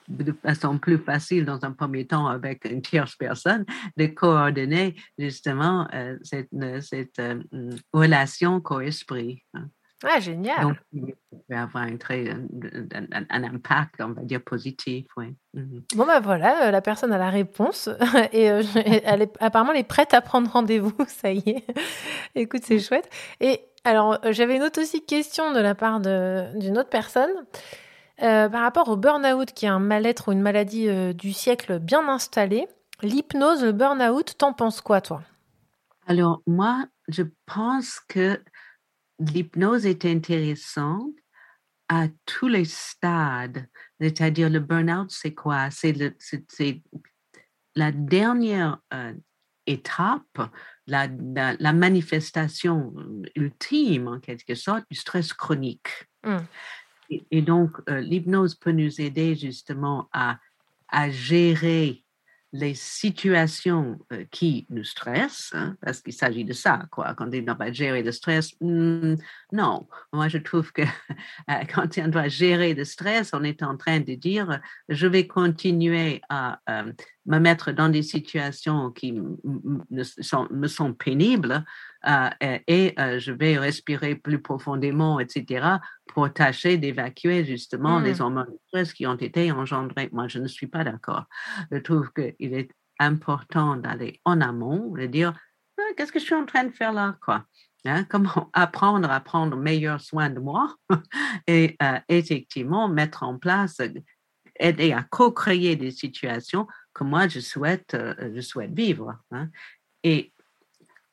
de 0.07 0.31
façon 0.33 0.77
plus 0.77 0.97
facile 0.97 1.45
dans 1.45 1.63
un 1.63 1.71
premier 1.71 2.05
temps 2.05 2.27
avec 2.27 2.65
une 2.65 2.81
tierce 2.81 3.15
personne, 3.15 3.65
de 3.97 4.07
coordonner 4.07 4.95
justement 5.17 5.87
cette, 6.23 6.49
cette 6.81 7.21
relation 7.93 8.59
co-esprit. 8.61 9.43
Hein. 9.53 9.69
Ah, 10.03 10.19
génial. 10.19 10.61
Donc, 10.61 10.77
il 10.93 11.13
va 11.49 11.63
avoir 11.63 11.83
un, 11.83 11.97
très, 11.97 12.29
un, 12.29 13.43
impact, 13.43 13.95
on 13.99 14.13
va 14.13 14.21
dire, 14.21 14.41
positif. 14.41 15.05
Oui. 15.17 15.35
Mhm. 15.53 15.83
Bon, 15.95 16.05
ben 16.05 16.21
voilà, 16.21 16.67
euh, 16.67 16.71
la 16.71 16.81
personne 16.81 17.11
a 17.11 17.17
la 17.17 17.29
réponse 17.29 17.89
et 18.31 18.49
euh, 18.49 18.63
elle 19.03 19.23
est, 19.23 19.37
apparemment, 19.41 19.73
elle 19.73 19.79
est 19.79 19.83
prête 19.83 20.13
à 20.13 20.21
prendre 20.21 20.49
rendez-vous. 20.49 20.95
Ça 21.07 21.31
y 21.31 21.39
est. 21.49 21.65
Écoute, 22.35 22.61
c'est 22.63 22.79
chouette. 22.79 23.09
Et 23.41 23.61
alors, 23.83 24.19
euh, 24.23 24.31
j'avais 24.31 24.55
une 24.55 24.63
autre 24.63 24.81
aussi 24.81 25.05
question 25.05 25.51
de 25.51 25.59
la 25.59 25.75
part 25.75 25.99
d'une 25.99 26.77
autre 26.77 26.89
personne. 26.89 27.31
par 28.17 28.61
rapport 28.61 28.87
au 28.87 28.95
burn-out, 28.95 29.51
qui 29.51 29.65
est 29.65 29.69
un 29.69 29.79
mal-être 29.79 30.29
ou 30.29 30.31
une 30.31 30.41
maladie 30.41 30.87
du 31.13 31.33
siècle 31.33 31.79
bien 31.79 32.07
installée, 32.07 32.67
l'hypnose, 33.01 33.63
le 33.63 33.73
burn-out, 33.73 34.37
t'en 34.37 34.53
penses 34.53 34.81
quoi, 34.81 35.01
toi? 35.01 35.21
Alors, 36.07 36.41
moi, 36.47 36.85
je 37.07 37.23
pense 37.45 37.99
que 38.07 38.41
l'hypnose 39.19 39.85
est 39.85 40.05
intéressante 40.05 41.13
à 41.87 42.07
tous 42.25 42.47
les 42.47 42.65
stades. 42.65 43.67
C'est-à-dire, 43.99 44.49
le 44.49 44.59
burn-out, 44.59 45.11
c'est 45.11 45.33
quoi? 45.33 45.69
C'est 45.71 45.93
la 47.75 47.91
dernière 47.91 48.79
euh, 48.93 49.13
étape, 49.65 50.51
la, 50.87 51.07
la, 51.07 51.73
manifestation 51.73 52.93
ultime, 53.35 54.07
en 54.07 54.19
quelque 54.19 54.55
sorte, 54.55 54.85
du 54.89 54.97
stress 54.97 55.33
chronique. 55.33 56.07
Mmh. 56.23 56.37
Et, 57.31 57.41
donc, 57.41 57.71
euh, 57.89 58.01
l'hypnose 58.01 58.55
peut 58.55 58.71
nous 58.71 59.01
aider 59.01 59.35
justement 59.35 60.09
à, 60.13 60.39
à 60.89 61.09
gérer 61.09 62.03
les 62.51 62.73
situations 62.73 63.99
euh, 64.11 64.25
qui 64.31 64.65
nous 64.69 64.83
stressent, 64.83 65.51
hein, 65.53 65.77
parce 65.81 66.01
qu'il 66.01 66.13
s'agit 66.13 66.45
de 66.45 66.53
ça, 66.53 66.87
quoi. 66.91 67.13
Quand 67.13 67.29
on 67.33 67.41
doit 67.41 67.71
gérer 67.71 68.01
le 68.01 68.11
stress, 68.11 68.53
hmm, 68.59 69.15
non. 69.51 69.87
Moi, 70.13 70.29
je 70.29 70.39
trouve 70.39 70.71
que 70.71 70.81
euh, 71.49 71.53
quand 71.73 71.97
on 71.99 72.07
doit 72.07 72.27
gérer 72.27 72.73
le 72.73 72.85
stress, 72.85 73.31
on 73.33 73.43
est 73.43 73.61
en 73.61 73.77
train 73.77 73.99
de 73.99 74.15
dire, 74.15 74.59
je 74.89 75.05
vais 75.05 75.27
continuer 75.27 76.21
à 76.29 76.59
euh, 76.69 76.91
me 77.27 77.37
mettre 77.37 77.71
dans 77.71 77.89
des 77.89 78.01
situations 78.01 78.89
qui 78.91 79.11
me 79.11 80.03
sont, 80.67 80.93
pénibles 80.93 81.63
et, 82.07 82.93
euh, 82.99 83.19
je 83.19 83.31
vais 83.31 83.57
respirer 83.57 84.15
plus 84.15 84.41
profondément, 84.41 85.19
etc., 85.19 85.77
pour 86.07 86.31
tâcher 86.33 86.77
d'évacuer 86.77 87.45
justement 87.45 87.99
les 87.99 88.15
mmh. 88.15 88.21
hormones 88.21 88.55
qui 88.95 89.05
ont 89.05 89.15
été 89.15 89.51
engendrées. 89.51 90.09
Moi, 90.11 90.27
je 90.27 90.39
ne 90.39 90.47
suis 90.47 90.67
pas 90.67 90.83
d'accord. 90.83 91.25
Je 91.71 91.77
trouve 91.77 92.11
qu'il 92.13 92.53
est 92.53 92.71
important 92.99 93.75
d'aller 93.75 94.19
en 94.25 94.41
amont, 94.41 94.93
de 94.93 95.05
dire 95.05 95.33
ah, 95.79 95.93
qu'est-ce 95.95 96.11
que 96.11 96.19
je 96.19 96.25
suis 96.25 96.35
en 96.35 96.45
train 96.45 96.65
de 96.65 96.71
faire 96.71 96.93
là, 96.93 97.17
quoi? 97.23 97.45
Hein? 97.85 98.03
comment 98.05 98.49
apprendre 98.53 99.09
à 99.09 99.19
prendre 99.21 99.55
meilleur 99.55 100.01
soin 100.01 100.29
de 100.29 100.39
moi? 100.39 100.75
Et 101.47 101.77
euh, 101.81 101.99
effectivement 102.09 102.89
mettre 102.89 103.23
en 103.23 103.37
place, 103.37 103.79
aider 104.59 104.91
à 104.91 105.03
co-créer 105.03 105.75
des 105.75 105.91
situations 105.91 106.67
que 106.93 107.03
moi, 107.03 107.27
je 107.27 107.39
souhaite, 107.39 107.93
euh, 107.93 108.31
je 108.35 108.41
souhaite 108.41 108.73
vivre. 108.73 109.17
Hein. 109.31 109.49
Et 110.03 110.33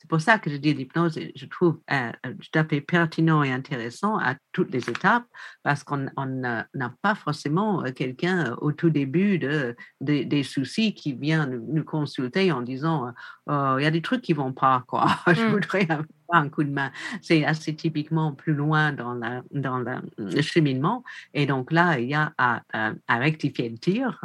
c'est 0.07 0.09
pour 0.09 0.21
ça 0.21 0.39
que 0.39 0.49
je 0.51 0.57
dis 0.57 0.73
l'hypnose, 0.73 1.19
je 1.35 1.47
trouve 1.47 1.81
euh, 1.91 2.13
euh, 2.25 2.35
tout 2.35 2.57
à 2.57 2.65
fait 2.65 2.81
pertinent 2.81 3.43
et 3.43 3.51
intéressant 3.51 4.19
à 4.19 4.37
toutes 4.53 4.71
les 4.71 4.89
étapes, 4.89 5.25
parce 5.65 5.83
qu'on 5.83 6.07
n'a 6.17 6.95
pas 7.03 7.17
forcément 7.17 7.83
quelqu'un 7.91 8.55
au 8.61 8.71
tout 8.71 8.91
début 8.91 9.41
de, 9.41 9.75
des 10.01 10.43
soucis 10.45 10.95
qui 10.95 11.13
vient 11.13 11.47
nous, 11.47 11.83
consulter 11.83 12.53
en 12.53 12.63
disant 12.63 13.13
oh, 13.47 13.75
il 13.79 13.83
y 13.83 13.87
a 13.87 13.91
des 13.91 14.01
trucs 14.03 14.23
qui 14.23 14.33
vont 14.33 14.53
pas, 14.53 14.85
quoi. 14.87 15.09
je 15.27 15.43
mmh. 15.43 15.51
voudrais 15.51 15.91
un 15.91 16.05
coup 16.51 16.65
de 16.65 16.71
main. 16.71 16.91
C'est 17.23 17.45
assez 17.45 17.75
typiquement 17.75 18.33
plus 18.33 18.55
loin 18.55 18.93
dans, 18.93 19.15
le 19.15 20.43
cheminement. 20.43 21.05
Et 21.35 21.47
donc 21.47 21.73
là, 21.73 21.99
il 21.99 22.09
y 22.09 22.15
a 22.15 22.33
à, 22.39 22.63
rectifier 23.09 23.69
le 23.69 23.79
tir, 23.79 24.21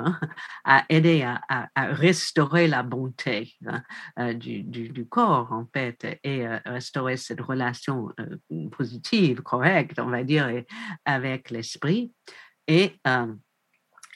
à 0.63 0.85
aider 0.89 1.23
à, 1.23 1.69
restaurer 1.75 2.67
la 2.67 2.83
bonté 2.83 3.53
hein, 3.65 3.83
euh, 4.19 4.33
du, 4.33 5.05
corps, 5.09 5.51
en 5.51 5.67
fait, 5.73 6.19
et 6.23 6.47
euh, 6.47 6.59
restaurer 6.65 7.17
cette 7.17 7.41
relation 7.41 8.09
euh, 8.19 8.69
positive, 8.69 9.41
correcte, 9.41 9.99
on 9.99 10.09
va 10.09 10.23
dire, 10.23 10.49
avec 11.05 11.49
l'esprit. 11.49 12.13
Et 12.67 12.95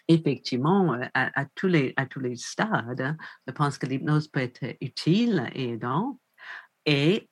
effectivement, 0.07 0.93
à, 1.13 1.41
à, 1.41 1.45
tous 1.55 1.67
les, 1.67 1.93
à 1.97 2.05
tous 2.05 2.19
les 2.19 2.35
stades, 2.35 3.01
hein, 3.01 3.17
je 3.47 3.53
pense 3.53 3.77
que 3.77 3.85
l'hypnose 3.85 4.27
peut 4.27 4.41
être 4.41 4.75
utile 4.81 5.49
et 5.53 5.73
aidant. 5.73 6.19
Et 6.85 7.27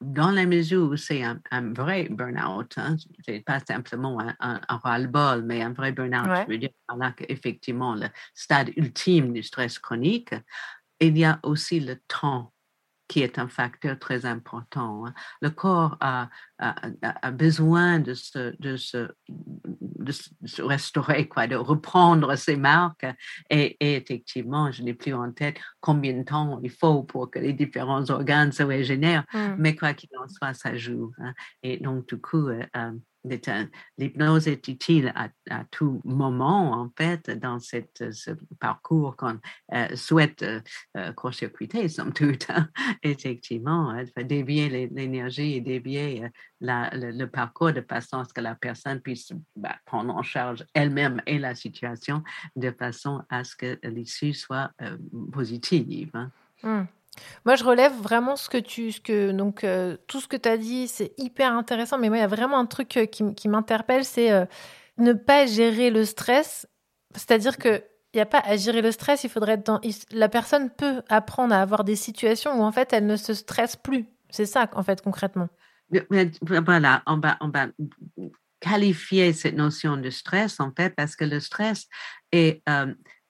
dans 0.00 0.30
la 0.30 0.46
mesure 0.46 0.90
où 0.90 0.96
c'est 0.96 1.22
un, 1.22 1.40
vrai 1.72 2.08
burn-out, 2.10 2.74
hein, 2.76 2.96
c'est 3.24 3.40
pas 3.40 3.60
simplement 3.60 4.20
un, 4.20 4.34
un, 4.40 4.76
ras-le-bol, 4.76 5.44
mais 5.44 5.62
un 5.62 5.72
vrai 5.72 5.92
burn-out, 5.92 6.46
je 6.46 6.52
veux 6.52 6.58
dire 6.58 6.70
là 6.96 7.12
qu'effectivement, 7.12 7.94
le 7.94 8.08
stade 8.34 8.70
ultime 8.76 9.32
du 9.32 9.42
stress 9.42 9.78
chronique, 9.78 10.34
il 11.00 11.16
y 11.16 11.24
a 11.24 11.40
aussi 11.42 11.80
le 11.80 11.96
temps 12.08 12.52
qui 13.08 13.20
est 13.20 13.38
un 13.38 13.48
facteur 13.48 13.98
très 13.98 14.24
important. 14.24 15.06
Hein. 15.06 15.14
Le 15.42 15.50
corps 15.50 15.96
a, 16.00 16.30
a, 16.58 17.30
besoin 17.30 18.00
de 18.00 18.14
se, 18.14 18.56
de, 18.58 18.76
se, 18.76 19.10
de 20.04 20.12
se, 20.12 20.62
restaurer, 20.62 21.26
quoi, 21.26 21.46
de 21.46 21.56
reprendre 21.56 22.36
ses 22.36 22.56
marques. 22.56 23.06
Et, 23.50 23.76
effectivement, 23.80 24.70
je 24.70 24.82
n'ai 24.82 24.94
plus 24.94 25.14
en 25.14 25.32
tête 25.32 25.56
combien 25.80 26.12
de 26.12 26.22
temps 26.22 26.60
il 26.62 26.70
faut 26.70 27.02
pour 27.02 27.30
que 27.30 27.38
les 27.38 27.52
différents 27.52 28.08
organes 28.10 28.52
se 28.52 28.62
régénèrent, 28.62 29.24
mmh. 29.32 29.54
mais 29.58 29.74
quoi 29.74 29.94
qu'il 29.94 30.10
en 30.18 30.28
soit, 30.28 30.54
ça 30.54 30.76
joue. 30.76 31.12
Hein. 31.18 31.34
Et 31.62 31.78
donc, 31.78 32.08
du 32.08 32.20
coup, 32.20 32.48
euh, 32.48 32.64
euh, 32.76 32.92
L'hypnose 33.24 34.48
est 34.48 34.68
utile 34.68 35.12
à, 35.14 35.64
tout 35.70 36.00
moment, 36.04 36.72
en 36.72 36.90
fait, 36.96 37.30
dans 37.30 37.58
cette, 37.58 38.12
ce 38.12 38.32
parcours 38.60 39.16
qu'on 39.16 39.38
euh, 39.72 39.96
souhaite 39.96 40.42
euh, 40.42 40.60
euh, 40.96 41.12
court-circuiter, 41.12 41.88
somme 41.88 42.12
toute. 42.12 42.50
Hein? 42.50 42.68
Effectivement, 43.02 43.94
fait 44.14 44.24
dévier 44.24 44.88
l'énergie 44.88 45.54
et 45.54 45.60
dévier 45.60 46.28
le, 46.60 47.24
parcours 47.26 47.72
de 47.72 47.80
façon 47.80 48.18
à 48.18 48.24
ce 48.24 48.34
que 48.34 48.40
la 48.40 48.54
personne 48.54 49.00
puisse 49.00 49.32
bah, 49.56 49.76
prendre 49.86 50.14
en 50.14 50.22
charge 50.22 50.64
elle-même 50.74 51.22
et 51.26 51.38
la 51.38 51.54
situation 51.54 52.22
de 52.56 52.70
façon 52.70 53.22
à 53.30 53.44
ce 53.44 53.56
que 53.56 53.78
l'issue 53.84 54.34
soit 54.34 54.70
positive. 55.32 56.10
Hein? 56.14 56.30
Mmh. 56.62 56.84
Moi, 57.44 57.56
je 57.56 57.64
relève 57.64 57.92
vraiment 58.00 58.36
ce 58.36 58.48
que 58.48 58.58
tu, 58.58 58.92
ce 58.92 59.00
que 59.00 59.32
donc 59.32 59.64
euh, 59.64 59.96
tout 60.06 60.20
ce 60.20 60.28
que 60.28 60.36
tu 60.36 60.48
as 60.48 60.56
dit, 60.56 60.88
c'est 60.88 61.12
hyper 61.18 61.52
intéressant. 61.52 61.98
Mais 61.98 62.08
moi, 62.08 62.18
il 62.18 62.20
y 62.20 62.24
a 62.24 62.28
vraiment 62.28 62.58
un 62.58 62.66
truc 62.66 62.96
euh, 62.96 63.06
qui, 63.06 63.48
m'interpelle, 63.48 64.04
c'est 64.04 64.32
euh, 64.32 64.44
ne 64.98 65.12
pas 65.12 65.46
gérer 65.46 65.90
le 65.90 66.04
stress, 66.04 66.66
c'est-à-dire 67.14 67.58
que 67.58 67.82
il 68.12 68.18
n'y 68.18 68.22
a 68.22 68.26
pas 68.26 68.42
à 68.44 68.56
gérer 68.56 68.80
le 68.80 68.92
stress, 68.92 69.24
il 69.24 69.30
faudrait 69.30 69.54
être 69.54 69.66
dans... 69.66 69.80
La 70.12 70.28
personne 70.28 70.70
peut 70.70 71.02
apprendre 71.08 71.52
à 71.52 71.60
avoir 71.60 71.82
des 71.82 71.96
situations 71.96 72.52
où 72.60 72.62
en 72.62 72.70
fait 72.70 72.92
elle 72.92 73.06
ne 73.06 73.16
se 73.16 73.34
stresse 73.34 73.74
plus. 73.74 74.06
C'est 74.30 74.46
ça 74.46 74.70
en 74.74 74.84
fait 74.84 75.02
concrètement. 75.02 75.48
Voilà, 76.42 77.02
on 77.06 77.18
va, 77.18 77.36
qualifier 78.60 79.32
cette 79.32 79.56
notion 79.56 79.96
de 79.96 80.10
stress 80.10 80.60
en 80.60 80.70
fait 80.70 80.94
parce 80.94 81.16
que 81.16 81.24
le 81.24 81.40
stress 81.40 81.88
est, 82.30 82.62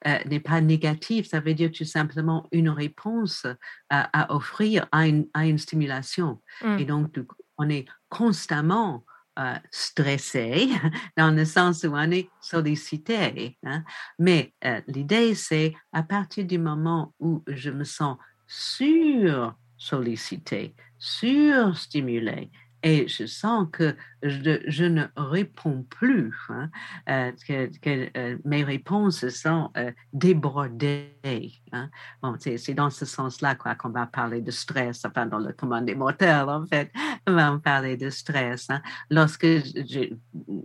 euh, 0.06 0.18
n'est 0.26 0.40
pas 0.40 0.60
négatif, 0.60 1.28
ça 1.28 1.40
veut 1.40 1.54
dire 1.54 1.70
tout 1.72 1.84
simplement 1.84 2.46
une 2.52 2.68
réponse 2.68 3.46
à, 3.90 4.34
offrir 4.34 4.86
à 4.92 5.06
une, 5.06 5.26
à 5.34 5.46
une 5.46 5.58
stimulation. 5.58 6.40
Mmh. 6.62 6.78
Et 6.78 6.84
donc, 6.84 7.18
on 7.58 7.68
est 7.68 7.86
constamment 8.08 9.04
euh, 9.36 9.54
stressé 9.72 10.68
dans 11.16 11.34
le 11.34 11.44
sens 11.44 11.82
où 11.82 11.92
on 11.92 12.10
est 12.12 12.30
sollicité. 12.40 13.58
Hein. 13.64 13.82
Mais 14.16 14.54
euh, 14.64 14.80
l'idée, 14.86 15.34
c'est 15.34 15.74
à 15.92 16.04
partir 16.04 16.44
du 16.44 16.56
moment 16.58 17.12
où 17.18 17.42
je 17.48 17.70
me 17.70 17.82
sens 17.82 18.16
sur 18.46 19.56
sollicité, 19.76 20.76
surstimulé, 20.98 22.52
et 22.84 23.08
je 23.08 23.24
sens 23.24 23.66
que 23.72 23.96
je, 24.22 24.84
ne 24.84 25.04
réponds 25.16 25.86
plus, 25.88 26.34
hein, 26.50 26.70
euh, 27.08 27.32
que, 27.48 28.18
euh, 28.18 28.36
mes 28.44 28.62
réponses 28.62 29.26
sont 29.30 29.70
euh, 29.78 29.90
débordées. 30.12 31.54
Hein. 31.72 31.88
Bon, 32.22 32.36
c'est 32.38 32.74
dans 32.74 32.90
ce 32.90 33.06
sens-là 33.06 33.54
qu'on 33.54 33.88
va 33.88 34.06
parler 34.06 34.42
de 34.42 34.50
stress, 34.50 35.06
enfin 35.06 35.24
dans 35.24 35.38
le 35.38 35.54
commande 35.54 35.86
des 35.86 35.94
moteurs, 35.94 36.48
en 36.50 36.66
fait, 36.66 36.92
on 37.26 37.32
va 37.32 37.58
parler 37.58 37.96
de 37.96 38.10
stress. 38.10 38.68
Hein, 38.68 38.82
lorsque 39.08 39.46
je, 39.46 40.14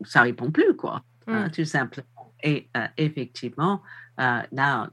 ça 0.04 0.24
répond 0.24 0.52
plus, 0.52 0.76
quoi, 0.76 1.02
mmh. 1.26 1.52
tout 1.52 1.66
simplement. 1.66 2.34
Et 2.44 2.70
effectivement, 2.98 3.82
là, 4.18 4.90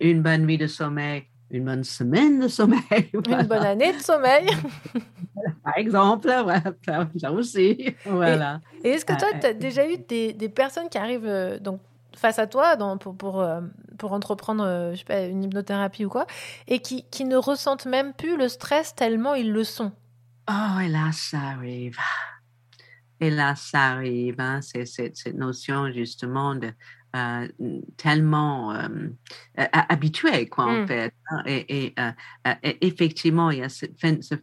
une 0.00 0.22
bonne 0.22 0.44
nuit 0.44 0.58
de 0.58 0.66
sommeil, 0.66 1.26
une 1.52 1.66
bonne 1.66 1.84
semaine 1.84 2.40
de 2.40 2.48
sommeil. 2.48 2.80
Une 3.12 3.46
bonne 3.46 3.64
année 3.64 3.92
de 3.92 3.98
sommeil. 3.98 4.46
Par 5.64 5.76
exemple, 5.76 6.28
ça 7.20 7.32
aussi. 7.32 7.94
Voilà. 8.06 8.60
Et, 8.82 8.90
est-ce 8.90 9.04
que 9.04 9.16
toi, 9.18 9.28
tu 9.38 9.46
as 9.46 9.52
déjà 9.52 9.86
eu 9.88 9.98
des, 9.98 10.32
des, 10.32 10.48
personnes 10.48 10.88
qui 10.88 10.96
arrivent 10.96 11.26
euh, 11.26 11.58
donc, 11.58 11.80
face 12.16 12.38
à 12.38 12.46
toi 12.46 12.76
dans, 12.76 12.96
pour, 12.96 13.16
pour, 13.16 13.40
euh, 13.40 13.60
pour 13.98 14.12
entreprendre 14.12 14.64
euh, 14.64 14.92
je 14.92 14.98
sais 14.98 15.04
pas, 15.04 15.20
une 15.24 15.44
hypnothérapie 15.44 16.06
ou 16.06 16.08
quoi, 16.08 16.26
et 16.68 16.78
qui, 16.78 17.04
qui 17.10 17.24
ne 17.24 17.36
ressentent 17.36 17.86
même 17.86 18.14
plus 18.14 18.38
le 18.38 18.48
stress 18.48 18.94
tellement 18.94 19.34
ils 19.34 19.52
le 19.52 19.64
sont? 19.64 19.92
Oh, 20.50 20.80
hélas, 20.80 21.16
ça 21.16 21.38
arrive. 21.38 21.98
Hélas, 23.20 23.60
ça 23.70 23.80
arrive. 23.90 24.36
Hein. 24.38 24.60
C'est 24.62 24.86
cette 24.86 25.34
notion 25.34 25.92
justement 25.92 26.54
de 26.54 26.72
euh, 27.14 27.46
tellement 27.98 28.72
euh, 28.72 28.88
habitué, 29.72 30.48
quoi, 30.48 30.64
en 30.64 30.82
mmh. 30.82 30.86
fait. 30.86 31.14
Hein, 31.30 31.42
et, 31.44 31.94
euh, 31.98 32.10
et, 32.62 32.86
effectivement, 32.86 33.50
il 33.50 33.58
y 33.58 33.62
a 33.62 33.68
ce, 33.68 33.86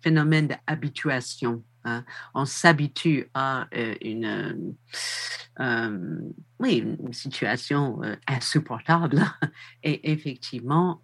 phénomène 0.03 0.55
d'habituation. 0.67 1.63
Hein. 1.83 2.03
On 2.35 2.45
s'habitue 2.45 3.27
à 3.33 3.67
une, 4.01 4.75
oui, 6.59 6.77
une 6.77 7.13
situation 7.13 8.01
insupportable. 8.27 9.19
Et 9.83 10.11
effectivement, 10.11 11.01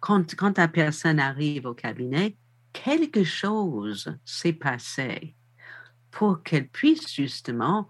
quand, 0.00 0.34
quand 0.34 0.58
la 0.58 0.68
personne 0.68 1.18
arrive 1.18 1.64
au 1.64 1.74
cabinet, 1.74 2.36
quelque 2.72 3.24
chose 3.24 4.14
s'est 4.24 4.52
passé 4.52 5.34
pour 6.10 6.42
qu'elle 6.42 6.68
puisse 6.68 7.14
justement 7.14 7.88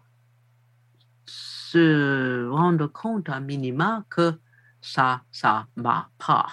se 1.27 2.49
rendre 2.49 2.87
compte 2.87 3.29
à 3.29 3.41
minima 3.41 4.05
que 4.09 4.39
ça, 4.81 5.23
ça 5.31 5.67
va 5.77 6.09
pas. 6.19 6.47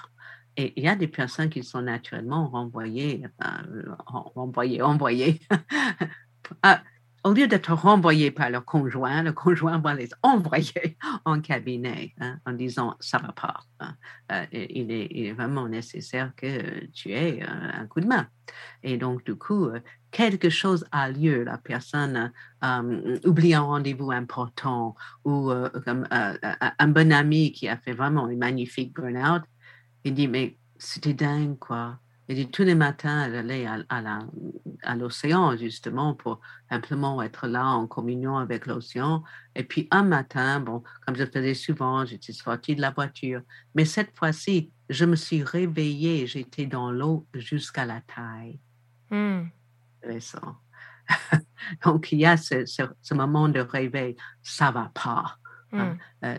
Et 0.56 0.74
il 0.76 0.84
y 0.84 0.88
a 0.88 0.95
des 0.95 1.08
personnes 1.08 1.50
qui 1.50 1.64
sont 1.64 1.82
naturellement 1.82 2.48
renvoyées, 2.48 3.24
renvoyées, 4.36 4.82
renvoyées. 4.82 5.40
Ah, 6.62 6.84
au 7.24 7.34
lieu 7.34 7.48
d'être 7.48 7.74
renvoyées 7.74 8.32
par 8.32 8.50
leur 8.50 8.66
conjoint, 8.66 9.24
le 9.24 9.32
conjoint 9.32 9.80
va 9.80 9.94
les 9.94 10.10
envoyer 10.22 10.98
en 11.26 11.40
cabinet 11.40 12.14
hein, 12.20 12.40
en 12.45 12.52
disant 12.52 12.95
ça 13.00 13.18
va 13.18 13.32
pas. 13.32 13.62
Hein. 13.80 13.95
Euh, 14.32 14.45
il, 14.52 14.91
est, 14.91 15.32
vraiment 15.34 15.68
nécessaire 15.68 16.34
que 16.36 16.86
tu 16.88 17.12
aies 17.12 17.44
euh, 17.44 17.82
un 17.82 17.88
coup 17.88 18.02
de 18.02 18.08
main. 18.08 18.28
Et 18.84 18.98
donc, 18.98 19.24
du 19.26 19.36
coup, 19.36 19.66
euh, 19.66 19.80
quelque 20.12 20.50
chose 20.50 20.86
a 20.91 21.10
lieu, 21.10 21.44
la 21.44 21.58
personne 21.58 22.32
oublie 23.26 23.54
un 23.54 23.62
rendez-vous 23.62 24.12
important 24.12 24.95
ou 25.26 25.52
comme, 25.84 26.08
un 26.12 26.88
bon 26.88 27.12
ami 27.12 27.52
qui 27.52 27.68
a 27.68 27.78
fait 27.78 27.94
vraiment 27.94 28.30
une 28.30 28.40
magnifique 28.40 28.94
burn-out, 28.94 29.44
il 30.04 30.14
dit, 30.14 30.28
mais 30.28 30.58
c'était 30.78 31.14
dingue, 31.14 31.58
quoi. 31.58 32.00
Dit, 32.30 32.50
tous 32.50 32.64
les 32.64 32.76
matins, 32.76 33.26
elle 33.26 33.36
allait 33.36 33.66
à, 33.66 34.95
l'océan, 34.95 35.56
justement, 35.58 36.14
pour 36.14 36.40
simplement 36.70 37.22
être 37.22 37.48
là 37.48 37.66
en 37.66 37.86
communion 37.86 38.38
avec 38.38 38.66
l'océan. 38.66 39.24
Et 39.56 39.64
puis, 39.64 39.88
un 39.91 40.04
matin, 40.04 40.60
bon, 40.60 40.84
comme 41.06 41.16
je 41.16 41.26
faisais 41.26 41.54
souvent, 41.54 42.06
j'étais 42.06 42.34
sortie 42.34 42.76
de 42.76 42.82
la 42.82 42.91
voiture. 42.91 43.41
Mais 43.76 43.86
cette 43.86 44.16
fois-ci, 44.18 44.72
je 44.90 45.06
me 45.06 45.16
suis 45.16 45.44
réveillée, 45.44 46.26
j'étais 46.28 46.66
dans 46.66 46.91
l'eau 46.91 47.28
jusqu'à 47.34 47.86
la 47.86 48.02
taille. 48.02 48.60
Hmm 49.12 49.44
intéressant. 50.04 50.58
Donc, 51.84 52.12
il 52.12 52.20
y 52.20 52.26
a 52.26 52.38
ce, 52.38 53.14
moment 53.14 53.50
de 53.50 53.60
réveil, 53.60 54.16
ça 54.41 54.72
va 54.72 54.91
pas. 54.94 55.38
Hein. 55.72 55.94
Mmh. 55.94 55.98
Euh, 56.26 56.38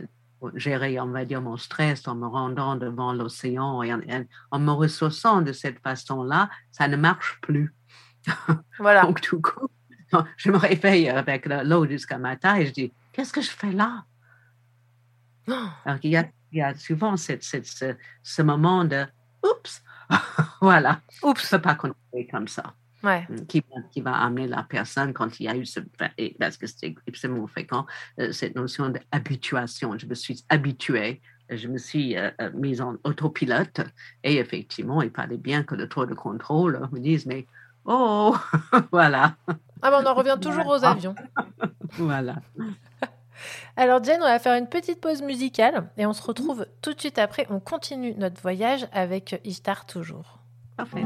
gérer, 0.55 0.99
on 1.01 1.07
va 1.07 1.25
dire, 1.25 1.41
mon 1.41 1.57
stress 1.57 2.07
en 2.09 2.15
me 2.15 2.27
rendant 2.27 2.77
devant 2.77 3.13
l'océan 3.13 3.83
et 3.83 3.93
en, 3.93 4.59
me 4.59 4.71
ressourçant 4.71 5.43
de 5.43 5.53
cette 5.53 5.81
façon-là, 5.81 6.51
ça 6.71 6.89
ne 6.89 6.97
marche 6.97 7.39
plus. 7.41 7.75
Voilà. 8.79 9.03
Donc, 9.03 9.21
tout 9.21 9.41
coup, 9.41 9.69
je 10.37 10.51
me 10.51 10.57
réveille 10.57 11.09
avec 11.09 11.47
l'eau 11.47 11.87
jusqu'à 11.87 12.19
ma 12.19 12.37
taille 12.37 12.63
et 12.63 12.67
je 12.67 12.73
dis, 12.73 12.93
qu'est-ce 13.13 13.33
que 13.33 13.41
je 13.41 13.51
fais 13.51 13.73
là? 13.73 14.05
Alors, 15.47 15.99
il, 16.03 16.11
y 16.11 16.17
a, 16.17 16.27
il 16.53 16.59
y 16.59 16.63
a 16.63 16.75
souvent 16.75 17.17
cette, 17.17 17.45
cette, 17.45 17.67
ce, 18.23 18.43
moment 18.43 18.85
de, 18.85 19.07
oups, 19.43 19.83
voilà, 20.61 21.01
oups, 21.23 21.41
je 21.43 21.55
ne 21.55 21.59
peux 21.59 21.63
pas 21.63 21.75
continuer 21.75 22.27
comme 22.31 22.49
ça. 22.49 22.75
Mmh, 23.05 23.47
qui, 23.49 23.63
qui, 23.93 24.01
va 24.01 24.17
amener 24.17 24.47
la 24.47 24.63
personne 24.63 25.13
quand 25.13 25.39
il 25.39 25.45
y 25.45 25.49
a 25.49 25.57
eu 25.57 25.67
ce. 25.67 25.81
Parce 26.39 26.57
que 26.57 26.67
c'est 26.67 26.95
extrêmement 27.07 27.47
fréquent, 27.47 27.87
euh, 28.19 28.33
cette 28.33 28.57
notion 28.57 28.89
d'habituation. 28.89 29.97
Je 29.99 30.07
me 30.07 30.15
suis 30.15 30.45
habituée, 30.49 31.21
je 31.51 31.69
me 31.69 31.77
suis 31.77 32.17
euh, 32.17 32.31
euh, 32.41 32.51
mise 32.55 32.81
en 32.81 32.97
autopilote 33.05 33.81
et 34.23 34.39
effectivement, 34.39 35.03
il 35.03 35.11
fallait 35.11 35.37
bien 35.37 35.63
que 35.63 35.75
le 35.75 35.89
tour 35.89 36.07
de 36.07 36.15
contrôle 36.15 36.81
me 36.93 36.99
dise 36.99 37.27
Mais 37.27 37.47
oh, 37.85 38.35
voilà. 38.91 39.37
Ah, 39.83 39.91
ben 39.91 40.01
on 40.03 40.07
en 40.07 40.15
revient 40.15 40.39
toujours 40.41 40.67
aux 40.67 40.85
avions. 40.85 41.15
voilà. 41.93 42.37
Alors 43.77 44.03
Jen, 44.03 44.19
on 44.23 44.27
va 44.27 44.39
faire 44.39 44.57
une 44.57 44.69
petite 44.69 45.01
pause 45.01 45.21
musicale 45.21 45.91
et 45.99 46.07
on 46.07 46.13
se 46.13 46.23
retrouve 46.23 46.67
tout 46.81 46.95
de 46.95 47.01
suite 47.01 47.19
après. 47.19 47.47
On 47.51 47.61
continue 47.61 48.15
notre 48.15 48.41
voyage 48.41 48.87
avec 48.93 49.39
Ishtar 49.45 49.85
toujours. 49.85 50.39
Parfait. 50.77 51.05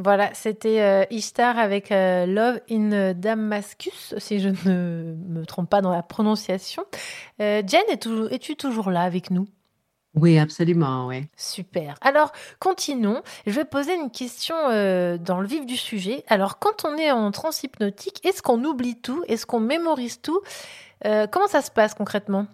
Voilà, 0.00 0.30
c'était 0.32 0.80
euh, 0.80 1.04
Ishtar 1.10 1.58
avec 1.58 1.90
euh, 1.90 2.24
Love 2.24 2.60
in 2.70 3.14
Damascus, 3.14 4.14
si 4.18 4.38
je 4.38 4.48
ne 4.48 5.16
me 5.28 5.44
trompe 5.44 5.68
pas 5.68 5.80
dans 5.80 5.90
la 5.90 6.04
prononciation. 6.04 6.84
Euh, 7.40 7.62
Jen, 7.66 7.82
es-tu 8.30 8.54
toujours 8.54 8.92
là 8.92 9.02
avec 9.02 9.32
nous? 9.32 9.48
Oui, 10.14 10.38
absolument, 10.38 11.08
oui. 11.08 11.26
Super. 11.36 11.96
Alors, 12.00 12.30
continuons. 12.60 13.22
Je 13.46 13.52
vais 13.52 13.64
poser 13.64 13.92
une 13.94 14.12
question 14.12 14.54
dans 14.54 15.40
le 15.40 15.46
vif 15.46 15.66
du 15.66 15.76
sujet. 15.76 16.24
Alors, 16.28 16.60
quand 16.60 16.84
on 16.84 16.96
est 16.96 17.10
en 17.10 17.30
transhypnotique, 17.32 18.24
est-ce 18.24 18.40
qu'on 18.40 18.64
oublie 18.64 18.96
tout? 18.96 19.24
Est-ce 19.26 19.46
qu'on 19.46 19.60
mémorise 19.60 20.20
tout? 20.20 20.40
Comment 21.04 21.46
ça 21.48 21.60
se 21.60 21.70
passe 21.70 21.94
concrètement? 21.94 22.46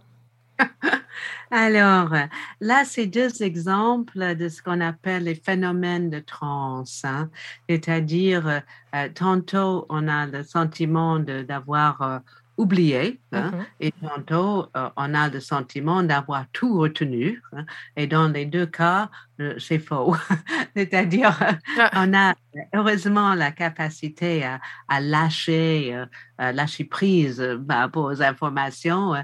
Alors, 1.50 2.14
là, 2.60 2.84
c'est 2.84 3.06
deux 3.06 3.42
exemples 3.42 4.34
de 4.36 4.48
ce 4.48 4.62
qu'on 4.62 4.80
appelle 4.80 5.24
les 5.24 5.34
phénomènes 5.34 6.10
de 6.10 6.20
transe. 6.20 7.02
Hein. 7.04 7.30
C'est-à-dire, 7.68 8.62
euh, 8.94 9.08
tantôt, 9.14 9.86
on 9.88 10.08
a 10.08 10.26
le 10.26 10.42
sentiment 10.42 11.18
d'avoir 11.18 12.22
oublié, 12.56 13.20
hein, 13.32 13.50
mm-hmm. 13.50 13.64
et 13.80 13.92
tantôt 13.92 14.68
euh, 14.76 14.88
on 14.96 15.14
a 15.14 15.28
le 15.28 15.40
sentiment 15.40 16.02
d'avoir 16.02 16.46
tout 16.52 16.78
retenu. 16.78 17.42
Hein, 17.52 17.64
et 17.96 18.06
dans 18.06 18.28
les 18.28 18.46
deux 18.46 18.66
cas, 18.66 19.10
euh, 19.40 19.54
c'est 19.58 19.78
faux. 19.78 20.16
C'est-à-dire, 20.76 21.36
ah. 21.78 21.90
on 21.94 22.14
a 22.14 22.34
heureusement 22.74 23.34
la 23.34 23.50
capacité 23.50 24.44
à, 24.44 24.60
à 24.88 25.00
lâcher, 25.00 25.94
euh, 25.94 26.06
à 26.38 26.52
lâcher 26.52 26.84
prise 26.84 27.40
bah, 27.60 27.90
aux 27.94 28.22
informations, 28.22 29.14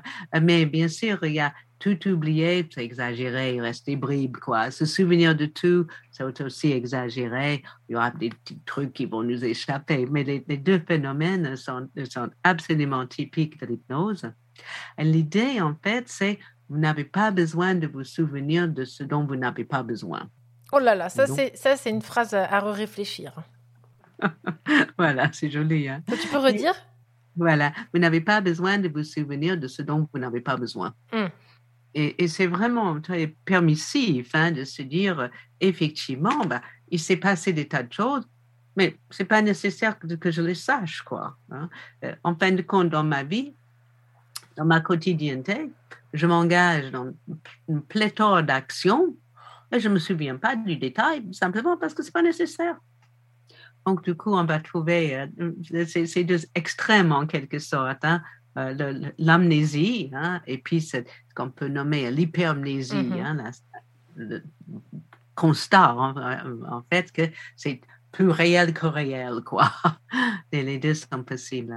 mais 0.41 0.67
bien 0.67 0.89
sûr, 0.89 1.19
il 1.23 1.35
y 1.35 1.41
a 1.41 1.53
tout 1.81 2.09
oublier, 2.09 2.69
c'est 2.73 2.85
exagéré, 2.85 3.55
il 3.55 3.61
reste 3.61 3.87
des 3.87 3.97
bribes, 3.97 4.37
quoi. 4.37 4.71
Se 4.71 4.85
souvenir 4.85 5.35
de 5.35 5.47
tout, 5.47 5.87
c'est 6.13 6.43
aussi 6.43 6.73
exagéré. 6.73 7.63
Il 7.89 7.93
y 7.93 7.97
aura 7.97 8.11
des 8.11 8.29
petits 8.29 8.61
trucs 8.67 8.93
qui 8.93 9.07
vont 9.07 9.23
nous 9.23 9.45
échapper. 9.45 10.07
Mais 10.11 10.23
les, 10.23 10.41
deux 10.59 10.79
phénomènes 10.87 11.57
sont, 11.57 11.89
sont, 12.09 12.31
absolument 12.45 13.07
typiques 13.07 13.59
de 13.61 13.67
l'hypnose. 13.67 14.31
L'idée, 14.99 15.61
en 15.61 15.75
fait, 15.83 16.05
c'est 16.07 16.39
vous 16.69 16.79
n'avez 16.79 17.05
pas 17.05 17.31
besoin 17.31 17.75
de 17.75 17.87
vous 17.87 18.05
souvenir 18.05 18.69
de 18.69 18.85
ce 18.85 19.03
dont 19.03 19.25
vous 19.25 19.37
n'avez 19.37 19.65
pas 19.65 19.83
besoin. 19.83 20.29
Oh 20.73 20.79
là 20.79 20.95
là, 20.95 21.09
ça, 21.09 21.27
c'est, 21.27 21.57
ça 21.57 21.77
c'est 21.77 21.91
une 21.91 22.03
phrase 22.03 22.35
à 22.35 22.61
réfléchir. 22.61 23.33
voilà, 24.99 25.31
c'est 25.33 25.51
joli. 25.51 25.89
Hein? 25.89 26.03
Tu 26.07 26.29
peux 26.29 26.39
redire? 26.39 26.75
Voilà, 27.37 27.73
vous 27.93 28.01
n'avez 28.01 28.21
pas 28.21 28.41
besoin 28.41 28.79
de 28.79 28.89
vous 28.89 29.03
souvenir 29.03 29.57
de 29.57 29.67
ce 29.67 29.83
dont 29.83 30.07
vous 30.13 30.21
n'avez 30.21 30.41
pas 30.41 30.57
besoin. 30.57 30.95
Hum. 31.13 31.31
Et, 31.95 32.29
c'est 32.29 32.47
vraiment 32.47 33.01
très 33.01 33.35
permissif 33.45 34.31
hein, 34.35 34.53
de 34.53 34.65
se 34.65 34.83
dire, 34.83 35.29
effectivement, 35.61 36.45
bah, 36.47 36.63
il 36.91 37.01
s'est 37.01 37.17
passé 37.17 37.53
des 37.53 37.67
tas 37.67 37.83
de 37.83 37.93
choses, 37.93 38.29
mais 38.77 38.97
ce 39.11 39.23
n'est 39.23 39.27
pas 39.27 39.43
nécessaire 39.43 39.99
que, 39.99 40.31
je 40.31 40.43
les 40.43 40.55
sache. 40.55 41.03
Quoi, 41.03 41.37
hein. 41.51 41.69
euh, 42.05 42.15
En 42.23 42.37
fin 42.37 42.53
de 42.53 42.63
compte, 42.63 42.91
dans 42.91 43.03
ma 43.03 43.25
vie, 43.25 43.53
dans 44.57 44.65
ma 44.65 44.81
quotidienneté, 44.81 45.71
je 46.13 46.27
m'engage 46.27 46.91
dans 46.91 47.13
une 47.69 47.83
pléthore 47.83 48.43
d'actions 48.43 49.17
et 49.73 49.81
je 49.81 49.89
ne 49.89 49.95
me 49.95 49.99
souviens 49.99 50.37
pas 50.37 50.57
du 50.57 50.77
détail, 50.77 51.25
simplement 51.33 51.77
parce 51.77 51.95
que 51.95 52.03
ce 52.03 52.09
n'est 52.09 52.13
pas 52.13 52.23
nécessaire. 52.23 52.77
Donc, 53.87 54.05
du 54.05 54.15
coup, 54.15 54.35
on 54.35 54.45
va 54.45 54.61
trouver 54.61 55.27
euh, 55.41 55.85
ces, 55.87 56.25
deux 56.25 56.41
extrêmes 56.55 57.13
en 57.13 57.27
quelque 57.27 57.59
sorte. 57.59 58.05
Hein. 58.05 58.23
Euh, 58.61 59.11
l'amnésie, 59.19 60.11
hein, 60.15 60.41
et 60.47 60.59
puis 60.59 60.81
ce 60.81 60.99
qu'on 61.35 61.51
peut 61.51 61.69
nommer 61.69 62.11
l'hypermnésie, 62.11 62.95
mm-hmm. 62.95 63.25
hein, 63.25 63.51
le 64.17 64.43
constat 65.35 65.95
en, 65.97 66.83
fait 66.93 67.11
que 67.13 67.23
c'est 67.57 67.81
plus 68.13 68.29
réel 68.29 68.75
que 68.75 68.87
réel, 68.87 69.41
quoi. 69.45 69.71
Et 70.53 70.63
les 70.63 70.79
deux 70.79 70.95
sont 70.95 71.23
possibles. 71.23 71.75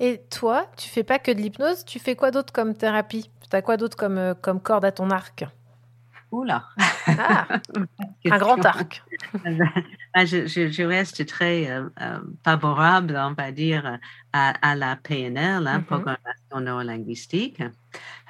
Et 0.00 0.20
toi, 0.30 0.70
tu 0.76 0.88
fais 0.88 1.04
pas 1.04 1.18
que 1.18 1.30
de 1.30 1.40
l'hypnose, 1.40 1.84
tu 1.84 1.98
fais 1.98 2.16
quoi 2.16 2.30
d'autre 2.30 2.52
comme 2.52 2.74
thérapie? 2.74 3.30
Tu 3.48 3.56
as 3.56 3.62
quoi 3.62 3.76
d'autre 3.76 3.96
comme, 3.96 4.18
euh, 4.18 4.34
comme 4.34 4.60
corde 4.60 4.84
à 4.84 4.92
ton 4.92 5.10
arc? 5.10 5.44
Oula 6.30 6.64
ah, 7.06 7.46
Un 8.30 8.38
grand 8.38 8.64
arc 8.64 9.02
ah, 10.14 10.24
je, 10.24 10.82
reste 10.82 11.26
très 11.26 11.70
euh, 11.70 11.88
euh, 12.00 12.18
favorable, 12.44 13.16
on 13.16 13.32
va 13.32 13.50
dire, 13.52 13.98
à, 14.32 14.74
la 14.74 14.96
PNL, 14.96 15.66
hein, 15.66 15.78
mm-hmm. 15.78 15.82
Programmation 15.84 16.60
neurolinguistique. 16.60 17.62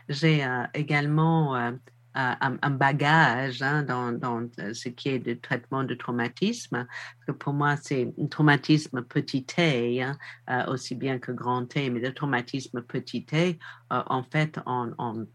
J'ai 0.08 0.46
également 0.74 1.72
un, 2.14 2.70
bagage 2.70 3.62
hein, 3.62 3.82
dans, 3.82 4.48
euh, 4.58 4.74
ce 4.74 4.88
qui 4.88 5.08
est 5.10 5.24
le 5.24 5.38
traitement 5.38 5.84
de 5.84 5.94
traumatisme. 5.94 6.86
Parce 6.86 7.26
que 7.26 7.32
pour 7.32 7.52
moi, 7.52 7.76
c'est 7.76 8.12
un 8.20 8.26
traumatisme 8.26 9.02
petit 9.02 9.44
t, 9.44 10.02
hein, 10.02 10.16
euh, 10.50 10.66
aussi 10.72 10.94
bien 10.94 11.18
que 11.18 11.32
grand 11.32 11.66
T, 11.66 11.90
mais 11.90 12.00
le 12.00 12.12
traumatisme 12.12 12.82
petit 12.82 13.24
t, 13.24 13.58
euh, 13.92 14.02
en 14.06 14.22
fait, 14.22 14.58
on, 14.66 15.26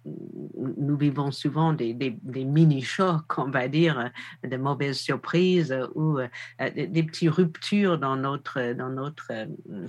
nous 0.78 0.98
vivons 0.98 1.32
souvent 1.32 1.74
des, 1.74 1.94
des, 1.94 2.46
mini-chocs, 2.46 3.38
on 3.38 3.50
va 3.50 3.68
dire, 3.68 4.12
de 4.44 4.58
mauvaises 4.58 4.98
surprises 4.98 5.76
ou 5.96 6.20
des, 6.60 6.88
des, 6.88 7.04
petites 7.04 7.32
ruptures 7.32 7.98
dans 7.98 8.16
notre, 8.16 8.74
dans 8.74 8.90
notre 8.90 9.32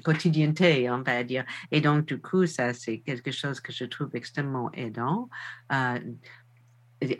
quotidienneté, 0.02 0.90
on 0.90 1.02
va 1.02 1.24
dire. 1.24 1.44
Et 1.73 1.81
donc, 1.81 2.06
du 2.06 2.20
coup, 2.20 2.47
ça, 2.47 2.73
c'est 2.73 3.01
quelque 3.01 3.31
chose 3.31 3.61
que 3.61 3.73
je 3.73 3.85
trouve 3.85 4.11
extrêmement 4.15 4.70
aidant. 4.73 5.28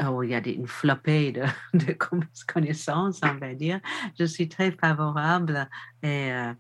Oh, 0.07 0.23
il 0.23 0.31
y 0.31 0.35
a 0.35 0.49
une 0.49 0.67
flopée 0.67 1.33
de, 1.33 1.45
connaissances, 2.47 3.21
on 3.23 3.35
va 3.35 3.55
dire. 3.55 3.81
Je 4.19 4.25
suis 4.25 4.49
très 4.49 4.73
favorable 4.73 5.69
et 6.03 6.33
euh, 6.33 6.53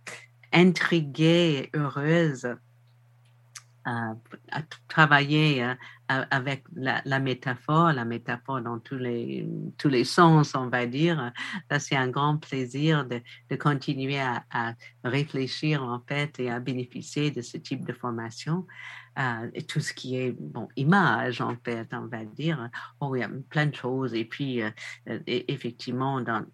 intriguée, 0.52 1.70
heureuse 1.74 2.48
à, 3.84 4.14
travailler 4.88 5.62
euh, 5.62 5.74
avec 6.08 6.64
la, 6.74 7.18
métaphore, 7.18 7.92
la 7.92 8.04
métaphore 8.04 8.60
dans 8.60 8.78
tous 8.78 8.96
les, 8.96 9.46
tous 9.78 9.88
les 9.88 10.04
sens, 10.04 10.54
on 10.54 10.68
va 10.68 10.86
dire. 10.86 11.32
c'est 11.78 11.96
un 11.96 12.08
grand 12.08 12.38
plaisir 12.38 13.04
de, 13.06 13.20
de 13.50 13.56
continuer 13.56 14.20
à, 14.20 14.44
à, 14.50 14.74
réfléchir 15.04 15.82
en 15.82 16.00
fait 16.06 16.38
et 16.40 16.50
à 16.50 16.60
bénéficier 16.60 17.30
de 17.30 17.42
ce 17.42 17.56
type 17.58 17.84
de 17.84 17.92
formation. 17.92 18.66
Euh, 19.18 19.50
tout 19.68 19.80
ce 19.80 19.92
qui 19.92 20.16
est 20.16 20.32
bon, 20.32 20.68
image, 20.76 21.40
en 21.40 21.56
fait, 21.64 21.86
on 21.92 22.06
va 22.06 22.24
dire. 22.24 22.68
Oh, 23.00 23.14
il 23.14 23.20
y 23.20 23.22
a 23.22 23.30
plein 23.48 23.66
de 23.66 23.74
choses. 23.74 24.14
Et 24.14 24.24
puis, 24.24 24.62
euh, 24.62 24.70
euh, 25.08 25.20
effectivement, 25.26 26.20
dans, 26.20 26.44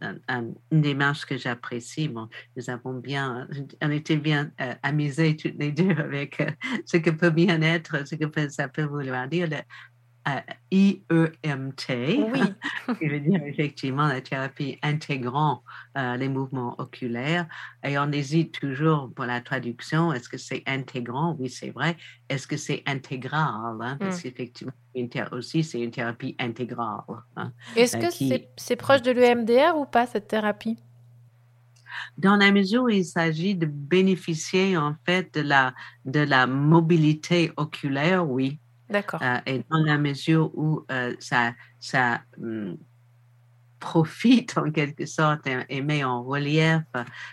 une 0.70 0.80
démarche 0.80 1.24
que 1.24 1.36
j'apprécie, 1.38 2.08
bon, 2.08 2.28
nous 2.56 2.68
avons 2.68 2.94
bien, 2.94 3.48
on 3.82 3.90
était 3.90 4.16
bien 4.16 4.50
amusés 4.82 5.36
toutes 5.36 5.58
les 5.58 5.72
deux 5.72 5.90
avec 5.90 6.42
ce 6.84 6.98
que 6.98 7.10
peut 7.10 7.30
bien 7.30 7.62
être, 7.62 8.06
ce 8.06 8.14
que 8.14 8.48
ça 8.48 8.68
peut 8.68 8.84
vouloir 8.84 9.28
dire 9.28 9.48
IEMT, 10.70 11.88
oui. 11.88 12.40
qui 12.98 13.08
veut 13.08 13.20
dire 13.20 13.40
effectivement 13.44 14.06
la 14.06 14.20
thérapie 14.20 14.78
intégrant 14.82 15.62
euh, 15.96 16.16
les 16.16 16.28
mouvements 16.28 16.74
oculaires. 16.78 17.46
Et 17.82 17.98
on 17.98 18.12
hésite 18.12 18.60
toujours 18.60 19.10
pour 19.14 19.24
la 19.24 19.40
traduction. 19.40 20.12
Est-ce 20.12 20.28
que 20.28 20.38
c'est 20.38 20.62
intégrant? 20.66 21.36
Oui, 21.38 21.48
c'est 21.48 21.70
vrai. 21.70 21.96
Est-ce 22.28 22.46
que 22.46 22.56
c'est 22.56 22.82
intégral? 22.86 23.76
Hein? 23.80 23.96
Parce 23.98 24.18
mmh. 24.18 24.22
qu'effectivement, 24.22 24.72
aussi, 25.32 25.64
c'est 25.64 25.80
une 25.80 25.90
thérapie 25.90 26.36
intégrale. 26.38 27.00
Hein, 27.36 27.52
Est-ce 27.76 27.96
euh, 27.96 28.00
que 28.00 28.44
c'est 28.56 28.76
proche 28.76 29.02
de 29.02 29.10
l'EMDR 29.10 29.76
ou 29.76 29.86
pas, 29.86 30.06
cette 30.06 30.28
thérapie? 30.28 30.78
dans 32.18 32.36
la 32.36 32.52
mesure 32.52 32.84
où 32.84 32.88
il 32.88 33.04
s'agit 33.04 33.54
de 33.54 33.66
bénéficier 33.66 34.76
en 34.76 34.94
fait 35.04 35.34
de 35.34 35.40
la, 35.40 35.74
de 36.04 36.20
la 36.20 36.46
mobilité 36.46 37.52
oculaire, 37.56 38.28
oui. 38.28 38.58
D'accord. 38.90 39.20
Euh, 39.22 39.38
et 39.46 39.62
dans 39.70 39.78
la 39.84 39.98
mesure 39.98 40.50
où 40.54 40.84
euh, 40.90 41.14
ça, 41.20 41.54
ça 41.78 42.22
hum, 42.42 42.76
profite 43.78 44.58
en 44.58 44.70
quelque 44.70 45.06
sorte 45.06 45.46
et, 45.68 45.80
met 45.80 46.04
en 46.04 46.22
relief 46.22 46.82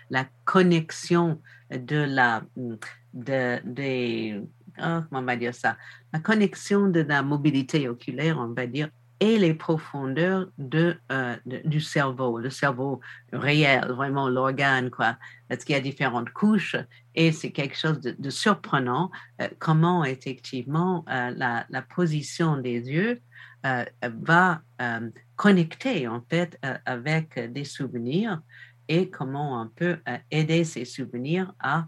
la 0.10 0.26
connexion 0.46 1.42
de 1.72 1.98
la 1.98 2.44
hum, 2.56 2.78
de, 3.14 3.60
de 3.66 4.48
oh, 4.80 5.02
on 5.12 5.22
va 5.24 5.52
ça? 5.52 5.78
La 6.14 6.20
connexion 6.20 6.88
de 6.88 7.02
la 7.02 7.24
mobilité 7.24 7.90
oculaire 7.90 8.38
on 8.38 8.54
va 8.54 8.68
dire 8.68 8.90
et 9.20 9.38
les 9.38 9.54
profondeurs 9.54 10.48
de, 10.58 10.96
euh, 11.12 11.36
du 11.46 11.82
cerveau, 11.82 12.38
le 12.38 12.50
cerveau 12.50 13.00
réel, 13.34 13.86
vraiment 13.90 14.30
l'organe, 14.30 14.92
quoi. 14.92 15.18
Parce 15.50 15.64
qu'il 15.64 15.74
y 15.76 15.78
a 15.78 15.82
différentes 15.82 16.30
couches 16.32 16.76
et 17.18 17.34
c'est 17.34 17.52
quelque 17.52 17.76
chose 17.76 18.00
de, 18.00 18.30
surprenant 18.30 19.12
euh, 19.42 19.50
comment 19.60 20.06
effectivement 20.06 21.04
euh, 21.10 21.32
la, 21.36 21.66
la, 21.70 21.82
position 21.82 22.58
des 22.58 22.80
yeux 22.90 23.20
va 24.02 24.62
connecter 25.36 26.08
en 26.08 26.22
fait 26.30 26.58
avec 26.86 27.38
des 27.52 27.66
souvenirs 27.66 28.42
et 28.88 29.10
comment 29.10 29.62
on 29.62 29.68
peut 29.68 29.98
aider 30.32 30.64
ces 30.64 30.86
souvenirs 30.86 31.54
à 31.60 31.88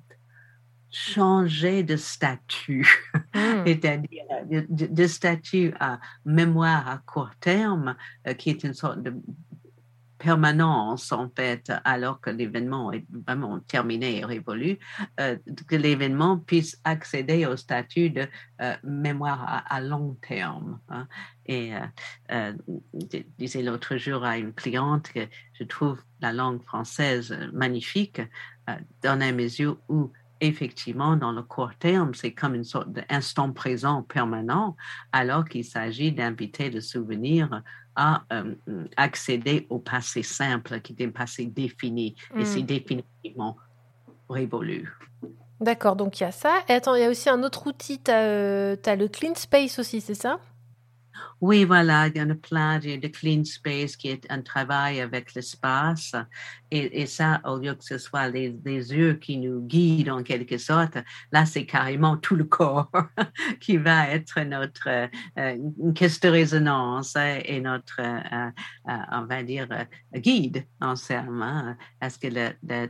changer 0.91 1.83
de 1.83 1.95
statut, 1.95 2.87
mmh. 3.33 3.39
c'est-à-dire 3.65 4.23
de, 4.69 5.07
statut 5.07 5.73
à 5.79 5.99
mémoire 6.25 6.87
à 6.87 6.97
court 6.97 7.31
terme, 7.39 7.95
euh, 8.27 8.33
qui 8.33 8.49
est 8.49 8.63
une 8.63 8.73
sorte 8.73 9.01
de 9.03 9.13
permanence, 10.19 11.11
en 11.11 11.29
fait, 11.35 11.71
alors 11.85 12.19
que 12.21 12.29
l'événement 12.29 12.91
est 12.91 13.05
vraiment 13.25 13.59
terminé 13.61 14.17
et 14.19 14.25
révolu, 14.25 14.77
euh, 15.19 15.37
que 15.67 15.75
l'événement 15.75 16.37
puisse 16.37 16.79
accéder 16.83 17.45
au 17.45 17.55
statut 17.55 18.09
de 18.09 18.27
euh, 18.61 18.75
mémoire 18.83 19.63
à, 19.67 19.81
long 19.81 20.17
terme. 20.27 20.79
Hein. 20.89 21.07
Et 21.45 21.71
euh, 22.31 22.53
je 23.11 23.19
disais 23.39 23.63
l'autre 23.63 23.97
jour 23.97 24.23
à 24.23 24.37
une 24.37 24.53
cliente 24.53 25.09
que 25.11 25.21
je 25.53 25.63
trouve 25.63 25.99
la 26.19 26.33
langue 26.33 26.61
française 26.61 27.35
magnifique 27.53 28.21
dans 29.01 29.17
la 29.17 29.31
mesure 29.31 29.77
où 29.87 30.11
effectivement, 30.41 31.15
dans 31.15 31.31
le 31.31 31.41
court 31.41 31.75
terme, 31.79 32.13
c'est 32.13 32.33
comme 32.33 32.55
une 32.55 32.63
sorte 32.63 32.91
d'instant 32.91 33.51
présent 33.51 34.03
permanent, 34.03 34.75
alors 35.11 35.45
qu'il 35.45 35.65
s'agit 35.65 36.11
d'inviter 36.11 36.69
le 36.69 36.81
souvenir 36.81 37.63
à 38.01 38.23
euh, 38.31 38.55
accéder 38.95 39.67
au 39.69 39.77
passé 39.77 40.23
simple, 40.23 40.79
qui 40.79 40.95
est 40.97 41.05
un 41.05 41.09
passé 41.09 41.45
défini, 41.45 42.15
et 42.33 42.45
c'est 42.45 42.61
mm. 42.61 42.65
définitivement 42.65 43.57
révolu. 44.29 44.89
D'accord, 45.59 45.97
donc 45.97 46.17
il 46.17 46.23
y 46.23 46.25
a 46.25 46.31
ça. 46.31 46.59
Et 46.69 46.73
attends, 46.73 46.95
il 46.95 47.01
y 47.01 47.05
a 47.05 47.09
aussi 47.09 47.29
un 47.29 47.43
autre 47.43 47.67
outil, 47.67 47.99
tu 47.99 48.09
as, 48.09 48.21
euh, 48.21 48.77
as, 48.85 48.95
le 48.95 49.09
Clean 49.09 49.35
Space 49.35 49.79
aussi, 49.79 49.99
c'est 49.99 50.13
ça? 50.13 50.39
Oui, 51.41 51.63
voilà, 51.63 52.07
il 52.07 52.17
y 52.17 52.21
en 52.21 52.29
a 52.29 52.35
plein 52.35 52.79
de, 52.79 53.07
Clean 53.07 53.45
Space 53.45 53.95
qui 53.95 54.09
est 54.09 54.25
un 54.29 54.41
travail 54.41 54.99
avec 54.99 55.33
l'espace. 55.33 56.13
Et, 56.69 57.05
ça, 57.05 57.41
au 57.45 57.57
lieu 57.57 57.73
que 57.73 57.83
ce 57.83 57.97
soit 57.97 58.27
les, 58.27 58.49
yeux 58.49 59.13
qui 59.13 59.37
nous 59.37 59.61
guident 59.61 60.09
en 60.09 60.21
quelque 60.23 60.57
sorte, 60.57 60.97
là, 61.31 61.45
c'est 61.45 61.65
carrément 61.65 62.17
tout 62.17 62.35
le 62.35 62.43
corps 62.43 62.91
qui 63.61 63.77
va 63.77 64.09
être 64.09 64.41
notre 64.41 65.09
euh, 65.37 65.91
caisse 65.95 66.19
de 66.19 66.29
résonance 66.29 67.15
et 67.15 67.59
notre, 67.61 68.01
euh, 68.01 68.51
euh, 68.89 68.97
on 69.11 69.25
va 69.25 69.43
dire, 69.43 69.67
guide 70.13 70.65
en. 70.81 70.95
Hein. 71.09 71.77
Parce 71.99 72.17
que 72.17 72.27
le, 72.27 72.89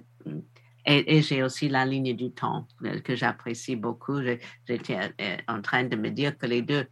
et, 0.85 1.21
j'ai 1.21 1.43
aussi 1.43 1.69
la 1.69 1.85
ligne 1.85 2.15
du 2.15 2.31
temps 2.31 2.67
que 3.03 3.15
j'apprécie 3.15 3.75
beaucoup. 3.75 4.21
J'étais 4.67 5.13
en 5.47 5.61
train 5.61 5.83
de 5.83 5.95
me 5.95 6.09
dire 6.09 6.37
que 6.37 6.47
les 6.47 6.63
deux 6.63 6.87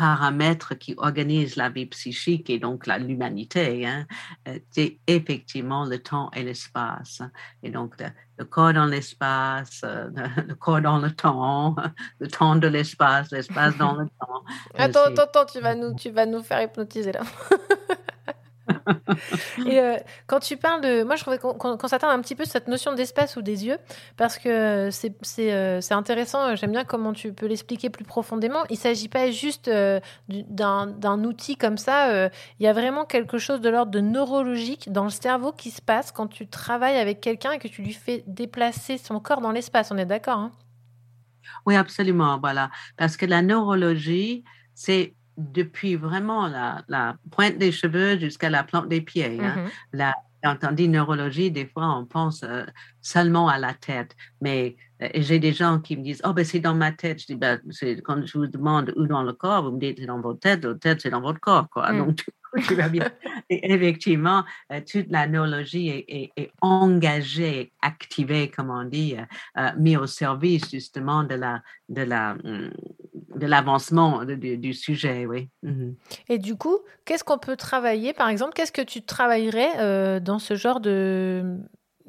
paramètres 0.00 0.72
qui 0.76 0.94
organisent 0.96 1.56
la 1.56 1.68
vie 1.68 1.84
psychique 1.84 2.48
et 2.48 2.58
donc 2.58 2.86
l'humanité, 2.86 3.86
hein, 3.86 4.06
euh, 4.48 4.58
c'est 4.70 4.98
effectivement 5.06 5.84
le 5.84 5.98
temps 5.98 6.30
et 6.34 6.42
l'espace. 6.42 7.20
Et 7.62 7.70
donc, 7.70 7.96
le, 8.38 8.44
corps 8.46 8.72
dans 8.72 8.86
l'espace, 8.86 9.82
euh, 9.84 10.08
le, 10.48 10.54
corps 10.54 10.80
dans 10.80 10.96
le 10.96 11.10
temps, 11.10 11.76
le 12.18 12.28
temps 12.28 12.56
de 12.56 12.66
l'espace, 12.66 13.30
l'espace 13.30 13.76
dans 13.76 13.92
le 13.92 14.06
temps. 14.20 14.42
Attends, 14.78 15.04
attends, 15.04 15.22
attends, 15.24 15.44
tu 15.44 15.60
vas 15.60 15.74
nous, 15.74 15.94
tu 15.94 16.08
vas 16.08 16.24
nous 16.24 16.42
faire 16.42 16.62
hypnotiser 16.62 17.12
là. 17.12 17.20
et 19.66 19.80
euh, 19.80 19.96
quand 20.26 20.40
tu 20.40 20.56
parles 20.56 20.80
de. 20.80 21.02
Moi, 21.02 21.16
je 21.16 21.22
trouvais 21.22 21.38
qu'on 21.38 21.88
s'atteint 21.88 22.08
un 22.08 22.20
petit 22.20 22.34
peu 22.34 22.44
cette 22.44 22.68
notion 22.68 22.94
d'espace 22.94 23.36
ou 23.36 23.42
des 23.42 23.66
yeux, 23.66 23.78
parce 24.16 24.38
que 24.38 24.90
c'est 24.90 25.52
euh, 25.52 25.80
intéressant. 25.90 26.54
J'aime 26.56 26.72
bien 26.72 26.84
comment 26.84 27.12
tu 27.12 27.32
peux 27.32 27.46
l'expliquer 27.46 27.90
plus 27.90 28.04
profondément. 28.04 28.64
Il 28.70 28.74
ne 28.74 28.78
s'agit 28.78 29.08
pas 29.08 29.30
juste 29.30 29.68
euh, 29.68 30.00
d'un 30.28 31.24
outil 31.24 31.56
comme 31.56 31.78
ça. 31.78 32.28
Il 32.58 32.64
y 32.64 32.66
a 32.66 32.72
vraiment 32.72 33.04
quelque 33.04 33.38
chose 33.38 33.60
de 33.60 33.68
l'ordre 33.68 33.92
de 33.92 34.00
neurologique 34.00 34.92
dans 34.92 35.04
le 35.04 35.10
cerveau 35.10 35.52
qui 35.52 35.70
se 35.70 35.82
passe 35.82 36.12
quand 36.12 36.26
tu 36.26 36.46
travailles 36.48 36.98
avec 36.98 37.20
quelqu'un 37.20 37.52
et 37.52 37.58
que 37.58 37.68
tu 37.68 37.82
lui 37.82 37.92
fais 37.92 38.24
déplacer 38.26 38.98
son 38.98 39.20
corps 39.20 39.40
dans 39.40 39.52
l'espace. 39.52 39.90
On 39.90 39.98
est 39.98 40.06
d'accord 40.06 40.38
hein? 40.38 40.52
Oui, 41.66 41.76
absolument. 41.76 42.38
Voilà. 42.38 42.70
Parce 42.96 43.16
que 43.16 43.26
la 43.26 43.42
neurologie, 43.42 44.44
c'est 44.74 45.14
depuis 45.52 45.96
vraiment 45.96 46.46
la, 46.46 47.16
pointe 47.30 47.58
des 47.58 47.72
cheveux 47.72 48.18
jusqu'à 48.18 48.50
la 48.50 48.64
plante 48.64 48.88
des 48.88 49.00
pieds. 49.00 49.38
Hein. 49.40 49.56
Mm-hmm. 49.56 49.70
La, 49.94 50.14
quand 50.42 50.56
on 50.62 50.72
dit 50.72 50.88
neurologie, 50.88 51.50
des 51.50 51.66
fois, 51.66 51.96
on 51.96 52.06
pense 52.06 52.42
euh, 52.42 52.64
seulement 53.00 53.48
à 53.48 53.58
la 53.58 53.74
tête. 53.74 54.16
Mais 54.40 54.76
euh, 55.02 55.08
j'ai 55.14 55.38
des 55.38 55.52
gens 55.52 55.80
qui 55.80 55.96
me 55.96 56.02
disent, 56.02 56.22
oh, 56.24 56.32
ben 56.32 56.44
c'est 56.44 56.60
dans 56.60 56.74
ma 56.74 56.92
tête. 56.92 57.20
Je 57.20 57.26
dis, 57.26 57.34
ben, 57.36 57.60
quand 58.04 58.24
je 58.24 58.38
vous 58.38 58.46
demande 58.46 58.92
où 58.96 59.06
dans 59.06 59.22
le 59.22 59.32
corps, 59.32 59.64
vous 59.64 59.72
me 59.72 59.80
dites, 59.80 59.98
c'est 59.98 60.06
dans 60.06 60.20
votre 60.20 60.40
tête, 60.40 60.64
votre 60.64 60.80
tête, 60.80 61.00
c'est 61.00 61.10
dans 61.10 61.20
votre 61.20 61.40
corps. 61.40 61.68
Quoi. 61.68 61.92
Mm. 61.92 61.98
Donc, 61.98 62.24
tout 62.66 62.74
va 62.74 62.88
bien. 62.88 63.08
Et 63.48 63.72
effectivement, 63.72 64.44
euh, 64.72 64.80
toute 64.80 65.10
la 65.10 65.26
neurologie 65.26 65.88
est, 65.88 66.32
est, 66.36 66.52
engagée, 66.60 67.72
activée, 67.82 68.50
comme 68.50 68.70
on 68.70 68.84
dit, 68.84 69.16
mise 69.76 69.98
au 69.98 70.06
service 70.06 70.70
justement 70.70 71.24
de 71.24 71.34
la, 71.34 71.62
de 71.88 72.02
la, 72.02 72.36
hum, 72.44 72.70
de 73.40 73.46
l'avancement 73.46 74.24
du, 74.24 74.72
sujet, 74.72 75.26
oui. 75.26 75.48
Mhm. 75.62 75.96
Et 76.28 76.38
du 76.38 76.56
coup, 76.56 76.78
qu'est-ce 77.04 77.24
qu'on 77.24 77.38
peut 77.38 77.56
travailler, 77.56 78.12
par 78.12 78.28
exemple, 78.28 78.52
qu'est-ce 78.52 78.72
que 78.72 78.82
tu 78.82 79.02
travaillerais 79.02 79.78
euh, 79.78 80.20
dans 80.20 80.38
ce 80.38 80.54
genre 80.54 80.80
de, 80.80 81.58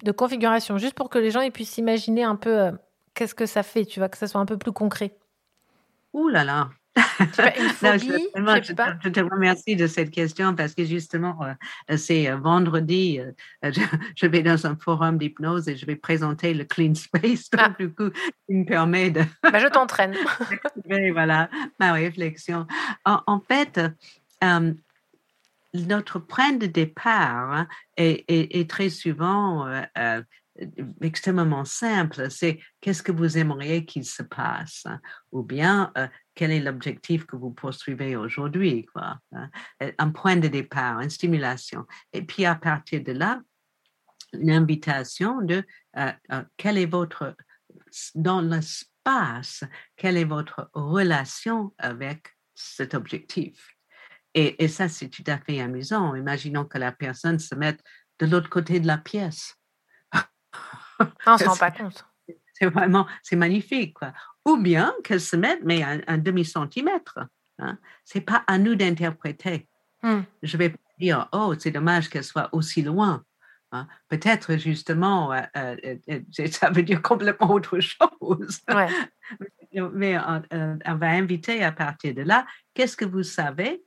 de, 0.04 0.12
configuration, 0.12 0.78
juste 0.78 0.94
pour 0.94 1.10
que 1.10 1.18
les 1.18 1.32
gens 1.32 1.48
puissent 1.50 1.78
imaginer 1.78 2.24
un 2.24 2.36
peu 2.36 2.60
euh, 2.60 2.72
qu'est-ce 3.16 3.34
que 3.34 3.46
ça 3.46 3.64
fait, 3.64 3.86
tu 3.86 4.00
vois, 4.00 4.10
que 4.10 4.18
ça 4.18 4.28
soit 4.28 4.42
un 4.42 4.46
peu 4.46 4.58
plus 4.58 4.72
concret. 4.72 5.18
Ouh 6.14 6.28
là 6.28 6.44
là, 6.44 6.70
je, 7.20 9.10
te 9.10 9.20
remercie 9.22 9.76
de 9.76 9.88
cette 9.88 10.12
question 10.12 10.54
parce 10.56 10.76
que 10.76 10.84
justement, 10.84 11.38
euh, 11.44 11.98
c'est 11.98 12.30
euh, 12.30 12.36
vendredi, 12.36 13.20
euh, 13.20 13.72
je, 14.16 14.28
vais 14.28 14.44
dans 14.44 14.68
un 14.68 14.76
forum 14.76 15.18
d'hypnose 15.18 15.70
et 15.70 15.78
je 15.78 15.86
vais 15.86 15.96
présenter 15.96 16.54
le 16.54 16.66
Clean 16.66 16.94
Space. 16.96 17.50
Donc, 17.50 17.62
ah. 17.64 17.76
du 17.80 17.94
coup, 17.94 18.10
il 18.50 18.58
me 18.58 18.66
permet 18.66 19.10
de. 19.12 19.22
Bah, 19.42 19.60
je 19.60 19.68
t'entraîne. 19.68 20.16
voilà, 21.14 21.50
ma 21.80 21.94
réflexion. 21.94 22.68
En, 23.06 23.40
fait, 23.40 23.80
notre 25.74 26.20
point 26.20 26.52
de 26.52 26.66
départ 26.66 27.54
hein, 27.54 27.68
est, 27.96 28.70
très 28.70 28.90
souvent 28.90 29.66
extrêmement 31.02 31.66
simple, 31.66 32.30
c'est 32.30 32.60
qu'est-ce 32.82 33.02
que 33.02 33.14
vous 33.14 33.38
aimeriez 33.38 33.86
qu'il 33.86 34.06
se 34.06 34.24
passe? 34.24 34.86
Ou 35.32 35.44
bien 35.44 35.94
quel 36.42 36.54
est 36.54 36.60
l'objectif 36.60 37.28
que 37.28 37.36
vous 37.36 37.52
poursuivez 37.52 38.16
aujourd'hui, 38.16 38.88
quoi. 38.88 39.20
Hein? 39.32 39.52
Un 40.00 40.10
point 40.10 40.38
de 40.38 40.48
départ, 40.48 41.00
une 41.00 41.12
stimulation. 41.12 41.86
Et 42.14 42.24
puis 42.24 42.46
à 42.46 42.56
partir 42.56 43.04
de 43.04 43.12
là, 43.12 43.44
une 44.34 44.50
invitation 44.50 45.40
de 45.44 45.64
euh, 45.98 46.12
euh, 46.32 46.44
quel 46.58 46.80
est 46.80 46.88
votre, 46.88 47.36
dans 48.16 48.42
l'espace, 48.42 49.64
quelle 49.96 50.18
est 50.18 50.24
votre 50.24 50.72
relation 50.74 51.76
avec 51.78 52.36
cet 52.56 52.96
objectif? 52.96 53.78
Et, 54.34 54.64
et 54.64 54.68
ça, 54.68 54.90
c'est 54.90 55.10
tout 55.10 55.24
à 55.28 55.38
fait 55.38 55.62
amusant. 55.62 56.16
Imaginons 56.16 56.66
que 56.66 56.80
la 56.80 56.92
personne 56.92 57.38
se 57.38 57.54
mette 57.54 57.84
de 58.18 58.26
l'autre 58.26 58.50
côté 58.50 58.80
de 58.80 58.88
la 58.88 58.98
pièce. 58.98 59.58
On 61.28 61.34
ne 61.34 61.38
se 61.38 61.44
rend 61.48 61.58
pas 61.58 61.70
compte. 61.70 62.04
C'est 62.56 62.66
vraiment, 62.66 63.06
c'est 63.22 63.36
magnifique. 63.36 63.94
Quoi 63.94 64.12
ou 64.46 64.58
bien 64.58 64.94
qu'elle 65.04 65.22
se 65.22 65.36
mette, 65.36 65.62
mais 65.64 65.84
un, 65.84 66.18
demi-centimètre. 66.18 67.20
Hein. 67.60 67.78
Ce 68.06 68.18
n'est 68.18 68.24
pas 68.24 68.44
à 68.48 68.58
nous 68.58 68.76
d'interpréter. 68.76 69.68
Hmm. 70.02 70.22
Je 70.42 70.58
vais 70.58 70.74
dire, 71.00 71.28
oh, 71.32 71.54
c'est 71.58 71.72
dommage 71.72 72.10
qu'elle 72.10 72.24
soit 72.24 72.50
aussi 72.54 72.82
loin. 72.82 73.24
Hein. 73.72 73.88
Peut-être 74.10 74.58
justement, 74.58 75.32
euh, 75.32 75.42
euh, 75.56 75.98
euh, 76.10 76.48
ça 76.48 76.70
veut 76.70 76.84
dire 76.84 77.02
complètement 77.02 77.52
autre 77.52 77.80
chose. 77.80 78.62
mais 79.74 80.18
on, 80.20 80.96
va 80.96 81.10
inviter 81.10 81.64
à 81.64 81.72
partir 81.72 82.14
de 82.14 82.22
là, 82.22 82.46
qu'est-ce 82.74 82.98
que 82.98 83.06
vous 83.06 83.24
savez 83.24 83.84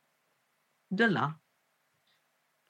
de 0.91 1.05
là? 1.05 1.35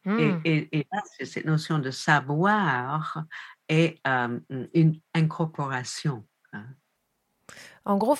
Hmm. 0.04 0.40
Et, 0.44 0.86
là, 0.92 1.02
c'est 1.16 1.24
cette 1.24 1.46
notion 1.46 1.78
de 1.78 1.90
savoir 1.90 3.24
et 3.68 3.98
une 4.74 5.00
incorporation. 5.14 6.26
Hein. 6.52 6.66
En 7.84 7.96
gros, 7.96 8.16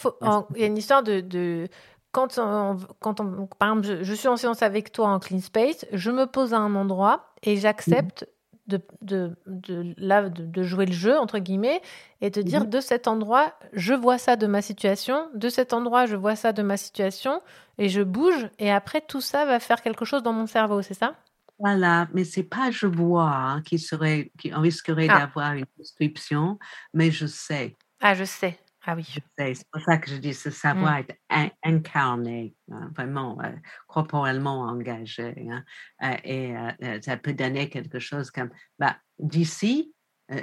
il 0.55 0.61
y 0.61 0.65
a 0.65 0.67
une 0.67 0.77
histoire 0.77 1.03
de, 1.03 1.69
quand, 2.13 2.39
on, 2.39 2.77
quand 3.01 3.21
on, 3.21 3.47
par 3.59 3.71
exemple, 3.71 4.05
je, 4.05 4.15
suis 4.15 4.29
en 4.29 4.37
séance 4.37 4.63
avec 4.63 4.93
toi 4.93 5.09
en 5.09 5.19
clean 5.19 5.41
space, 5.41 5.87
je 5.93 6.11
me 6.11 6.27
pose 6.27 6.53
à 6.55 6.59
un 6.59 6.75
endroit 6.75 7.33
et 7.43 7.57
j'accepte 7.57 8.29
de, 8.67 8.81
de, 9.03 9.37
de, 9.47 10.63
jouer 10.63 10.87
le 10.87 10.93
jeu, 10.93 11.19
entre 11.19 11.39
guillemets, 11.39 11.83
et 12.21 12.31
de 12.31 12.43
dire 12.43 12.67
de 12.67 12.81
cet 12.81 13.09
endroit, 13.09 13.55
je 13.73 13.95
vois 13.95 14.19
ça 14.19 14.37
de 14.37 14.47
ma 14.47 14.63
situation, 14.63 15.29
de 15.35 15.49
cet 15.49 15.73
endroit, 15.73 16.07
je 16.07 16.17
vois 16.17 16.37
ça 16.37 16.53
de 16.53 16.63
ma 16.63 16.77
situation, 16.77 17.41
et 17.79 17.89
je 17.89 18.03
bouge, 18.03 18.49
et 18.59 18.71
après, 18.71 19.01
tout 19.01 19.21
ça 19.21 19.45
va 19.45 19.61
faire 19.61 19.83
quelque 19.83 20.05
chose 20.05 20.23
dans 20.23 20.33
mon 20.33 20.47
cerveau, 20.47 20.83
c'est 20.83 20.95
ça? 20.95 21.15
Voilà, 21.59 22.09
mais 22.13 22.25
c'est 22.25 22.43
pas 22.43 22.71
je 22.71 22.87
vois 22.87 23.31
hein, 23.31 23.63
qui 23.63 23.79
serait, 23.79 24.33
qui 24.39 24.53
risquerait 24.53 25.09
ah. 25.09 25.21
d'avoir 25.21 25.53
une 25.53 25.67
description, 25.79 26.59
mais 26.93 27.11
je 27.11 27.27
sais. 27.27 27.77
Ah, 28.01 28.15
je 28.15 28.25
sais. 28.25 28.59
Ah 28.87 28.95
oui. 28.97 29.07
C'est 29.39 29.71
pour 29.71 29.81
ça 29.81 29.97
que 29.97 30.11
je 30.11 30.17
dis 30.17 30.35
ce 30.35 30.51
savoir 30.51 30.99
mmh. 30.99 31.05
être 31.31 31.57
incarné, 31.63 32.55
hein, 32.71 32.91
vraiment 32.95 33.41
euh, 33.43 33.51
corporellement 33.87 34.63
engagé. 34.63 35.35
Hein, 35.51 35.65
euh, 36.03 36.17
et 36.23 36.57
euh, 36.57 37.01
ça 37.01 37.17
peut 37.17 37.33
donner 37.33 37.71
quelque 37.71 37.99
chose 37.99 38.31
comme 38.31 38.51
bah, 38.79 38.99
d'ici, 39.19 39.95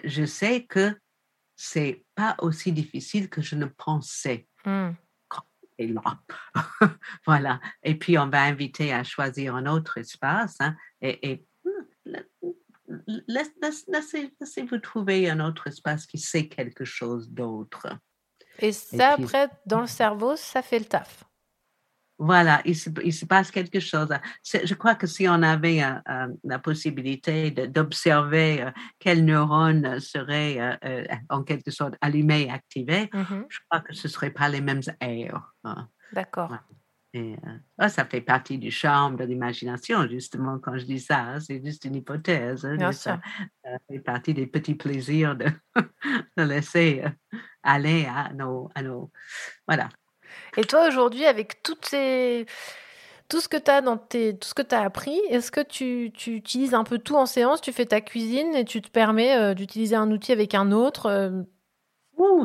je 0.03 0.25
sais 0.25 0.65
que 0.65 0.97
c'est 1.55 2.03
pas 2.15 2.35
aussi 2.39 2.71
difficile 2.71 3.29
que 3.29 3.41
je 3.41 3.55
ne 3.55 3.65
pensais. 3.65 4.47
Mmh. 4.65 4.89
Et 5.77 5.87
là. 5.87 6.01
voilà. 7.25 7.59
Et 7.83 7.97
puis, 7.97 8.17
on 8.17 8.27
va 8.27 8.43
inviter 8.43 8.93
à 8.93 9.03
choisir 9.03 9.55
un 9.55 9.65
autre 9.67 9.97
espace. 9.97 10.55
Hein, 10.59 10.75
et, 11.01 11.31
et 11.31 11.45
mmh, 11.65 12.21
laissez-vous 13.27 14.79
trouver 14.79 15.29
un 15.29 15.39
autre 15.39 15.67
espace 15.67 16.07
qui 16.07 16.17
sait 16.17 16.47
quelque 16.47 16.85
chose 16.85 17.29
d'autre. 17.29 17.87
Et 18.61 18.71
ça, 18.71 19.13
après, 19.13 19.49
dans 19.65 19.81
le 19.81 19.87
cerveau, 19.87 20.35
ça 20.35 20.61
fait 20.61 20.79
le 20.79 20.85
taf. 20.85 21.23
Voilà, 22.23 22.61
il 22.65 22.75
se, 22.75 23.25
passe 23.25 23.49
quelque 23.49 23.79
chose. 23.79 24.09
Je 24.43 24.73
crois 24.75 24.93
que 24.93 25.07
si 25.07 25.27
on 25.27 25.41
avait 25.41 25.81
euh, 25.81 25.95
euh, 26.07 26.27
la 26.43 26.59
possibilité 26.59 27.49
d'observer 27.49 28.61
euh, 28.61 28.69
quels 28.99 29.25
neurones 29.25 29.99
seraient 29.99 30.77
en 31.29 31.41
quelque 31.41 31.71
sorte 31.71 31.95
allumés 31.99 32.43
et 32.43 32.51
activés, 32.51 33.09
mm-hmm. 33.11 33.45
je 33.49 33.59
crois 33.67 33.81
que 33.81 33.95
ce 33.95 34.07
ne 34.07 34.11
seraient 34.11 34.29
pas 34.29 34.49
les 34.49 34.61
mêmes 34.61 34.83
aires. 34.99 35.51
Hein. 35.63 35.87
D'accord. 36.13 36.51
Et 37.13 37.35
oh, 37.77 37.87
ça 37.89 38.05
fait 38.05 38.21
partie 38.21 38.57
du 38.57 38.71
charme 38.71 39.17
de 39.17 39.25
l'imagination, 39.25 40.07
justement, 40.07 40.59
quand 40.59 40.77
je 40.77 40.85
dis 40.85 40.99
ça. 40.99 41.19
Hein, 41.19 41.39
c'est 41.41 41.63
juste 41.63 41.83
une 41.85 41.95
hypothèse. 41.95 42.65
Hein, 42.65 42.91
ça, 42.93 43.19
fait 43.89 43.99
partie 43.99 44.33
des 44.33 44.47
petits 44.47 44.75
plaisirs 44.75 45.35
de, 45.35 45.47
de 46.37 46.43
laisser 46.43 47.03
aller 47.63 48.05
à 48.05 48.31
nos, 48.33 48.69
à 48.75 48.81
nos. 48.81 49.11
Voilà. 49.67 49.89
Et 50.55 50.63
toi, 50.63 50.87
aujourd'hui, 50.87 51.25
avec 51.25 51.61
toutes 51.63 51.85
ces 51.85 52.45
tout 53.27 53.39
ce 53.39 53.47
que 53.47 53.57
tu 53.57 53.71
as 53.71 53.81
dans 53.81 53.97
tes, 53.97 54.37
tout 54.37 54.49
ce 54.49 54.53
que 54.53 54.61
tu 54.61 54.75
as 54.75 54.81
appris, 54.81 55.17
est-ce 55.29 55.51
que 55.51 55.61
tu, 55.61 56.11
tu, 56.13 56.35
utilises 56.35 56.73
un 56.73 56.83
peu 56.83 56.99
tout 56.99 57.15
en 57.15 57.25
séance? 57.25 57.61
Tu 57.61 57.71
fais 57.71 57.85
ta 57.85 58.01
cuisine 58.01 58.53
et 58.55 58.65
tu 58.65 58.81
te 58.81 58.89
permets 58.89 59.37
euh, 59.37 59.53
d'utiliser 59.53 59.95
un 59.95 60.11
outil 60.11 60.33
avec 60.33 60.53
un 60.53 60.73
autre 60.73 61.05
euh? 61.05 61.41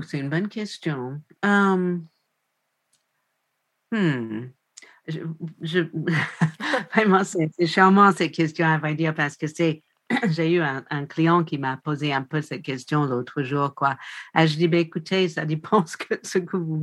c'est 0.07 0.19
une 0.19 0.31
bonne 0.31 0.49
question. 0.49 1.21
Hum. 1.43 2.07
Hmm. 3.93 4.47
Je, 5.09 5.81
Vraiment, 6.95 7.23
c'est 7.25 7.67
charmant 7.67 8.13
ces 8.13 8.31
questions, 8.31 8.67
à 8.67 8.79
vrai 8.79 8.95
dire, 8.95 9.15
parce 9.15 9.37
que 9.37 9.47
c'est 9.47 9.83
j'ai 10.31 10.53
eu 10.53 10.61
un, 10.61 11.07
client 11.07 11.45
qui 11.45 11.59
m'a 11.59 11.77
posé 11.77 12.13
un 12.13 12.23
peu 12.23 12.41
cette 12.41 12.63
question 12.63 13.05
l'autre 13.05 13.43
jour. 13.43 13.75
Quoi. 13.75 13.97
Ah, 14.35 14.47
je 14.47 14.57
dis, 14.57 14.69
ben, 14.69 14.81
écoutez, 14.81 15.29
ça 15.29 15.45
dépend 15.45 15.85
ce 15.87 15.97
que, 15.97 16.15
ce 16.23 16.39
que 16.39 16.57
vous 16.57 16.81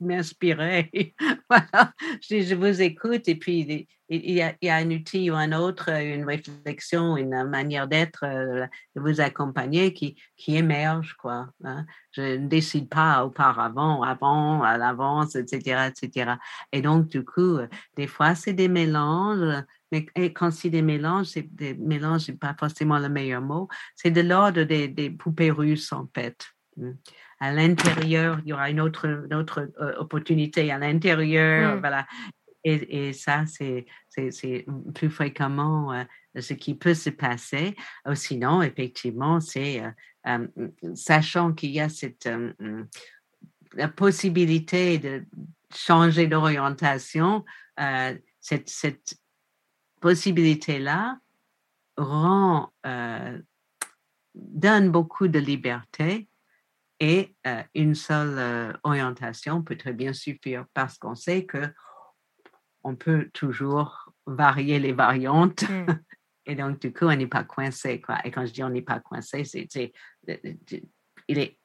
m'inspirez. 0.00 1.14
voilà. 1.50 1.92
Je 2.22 2.54
vous 2.54 2.82
écoute 2.82 3.28
et 3.28 3.34
puis 3.34 3.86
il 4.08 4.32
y, 4.32 4.42
a, 4.42 4.54
il 4.60 4.66
y, 4.66 4.70
a, 4.70 4.76
un 4.76 4.90
outil 4.90 5.30
ou 5.30 5.34
un 5.34 5.52
autre, 5.52 5.88
une 5.90 6.24
réflexion, 6.24 7.16
une 7.16 7.44
manière 7.44 7.86
d'être, 7.86 8.24
euh, 8.24 8.66
de 8.96 9.00
vous 9.00 9.20
accompagner 9.20 9.92
qui, 9.92 10.16
qui 10.36 10.56
émerge. 10.56 11.14
Quoi, 11.14 11.48
hein. 11.62 11.86
Je 12.10 12.38
ne 12.38 12.48
décide 12.48 12.88
pas 12.88 13.24
auparavant, 13.24 14.02
avant, 14.02 14.62
à 14.62 14.76
l'avance, 14.78 15.36
etc., 15.36 15.90
etc. 15.90 16.32
Et 16.72 16.82
donc, 16.82 17.06
du 17.06 17.24
coup, 17.24 17.58
euh, 17.58 17.68
des 17.96 18.08
fois, 18.08 18.34
c'est 18.34 18.52
des 18.52 18.68
mélanges 18.68 19.62
mais 19.90 20.32
quand 20.32 20.50
c'est 20.50 20.70
des 20.70 20.82
mélanges, 20.82 21.26
c'est 21.26 21.54
des 21.54 21.74
mélanges, 21.74 22.22
c'est 22.22 22.38
pas 22.38 22.54
forcément 22.58 22.98
le 22.98 23.08
meilleur 23.08 23.42
mot, 23.42 23.68
c'est 23.96 24.10
de 24.10 24.20
l'ordre 24.20 24.62
des, 24.62 24.88
des, 24.88 25.10
poupées 25.10 25.50
russes 25.50 25.92
en 25.92 26.08
fait. 26.14 26.46
Mmh. 26.76 26.90
À 27.40 27.52
l'intérieur, 27.52 28.38
il 28.44 28.50
y 28.50 28.52
aura 28.52 28.70
une 28.70 28.80
autre, 28.80 29.06
une 29.06 29.34
autre 29.34 29.68
euh, 29.80 29.96
opportunité 29.96 30.70
à 30.70 30.78
l'intérieur, 30.78 31.76
mmh. 31.76 31.80
voilà. 31.80 32.06
Et, 32.62 33.08
et 33.08 33.12
ça, 33.14 33.44
c'est 33.46 33.86
plus 34.94 35.08
fréquemment 35.08 35.94
euh, 35.94 36.04
ce 36.38 36.52
qui 36.52 36.74
peut 36.74 36.92
se 36.92 37.08
passer. 37.08 37.74
Ou 38.06 38.14
sinon, 38.14 38.60
effectivement, 38.60 39.40
c'est 39.40 39.82
euh, 40.26 40.46
sachant 40.94 41.54
qu'il 41.54 41.70
y 41.70 41.80
a 41.80 41.88
cette 41.88 42.28
la 43.74 43.88
possibilité 43.88 44.98
de 44.98 45.24
changer 45.72 46.26
d'orientation, 46.26 47.44
cette, 48.40 48.68
cette 48.68 49.19
possibilité-là 50.00 51.18
rend, 51.96 52.72
euh, 52.86 53.38
donne 54.34 54.90
beaucoup 54.90 55.28
de 55.28 55.38
liberté 55.38 56.28
et 56.98 57.34
euh, 57.46 57.62
une 57.74 57.94
seule 57.94 58.38
euh, 58.38 58.72
orientation 58.82 59.62
peut 59.62 59.76
très 59.76 59.92
bien 59.92 60.12
suffire 60.12 60.66
parce 60.74 60.98
qu'on 60.98 61.14
sait 61.14 61.46
que 61.46 61.72
on 62.82 62.96
peut 62.96 63.28
toujours 63.34 64.12
varier 64.26 64.78
les 64.78 64.92
variantes. 64.92 65.68
Mm. 65.68 65.86
Et 66.46 66.54
donc, 66.56 66.80
du 66.80 66.92
coup, 66.92 67.04
on 67.04 67.14
n'est 67.14 67.26
pas 67.26 67.44
coincé. 67.44 68.00
Quoi. 68.00 68.18
Et 68.24 68.30
quand 68.30 68.44
je 68.46 68.52
dis 68.52 68.64
on 68.64 68.70
n'est 68.70 68.82
pas 68.82 68.98
coincé, 68.98 69.44
c'est, 69.44 69.68
il 71.28 71.38
est 71.38 71.59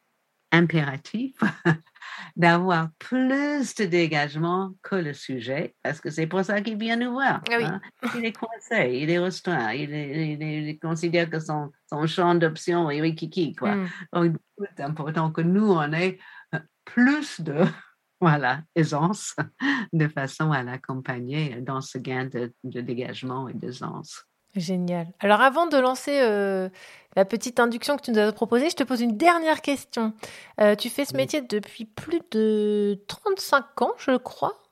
impératif 0.56 1.36
d'avoir 2.36 2.90
plus 3.00 3.76
de 3.76 3.86
dégagement 3.86 4.74
que 4.82 4.96
le 4.96 5.14
sujet, 5.14 5.76
parce 5.84 6.02
que 6.02 6.10
c'est 6.10 6.28
pour 6.28 6.44
ça 6.44 6.62
qu'il 6.62 6.78
vient 6.78 6.96
nous 6.96 7.12
voir. 7.12 7.42
Ah 7.50 7.58
hein. 7.62 7.82
Il 8.16 8.26
est 8.26 8.34
coincé, 8.34 9.00
il 9.02 9.10
est 9.10 9.20
restreint, 9.20 9.74
il, 9.74 10.78
considère 10.80 11.30
que 11.30 11.40
son, 11.40 11.72
son 11.90 12.06
champ 12.08 12.36
d'options 12.36 12.90
est 12.90 13.02
rikiki. 13.02 13.56
Quoi. 13.56 13.76
Mm. 13.76 14.38
c'est 14.76 14.84
important 14.84 15.32
que 15.32 15.42
nous, 15.42 15.72
on 15.72 15.92
ait 15.94 16.18
euh, 16.54 16.60
plus 16.84 17.42
de 17.42 17.64
voilà, 18.22 18.62
aisance 18.76 19.36
de 19.94 20.08
façon 20.08 20.52
à 20.52 20.64
l'accompagner 20.64 21.62
dans 21.62 21.82
ce 21.82 21.98
gain 21.98 22.26
de, 22.26 22.54
de 22.64 22.82
dégagement 22.82 23.48
et 23.48 23.54
d'aisance. 23.54 24.26
Génial. 24.56 25.08
Alors 25.20 25.42
avant 25.42 25.68
de 25.68 25.78
lancer 25.78 26.22
euh, 26.22 26.70
la 27.16 27.26
petite 27.26 27.60
induction 27.60 27.98
que 27.98 28.04
tu 28.04 28.12
nous 28.12 28.20
as 28.20 28.32
proposée, 28.32 28.70
je 28.70 28.76
te 28.76 28.84
pose 28.84 29.02
une 29.02 29.18
dernière 29.18 29.62
question. 29.62 30.14
Euh, 30.62 30.76
tu 30.76 30.90
fais 30.90 31.04
ce 31.04 31.16
métier 31.16 31.42
depuis 31.42 31.86
plus 31.86 32.22
de 32.32 33.04
35 33.08 33.82
ans, 33.82 33.94
je 33.98 34.16
crois. 34.18 34.64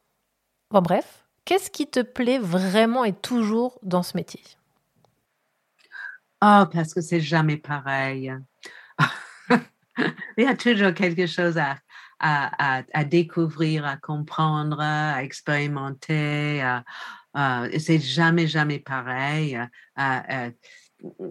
Bon 0.71 0.81
bref, 0.81 1.25
qu'est-ce 1.43 1.69
qui 1.69 1.87
te 1.87 1.99
plaît 1.99 2.39
vraiment 2.39 3.03
et 3.03 3.13
toujours 3.13 3.77
dans 3.83 4.03
ce 4.03 4.15
métier? 4.15 4.41
Oh, 6.41 6.63
parce 6.71 6.93
que 6.93 7.01
c'est 7.01 7.21
jamais 7.21 7.57
pareil. 7.57 8.33
Il 10.37 10.43
y 10.43 10.47
a 10.47 10.55
toujours 10.55 10.93
quelque 10.93 11.27
chose 11.27 11.57
à, 11.57 11.77
à, 12.19 12.83
à, 12.93 13.03
découvrir, 13.03 13.85
à 13.85 13.97
comprendre, 13.97 14.79
à 14.79 15.23
expérimenter. 15.23 16.61
À, 16.61 16.83
euh, 17.35 17.69
c'est 17.79 17.99
jamais, 17.99 18.47
jamais 18.47 18.79
pareil. 18.79 19.57
Euh, 19.57 20.19
euh, 20.31 20.51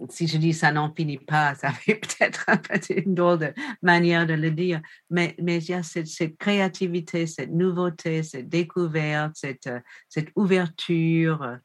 si 0.09 0.27
je 0.27 0.37
dis 0.37 0.53
ça 0.53 0.71
n'en 0.71 0.93
finit 0.93 1.17
pas, 1.17 1.55
ça 1.55 1.71
fait 1.71 1.95
peut-être 1.95 2.45
une 2.89 3.15
drôle 3.15 3.39
de 3.39 3.53
manière 3.81 4.27
de 4.27 4.33
le 4.33 4.51
dire, 4.51 4.81
mais, 5.09 5.35
mais 5.41 5.57
il 5.57 5.69
y 5.69 5.73
a 5.73 5.83
cette, 5.83 6.37
créativité, 6.37 7.25
cette 7.27 7.51
nouveauté, 7.51 8.23
cette 8.23 8.49
découverte, 8.49 9.31
cette, 9.35 9.69
cette 10.09 10.29
ouverture. 10.35 11.57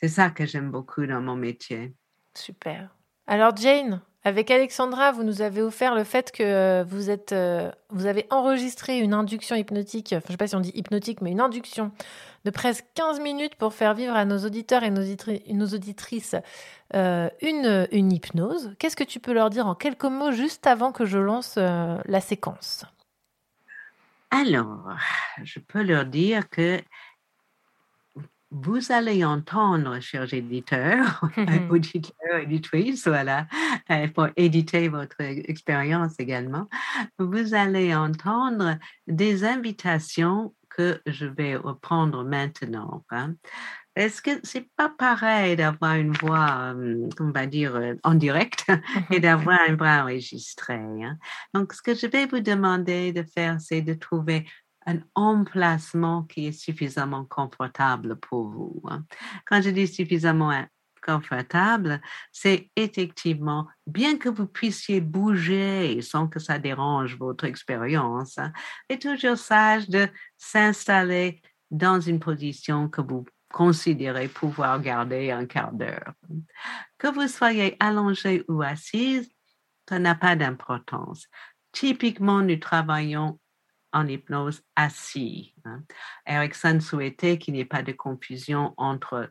C'est 0.00 0.08
ça 0.08 0.30
que 0.30 0.46
j'aime 0.46 0.70
beaucoup 0.70 1.06
dans 1.06 1.20
mon 1.20 1.36
métier. 1.36 1.94
Super. 2.34 2.94
Alors 3.26 3.56
Jane, 3.56 4.02
avec 4.26 4.50
Alexandra, 4.50 5.12
vous 5.12 5.22
nous 5.22 5.42
avez 5.42 5.60
offert 5.60 5.94
le 5.94 6.02
fait 6.02 6.32
que 6.32 6.42
euh, 6.42 6.82
vous, 6.82 7.10
êtes, 7.10 7.32
euh, 7.32 7.70
vous 7.90 8.06
avez 8.06 8.26
enregistré 8.30 8.98
une 8.98 9.12
induction 9.12 9.54
hypnotique, 9.54 10.14
enfin, 10.16 10.22
je 10.28 10.28
ne 10.28 10.32
sais 10.32 10.36
pas 10.38 10.46
si 10.46 10.56
on 10.56 10.60
dit 10.60 10.72
hypnotique, 10.74 11.20
mais 11.20 11.30
une 11.30 11.42
induction 11.42 11.92
de 12.44 12.50
presque 12.50 12.84
15 12.94 13.20
minutes 13.20 13.54
pour 13.56 13.74
faire 13.74 13.94
vivre 13.94 14.14
à 14.14 14.24
nos 14.24 14.38
auditeurs 14.38 14.82
et 14.82 14.90
nos, 14.90 15.66
auditrices 15.68 16.36
euh, 16.94 17.28
une, 17.40 17.88
une 17.92 18.12
hypnose. 18.12 18.74
Qu'est-ce 18.78 18.96
que 18.96 19.04
tu 19.04 19.20
peux 19.20 19.32
leur 19.32 19.50
dire 19.50 19.66
en 19.66 19.74
quelques 19.74 20.04
mots 20.04 20.32
juste 20.32 20.66
avant 20.66 20.92
que 20.92 21.04
je 21.04 21.18
lance 21.18 21.56
la 21.56 22.20
séquence? 22.20 22.84
Alors, 24.30 24.88
je 25.44 25.60
peux 25.60 25.82
leur 25.82 26.06
dire 26.06 26.48
que 26.48 26.82
vous 28.54 28.92
allez 28.92 29.24
entendre, 29.24 29.98
chers 30.00 30.32
éditeurs, 30.32 31.20
auditeurs, 31.70 32.38
éditrices, 32.40 33.06
voilà, 33.06 33.46
euh, 33.90 34.06
pour 34.08 34.28
éditer 34.36 34.88
votre 34.88 35.20
expérience 35.20 36.14
également, 36.18 36.68
vous 37.18 37.54
allez 37.54 37.94
entendre 37.94 38.78
des 39.06 39.44
invitations 39.44 40.54
que 40.76 41.00
je 41.06 41.26
vais 41.26 41.56
reprendre 41.56 42.24
maintenant. 42.24 43.04
Hein. 43.10 43.34
Est-ce 43.96 44.20
que 44.20 44.30
c'est 44.42 44.68
pas 44.76 44.88
pareil 44.88 45.54
d'avoir 45.54 45.94
une 45.94 46.12
voix, 46.12 46.74
euh, 46.74 47.08
on 47.20 47.30
va 47.30 47.46
dire, 47.46 47.76
euh, 47.76 47.94
en 48.02 48.14
direct 48.14 48.66
et 49.10 49.20
d'avoir 49.20 49.60
une 49.68 49.76
voix 49.76 50.02
enregistrée? 50.02 50.74
Hein? 50.74 51.16
Donc, 51.54 51.72
ce 51.72 51.80
que 51.80 51.94
je 51.94 52.06
vais 52.08 52.26
vous 52.26 52.40
demander 52.40 53.12
de 53.12 53.22
faire, 53.22 53.60
c'est 53.60 53.82
de 53.82 53.94
trouver 53.94 54.48
un 54.86 54.98
emplacement 55.14 56.24
qui 56.24 56.48
est 56.48 56.52
suffisamment 56.52 57.24
confortable 57.24 58.16
pour 58.16 58.48
vous. 58.48 58.82
Hein. 58.90 59.04
Quand 59.46 59.62
je 59.62 59.70
dis 59.70 59.86
suffisamment 59.86 60.66
c'est 62.32 62.70
effectivement, 62.76 63.66
bien 63.86 64.18
que 64.18 64.28
vous 64.28 64.46
puissiez 64.46 65.00
bouger 65.00 66.00
sans 66.02 66.28
que 66.28 66.38
ça 66.40 66.58
dérange 66.58 67.16
votre 67.18 67.44
expérience, 67.44 68.38
hein, 68.38 68.52
est 68.88 69.02
toujours 69.02 69.36
sage 69.36 69.88
de 69.88 70.08
s'installer 70.36 71.42
dans 71.70 72.00
une 72.00 72.20
position 72.20 72.88
que 72.88 73.00
vous 73.00 73.24
considérez 73.52 74.28
pouvoir 74.28 74.80
garder 74.80 75.30
un 75.30 75.46
quart 75.46 75.72
d'heure. 75.72 76.12
Que 76.98 77.08
vous 77.08 77.28
soyez 77.28 77.76
allongé 77.78 78.44
ou 78.48 78.62
assise, 78.62 79.30
ça 79.88 79.98
n'a 79.98 80.14
pas 80.14 80.34
d'importance. 80.34 81.26
Typiquement, 81.72 82.40
nous 82.40 82.58
travaillons 82.58 83.38
en 83.94 84.06
hypnose 84.06 84.62
assis. 84.76 85.54
Hein. 85.64 85.82
Erickson 86.26 86.80
souhaitait 86.80 87.38
qu'il 87.38 87.54
n'y 87.54 87.60
ait 87.60 87.64
pas 87.64 87.82
de 87.82 87.92
confusion 87.92 88.74
entre 88.76 89.30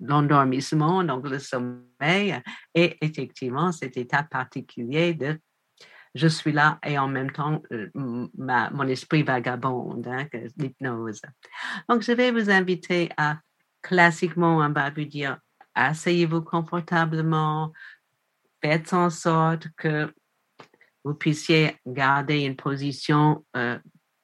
l'endormissement, 0.00 1.02
donc 1.02 1.28
le 1.28 1.38
sommeil, 1.38 2.40
et 2.74 2.96
effectivement 3.00 3.72
cet 3.72 3.96
état 3.96 4.22
particulier 4.22 5.14
de 5.14 5.40
je 6.14 6.28
suis 6.28 6.52
là 6.52 6.78
et 6.84 6.98
en 6.98 7.08
même 7.08 7.30
temps 7.30 7.62
euh, 7.72 7.88
mon 7.94 8.86
esprit 8.86 9.22
vagabonde, 9.22 10.06
hein, 10.06 10.26
l'hypnose. 10.58 11.22
Donc 11.88 12.02
je 12.02 12.12
vais 12.12 12.30
vous 12.30 12.50
inviter 12.50 13.08
à 13.16 13.38
classiquement, 13.80 14.58
on 14.58 14.68
va 14.68 14.90
vous 14.90 15.04
dire 15.04 15.38
asseyez-vous 15.74 16.42
confortablement, 16.42 17.72
faites 18.62 18.92
en 18.92 19.08
sorte 19.08 19.68
que 19.78 20.12
vous 21.04 21.14
puissiez 21.14 21.76
garder 21.86 22.40
une 22.40 22.56
position 22.56 23.44
euh, 23.56 23.78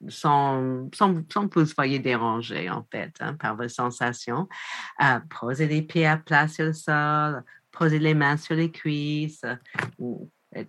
sans, 0.09 0.89
sans, 0.95 1.23
sans, 1.33 1.49
que 1.49 1.61
vous 1.61 1.67
soyez 1.67 1.99
dérangé, 1.99 2.71
en 2.71 2.87
fait, 2.91 3.13
hein, 3.21 3.35
par 3.35 3.57
vos 3.57 3.69
sensations. 3.69 4.49
Euh, 5.03 5.19
posez 5.41 5.67
les 5.67 5.83
pieds 5.83 6.07
à 6.07 6.17
plat 6.17 6.47
sur 6.49 6.67
le 6.67 6.73
sol, 6.73 7.43
posez 7.73 7.99
les 7.99 8.15
mains 8.15 8.37
sur 8.37 8.55
les 8.55 8.71
cuisses, 8.71 9.45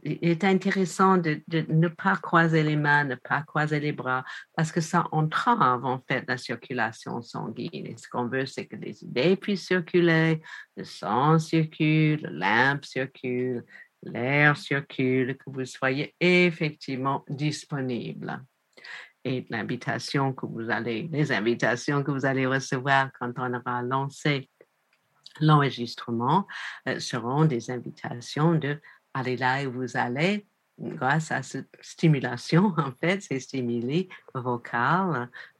il 0.03 0.18
est 0.22 0.44
intéressant 0.44 1.18
de, 1.18 1.41
ne 1.69 1.88
pas 1.88 2.18
croiser 2.18 2.64
les 2.64 2.76
mains, 2.76 3.06
ne 3.06 3.15
pas 3.15 3.41
croiser 3.44 3.80
les 3.80 3.94
bras, 3.94 4.26
parce 4.56 4.72
que 4.72 4.81
ça 4.81 5.07
entrave 5.11 5.86
en 5.86 6.03
fait 6.07 6.26
la 6.27 6.38
circulation 6.38 7.22
sanguine. 7.22 7.88
Et 7.88 7.95
ce 7.98 8.07
qu'on 8.10 8.27
veut, 8.27 8.45
c'est 8.45 8.65
que 8.65 8.76
les 8.76 9.03
idées 9.03 9.38
puissent 9.38 9.68
circuler, 9.68 10.41
le 10.76 10.84
sang 10.84 11.40
circule, 11.40 12.22
le 12.23 12.30
lymphe 12.30 12.84
circule, 12.84 13.64
l'air 14.04 14.58
circule, 14.58 15.38
que 15.38 15.50
vous 15.50 15.66
soyez 15.66 16.16
effectivement 16.20 17.24
disponible. 17.28 18.42
Et 19.26 19.46
l'invitation 19.50 20.34
que 20.34 20.46
vous 20.46 20.70
allez, 20.70 21.10
les 21.12 21.32
invitations 21.32 22.04
que 22.04 22.12
vous 22.12 22.26
allez 22.26 22.46
recevoir 22.46 23.12
quand 23.20 23.34
on 23.38 23.54
aura 23.54 23.82
lancé 23.82 24.50
l'enregistrement 25.42 26.48
euh, 26.88 27.00
seront 27.00 27.46
des 27.46 27.70
invitations 27.70 28.56
de 28.56 28.80
allez 29.14 29.38
là 29.38 29.64
où 29.68 29.72
vous 29.72 29.98
allez, 29.98 30.48
grâce 30.80 31.32
à 31.32 31.44
cette 31.44 31.70
stimulation, 31.82 32.74
en 32.78 32.92
fait, 32.92 33.22
ces 33.22 33.40
stimuli 33.40 34.10
vocaux, 34.34 35.14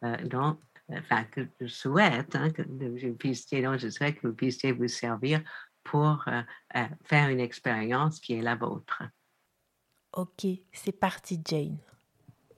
euh, 0.04 0.18
donc, 0.26 0.60
enfin, 0.90 1.24
que 1.26 1.42
je 1.60 1.68
souhaite, 1.68 2.36
hein, 2.36 2.50
que 2.52 2.64
je 2.98 3.10
puissiez, 3.10 3.62
donc, 3.62 3.80
je 3.80 3.90
souhaite 3.90 4.20
que 4.20 4.28
vous 4.28 4.34
puissiez 4.34 4.72
vous 4.72 4.88
servir 4.88 5.42
pour 5.90 6.24
euh, 6.28 6.42
euh, 6.76 6.84
faire 7.04 7.30
une 7.30 7.40
expérience 7.40 8.20
qui 8.20 8.34
est 8.34 8.42
la 8.42 8.56
vôtre. 8.56 9.04
Ok, 10.14 10.46
c'est 10.72 10.98
parti, 10.98 11.42
Jane. 11.46 11.78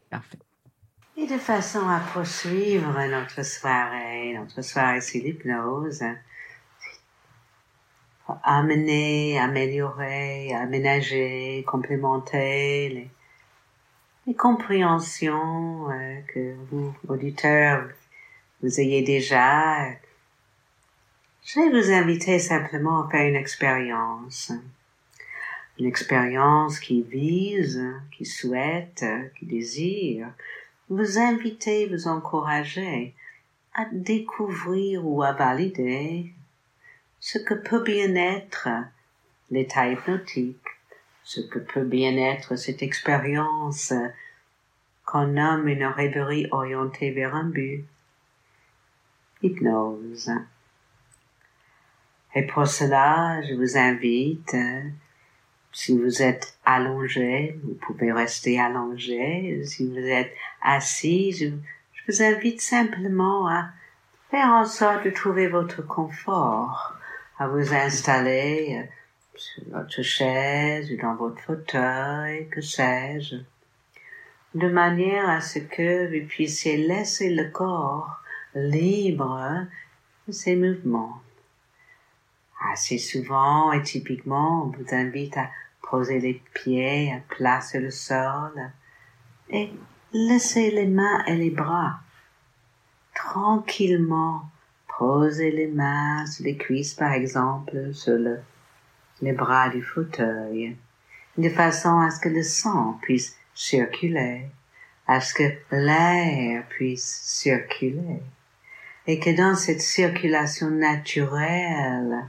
Parfait. 0.10 0.40
Et 1.18 1.28
de 1.28 1.38
façon 1.38 1.88
à 1.88 2.00
poursuivre 2.00 2.94
notre 3.08 3.44
soirée, 3.44 4.34
notre 4.34 4.62
soirée 4.62 5.02
sur 5.02 5.22
l'hypnose, 5.22 6.04
amener, 8.44 9.40
améliorer, 9.40 10.54
aménager, 10.54 11.64
complémenter 11.68 13.10
les, 14.26 14.34
compréhensions 14.36 15.92
euh, 15.92 16.22
que 16.34 16.56
vous, 16.70 16.94
auditeurs, 17.10 17.90
vous 18.62 18.80
ayez 18.80 19.02
déjà. 19.02 19.90
Je 21.44 21.60
vais 21.60 21.70
vous 21.70 21.92
inviter 21.92 22.38
simplement 22.40 23.04
à 23.04 23.10
faire 23.10 23.28
une 23.28 23.36
expérience. 23.36 24.52
Une 25.80 25.88
expérience 25.88 26.80
qui 26.80 27.02
vise, 27.02 27.84
qui 28.12 28.26
souhaite, 28.26 29.04
qui 29.38 29.46
désire 29.46 30.28
vous 30.92 31.18
inviter, 31.18 31.88
vous 31.88 32.10
encourager 32.10 33.16
à 33.74 33.86
découvrir 33.92 35.08
ou 35.08 35.24
à 35.24 35.32
valider 35.32 36.34
ce 37.22 37.40
que 37.40 37.54
peut 37.54 37.82
bien 37.82 38.14
être 38.16 38.68
l'état 39.50 39.88
hypnotique, 39.88 40.68
ce 41.24 41.40
que 41.40 41.60
peut 41.60 41.86
bien 41.86 42.18
être 42.18 42.58
cette 42.58 42.84
expérience 42.84 43.94
qu'on 45.06 45.28
nomme 45.28 45.70
une 45.70 45.86
rêverie 45.86 46.48
orientée 46.52 47.12
vers 47.12 47.36
un 47.36 47.46
but. 47.46 47.86
Hypnose. 49.42 50.30
Et 52.36 52.44
pour 52.44 52.68
cela, 52.68 53.42
je 53.42 53.54
vous 53.56 53.78
invite, 53.78 54.56
si 55.74 55.98
vous 55.98 56.22
êtes 56.22 56.58
allongé, 56.66 57.60
vous 57.64 57.74
pouvez 57.74 58.12
rester 58.12 58.60
allongé. 58.60 59.62
Si 59.66 59.88
vous 59.88 59.98
êtes 59.98 60.34
assis, 60.62 61.32
je, 61.34 61.48
je 61.94 62.12
vous 62.12 62.24
invite 62.24 62.62
simplement 62.62 63.48
à 63.48 63.70
faire 64.30 64.48
en 64.48 64.66
sorte 64.66 65.04
de 65.06 65.10
trouver 65.10 65.48
votre 65.48 65.82
confort 65.82 66.96
à 67.42 67.48
vous 67.48 67.74
installer 67.74 68.78
euh, 68.80 68.88
sur 69.36 69.64
votre 69.72 70.04
chaise 70.04 70.92
ou 70.92 70.98
dans 71.02 71.16
votre 71.16 71.42
fauteuil, 71.42 72.48
que 72.50 72.62
sais-je, 72.62 73.38
de 74.54 74.70
manière 74.70 75.28
à 75.28 75.42
ce 75.42 75.58
que 75.58 76.06
vous 76.06 76.28
puissiez 76.28 76.78
laisser 76.78 77.34
le 77.34 77.50
corps 77.50 78.22
libre 78.54 79.66
de 80.28 80.32
ses 80.32 80.56
mouvements. 80.56 81.20
Assez 82.70 82.98
souvent 82.98 83.72
et 83.72 83.82
typiquement, 83.82 84.64
on 84.64 84.68
vous 84.68 84.94
invite 84.96 85.38
à 85.38 85.50
poser 85.82 86.20
les 86.20 86.42
pieds 86.54 87.12
à 87.12 87.20
plat 87.34 87.62
sur 87.62 87.82
le 87.82 87.92
sol 87.92 88.72
et 89.50 89.72
laisser 90.14 90.72
les 90.72 90.88
mains 90.88 91.24
et 91.26 91.36
les 91.36 91.50
bras 91.50 92.00
tranquillement 93.14 94.44
Posez 95.02 95.50
les 95.50 95.66
mains 95.66 96.28
sur 96.28 96.46
les 96.46 96.58
cuisses, 96.58 96.94
par 96.94 97.14
exemple, 97.14 97.92
sur 97.92 98.20
les 99.20 99.32
bras 99.32 99.70
du 99.70 99.82
fauteuil, 99.82 100.78
de 101.40 101.50
façon 101.50 102.02
à 102.02 102.12
ce 102.12 102.20
que 102.20 102.30
le 102.30 102.44
sang 102.44 103.00
puisse 103.02 103.36
circuler, 103.56 104.46
à 105.08 105.20
ce 105.20 105.34
que 105.34 105.52
l'air 105.72 106.68
puisse 106.70 107.22
circuler, 107.24 108.22
et 109.08 109.20
que 109.20 109.36
dans 109.36 109.56
cette 109.56 109.82
circulation 109.82 110.70
naturelle 110.70 112.28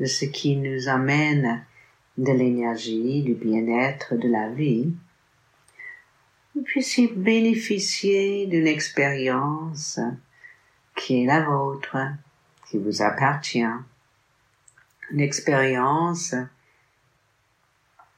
de 0.00 0.06
ce 0.06 0.24
qui 0.24 0.56
nous 0.56 0.88
amène 0.88 1.64
de 2.18 2.32
l'énergie, 2.32 3.22
du 3.22 3.34
bien-être, 3.34 4.16
de 4.16 4.28
la 4.28 4.48
vie, 4.48 4.92
vous 6.54 6.62
puissiez 6.62 7.08
bénéficier 7.08 8.46
d'une 8.46 8.66
expérience 8.66 9.98
qui 10.94 11.22
est 11.22 11.26
la 11.26 11.40
vôtre, 11.40 11.96
qui 12.68 12.78
vous 12.78 13.00
appartient. 13.00 13.64
Une 15.10 15.20
expérience 15.20 16.34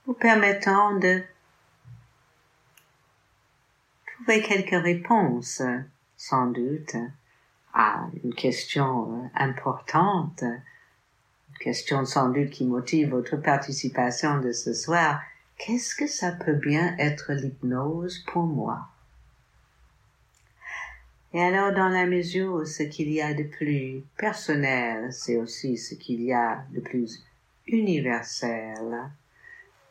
vous 0.07 0.15
permettant 0.15 0.99
de 0.99 1.23
trouver 4.07 4.43
quelques 4.43 4.83
réponses, 4.83 5.63
sans 6.17 6.47
doute, 6.47 6.97
à 7.73 8.09
une 8.23 8.35
question 8.35 9.31
importante, 9.35 10.45
question 11.59 12.05
sans 12.05 12.29
doute 12.31 12.51
qui 12.51 12.65
motive 12.65 13.11
votre 13.11 13.37
participation 13.37 14.41
de 14.41 14.53
ce 14.53 14.75
soir. 14.75 15.21
Qu'est-ce 15.59 15.95
que 15.95 16.07
ça 16.07 16.33
peut 16.33 16.55
bien 16.55 16.97
être 16.99 17.33
l'hypnose 17.33 18.25
pour 18.27 18.45
moi? 18.45 18.89
Et 21.33 21.43
alors, 21.43 21.73
dans 21.73 21.89
la 21.89 22.07
mesure 22.07 22.55
où 22.55 22.65
ce 22.65 22.85
qu'il 22.85 23.11
y 23.11 23.21
a 23.21 23.35
de 23.35 23.43
plus 23.43 24.05
personnel, 24.17 25.13
c'est 25.13 25.37
aussi 25.37 25.77
ce 25.77 25.95
qu'il 25.95 26.23
y 26.23 26.33
a 26.33 26.65
de 26.73 26.81
plus 26.81 27.25
universel, 27.67 29.11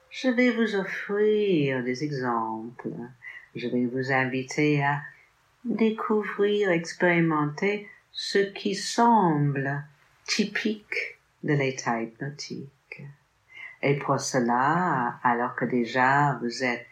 je 0.10 0.30
vais 0.30 0.52
vous 0.52 0.76
offrir 0.76 1.84
des 1.84 2.04
exemples. 2.04 2.92
Je 3.56 3.68
vais 3.68 3.86
vous 3.86 4.12
inviter 4.12 4.84
à 4.84 5.02
découvrir, 5.66 6.70
expérimenter 6.70 7.88
ce 8.12 8.38
qui 8.38 8.76
semble 8.76 9.84
typique 10.26 11.20
de 11.44 11.54
l'état 11.54 12.02
hypnotique. 12.02 13.04
Et 13.82 14.00
pour 14.00 14.20
cela, 14.20 15.20
alors 15.24 15.56
que 15.56 15.66
déjà 15.66 16.40
vous 16.42 16.64
êtes 16.64 16.88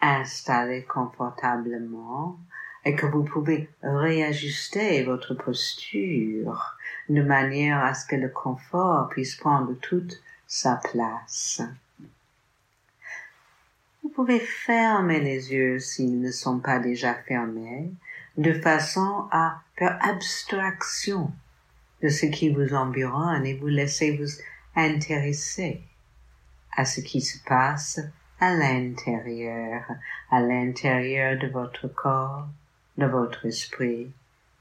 installé 0.00 0.84
confortablement, 0.84 2.38
et 2.84 2.96
que 2.96 3.06
vous 3.06 3.24
pouvez 3.24 3.68
réajuster 3.82 5.02
votre 5.02 5.34
posture 5.34 6.76
de 7.08 7.22
manière 7.22 7.84
à 7.84 7.94
ce 7.94 8.06
que 8.06 8.16
le 8.16 8.28
confort 8.28 9.08
puisse 9.10 9.36
prendre 9.36 9.74
toute 9.74 10.22
sa 10.46 10.76
place. 10.76 11.60
Vous 14.02 14.08
pouvez 14.08 14.40
fermer 14.40 15.20
les 15.20 15.52
yeux 15.52 15.78
s'ils 15.78 16.20
ne 16.20 16.30
sont 16.30 16.58
pas 16.58 16.78
déjà 16.78 17.14
fermés, 17.14 17.92
de 18.38 18.54
façon 18.54 19.28
à 19.30 19.60
faire 19.76 19.98
abstraction 20.00 21.30
de 22.02 22.08
ce 22.08 22.26
qui 22.26 22.48
vous 22.48 22.74
environne 22.74 23.44
et 23.46 23.54
vous 23.54 23.68
laisser 23.68 24.16
vous 24.16 24.30
intéresser 24.74 25.82
à 26.76 26.84
ce 26.84 27.00
qui 27.00 27.20
se 27.20 27.38
passe 27.44 28.00
à 28.40 28.54
l'intérieur, 28.54 29.84
à 30.30 30.40
l'intérieur 30.40 31.38
de 31.38 31.48
votre 31.48 31.88
corps, 31.88 32.46
de 32.96 33.06
votre 33.06 33.46
esprit, 33.46 34.10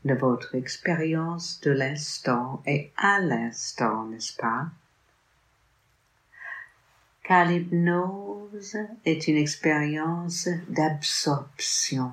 de 0.06 0.14
votre 0.14 0.56
expérience 0.56 1.62
de 1.62 1.72
l'instant 1.72 2.62
et 2.66 2.92
à 2.98 3.20
l'instant, 3.20 4.06
n'est-ce 4.06 4.36
pas? 4.36 4.68
Car 7.24 7.46
l'hypnose 7.46 8.78
est 9.06 9.28
une 9.28 9.38
expérience 9.38 10.50
d'absorption. 10.68 12.12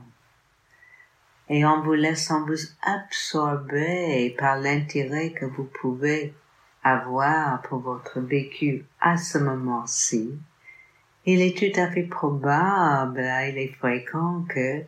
Et 1.48 1.64
en 1.64 1.81
vous 1.81 1.94
laissant 1.94 2.44
vous 2.44 2.59
absorber 2.82 4.35
par 4.39 4.59
l'intérêt 4.59 5.31
que 5.31 5.44
vous 5.44 5.64
pouvez 5.81 6.35
avoir 6.82 7.62
pour 7.62 7.81
votre 7.81 8.20
vécu 8.20 8.85
à 9.01 9.16
ce 9.16 9.39
moment-ci, 9.39 10.39
il 11.24 11.40
est 11.40 11.56
tout 11.56 11.81
à 11.81 11.90
fait 11.90 12.05
probable, 12.05 13.20
il 13.48 13.59
est 13.59 13.74
fréquent 13.74 14.44
que 14.48 14.82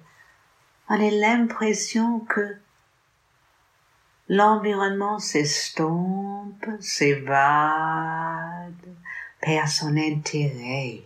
on 0.88 0.94
ait 0.94 1.18
l'impression 1.18 2.20
que 2.20 2.56
l'environnement 4.28 5.18
s'estompe, 5.18 6.66
s'évade, 6.80 8.72
perd 9.40 9.68
son 9.68 9.96
intérêt. 9.96 11.02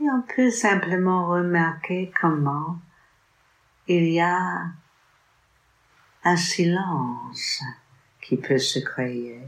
Et 0.00 0.10
on 0.10 0.22
peut 0.34 0.50
simplement 0.50 1.28
remarquer 1.28 2.12
comment 2.20 2.78
il 3.96 4.12
y 4.12 4.20
a 4.20 4.66
un 6.22 6.36
silence 6.36 7.60
qui 8.20 8.36
peut 8.36 8.58
se 8.58 8.78
créer. 8.78 9.40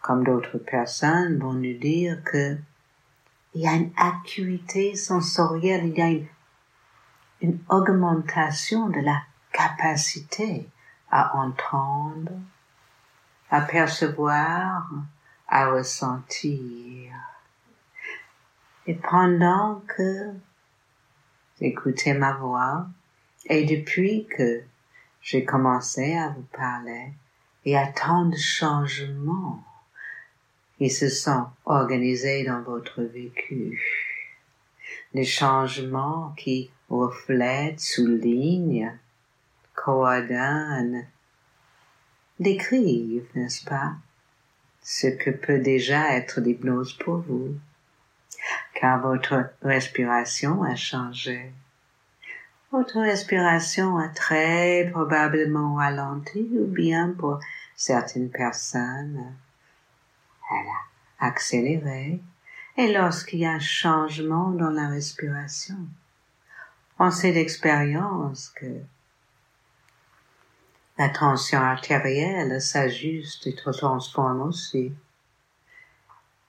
Comme 0.00 0.22
d'autres 0.22 0.58
personnes 0.58 1.40
vont 1.40 1.54
nous 1.54 1.76
dire 1.76 2.22
que 2.22 2.56
il 3.54 3.62
y 3.62 3.66
a 3.66 3.74
une 3.74 3.92
acuité 3.96 4.94
sensorielle, 4.94 5.86
il 5.88 5.98
y 5.98 6.02
a 6.02 6.26
une, 7.40 7.58
augmentation 7.68 8.88
de 8.88 9.00
la 9.00 9.20
capacité 9.52 10.68
à 11.10 11.36
entendre, 11.36 12.38
à 13.50 13.60
percevoir, 13.60 14.88
à 15.48 15.66
ressentir. 15.68 17.12
Et 18.86 18.94
pendant 18.94 19.82
que 19.88 20.32
j'écoutais 21.60 22.14
ma 22.14 22.34
voix, 22.34 22.86
et 23.46 23.64
depuis 23.64 24.26
que 24.26 24.62
j'ai 25.20 25.44
commencé 25.44 26.14
à 26.14 26.30
vous 26.30 26.46
parler, 26.56 27.12
il 27.64 27.72
y 27.72 27.76
a 27.76 27.86
tant 27.86 28.26
de 28.26 28.36
changements 28.36 29.62
qui 30.78 30.90
se 30.90 31.08
sont 31.08 31.46
organisés 31.64 32.44
dans 32.44 32.62
votre 32.62 33.02
vécu. 33.02 33.80
Des 35.14 35.24
changements 35.24 36.34
qui 36.36 36.70
reflètent, 36.88 37.80
soulignent, 37.80 38.92
coordonnent, 39.74 41.06
décrivent, 42.40 43.28
n'est-ce 43.34 43.64
pas, 43.64 43.94
ce 44.82 45.06
que 45.06 45.30
peut 45.30 45.58
déjà 45.58 46.16
être 46.16 46.40
l'hypnose 46.40 46.94
pour 46.94 47.18
vous, 47.18 47.54
car 48.74 49.00
votre 49.00 49.50
respiration 49.62 50.62
a 50.62 50.74
changé. 50.74 51.52
Votre 52.72 53.00
respiration 53.00 53.98
a 53.98 54.08
très 54.08 54.88
probablement 54.90 55.74
ralenti 55.74 56.48
ou 56.52 56.64
bien 56.64 57.14
pour 57.18 57.38
certaines 57.76 58.30
personnes, 58.30 59.34
elle 60.50 60.68
a 60.68 61.26
accéléré. 61.26 62.18
Et 62.78 62.90
lorsqu'il 62.90 63.40
y 63.40 63.44
a 63.44 63.50
un 63.50 63.58
changement 63.58 64.52
dans 64.52 64.70
la 64.70 64.88
respiration, 64.88 65.76
on 66.98 67.10
sait 67.10 67.32
d'expérience 67.32 68.48
que 68.48 68.80
la 70.96 71.10
tension 71.10 71.60
artérielle 71.60 72.58
s'ajuste 72.58 73.46
et 73.48 73.54
se 73.54 73.68
transforme 73.68 74.40
aussi, 74.40 74.94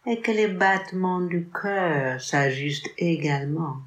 et 0.06 0.22
que 0.22 0.32
les 0.32 0.48
battements 0.48 1.20
du 1.20 1.50
cœur 1.50 2.22
s'ajustent 2.22 2.94
également 2.98 3.82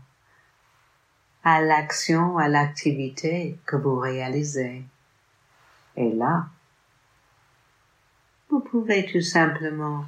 à 1.49 1.61
l'action, 1.61 2.39
à 2.39 2.49
l'activité 2.49 3.57
que 3.67 3.77
vous 3.77 4.01
réalisez. 4.01 4.83
Et 5.95 6.11
là, 6.11 6.47
vous 8.51 8.59
pouvez 8.59 9.07
tout 9.07 9.21
simplement 9.21 10.05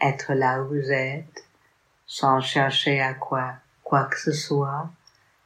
être 0.00 0.32
là 0.32 0.62
où 0.62 0.68
vous 0.68 0.90
êtes, 0.90 1.46
sans 2.06 2.40
chercher 2.40 3.02
à 3.02 3.12
quoi, 3.12 3.56
quoi 3.84 4.04
que 4.04 4.18
ce 4.18 4.32
soit, 4.32 4.88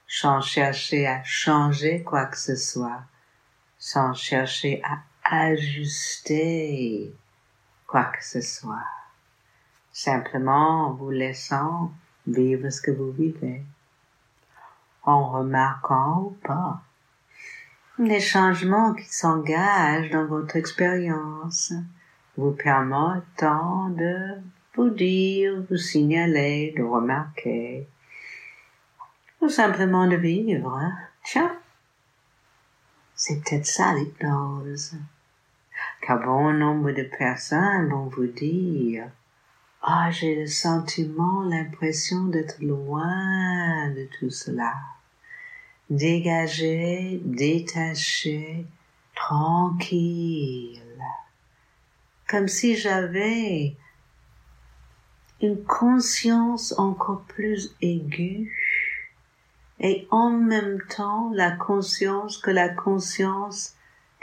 sans 0.07 0.41
chercher 0.41 1.09
à 1.09 1.25
changer 1.25 2.05
quoi 2.05 2.27
que 2.27 2.39
ce 2.39 2.55
soit, 2.55 3.03
sans 3.77 4.15
chercher 4.15 4.81
à 4.85 4.99
ajuster 5.25 7.13
quoi 7.89 8.05
que 8.05 8.25
ce 8.25 8.41
soit, 8.41 8.87
simplement 9.91 10.93
vous 10.93 11.11
laissant 11.11 11.91
vivre 12.27 12.71
ce 12.71 12.81
que 12.81 12.91
vous 12.91 13.13
vivez, 13.13 13.63
en 15.03 15.31
remarquant 15.31 16.23
ou 16.23 16.31
pas 16.47 16.83
les 17.99 18.21
changements 18.21 18.95
qui 18.95 19.07
s'engagent 19.09 20.11
dans 20.11 20.27
votre 20.27 20.57
expérience, 20.57 21.73
vous 22.37 22.53
permettant 22.53 23.91
de 23.91 24.41
vous 24.75 24.91
dire, 24.91 25.63
vous 25.69 25.77
signaler, 25.77 26.73
de 26.77 26.83
remarquer, 26.83 27.87
ou 29.41 29.49
simplement 29.49 30.07
de 30.07 30.17
vivre. 30.17 30.81
Tiens, 31.25 31.55
c'est 33.15 33.43
peut-être 33.43 33.67
ça 33.67 33.95
l'hypnose. 33.95 34.95
Car 36.01 36.21
bon 36.21 36.53
nombre 36.53 36.93
de 36.93 37.03
personnes 37.03 37.89
vont 37.89 38.07
vous 38.07 38.27
dire 38.27 39.09
ah, 39.85 40.13
j'ai 40.13 40.37
le 40.37 40.47
sentiment, 40.47 41.43
l'impression 41.43 42.25
d'être 42.25 42.61
loin 42.61 43.91
de 43.91 44.07
tout 44.17 44.31
cela. 44.31 44.75
Dégagé, 45.91 47.21
détaché, 47.25 48.65
tranquille. 49.17 50.81
Comme 52.29 52.47
si 52.47 52.77
j'avais 52.77 53.75
une 55.41 55.65
conscience 55.65 56.73
encore 56.79 57.23
plus 57.23 57.75
aiguë 57.83 58.57
et 59.81 60.07
en 60.13 60.31
même 60.31 60.81
temps 60.97 61.33
la 61.35 61.51
conscience 61.51 62.39
que 62.39 62.53
la 62.53 62.69
conscience 62.69 63.75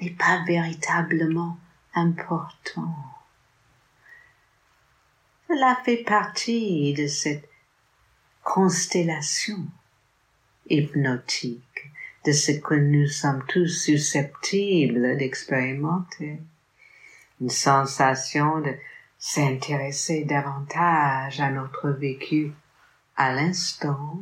n'est 0.02 0.12
pas 0.12 0.42
véritablement 0.48 1.58
importante. 1.94 3.09
Cela 5.52 5.82
fait 5.84 6.04
partie 6.04 6.94
de 6.94 7.08
cette 7.08 7.50
constellation 8.44 9.58
hypnotique, 10.70 11.92
de 12.24 12.32
ce 12.32 12.52
que 12.52 12.76
nous 12.76 13.08
sommes 13.08 13.44
tous 13.48 13.68
susceptibles 13.68 15.18
d'expérimenter. 15.18 16.40
Une 17.42 17.50
sensation 17.50 18.60
de 18.60 18.76
s'intéresser 19.18 20.24
davantage 20.24 21.40
à 21.40 21.50
notre 21.50 21.90
vécu 21.90 22.52
à 23.18 23.34
l'instant. 23.34 24.20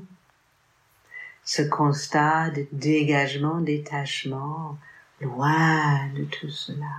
Ce 1.44 1.62
constat 1.62 2.52
de 2.52 2.68
dégagement, 2.72 3.60
détachement, 3.60 4.78
loin 5.20 6.08
de 6.16 6.24
tout 6.24 6.50
cela. 6.50 6.96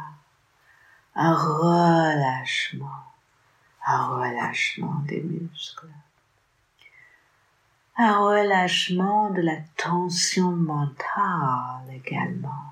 Un 1.15 1.35
relâchement 1.35 3.08
un 3.91 4.07
relâchement 4.07 5.01
des 5.07 5.23
muscles, 5.23 5.89
un 7.97 8.19
relâchement 8.19 9.31
de 9.31 9.41
la 9.41 9.57
tension 9.79 10.51
mentale 10.51 11.91
également. 11.95 12.65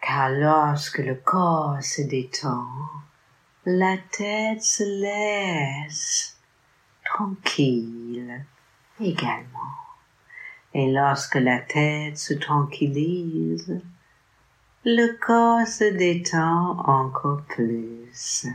Car 0.00 0.30
lorsque 0.30 0.98
le 0.98 1.14
corps 1.14 1.80
se 1.80 2.02
détend, 2.02 2.66
la 3.66 3.96
tête 4.10 4.62
se 4.62 4.82
laisse 4.82 6.36
tranquille 7.04 8.44
également. 8.98 9.76
Et 10.74 10.90
lorsque 10.90 11.36
la 11.36 11.60
tête 11.60 12.18
se 12.18 12.34
tranquillise, 12.34 13.80
le 14.84 15.12
corps 15.18 15.66
se 15.66 15.84
détend 15.84 16.78
encore 16.88 17.42
plus, 17.42 18.46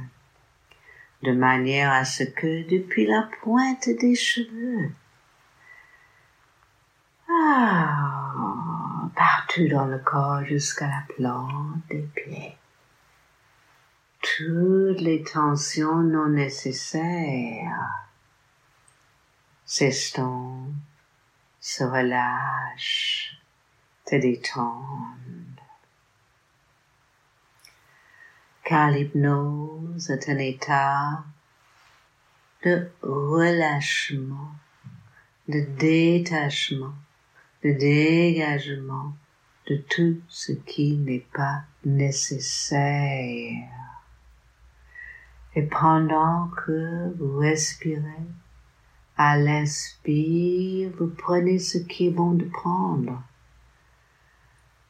de 1.21 1.31
manière 1.31 1.91
à 1.91 2.03
ce 2.03 2.23
que 2.23 2.67
depuis 2.67 3.05
la 3.05 3.29
pointe 3.43 3.87
des 3.89 4.15
cheveux, 4.15 4.91
ah, 7.29 9.07
partout 9.15 9.67
dans 9.67 9.85
le 9.85 9.99
corps 9.99 10.43
jusqu'à 10.45 10.87
la 10.87 11.03
plante 11.15 11.85
des 11.91 12.09
pieds, 12.15 12.57
toutes 14.19 15.01
les 15.01 15.23
tensions 15.23 16.01
non 16.01 16.29
nécessaires 16.29 18.07
s'estompent, 19.63 20.73
se 21.59 21.83
relâchent, 21.83 23.37
te 24.05 24.15
détendent. 24.15 25.54
Car 28.65 28.89
l'hypnose 28.89 30.09
est 30.09 30.27
un 30.27 30.39
état 30.39 31.23
de 32.63 32.89
relâchement, 33.03 34.49
de 35.47 35.59
détachement, 35.77 36.95
de 37.63 37.71
dégagement 37.73 39.13
de 39.67 39.77
tout 39.77 40.19
ce 40.27 40.51
qui 40.51 40.97
n'est 40.97 41.27
pas 41.31 41.61
nécessaire. 41.85 43.69
Et 45.53 45.61
pendant 45.61 46.49
que 46.65 47.13
vous 47.19 47.37
respirez, 47.37 48.25
à 49.15 49.37
l'inspire, 49.37 50.91
vous 50.97 51.11
prenez 51.15 51.59
ce 51.59 51.77
qui 51.77 52.07
est 52.07 52.11
bon 52.11 52.31
de 52.31 52.45
prendre. 52.45 53.21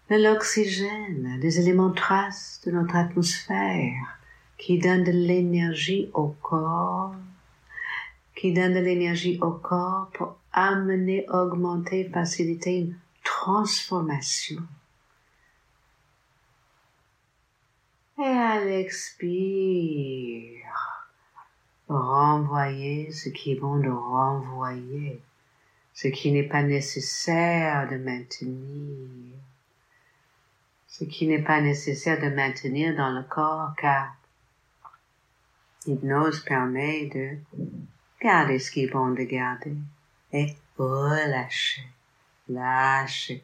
De 0.07 0.17
l'oxygène, 0.17 1.39
des 1.39 1.59
éléments 1.59 1.91
traces 1.91 2.61
de 2.63 2.69
notre 2.69 2.95
atmosphère 2.95 4.19
qui 4.59 4.77
donnent 4.77 5.03
de 5.03 5.11
l'énergie 5.11 6.11
au 6.13 6.27
corps, 6.43 7.15
qui 8.35 8.53
donnent 8.53 8.75
de 8.75 8.79
l'énergie 8.79 9.39
au 9.41 9.51
corps 9.51 10.11
pour 10.13 10.35
amener, 10.53 11.25
augmenter, 11.29 12.07
faciliter 12.07 12.77
une 12.81 12.95
transformation. 13.23 14.61
Et 18.19 18.23
à 18.23 18.63
l'expire, 18.63 20.61
renvoyer 21.89 23.11
ce 23.11 23.29
qui 23.29 23.53
est 23.53 23.59
bon 23.59 23.77
de 23.77 23.89
renvoyer, 23.89 25.19
ce 25.95 26.09
qui 26.09 26.31
n'est 26.31 26.47
pas 26.47 26.61
nécessaire 26.61 27.89
de 27.89 27.97
maintenir, 27.97 29.39
ce 30.97 31.03
qui 31.03 31.27
n'est 31.27 31.43
pas 31.43 31.59
nécessaire 31.59 32.21
de 32.21 32.33
maintenir 32.33 32.95
dans 32.95 33.11
le 33.11 33.23
corps 33.23 33.73
car 33.75 34.15
l'hypnose 35.85 36.39
permet 36.39 37.07
de 37.07 37.37
garder 38.21 38.59
ce 38.59 38.71
qui 38.71 38.85
est 38.85 38.91
bon 38.91 39.09
de 39.09 39.23
garder 39.23 39.75
et 40.31 40.55
relâcher, 40.77 41.83
lâcher, 42.47 43.43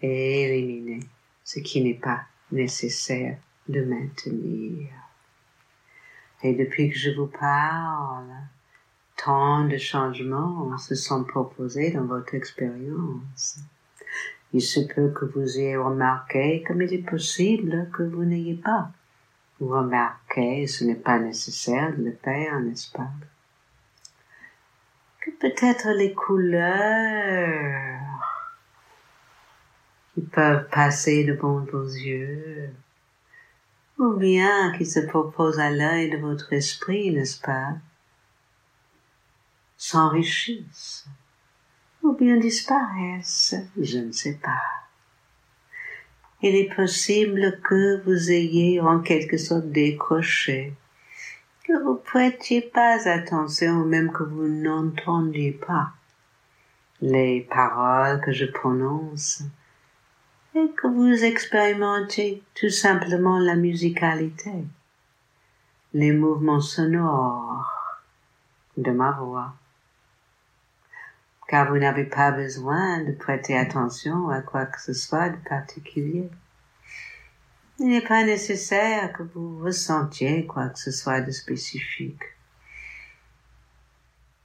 éliminer 0.00 1.00
ce 1.42 1.58
qui 1.58 1.82
n'est 1.82 1.94
pas 1.94 2.22
nécessaire 2.52 3.38
de 3.68 3.84
maintenir. 3.84 4.88
Et 6.44 6.54
depuis 6.54 6.90
que 6.90 6.98
je 6.98 7.10
vous 7.10 7.26
parle, 7.26 8.30
tant 9.16 9.66
de 9.66 9.76
changements 9.76 10.78
se 10.78 10.94
sont 10.94 11.24
proposés 11.24 11.90
dans 11.90 12.04
votre 12.04 12.36
expérience. 12.36 13.58
Il 14.52 14.62
se 14.62 14.80
peut 14.80 15.10
que 15.10 15.24
vous 15.24 15.58
ayez 15.58 15.76
remarqué 15.76 16.62
comme 16.66 16.82
il 16.82 16.92
est 16.92 17.08
possible 17.08 17.90
que 17.92 18.02
vous 18.02 18.24
n'ayez 18.24 18.54
pas 18.54 18.90
remarqué, 19.60 20.66
ce 20.66 20.84
n'est 20.84 20.94
pas 20.94 21.18
nécessaire 21.18 21.96
de 21.96 22.04
le 22.04 22.12
faire, 22.12 22.60
n'est-ce 22.60 22.90
pas? 22.92 23.08
Que 25.20 25.30
peut-être 25.30 25.88
les 25.96 26.12
couleurs 26.12 28.00
qui 30.14 30.22
peuvent 30.22 30.68
passer 30.70 31.24
devant 31.24 31.60
vos 31.60 31.84
yeux 31.84 32.70
ou 33.98 34.12
bien 34.12 34.76
qui 34.76 34.84
se 34.84 35.00
propose 35.00 35.58
à 35.58 35.70
l'œil 35.70 36.10
de 36.10 36.18
votre 36.18 36.52
esprit, 36.52 37.10
n'est-ce 37.12 37.40
pas, 37.40 37.74
s'enrichissent, 39.76 41.06
ou 42.06 42.12
bien 42.12 42.36
disparaissent, 42.36 43.56
je 43.80 43.98
ne 43.98 44.12
sais 44.12 44.38
pas. 44.42 44.62
Il 46.42 46.54
est 46.54 46.72
possible 46.74 47.60
que 47.64 48.02
vous 48.04 48.30
ayez 48.30 48.80
en 48.80 49.00
quelque 49.00 49.36
sorte 49.36 49.66
décroché, 49.66 50.72
que 51.64 51.82
vous 51.82 51.96
prêtiez 51.96 52.60
pas 52.60 53.08
attention 53.08 53.80
ou 53.80 53.84
même 53.84 54.12
que 54.12 54.22
vous 54.22 54.46
n'entendiez 54.46 55.52
pas 55.52 55.90
les 57.00 57.40
paroles 57.50 58.20
que 58.20 58.32
je 58.32 58.46
prononce, 58.46 59.42
et 60.54 60.70
que 60.76 60.86
vous 60.86 61.24
expérimentez 61.24 62.42
tout 62.54 62.70
simplement 62.70 63.38
la 63.38 63.56
musicalité, 63.56 64.64
les 65.92 66.12
mouvements 66.12 66.60
sonores 66.60 68.00
de 68.76 68.90
ma 68.90 69.10
voix. 69.12 69.52
Car 71.48 71.70
vous 71.70 71.78
n'avez 71.78 72.04
pas 72.04 72.32
besoin 72.32 73.02
de 73.04 73.12
prêter 73.12 73.56
attention 73.56 74.28
à 74.30 74.40
quoi 74.40 74.66
que 74.66 74.80
ce 74.80 74.92
soit 74.92 75.30
de 75.30 75.48
particulier. 75.48 76.28
Il 77.78 77.88
n'est 77.88 78.00
pas 78.00 78.24
nécessaire 78.24 79.12
que 79.12 79.22
vous 79.22 79.58
ressentiez 79.58 80.46
quoi 80.46 80.68
que 80.70 80.78
ce 80.78 80.90
soit 80.90 81.20
de 81.20 81.30
spécifique. 81.30 82.22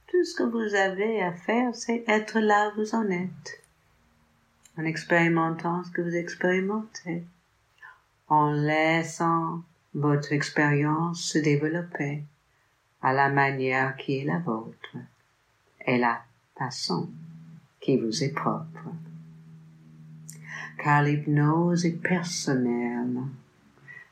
Tout 0.06 0.24
ce 0.24 0.36
que 0.36 0.42
vous 0.42 0.74
avez 0.74 1.22
à 1.22 1.32
faire, 1.32 1.74
c'est 1.74 2.04
être 2.06 2.38
là 2.38 2.70
où 2.70 2.80
vous 2.80 2.94
en 2.94 3.08
êtes 3.08 3.62
en 4.78 4.84
expérimentant 4.84 5.84
ce 5.84 5.90
que 5.90 6.02
vous 6.02 6.16
expérimentez, 6.16 7.24
en 8.28 8.52
laissant 8.52 9.62
votre 9.94 10.32
expérience 10.32 11.22
se 11.22 11.38
développer 11.38 12.24
à 13.02 13.12
la 13.12 13.28
manière 13.28 13.96
qui 13.96 14.18
est 14.18 14.24
la 14.24 14.38
vôtre 14.38 14.96
et 15.86 15.98
la 15.98 16.22
façon 16.64 17.08
qui 17.80 17.96
vous 17.96 18.22
est 18.22 18.32
propre. 18.32 18.86
Car 20.78 21.02
l'hypnose 21.02 21.84
est 21.84 22.00
personnelle, 22.00 23.18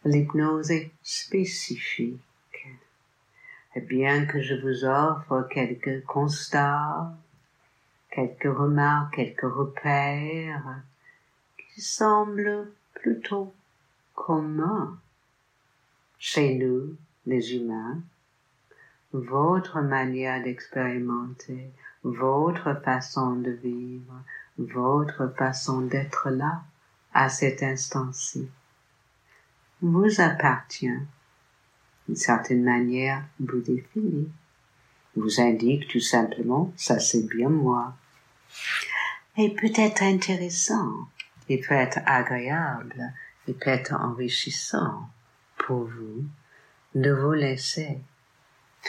l'hypnose 0.04 0.70
est 0.70 0.90
spécifique. 1.02 2.20
Et 3.76 3.80
bien 3.80 4.26
que 4.26 4.40
je 4.42 4.54
vous 4.54 4.84
offre 4.84 5.48
quelques 5.48 6.04
constats, 6.04 7.14
quelques 8.10 8.56
remarques, 8.62 9.14
quelques 9.14 9.42
repères 9.42 10.82
qui 11.56 11.80
semblent 11.80 12.72
plutôt 12.94 13.52
communs 14.14 14.98
chez 16.18 16.56
nous, 16.56 16.96
les 17.26 17.54
humains, 17.54 18.02
votre 19.12 19.80
manière 19.80 20.42
d'expérimenter, 20.42 21.70
votre 22.02 22.74
façon 22.82 23.36
de 23.36 23.50
vivre, 23.50 24.22
votre 24.58 25.28
façon 25.36 25.82
d'être 25.82 26.30
là 26.30 26.62
à 27.12 27.28
cet 27.28 27.62
instant-ci 27.62 28.48
vous 29.82 30.20
appartient, 30.20 30.98
d'une 32.06 32.16
certaine 32.16 32.62
manière 32.62 33.24
vous 33.38 33.60
définit, 33.60 34.28
vous 35.16 35.40
indique 35.40 35.88
tout 35.88 36.00
simplement 36.00 36.72
ça 36.76 36.98
c'est 36.98 37.26
bien 37.26 37.48
moi. 37.48 37.94
Et 39.36 39.54
peut 39.54 39.72
être 39.74 40.02
intéressant, 40.02 40.92
et 41.48 41.60
peut 41.60 41.74
être 41.74 42.00
agréable, 42.04 43.12
et 43.48 43.54
peut 43.54 43.70
être 43.70 43.94
enrichissant 43.94 45.08
pour 45.56 45.84
vous 45.84 46.24
de 46.94 47.10
vous 47.10 47.32
laisser 47.32 47.98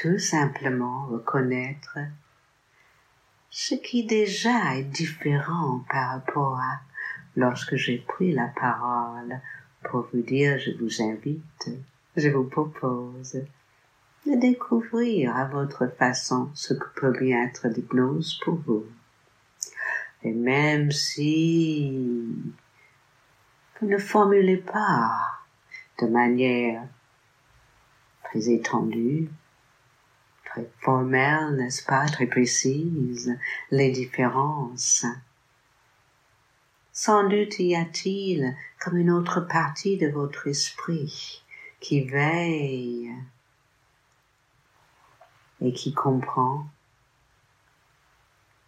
tout 0.01 0.17
simplement 0.17 1.05
reconnaître 1.07 1.99
ce 3.51 3.75
qui 3.75 4.05
déjà 4.05 4.77
est 4.77 4.83
différent 4.83 5.83
par 5.89 6.11
rapport 6.11 6.57
à 6.57 6.79
lorsque 7.35 7.75
j'ai 7.75 7.97
pris 7.97 8.31
la 8.31 8.47
parole 8.47 9.41
pour 9.83 10.07
vous 10.13 10.21
dire 10.21 10.57
je 10.57 10.71
vous 10.71 11.01
invite, 11.01 11.69
je 12.15 12.29
vous 12.29 12.45
propose 12.45 13.43
de 14.25 14.39
découvrir 14.39 15.35
à 15.35 15.45
votre 15.45 15.87
façon 15.87 16.49
ce 16.53 16.73
que 16.73 16.87
peut 16.95 17.11
bien 17.11 17.43
être 17.43 17.67
l'hypnose 17.67 18.39
pour 18.43 18.55
vous. 18.55 18.85
Et 20.23 20.31
même 20.31 20.91
si 20.91 21.91
vous 23.79 23.87
ne 23.87 23.97
formulez 23.97 24.57
pas 24.57 25.11
de 25.99 26.07
manière 26.07 26.87
très 28.23 28.49
étendue, 28.49 29.29
très 30.51 30.69
formelle, 30.79 31.55
n'est-ce 31.55 31.83
pas, 31.83 32.05
très 32.07 32.27
précise, 32.27 33.37
les 33.71 33.91
différences. 33.91 35.05
Sans 36.93 37.27
doute 37.27 37.59
y 37.59 37.75
a-t-il 37.75 38.55
comme 38.79 38.97
une 38.97 39.11
autre 39.11 39.41
partie 39.41 39.97
de 39.97 40.07
votre 40.07 40.47
esprit 40.47 41.43
qui 41.79 42.01
veille 42.01 43.11
et 45.61 45.73
qui 45.73 45.93
comprend 45.93 46.65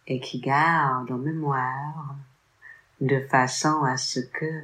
et 0.06 0.20
qui 0.20 0.40
garde 0.40 1.10
en 1.10 1.18
mémoire 1.18 2.16
de 3.00 3.20
façon 3.20 3.82
à 3.82 3.96
ce 3.96 4.20
que 4.20 4.62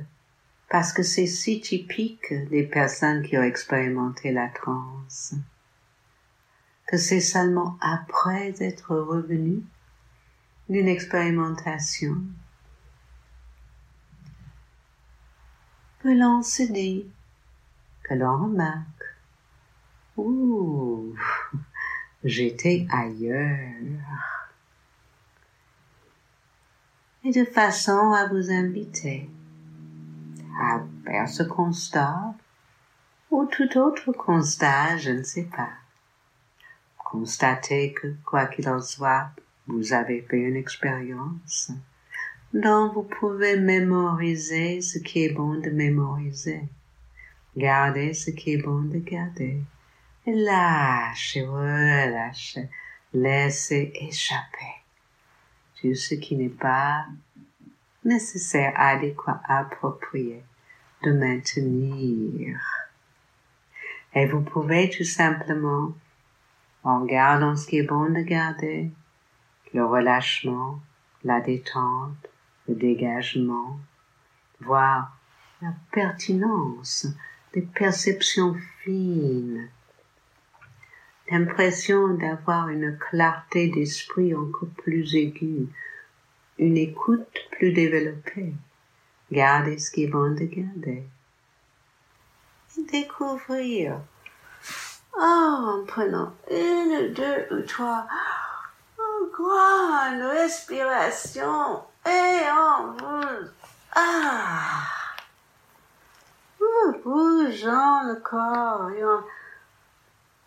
parce 0.70 0.92
que 0.92 1.02
c'est 1.02 1.26
si 1.26 1.60
typique 1.60 2.32
des 2.48 2.62
personnes 2.62 3.22
qui 3.22 3.36
ont 3.36 3.42
expérimenté 3.42 4.30
la 4.30 4.48
transe, 4.48 5.34
que 6.90 6.96
c'est 6.96 7.20
seulement 7.20 7.78
après 7.80 8.52
être 8.60 8.96
revenu 8.96 9.62
d'une 10.68 10.88
expérimentation 10.88 12.16
que 16.00 16.08
l'on 16.08 16.42
se 16.42 16.64
dit, 16.64 17.06
que 18.02 18.14
l'on 18.14 18.42
remarque, 18.42 19.04
ouh, 20.16 21.14
j'étais 22.24 22.88
ailleurs. 22.90 24.50
Et 27.22 27.30
de 27.30 27.44
façon 27.44 28.12
à 28.14 28.26
vous 28.26 28.50
inviter 28.50 29.30
à 30.60 30.80
faire 31.04 31.28
ce 31.28 31.44
constat 31.44 32.34
ou 33.30 33.46
tout 33.46 33.78
autre 33.78 34.10
constat, 34.10 34.96
je 34.96 35.12
ne 35.12 35.22
sais 35.22 35.44
pas. 35.44 35.79
Constatez 37.10 37.92
que, 37.92 38.14
quoi 38.24 38.46
qu'il 38.46 38.68
en 38.68 38.80
soit, 38.80 39.30
vous 39.66 39.92
avez 39.92 40.22
fait 40.22 40.38
une 40.38 40.54
expérience. 40.54 41.72
Dont 42.54 42.92
vous 42.92 43.02
pouvez 43.02 43.58
mémoriser 43.58 44.80
ce 44.80 44.98
qui 44.98 45.24
est 45.24 45.32
bon 45.32 45.54
de 45.60 45.70
mémoriser, 45.70 46.62
garder 47.56 48.14
ce 48.14 48.30
qui 48.30 48.52
est 48.52 48.62
bon 48.62 48.82
de 48.82 48.98
garder, 48.98 49.60
et 50.24 50.32
lâchez, 50.32 51.44
relâchez, 51.44 52.68
laissez 53.12 53.92
échapper. 53.94 54.84
Tout 55.80 55.94
ce 55.96 56.14
qui 56.14 56.36
n'est 56.36 56.48
pas 56.48 57.06
nécessaire, 58.04 58.72
adéquat, 58.76 59.40
approprié 59.48 60.44
de 61.02 61.12
maintenir. 61.12 62.60
Et 64.14 64.26
vous 64.26 64.42
pouvez 64.42 64.90
tout 64.90 65.04
simplement, 65.04 65.92
en 66.82 67.04
gardant 67.04 67.56
ce 67.56 67.66
qui 67.66 67.78
est 67.78 67.82
bon 67.82 68.10
de 68.10 68.20
garder, 68.20 68.90
le 69.74 69.84
relâchement, 69.84 70.80
la 71.24 71.40
détente, 71.40 72.28
le 72.68 72.74
dégagement, 72.74 73.78
voir 74.60 75.16
la 75.62 75.72
pertinence 75.92 77.06
des 77.52 77.62
perceptions 77.62 78.54
fines, 78.82 79.68
l'impression 81.30 82.14
d'avoir 82.14 82.68
une 82.68 82.96
clarté 82.98 83.68
d'esprit 83.68 84.34
encore 84.34 84.68
plus 84.76 85.14
aiguë, 85.14 85.68
une 86.58 86.76
écoute 86.76 87.48
plus 87.52 87.72
développée. 87.72 88.54
Gardez 89.30 89.78
ce 89.78 89.90
qui 89.90 90.04
est 90.04 90.08
bon 90.08 90.34
de 90.34 90.44
garder. 90.44 91.04
Découvrir. 92.90 94.00
En 95.18 95.84
prenant 95.86 96.32
une, 96.50 97.12
deux 97.12 97.46
ou 97.50 97.62
trois 97.66 98.06
grande 99.32 100.22
respiration 100.22 101.82
et 102.06 102.50
en 102.50 102.92
vous, 102.92 103.48
ah, 103.94 104.82
bougeant 107.04 108.02
le 108.04 108.16
corps 108.16 108.90
et 108.90 109.04
en 109.04 109.22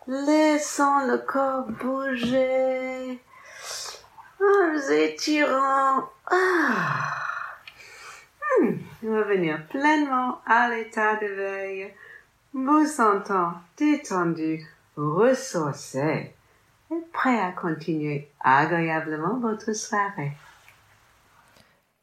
laissant 0.06 1.06
le 1.06 1.18
corps 1.18 1.66
bouger, 1.68 3.22
en 4.40 4.72
vous 4.72 4.92
étirant, 4.92 6.08
ah, 6.30 7.10
hmm, 8.60 8.76
revenir 9.02 9.66
pleinement 9.68 10.40
à 10.46 10.68
l'état 10.68 11.16
de 11.16 11.26
veille, 11.26 11.94
vous 12.54 12.86
sentant 12.86 13.54
détendu, 13.76 14.64
ressourcé 14.96 16.32
et 16.90 17.02
prêt 17.12 17.40
à 17.40 17.50
continuer 17.50 18.30
agréablement 18.40 19.40
votre 19.40 19.74
soirée. 19.74 20.32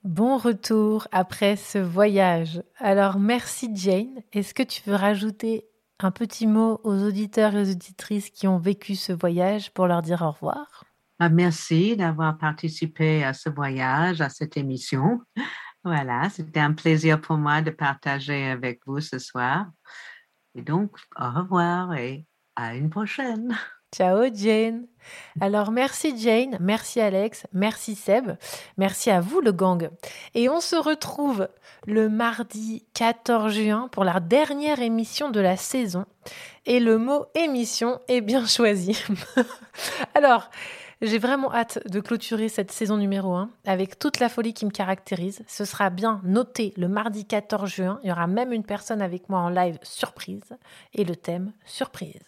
Bon 0.04 0.38
retour 0.38 1.08
après 1.14 1.56
ce 1.56 1.78
voyage. 1.78 2.62
Alors 2.80 3.18
merci 3.18 3.70
Jane. 3.74 4.22
Est-ce 4.34 4.54
que 4.54 4.64
tu 4.64 4.82
veux 4.86 4.96
rajouter 4.96 5.66
un 6.00 6.12
petit 6.12 6.48
mot 6.48 6.82
aux 6.84 7.02
auditeurs 7.02 7.56
et 7.56 7.62
aux 7.62 7.72
auditrices 7.72 8.30
qui 8.30 8.48
ont 8.48 8.58
vécu 8.58 8.96
ce 8.96 9.14
voyage 9.14 9.72
pour 9.72 9.88
leur 9.88 10.02
dire 10.02 10.22
au 10.22 10.32
revoir? 10.32 10.84
Ah, 11.20 11.30
Merci 11.30 11.96
d'avoir 11.96 12.38
participé 12.38 13.24
à 13.24 13.34
ce 13.34 13.50
voyage, 13.50 14.20
à 14.20 14.30
cette 14.30 14.58
émission. 14.58 15.22
Voilà, 15.84 16.30
c'était 16.30 16.60
un 16.60 16.74
plaisir 16.74 17.22
pour 17.22 17.38
moi 17.38 17.62
de 17.62 17.72
partager 17.72 18.48
avec 18.48 18.82
vous 18.86 19.00
ce 19.00 19.18
soir. 19.18 19.68
Et 20.56 20.62
donc, 20.62 20.92
au 21.20 21.30
revoir 21.30 21.94
et 21.94 22.26
à 22.56 22.76
une 22.76 22.90
prochaine. 22.90 23.58
Ciao 23.94 24.24
Jane. 24.34 24.88
Alors 25.42 25.72
merci 25.72 26.18
Jane, 26.18 26.58
merci 26.62 27.02
Alex, 27.02 27.46
merci 27.52 27.96
Seb, 27.96 28.38
merci 28.78 29.10
à 29.10 29.20
vous 29.20 29.42
le 29.42 29.52
gang. 29.52 29.90
Et 30.34 30.48
on 30.48 30.62
se 30.62 30.78
retrouve 30.78 31.50
le 31.88 32.08
mardi 32.08 32.86
14 32.94 33.54
juin 33.54 33.90
pour 33.92 34.06
la 34.06 34.22
dernière 34.22 34.82
émission 34.82 35.30
de 35.30 35.42
la 35.42 35.58
saison. 35.58 36.06
Et 36.66 36.80
le 36.80 36.98
mot 36.98 37.26
émission 37.36 38.00
est 38.08 38.22
bien 38.22 38.46
choisi. 38.46 38.98
Alors, 40.16 40.50
j'ai 41.02 41.18
vraiment 41.18 41.54
hâte 41.54 41.80
de 41.88 42.00
clôturer 42.00 42.48
cette 42.48 42.72
saison 42.72 42.98
numéro 42.98 43.34
1 43.34 43.50
avec 43.66 43.98
toute 43.98 44.20
la 44.20 44.30
folie 44.30 44.54
qui 44.54 44.66
me 44.66 44.72
caractérise. 44.72 45.44
Ce 45.48 45.66
sera 45.66 45.90
bien 45.90 46.22
noté 46.24 46.74
le 46.78 46.88
mardi 46.88 47.26
14 47.26 47.70
juin. 47.70 48.00
Il 48.04 48.10
y 48.10 48.12
aura 48.12 48.28
même 48.28 48.54
une 48.54 48.64
personne 48.64 49.02
avec 49.02 49.28
moi 49.28 49.40
en 49.40 49.50
live 49.50 49.80
surprise 49.82 50.56
et 50.94 51.04
le 51.04 51.16
thème 51.16 51.54
surprise. 51.66 52.22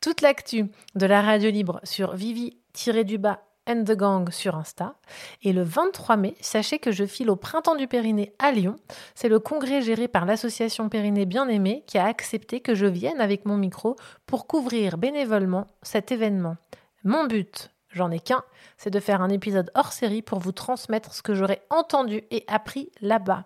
Toute 0.00 0.22
l'actu 0.22 0.66
de 0.94 1.06
la 1.06 1.20
radio 1.20 1.50
libre 1.50 1.80
sur 1.84 2.14
Vivi-du-bas 2.14 3.40
and 3.68 3.84
the 3.84 3.92
Gang 3.96 4.30
sur 4.30 4.56
Insta. 4.56 4.94
Et 5.42 5.52
le 5.52 5.62
23 5.62 6.16
mai, 6.16 6.36
sachez 6.40 6.78
que 6.78 6.92
je 6.92 7.04
file 7.04 7.30
au 7.30 7.36
Printemps 7.36 7.74
du 7.74 7.86
Périnée 7.86 8.32
à 8.38 8.52
Lyon. 8.52 8.76
C'est 9.14 9.28
le 9.28 9.40
congrès 9.40 9.82
géré 9.82 10.08
par 10.08 10.24
l'association 10.24 10.88
Périnée 10.88 11.26
Bien-Aimé 11.26 11.84
qui 11.86 11.98
a 11.98 12.06
accepté 12.06 12.60
que 12.60 12.74
je 12.74 12.86
vienne 12.86 13.20
avec 13.20 13.44
mon 13.44 13.56
micro 13.56 13.96
pour 14.24 14.46
couvrir 14.46 14.98
bénévolement 14.98 15.66
cet 15.82 16.12
événement. 16.12 16.56
Mon 17.04 17.26
but, 17.26 17.70
j'en 17.96 18.10
ai 18.10 18.20
qu'un, 18.20 18.42
c'est 18.76 18.90
de 18.90 19.00
faire 19.00 19.22
un 19.22 19.30
épisode 19.30 19.70
hors 19.74 19.92
série 19.92 20.22
pour 20.22 20.38
vous 20.38 20.52
transmettre 20.52 21.14
ce 21.14 21.22
que 21.22 21.34
j'aurais 21.34 21.62
entendu 21.70 22.22
et 22.30 22.44
appris 22.46 22.90
là-bas. 23.00 23.44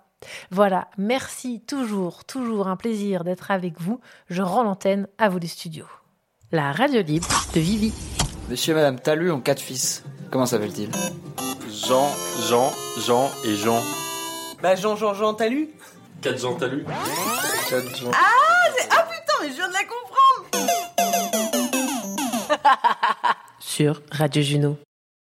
Voilà, 0.51 0.89
merci 0.98 1.62
toujours, 1.66 2.24
toujours 2.24 2.68
un 2.68 2.77
plaisir 2.77 3.24
d'être 3.24 3.51
avec 3.51 3.81
vous. 3.81 4.01
Je 4.28 4.43
rends 4.43 4.62
l'antenne 4.64 5.09
à 5.18 5.28
vous 5.28 5.39
les 5.39 5.47
studios. 5.47 5.89
La 6.52 6.72
radio 6.72 7.01
libre 7.01 7.28
de 7.55 7.60
Vivi. 7.60 7.93
Monsieur 8.48 8.72
et 8.72 8.74
Madame 8.74 8.98
Talus 8.98 9.31
ont 9.31 9.40
quatre 9.40 9.60
fils. 9.60 10.05
Comment 10.31 10.47
s'appelle-t-il 10.47 10.90
Jean, 11.70 12.10
Jean, 12.48 12.72
Jean 13.06 13.31
et 13.44 13.55
Jean. 13.55 13.81
Bah 14.60 14.74
Jean, 14.74 14.97
Jean, 14.97 15.14
Jean 15.14 15.35
Talus 15.35 15.70
Quatre 16.20 16.39
Jean 16.39 16.55
Talus 16.55 16.85
Quatre 17.68 17.97
Jean. 17.97 18.10
Ah, 18.12 18.68
ah 18.90 19.05
putain, 19.05 19.32
mais 19.40 19.51
je 19.51 19.55
viens 19.55 19.68
de 19.68 19.72
la 19.72 19.85
comprendre 19.85 20.90
sur 23.71 24.03
Radio 24.11 24.43
Juno. 24.43 24.90